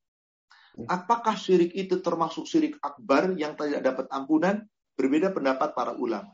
Apakah 0.90 1.38
syirik 1.38 1.70
itu 1.78 2.02
termasuk 2.02 2.50
syirik 2.50 2.82
akbar 2.82 3.38
yang 3.38 3.54
tidak 3.54 3.86
dapat 3.86 4.10
ampunan? 4.10 4.66
Berbeda 4.98 5.30
pendapat 5.30 5.78
para 5.78 5.94
ulama. 5.94 6.34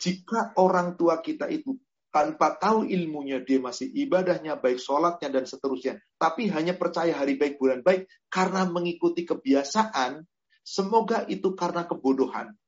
Jika 0.00 0.56
orang 0.56 0.96
tua 0.96 1.20
kita 1.20 1.48
itu 1.52 1.76
tanpa 2.18 2.58
tahu 2.58 2.82
ilmunya, 2.82 3.38
dia 3.46 3.62
masih 3.62 3.86
ibadahnya, 3.94 4.58
baik 4.58 4.82
sholatnya, 4.82 5.30
dan 5.30 5.46
seterusnya. 5.46 6.02
Tapi 6.18 6.50
hanya 6.50 6.74
percaya 6.74 7.14
hari 7.14 7.38
baik, 7.38 7.62
bulan 7.62 7.86
baik, 7.86 8.10
karena 8.26 8.66
mengikuti 8.66 9.22
kebiasaan, 9.22 10.26
semoga 10.66 11.22
itu 11.30 11.54
karena 11.54 11.86
kebodohan. 11.86 12.58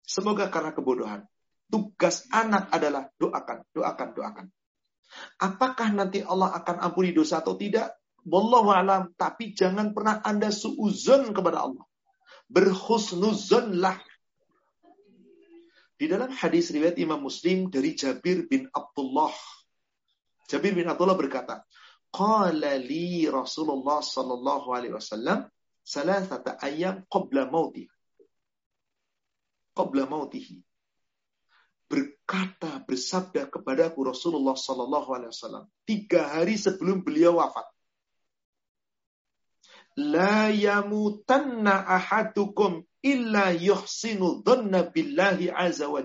Semoga 0.00 0.48
karena 0.48 0.72
kebodohan. 0.72 1.28
Tugas 1.68 2.24
anak 2.32 2.72
adalah 2.72 3.12
doakan, 3.20 3.68
doakan, 3.76 4.08
doakan. 4.16 4.46
Apakah 5.36 5.92
nanti 5.92 6.24
Allah 6.24 6.56
akan 6.56 6.80
ampuni 6.80 7.12
dosa 7.12 7.44
atau 7.44 7.60
tidak? 7.60 8.00
Wallahu 8.24 8.72
alam. 8.72 9.12
Tapi 9.12 9.52
jangan 9.52 9.92
pernah 9.92 10.24
Anda 10.24 10.48
suuzon 10.48 11.36
kepada 11.36 11.68
Allah. 11.68 11.84
Berhusnuzonlah. 12.48 14.00
Di 16.02 16.10
dalam 16.10 16.34
hadis 16.34 16.74
riwayat 16.74 16.98
Imam 16.98 17.22
Muslim 17.22 17.70
dari 17.70 17.94
Jabir 17.94 18.50
bin 18.50 18.66
Abdullah. 18.74 19.30
Jabir 20.50 20.74
bin 20.74 20.90
Abdullah 20.90 21.14
berkata, 21.14 21.62
Qala 22.10 22.74
li 22.74 23.30
Rasulullah 23.30 24.02
sallallahu 24.02 24.74
alaihi 24.74 24.98
wasallam 24.98 25.46
salasata 25.86 26.58
ayam 26.58 27.06
qabla 27.06 27.46
mauti. 27.46 27.86
Qabla 29.78 30.10
mautihi 30.10 30.58
berkata, 31.92 32.80
bersabda 32.88 33.52
kepadaku 33.52 34.08
Rasulullah 34.08 34.56
Sallallahu 34.56 35.12
Alaihi 35.12 35.30
Wasallam 35.36 35.64
tiga 35.84 36.32
hari 36.32 36.56
sebelum 36.56 37.04
beliau 37.04 37.36
wafat. 37.36 37.68
La 40.00 40.48
yamutanna 40.48 41.84
ahadukum 41.84 42.80
illa 43.02 43.50
yuhsinu 43.50 44.40
dhanna 44.46 44.88
billahi 44.88 45.50
azza 45.50 45.90
wa. 45.90 46.02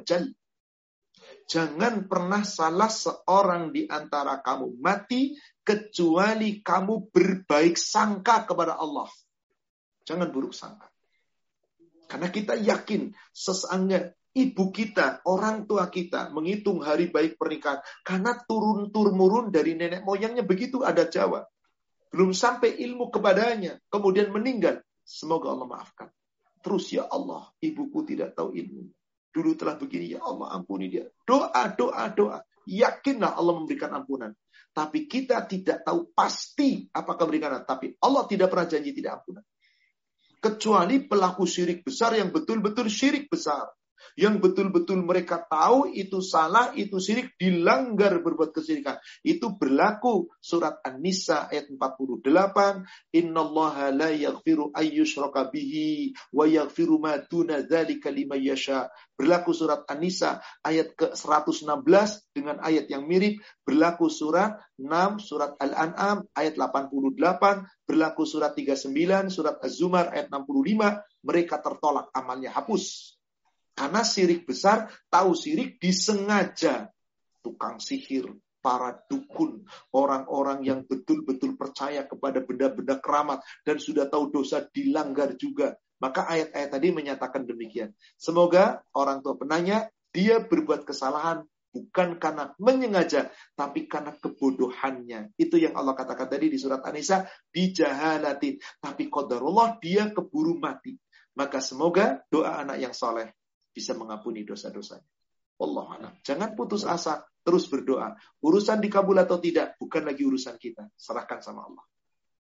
Jangan 1.48 2.11
pernah 2.11 2.44
salah 2.44 2.91
seorang 2.91 3.72
di 3.72 3.88
antara 3.88 4.44
kamu 4.44 4.84
mati 4.84 5.32
kecuali 5.64 6.60
kamu 6.60 7.07
berbaik 7.07 7.80
sangka 7.80 8.44
kepada 8.44 8.76
Allah. 8.76 9.07
Jangan 10.03 10.28
buruk 10.28 10.52
sangka. 10.52 10.91
Karena 12.07 12.28
kita 12.32 12.56
yakin 12.60 13.15
sesangga 13.32 14.11
ibu 14.38 14.69
kita, 14.72 15.24
orang 15.28 15.68
tua 15.68 15.91
kita 15.91 16.32
menghitung 16.32 16.80
hari 16.80 17.11
baik 17.11 17.36
pernikahan 17.36 17.84
karena 18.06 18.38
turun 18.48 18.94
turun 18.94 19.52
dari 19.52 19.76
nenek 19.76 20.03
moyangnya 20.07 20.44
begitu 20.44 20.84
ada 20.84 21.07
Jawa. 21.07 21.44
Belum 22.07 22.32
sampai 22.32 22.80
ilmu 22.80 23.11
kepadanya, 23.11 23.84
kemudian 23.91 24.32
meninggal. 24.32 24.80
Semoga 25.03 25.52
Allah 25.52 25.68
maafkan. 25.68 26.07
Terus 26.68 26.91
ya 26.91 27.07
Allah, 27.07 27.48
ibuku 27.64 28.03
tidak 28.03 28.35
tahu 28.35 28.52
ilmu. 28.52 28.91
Dulu 29.31 29.56
telah 29.56 29.80
begini, 29.80 30.11
ya 30.11 30.19
Allah 30.19 30.52
ampuni 30.52 30.91
dia. 30.91 31.07
Doa, 31.23 31.64
doa, 31.72 32.11
doa. 32.11 32.44
Yakinlah 32.68 33.39
Allah 33.39 33.56
memberikan 33.56 33.95
ampunan. 33.95 34.35
Tapi 34.76 35.07
kita 35.07 35.48
tidak 35.48 35.88
tahu 35.88 36.11
pasti 36.11 36.84
apakah 36.91 37.23
memberikan. 37.23 37.64
Tapi 37.64 37.95
Allah 38.03 38.27
tidak 38.27 38.52
pernah 38.52 38.68
janji 38.68 38.91
tidak 38.91 39.23
ampunan. 39.23 39.48
Kecuali 40.44 41.07
pelaku 41.07 41.48
syirik 41.48 41.88
besar 41.88 42.19
yang 42.19 42.35
betul-betul 42.35 42.91
syirik 42.91 43.31
besar 43.31 43.72
yang 44.18 44.41
betul-betul 44.41 45.02
mereka 45.06 45.44
tahu 45.45 45.94
itu 45.94 46.22
salah, 46.24 46.74
itu 46.74 46.98
syirik, 46.98 47.34
dilanggar 47.38 48.18
berbuat 48.22 48.53
kesyirikan. 48.53 48.98
Itu 49.22 49.57
berlaku 49.57 50.32
surat 50.41 50.82
An-Nisa 50.82 51.49
ayat 51.49 51.69
48, 51.74 52.24
Innallaha 53.14 53.94
la 53.94 54.10
yaghfiru 54.14 54.74
ayyushraka 54.74 55.49
bihi 55.49 56.14
wa 56.34 56.45
yaghfiru 56.45 56.98
ma 57.02 57.18
duna 57.22 57.61
dzalika 57.65 58.14
yasha. 58.38 58.90
Berlaku 59.18 59.49
surat 59.53 59.86
An-Nisa 59.90 60.41
ayat 60.61 60.94
ke-116 60.94 62.38
dengan 62.38 62.61
ayat 62.61 62.86
yang 62.86 63.10
mirip, 63.10 63.41
berlaku 63.65 64.14
surat 64.14 64.61
6 64.78 65.26
surat 65.26 65.57
Al-An'am 65.57 66.30
ayat 66.38 66.53
88, 66.53 67.65
berlaku 67.90 68.24
surat 68.30 68.53
39 68.53 69.34
surat 69.34 69.57
Az-Zumar 69.57 70.14
ayat 70.14 70.30
65, 70.30 71.02
mereka 71.26 71.57
tertolak 71.57 72.14
amalnya 72.14 72.53
hapus. 72.53 73.16
Karena 73.77 74.01
sirik 74.01 74.49
besar, 74.49 74.89
tahu 75.05 75.37
sirik 75.37 75.77
disengaja. 75.77 76.89
Tukang 77.45 77.77
sihir, 77.77 78.25
para 78.57 78.97
dukun, 79.05 79.69
orang-orang 79.93 80.65
yang 80.65 80.79
betul-betul 80.81 81.53
percaya 81.53 82.09
kepada 82.09 82.41
benda-benda 82.41 82.97
keramat 82.97 83.45
dan 83.61 83.77
sudah 83.77 84.09
tahu 84.09 84.33
dosa 84.33 84.65
dilanggar 84.65 85.37
juga. 85.37 85.77
Maka 86.01 86.25
ayat-ayat 86.25 86.69
tadi 86.73 86.87
menyatakan 86.89 87.45
demikian. 87.45 87.93
Semoga 88.17 88.81
orang 88.97 89.21
tua 89.21 89.37
penanya, 89.37 89.93
dia 90.09 90.41
berbuat 90.41 90.81
kesalahan 90.81 91.45
bukan 91.69 92.17
karena 92.17 92.57
menyengaja, 92.57 93.29
tapi 93.53 93.85
karena 93.85 94.17
kebodohannya. 94.17 95.37
Itu 95.37 95.61
yang 95.61 95.77
Allah 95.77 95.93
katakan 95.93 96.25
tadi 96.25 96.49
di 96.49 96.57
surat 96.57 96.81
An-Nisa, 96.81 97.29
bijahalatin. 97.53 98.57
Tapi 98.81 99.05
qadarullah 99.05 99.77
dia 99.77 100.09
keburu 100.09 100.57
mati. 100.57 100.97
Maka 101.37 101.61
semoga 101.61 102.25
doa 102.33 102.65
anak 102.65 102.81
yang 102.81 102.97
soleh 102.97 103.37
bisa 103.77 103.93
mengampuni 103.93 104.41
dosa-dosanya. 104.41 105.05
Allah 105.61 106.13
Jangan 106.25 106.53
putus 106.53 106.85
asa, 106.85 107.25
terus 107.45 107.69
berdoa. 107.69 108.13
Urusan 108.41 108.81
dikabul 108.81 109.17
atau 109.17 109.37
tidak 109.41 109.77
bukan 109.77 110.05
lagi 110.05 110.25
urusan 110.25 110.57
kita. 110.57 110.89
Serahkan 110.97 111.41
sama 111.41 111.65
Allah. 111.65 111.85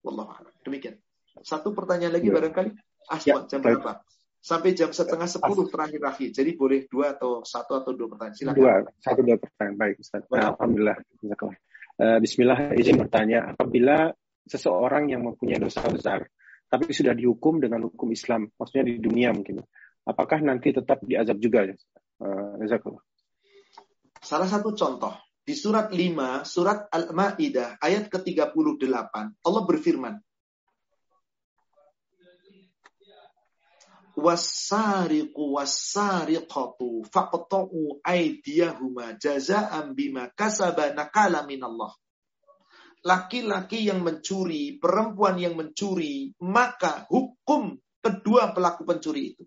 Allah 0.06 0.26
Demikian. 0.61 1.02
Satu 1.41 1.73
pertanyaan 1.73 2.14
lagi 2.18 2.30
ya. 2.30 2.34
barangkali. 2.38 2.69
Aswan, 3.06 3.45
ya, 3.45 3.49
jam 3.57 3.60
berapa? 3.61 4.02
Sampai 4.41 4.73
jam 4.77 4.89
setengah 4.93 5.30
sepuluh 5.30 5.69
terakhir-akhir. 5.69 6.30
Jadi 6.34 6.52
boleh 6.57 6.89
dua 6.89 7.18
atau 7.18 7.45
satu 7.45 7.77
atau 7.77 7.93
dua 7.93 8.10
pertanyaan. 8.14 8.38
Silakan. 8.38 8.57
Dua, 8.57 8.73
satu 9.02 9.22
dua 9.22 9.38
pertanyaan. 9.38 9.76
Baik, 9.77 9.95
Ustaz. 10.02 10.22
Nah, 10.30 10.53
Alhamdulillah. 10.53 10.97
Uh, 12.02 12.18
Bismillah, 12.22 12.73
izin 12.73 12.97
bertanya. 13.02 13.53
Apabila 13.53 14.10
seseorang 14.45 15.14
yang 15.14 15.26
mempunyai 15.26 15.61
dosa 15.61 15.85
besar, 15.85 16.26
tapi 16.65 16.89
sudah 16.93 17.14
dihukum 17.14 17.61
dengan 17.61 17.85
hukum 17.85 18.10
Islam, 18.10 18.49
maksudnya 18.57 18.89
di 18.89 18.97
dunia 18.97 19.30
mungkin, 19.34 19.61
apakah 20.06 20.40
nanti 20.40 20.72
tetap 20.72 21.02
diazab 21.02 21.41
juga? 21.41 21.65
Uh, 22.22 22.56
Salah 24.22 24.49
satu 24.49 24.72
contoh 24.73 25.14
di 25.45 25.53
surat 25.53 25.94
5, 25.94 26.45
surat 26.48 26.90
Al-Maidah 26.90 27.77
ayat 27.77 28.10
ke-38, 28.10 29.14
Allah 29.45 29.64
berfirman, 29.68 30.18
wasariqu 34.18 35.44
wasariqatu 35.53 37.06
faqta'u 37.11 37.99
aydiyahuma 38.02 39.19
jaza'an 39.19 39.94
bima 39.94 40.32
kasaba 40.34 40.95
nakala 40.95 41.45
minallah. 41.45 41.94
Laki-laki 43.06 43.86
yang 43.86 44.02
mencuri, 44.02 44.82
perempuan 44.82 45.38
yang 45.38 45.53
mencuri, 45.53 46.34
maka 46.41 47.06
hukum 47.06 47.77
kedua 48.02 48.49
pelaku 48.49 48.82
pencuri 48.82 49.38
itu 49.38 49.45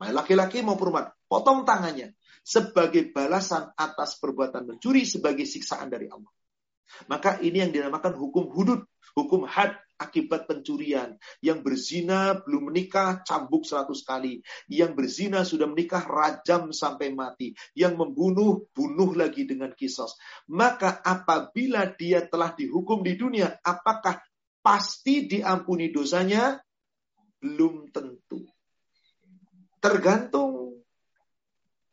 laki-laki 0.00 0.60
mau 0.60 0.76
perempuan, 0.76 1.08
potong 1.24 1.64
tangannya 1.64 2.12
sebagai 2.46 3.10
balasan 3.10 3.72
atas 3.74 4.20
perbuatan 4.22 4.68
mencuri 4.68 5.02
sebagai 5.08 5.48
siksaan 5.48 5.90
dari 5.90 6.06
Allah. 6.06 6.30
Maka 7.10 7.42
ini 7.42 7.60
yang 7.60 7.74
dinamakan 7.74 8.14
hukum 8.14 8.46
hudud, 8.54 8.86
hukum 9.18 9.42
had 9.44 9.74
akibat 9.98 10.46
pencurian. 10.46 11.18
Yang 11.42 11.58
berzina 11.66 12.38
belum 12.38 12.70
menikah 12.70 13.26
cambuk 13.26 13.66
seratus 13.66 14.06
kali. 14.06 14.40
Yang 14.70 14.92
berzina 14.94 15.42
sudah 15.42 15.66
menikah 15.66 16.06
rajam 16.06 16.70
sampai 16.70 17.10
mati. 17.12 17.52
Yang 17.74 17.98
membunuh, 17.98 18.70
bunuh 18.70 19.10
lagi 19.16 19.48
dengan 19.48 19.74
kisos. 19.74 20.14
Maka 20.52 21.02
apabila 21.02 21.90
dia 21.96 22.24
telah 22.28 22.54
dihukum 22.54 23.02
di 23.02 23.18
dunia, 23.18 23.58
apakah 23.64 24.22
pasti 24.62 25.26
diampuni 25.26 25.90
dosanya? 25.90 26.60
Belum 27.42 27.90
tentu. 27.92 28.55
Tergantung. 29.86 30.82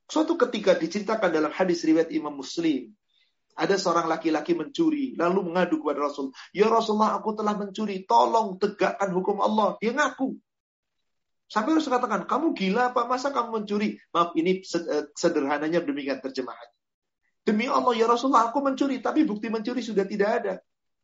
Suatu 0.10 0.34
ketika 0.34 0.74
diceritakan 0.74 1.30
dalam 1.30 1.54
hadis 1.54 1.86
riwayat 1.86 2.10
Imam 2.10 2.34
Muslim. 2.34 2.90
Ada 3.54 3.78
seorang 3.78 4.10
laki-laki 4.10 4.58
mencuri, 4.58 5.14
lalu 5.14 5.54
mengadu 5.54 5.78
kepada 5.78 6.10
Rasul. 6.10 6.34
Ya 6.58 6.66
Rasulullah, 6.74 7.14
aku 7.22 7.38
telah 7.38 7.54
mencuri, 7.54 8.02
tolong 8.02 8.58
tegakkan 8.58 9.14
hukum 9.14 9.46
Allah. 9.46 9.78
Dia 9.78 9.94
ngaku. 9.94 10.34
Sampai 11.46 11.78
Rasul 11.78 11.94
katakan, 11.94 12.26
kamu 12.26 12.58
gila 12.58 12.90
apa? 12.90 13.06
Masa 13.06 13.30
kamu 13.30 13.62
mencuri? 13.62 14.02
Maaf, 14.10 14.34
ini 14.34 14.66
eh, 14.66 15.06
sederhananya 15.14 15.86
demikian 15.86 16.18
terjemahannya. 16.18 16.78
Demi 17.46 17.70
Allah, 17.70 17.94
ya 17.94 18.10
Rasulullah, 18.10 18.50
aku 18.50 18.58
mencuri, 18.66 19.06
tapi 19.06 19.22
bukti 19.22 19.54
mencuri 19.54 19.86
sudah 19.86 20.10
tidak 20.10 20.30
ada. 20.42 20.54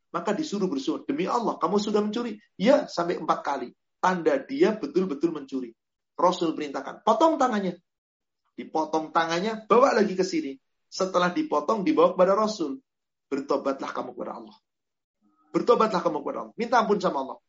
Maka 0.10 0.34
disuruh 0.34 0.66
bersuara, 0.66 1.06
demi 1.06 1.30
Allah, 1.30 1.54
kamu 1.62 1.78
sudah 1.78 2.02
mencuri? 2.02 2.42
Ya, 2.58 2.90
sampai 2.90 3.22
empat 3.22 3.46
kali. 3.46 3.70
Tanda 4.02 4.42
dia 4.42 4.74
betul-betul 4.74 5.38
mencuri. 5.38 5.70
Rasul 6.20 6.52
perintahkan, 6.52 7.08
potong 7.08 7.40
tangannya. 7.40 7.80
Dipotong 8.60 9.16
tangannya, 9.16 9.64
bawa 9.72 9.96
lagi 9.96 10.20
ke 10.20 10.28
sini. 10.28 10.60
Setelah 10.92 11.32
dipotong, 11.32 11.88
dibawa 11.88 12.12
kepada 12.12 12.36
Rasul. 12.36 12.84
Bertobatlah 13.32 13.96
kamu 13.96 14.12
kepada 14.12 14.36
Allah. 14.36 14.58
Bertobatlah 15.56 16.02
kamu 16.04 16.18
kepada 16.20 16.40
Allah. 16.44 16.56
Minta 16.60 16.84
ampun 16.84 17.00
sama 17.00 17.24
Allah. 17.24 17.40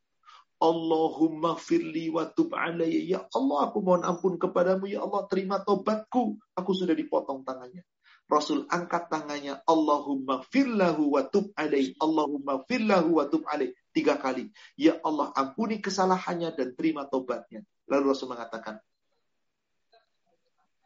Allahumma 0.60 1.56
firli 1.56 2.12
wa 2.12 2.28
tub. 2.28 2.52
Ya 2.84 3.26
Allah, 3.32 3.58
aku 3.66 3.80
mohon 3.80 4.04
ampun 4.04 4.36
kepadamu. 4.36 4.86
Ya 4.86 5.00
Allah, 5.02 5.24
terima 5.26 5.64
tobatku. 5.64 6.36
Aku 6.52 6.70
sudah 6.76 6.92
dipotong 6.92 7.42
tangannya. 7.48 7.82
Rasul 8.30 8.68
angkat 8.68 9.08
tangannya. 9.08 9.64
Allahumma 9.64 10.44
firlahu 10.46 11.16
wa 11.16 11.24
tub. 11.26 11.50
Allahumma 11.56 12.60
firlahu 12.68 13.18
wa 13.18 13.24
tub. 13.26 13.48
Tiga 13.90 14.20
kali. 14.20 14.52
Ya 14.76 15.00
Allah, 15.00 15.32
ampuni 15.32 15.80
kesalahannya 15.80 16.52
dan 16.54 16.76
terima 16.76 17.08
tobatnya. 17.08 17.64
Lalu 17.90 18.04
Rasul 18.14 18.30
mengatakan, 18.30 18.78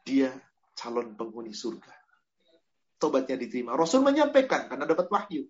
dia 0.05 0.33
calon 0.73 1.13
penghuni 1.13 1.53
surga. 1.53 1.93
tobatnya 2.95 3.35
diterima. 3.35 3.75
Rasul 3.75 4.01
menyampaikan 4.01 4.71
karena 4.71 4.87
dapat 4.87 5.11
wahyu. 5.11 5.45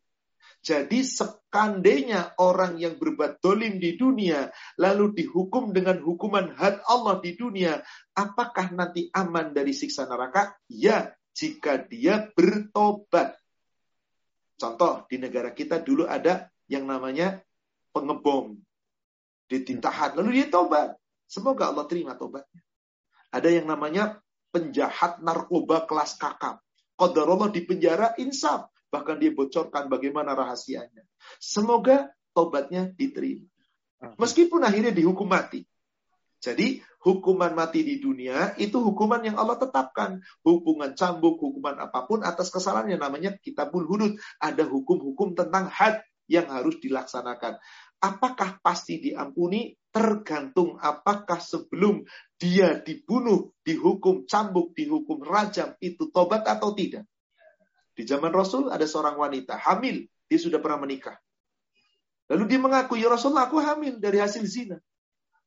Jadi 0.65 1.06
sekandainya 1.06 2.41
orang 2.41 2.82
yang 2.82 2.98
berbuat 2.98 3.38
dolim 3.38 3.77
di 3.77 3.94
dunia, 3.94 4.49
lalu 4.82 5.14
dihukum 5.14 5.69
dengan 5.69 6.02
hukuman 6.02 6.57
had 6.57 6.82
Allah 6.90 7.22
di 7.22 7.38
dunia, 7.38 7.86
apakah 8.18 8.73
nanti 8.73 9.14
aman 9.14 9.53
dari 9.53 9.77
siksa 9.77 10.10
neraka? 10.10 10.57
Ya, 10.65 11.14
jika 11.38 11.77
dia 11.86 12.34
bertobat. 12.34 13.38
Contoh, 14.57 15.06
di 15.06 15.22
negara 15.22 15.53
kita 15.53 15.77
dulu 15.86 16.10
ada 16.10 16.49
yang 16.65 16.90
namanya 16.90 17.45
pengebom. 17.94 18.57
Ditahan, 19.45 20.18
lalu 20.18 20.41
dia 20.41 20.49
tobat. 20.49 20.98
Semoga 21.26 21.73
Allah 21.73 21.85
terima 21.89 22.14
tobatnya. 22.15 22.61
Ada 23.34 23.49
yang 23.52 23.68
namanya 23.68 24.22
penjahat 24.53 25.19
narkoba 25.19 25.84
kelas 25.89 26.15
kakap. 26.15 26.61
Allah 26.95 27.49
di 27.52 27.61
penjara 27.68 28.15
insaf 28.15 28.72
Bahkan 28.95 29.19
dia 29.19 29.35
bocorkan 29.35 29.91
bagaimana 29.91 30.31
rahasianya. 30.31 31.03
Semoga 31.35 32.15
tobatnya 32.31 32.88
diterima. 32.95 33.43
Meskipun 34.15 34.64
akhirnya 34.64 34.95
dihukum 34.95 35.27
mati. 35.27 35.68
Jadi 36.39 36.80
hukuman 37.03 37.52
mati 37.52 37.84
di 37.84 37.99
dunia 37.99 38.56
itu 38.56 38.80
hukuman 38.80 39.19
yang 39.19 39.35
Allah 39.35 39.60
tetapkan. 39.60 40.23
Hubungan 40.47 40.95
cambuk, 40.95 41.41
hukuman 41.43 41.76
apa 41.76 42.07
pun 42.07 42.23
atas 42.23 42.47
kesalahan 42.47 42.95
yang 42.95 43.03
namanya 43.03 43.35
kitabul 43.35 43.84
hudud. 43.84 44.15
Ada 44.39 44.64
hukum-hukum 44.64 45.35
tentang 45.35 45.68
had 45.68 45.99
yang 46.31 46.47
harus 46.47 46.80
dilaksanakan. 46.80 47.60
Apakah 47.99 48.64
pasti 48.64 49.03
diampuni? 49.03 49.76
Tergantung 49.95 50.76
apakah 50.76 51.39
sebelum 51.39 52.03
dia 52.35 52.76
dibunuh, 52.84 53.55
dihukum 53.63 54.27
cambuk, 54.27 54.76
dihukum 54.76 55.23
rajam, 55.23 55.72
itu 55.80 56.11
tobat 56.11 56.43
atau 56.43 56.76
tidak. 56.76 57.07
Di 57.95 58.03
zaman 58.03 58.35
Rasul 58.35 58.67
ada 58.67 58.84
seorang 58.84 59.15
wanita 59.15 59.55
hamil, 59.55 60.03
dia 60.27 60.35
sudah 60.35 60.59
pernah 60.59 60.84
menikah. 60.84 61.15
Lalu 62.27 62.43
dia 62.43 62.59
mengaku, 62.59 62.99
ya 62.99 63.07
Rasulullah 63.07 63.47
aku 63.47 63.63
hamil 63.63 63.95
dari 64.03 64.19
hasil 64.19 64.43
zina. 64.43 64.76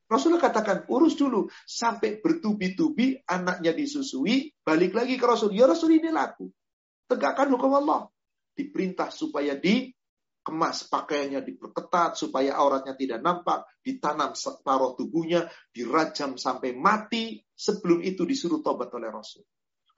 Rasulullah 0.08 0.40
katakan, 0.40 0.88
urus 0.88 1.20
dulu. 1.20 1.52
Sampai 1.68 2.16
bertubi-tubi, 2.24 3.20
anaknya 3.28 3.76
disusui, 3.76 4.56
balik 4.64 4.96
lagi 4.96 5.20
ke 5.20 5.28
Rasul. 5.28 5.52
Ya 5.52 5.68
Rasul 5.68 6.00
ini 6.00 6.08
laku. 6.08 6.48
Tegakkan 7.04 7.52
hukum 7.52 7.76
Allah. 7.76 8.08
Diperintah 8.56 9.12
supaya 9.12 9.52
dikemas 10.48 10.88
pakaiannya 10.88 11.44
diperketat, 11.44 12.16
supaya 12.16 12.56
auratnya 12.56 12.96
tidak 12.96 13.20
nampak, 13.20 13.68
ditanam 13.84 14.32
separuh 14.32 14.96
tubuhnya, 14.96 15.44
dirajam 15.76 16.40
sampai 16.40 16.72
mati. 16.72 17.44
Sebelum 17.52 18.00
itu 18.00 18.24
disuruh 18.24 18.64
tobat 18.64 18.88
oleh 18.96 19.12
Rasul. 19.12 19.44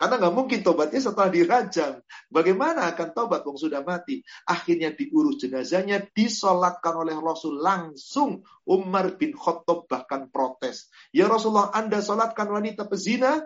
Karena 0.00 0.16
nggak 0.16 0.32
mungkin 0.34 0.64
tobatnya 0.64 0.98
setelah 0.98 1.28
dirajam. 1.28 2.00
Bagaimana 2.32 2.88
akan 2.96 3.12
tobat 3.12 3.44
wong 3.44 3.60
sudah 3.60 3.84
mati? 3.84 4.24
Akhirnya 4.48 4.96
diurus 4.96 5.44
jenazahnya, 5.44 6.02
disolatkan 6.10 6.98
oleh 6.98 7.14
Rasul 7.14 7.60
langsung. 7.60 8.42
Umar 8.66 9.14
bin 9.20 9.36
Khattab 9.36 9.86
bahkan 9.86 10.32
protes. 10.32 10.90
Ya 11.14 11.28
Rasulullah, 11.28 11.70
Anda 11.76 12.00
solatkan 12.00 12.48
wanita 12.48 12.88
pezina? 12.88 13.44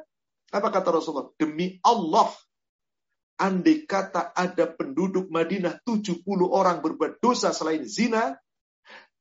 Apa 0.55 0.70
kata 0.70 0.94
Rasulullah? 0.94 1.35
Demi 1.35 1.82
Allah, 1.82 2.31
andai 3.39 3.86
kata 3.86 4.35
ada 4.35 4.70
penduduk 4.70 5.31
Madinah 5.31 5.82
70 5.82 6.24
orang 6.47 6.78
berbuat 6.81 7.19
dosa 7.19 7.51
selain 7.51 7.82
zina, 7.86 8.39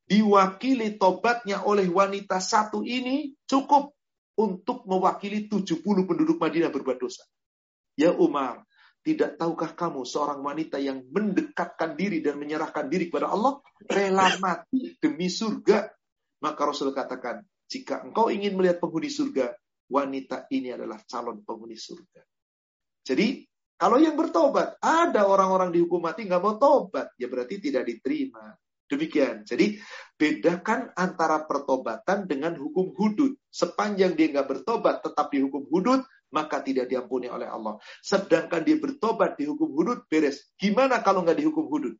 diwakili 0.05 0.99
tobatnya 0.99 1.63
oleh 1.65 1.87
wanita 1.89 2.37
satu 2.37 2.83
ini 2.85 3.33
cukup 3.47 3.95
untuk 4.37 4.85
mewakili 4.89 5.45
70 5.49 5.81
penduduk 5.81 6.37
Madinah 6.37 6.69
berbuat 6.69 6.97
dosa. 6.97 7.23
Ya 7.93 8.09
Umar, 8.13 8.65
tidak 9.05 9.37
tahukah 9.37 9.75
kamu 9.75 10.07
seorang 10.07 10.41
wanita 10.41 10.81
yang 10.81 11.05
mendekatkan 11.11 11.93
diri 11.93 12.23
dan 12.23 12.39
menyerahkan 12.39 12.89
diri 12.89 13.11
kepada 13.11 13.29
Allah 13.29 13.61
rela 13.85 14.33
mati 14.41 14.97
demi 14.97 15.29
surga? 15.29 15.91
Maka 16.41 16.61
Rasul 16.63 16.91
katakan, 16.91 17.43
jika 17.69 18.03
engkau 18.03 18.27
ingin 18.33 18.57
melihat 18.57 18.79
penghuni 18.79 19.07
surga, 19.07 19.53
wanita 19.87 20.49
ini 20.51 20.75
adalah 20.75 20.99
calon 21.05 21.43
penghuni 21.45 21.77
surga. 21.77 22.23
Jadi, 23.03 23.43
kalau 23.77 23.97
yang 23.99 24.15
bertobat, 24.15 24.77
ada 24.79 25.25
orang-orang 25.25 25.73
dihukum 25.73 25.99
mati 25.99 26.23
nggak 26.29 26.43
mau 26.43 26.55
tobat, 26.55 27.11
ya 27.17 27.27
berarti 27.27 27.59
tidak 27.59 27.89
diterima. 27.89 28.53
Demikian. 28.87 29.41
Jadi 29.47 29.81
bedakan 30.13 30.93
antara 30.93 31.41
pertobatan 31.49 32.29
dengan 32.29 32.53
hukum 32.53 32.93
hudud. 32.93 33.33
Sepanjang 33.49 34.13
dia 34.13 34.29
nggak 34.29 34.47
bertobat 34.47 35.01
tetap 35.01 35.33
dihukum 35.33 35.65
hudud, 35.65 36.05
maka 36.29 36.61
tidak 36.61 36.91
diampuni 36.91 37.25
oleh 37.31 37.49
Allah. 37.49 37.81
Sedangkan 38.05 38.61
dia 38.61 38.77
bertobat 38.77 39.33
dihukum 39.39 39.73
hudud, 39.73 40.05
beres. 40.05 40.53
Gimana 40.59 41.01
kalau 41.01 41.25
nggak 41.25 41.41
dihukum 41.41 41.65
hudud? 41.65 41.97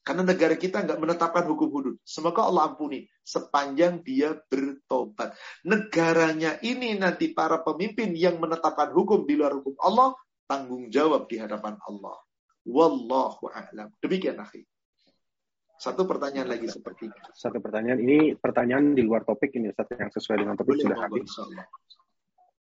Karena 0.00 0.24
negara 0.24 0.56
kita 0.56 0.80
nggak 0.82 0.98
menetapkan 0.98 1.44
hukum 1.46 1.68
hudud. 1.68 1.96
Semoga 2.02 2.48
Allah 2.48 2.72
ampuni 2.72 3.04
sepanjang 3.20 4.00
dia 4.00 4.32
bertobat. 4.48 5.36
Negaranya 5.62 6.56
ini 6.64 6.96
nanti 6.96 7.30
para 7.36 7.60
pemimpin 7.60 8.16
yang 8.16 8.40
menetapkan 8.40 8.90
hukum 8.96 9.28
di 9.28 9.36
luar 9.36 9.54
hukum 9.60 9.76
Allah 9.78 10.16
tanggung 10.50 10.90
jawab 10.90 11.30
di 11.30 11.38
hadapan 11.38 11.78
Allah. 11.86 12.18
Wallahu 12.66 13.46
a'lam. 13.54 13.94
Demikian 14.02 14.42
akhir. 14.42 14.66
Satu 15.78 16.04
pertanyaan 16.04 16.50
lagi 16.50 16.66
seperti 16.66 17.08
ini. 17.08 17.18
Satu 17.32 17.62
pertanyaan 17.62 18.02
ini 18.02 18.34
pertanyaan 18.34 18.92
di 18.92 19.00
luar 19.06 19.24
topik 19.24 19.54
ini 19.56 19.70
Ustaz 19.70 19.88
yang 19.94 20.12
sesuai 20.12 20.42
dengan 20.42 20.58
topik 20.58 20.76
Boleh, 20.76 20.84
sudah 20.84 20.98
habis. 21.00 21.30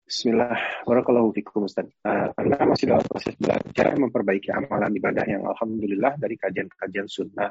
Bismillah, 0.05 0.85
Barakallahu 0.85 1.33
fikum 1.33 1.65
Ustaz. 1.65 1.89
Uh, 2.05 2.29
masih 2.69 2.93
dalam 2.93 3.01
proses 3.09 3.33
belajar 3.39 3.97
memperbaiki 3.97 4.53
amalan 4.53 4.93
ibadah 4.93 5.25
yang 5.25 5.49
Alhamdulillah 5.49 6.13
dari 6.21 6.37
kajian-kajian 6.37 7.09
sunnah. 7.09 7.49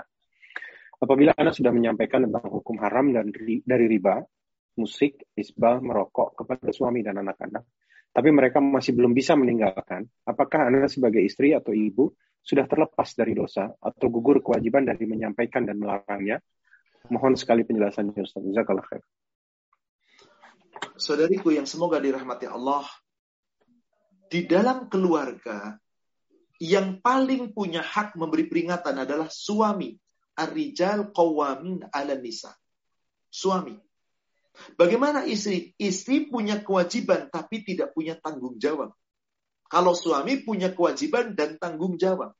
Apabila 1.02 1.34
Anda 1.34 1.50
sudah 1.52 1.74
menyampaikan 1.74 2.24
tentang 2.30 2.46
hukum 2.46 2.78
haram 2.80 3.10
dan 3.10 3.28
dari 3.66 3.84
riba, 3.90 4.22
musik, 4.78 5.28
isbal, 5.34 5.82
merokok 5.82 6.38
kepada 6.46 6.72
suami 6.72 7.04
dan 7.04 7.20
anak-anak, 7.20 7.66
tapi 8.12 8.28
mereka 8.32 8.58
masih 8.62 8.96
belum 8.96 9.12
bisa 9.12 9.36
meninggalkan, 9.36 10.08
apakah 10.24 10.68
Anda 10.68 10.88
sebagai 10.88 11.20
istri 11.20 11.52
atau 11.52 11.72
ibu 11.72 12.12
sudah 12.40 12.64
terlepas 12.70 13.12
dari 13.18 13.34
dosa 13.34 13.70
atau 13.76 14.06
gugur 14.08 14.40
kewajiban 14.40 14.86
dari 14.86 15.04
menyampaikan 15.04 15.66
dan 15.66 15.82
melarangnya? 15.82 16.40
Mohon 17.06 17.38
sekali 17.38 17.62
penjelasannya 17.62 18.18
Ustaz. 18.18 18.42
Jazakallah 18.42 18.86
khair. 18.86 19.04
Saudariku 20.96 21.52
yang 21.52 21.68
semoga 21.68 22.00
dirahmati 22.00 22.48
Allah, 22.48 22.84
di 24.26 24.42
dalam 24.48 24.90
keluarga 24.90 25.78
yang 26.58 26.98
paling 27.04 27.52
punya 27.52 27.84
hak 27.84 28.16
memberi 28.16 28.48
peringatan 28.48 28.96
adalah 29.06 29.28
suami. 29.28 29.92
Ar-rijal 30.36 31.16
qawamin 31.16 31.88
ala 31.88 32.16
nisa. 32.20 32.52
Suami. 33.32 33.85
Bagaimana 34.74 35.24
istri? 35.28 35.76
Istri 35.76 36.32
punya 36.32 36.60
kewajiban 36.64 37.28
tapi 37.28 37.62
tidak 37.62 37.92
punya 37.92 38.16
tanggung 38.16 38.56
jawab. 38.56 38.92
Kalau 39.66 39.92
suami 39.98 40.46
punya 40.46 40.70
kewajiban 40.72 41.34
dan 41.34 41.58
tanggung 41.58 41.98
jawab. 41.98 42.32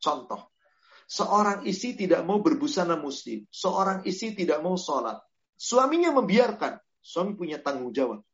Contoh, 0.00 0.52
seorang 1.04 1.64
istri 1.68 1.96
tidak 1.96 2.24
mau 2.24 2.40
berbusana 2.40 2.96
muslim, 2.96 3.44
seorang 3.52 4.04
istri 4.08 4.32
tidak 4.32 4.64
mau 4.64 4.76
sholat. 4.76 5.20
Suaminya 5.54 6.10
membiarkan, 6.12 6.80
suami 7.04 7.36
punya 7.36 7.60
tanggung 7.60 7.92
jawab. 7.92 8.24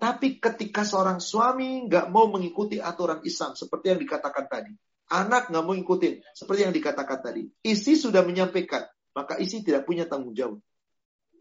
Tapi 0.00 0.40
ketika 0.40 0.82
seorang 0.82 1.20
suami 1.20 1.86
nggak 1.86 2.08
mau 2.08 2.26
mengikuti 2.32 2.80
aturan 2.80 3.20
Islam 3.22 3.52
seperti 3.52 3.92
yang 3.94 4.00
dikatakan 4.00 4.48
tadi, 4.48 4.72
anak 5.12 5.52
nggak 5.52 5.64
mau 5.64 5.76
ikutin 5.76 6.24
seperti 6.32 6.60
yang 6.64 6.74
dikatakan 6.74 7.20
tadi, 7.20 7.44
istri 7.60 8.00
sudah 8.00 8.24
menyampaikan, 8.24 8.88
maka 9.12 9.36
istri 9.38 9.60
tidak 9.60 9.84
punya 9.84 10.08
tanggung 10.08 10.32
jawab. 10.32 10.58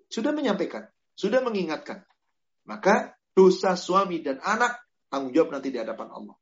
Sudah 0.10 0.34
menyampaikan, 0.34 0.90
sudah 1.14 1.40
mengingatkan. 1.46 2.02
Maka 2.66 3.14
dosa 3.38 3.78
suami 3.78 4.26
dan 4.26 4.42
anak 4.42 4.82
tanggung 5.08 5.32
jawab 5.32 5.58
nanti 5.58 5.70
di 5.70 5.78
hadapan 5.78 6.10
Allah. 6.12 6.36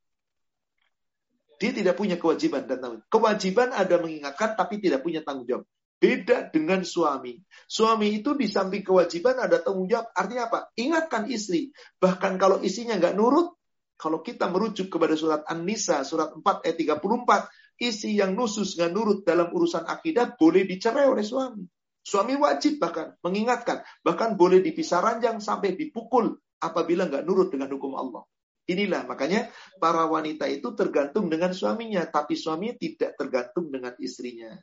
Dia 1.58 1.74
tidak 1.74 1.98
punya 1.98 2.16
kewajiban 2.16 2.64
dan 2.64 2.80
tanggung 2.80 3.00
jawab. 3.04 3.12
Kewajiban 3.12 3.68
ada 3.76 3.96
mengingatkan 4.00 4.56
tapi 4.56 4.80
tidak 4.80 5.04
punya 5.04 5.20
tanggung 5.20 5.46
jawab. 5.46 5.64
Beda 5.98 6.46
dengan 6.46 6.86
suami. 6.86 7.42
Suami 7.66 8.22
itu 8.22 8.38
di 8.38 8.46
samping 8.46 8.86
kewajiban 8.86 9.36
ada 9.42 9.58
tanggung 9.60 9.90
jawab. 9.90 10.14
Artinya 10.14 10.48
apa? 10.48 10.70
Ingatkan 10.78 11.26
istri. 11.28 11.74
Bahkan 11.98 12.38
kalau 12.38 12.62
istrinya 12.62 12.96
nggak 12.96 13.18
nurut, 13.18 13.58
kalau 13.98 14.22
kita 14.22 14.46
merujuk 14.46 14.94
kepada 14.94 15.18
surat 15.18 15.42
An-Nisa, 15.50 16.06
surat 16.06 16.30
4 16.30 16.62
ayat 16.62 16.76
34, 16.78 17.82
isi 17.82 18.14
yang 18.14 18.38
nusus 18.38 18.78
nggak 18.78 18.94
nurut 18.94 19.18
dalam 19.26 19.50
urusan 19.50 19.82
akidah 19.90 20.38
boleh 20.38 20.62
dicerai 20.62 21.10
oleh 21.10 21.26
suami. 21.26 21.66
Suami 22.08 22.40
wajib 22.40 22.80
bahkan 22.80 23.12
mengingatkan, 23.20 23.84
bahkan 24.00 24.32
boleh 24.32 24.64
dipisah 24.64 25.04
ranjang 25.04 25.44
sampai 25.44 25.76
dipukul 25.76 26.40
apabila 26.56 27.04
nggak 27.04 27.28
nurut 27.28 27.52
dengan 27.52 27.68
hukum 27.76 27.92
Allah. 28.00 28.24
Inilah 28.68 29.04
makanya 29.04 29.52
para 29.76 30.08
wanita 30.08 30.48
itu 30.48 30.72
tergantung 30.72 31.28
dengan 31.28 31.52
suaminya, 31.52 32.08
tapi 32.08 32.32
suaminya 32.32 32.80
tidak 32.80 33.12
tergantung 33.20 33.68
dengan 33.68 33.92
istrinya. 34.00 34.56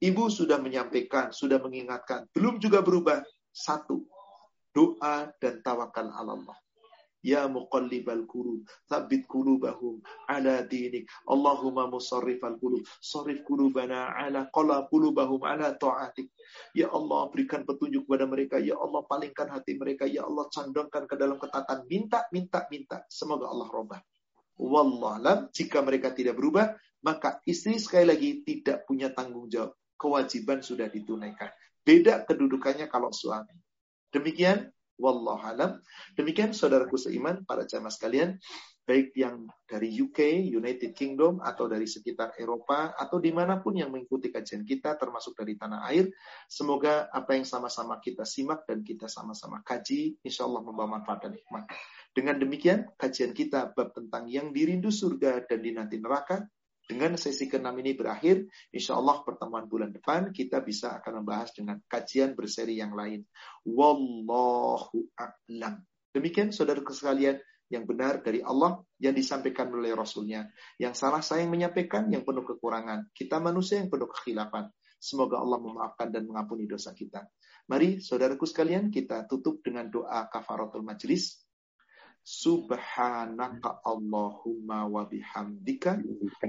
Ibu 0.00 0.28
sudah 0.32 0.56
menyampaikan, 0.56 1.36
sudah 1.36 1.60
mengingatkan, 1.60 2.32
belum 2.32 2.60
juga 2.64 2.80
berubah. 2.80 3.20
Satu, 3.56 4.04
doa 4.72 5.32
dan 5.40 5.64
tawakal 5.64 6.12
Allah. 6.12 6.56
Ya 7.26 7.50
muqallibal 7.50 8.22
qulub, 8.30 8.62
tsabbit 8.86 9.26
qulubahum 9.26 9.98
ala 10.30 10.62
dinik. 10.62 11.10
Allahumma 11.26 11.90
musarrifal 11.90 12.54
qulub, 12.62 12.86
sarif 13.02 13.42
qulubana 13.42 14.14
ala 14.14 14.46
qala 14.54 14.86
qulubahum 14.86 15.42
ala 15.42 15.74
ta'atik. 15.74 16.30
Ya 16.70 16.86
Allah, 16.94 17.26
berikan 17.34 17.66
petunjuk 17.66 18.06
kepada 18.06 18.30
mereka. 18.30 18.62
Ya 18.62 18.78
Allah, 18.78 19.02
palingkan 19.10 19.50
hati 19.50 19.74
mereka. 19.74 20.06
Ya 20.06 20.22
Allah, 20.22 20.46
condongkan 20.54 21.10
ke 21.10 21.18
dalam 21.18 21.42
ketatan. 21.42 21.82
Minta, 21.90 22.30
minta, 22.30 22.62
minta. 22.70 23.02
Semoga 23.10 23.50
Allah 23.50 23.66
robah. 23.74 23.98
Wallahualam, 24.56 25.50
jika 25.50 25.82
mereka 25.82 26.14
tidak 26.14 26.38
berubah, 26.38 26.78
maka 27.02 27.42
istri 27.42 27.82
sekali 27.82 28.06
lagi 28.06 28.30
tidak 28.46 28.86
punya 28.86 29.10
tanggung 29.10 29.50
jawab. 29.50 29.74
Kewajiban 29.98 30.62
sudah 30.62 30.86
ditunaikan. 30.86 31.50
Beda 31.82 32.22
kedudukannya 32.22 32.86
kalau 32.86 33.10
suami. 33.10 33.56
Demikian 34.14 34.70
Wallahu 34.96 35.44
alam. 35.44 35.80
Demikian 36.16 36.56
saudaraku 36.56 36.96
seiman, 36.96 37.44
para 37.44 37.68
jamaah 37.68 37.92
sekalian, 37.92 38.40
baik 38.86 39.12
yang 39.18 39.44
dari 39.66 39.90
UK, 39.92 40.46
United 40.46 40.94
Kingdom, 40.96 41.42
atau 41.42 41.66
dari 41.68 41.84
sekitar 41.84 42.38
Eropa, 42.40 42.94
atau 42.96 43.18
di 43.20 43.34
mana 43.34 43.60
pun 43.60 43.76
yang 43.76 43.92
mengikuti 43.92 44.32
kajian 44.32 44.62
kita, 44.64 44.94
termasuk 44.96 45.36
dari 45.36 45.58
tanah 45.58 45.84
air, 45.90 46.08
semoga 46.46 47.10
apa 47.10 47.36
yang 47.36 47.44
sama-sama 47.44 47.98
kita 47.98 48.22
simak 48.22 48.64
dan 48.64 48.80
kita 48.86 49.10
sama-sama 49.10 49.60
kaji, 49.66 50.16
insya 50.22 50.46
Allah 50.46 50.62
membawa 50.62 50.96
manfaat 51.02 51.28
dan 51.28 51.34
hikmah. 51.34 51.66
Dengan 52.16 52.40
demikian, 52.40 52.88
kajian 52.96 53.36
kita 53.36 53.76
bab 53.76 53.92
tentang 53.92 54.24
yang 54.30 54.48
dirindu 54.54 54.88
surga 54.88 55.44
dan 55.44 55.60
dinanti 55.60 56.00
neraka, 56.00 56.48
dengan 56.86 57.18
sesi 57.18 57.50
ke-6 57.50 57.66
ini 57.82 57.92
berakhir, 57.98 58.46
insya 58.70 58.94
Allah 58.94 59.20
pertemuan 59.26 59.66
bulan 59.66 59.90
depan 59.90 60.30
kita 60.30 60.62
bisa 60.62 60.94
akan 61.02 61.22
membahas 61.22 61.50
dengan 61.50 61.82
kajian 61.90 62.38
berseri 62.38 62.78
yang 62.78 62.94
lain. 62.94 63.26
Wallahu 63.66 65.10
a'lam. 65.18 65.82
Demikian 66.14 66.54
saudara 66.54 66.80
sekalian, 66.80 67.42
yang 67.66 67.82
benar 67.82 68.22
dari 68.22 68.42
Allah 68.42 68.78
yang 69.02 69.14
disampaikan 69.14 69.66
oleh 69.74 69.90
Rasulnya. 69.90 70.46
Yang 70.78 70.94
salah 71.02 71.22
saya 71.22 71.42
yang 71.42 71.52
menyampaikan 71.52 72.06
yang 72.10 72.22
penuh 72.22 72.46
kekurangan. 72.46 73.10
Kita 73.10 73.42
manusia 73.42 73.82
yang 73.82 73.90
penuh 73.90 74.06
kekhilafan. 74.06 74.70
Semoga 74.96 75.42
Allah 75.42 75.58
memaafkan 75.60 76.08
dan 76.14 76.24
mengampuni 76.30 76.64
dosa 76.70 76.94
kita. 76.94 77.26
Mari 77.66 77.98
saudaraku 77.98 78.46
sekalian 78.46 78.94
kita 78.94 79.26
tutup 79.26 79.60
dengan 79.60 79.90
doa 79.90 80.30
kafaratul 80.30 80.86
majlis. 80.86 81.45
Subhanaka 82.26 83.86
Allahumma 83.86 84.82
wa 84.90 85.06
bihamdika 85.06 86.02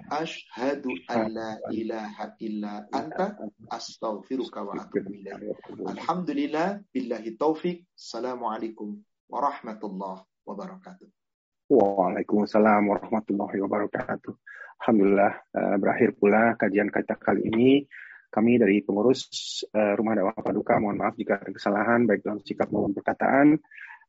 ashhadu 0.09 0.89
an 1.05 1.29
la 1.29 1.53
ilaha 1.69 2.33
illa 2.41 2.89
anta 2.89 3.37
astaghfiruka 3.69 4.65
wa 4.65 4.73
atubu 4.73 5.13
ilaik. 5.13 5.53
Alhamdulillah 5.85 6.81
billahi 6.89 7.37
taufik. 7.37 7.85
Assalamualaikum 7.93 8.97
warahmatullahi 9.29 10.25
wabarakatuh. 10.49 11.05
Waalaikumsalam 11.69 12.81
warahmatullahi 12.81 13.61
wabarakatuh. 13.61 14.33
Alhamdulillah 14.81 15.33
eh, 15.53 15.75
berakhir 15.77 16.17
pula 16.17 16.57
kajian 16.57 16.89
kita 16.89 17.21
kali 17.21 17.53
ini. 17.53 17.85
Kami 18.33 18.57
dari 18.57 18.81
pengurus 18.81 19.61
eh, 19.69 19.93
Rumah 19.93 20.13
Dakwah 20.17 20.41
Paduka 20.41 20.81
mohon 20.81 20.97
maaf 20.97 21.13
jika 21.13 21.37
ada 21.37 21.53
kesalahan 21.53 22.09
baik 22.09 22.25
dalam 22.25 22.41
sikap 22.41 22.65
maupun 22.73 22.97
perkataan. 22.97 23.61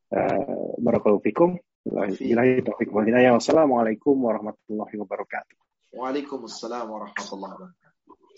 Uh, 0.09 0.73
Barakallahu 0.81 1.21
fikum. 1.21 1.53
Wassalamualaikum 1.85 4.17
warahmatullahi 4.17 4.97
wabarakatuh. 4.99 5.55
Waalaikumsalam 5.95 6.89
warahmatullahi 6.89 7.53
wabarakatuh. 7.55 7.87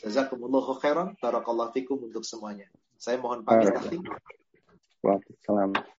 Jazakumullahu 0.05 0.75
khairan. 0.79 1.15
Barakallahu 1.19 1.73
fikum 1.75 1.99
untuk 2.05 2.23
semuanya. 2.27 2.65
Saya 2.99 3.17
mohon 3.17 3.43
pamit. 3.47 3.73
Waalaikumsalam. 5.01 5.73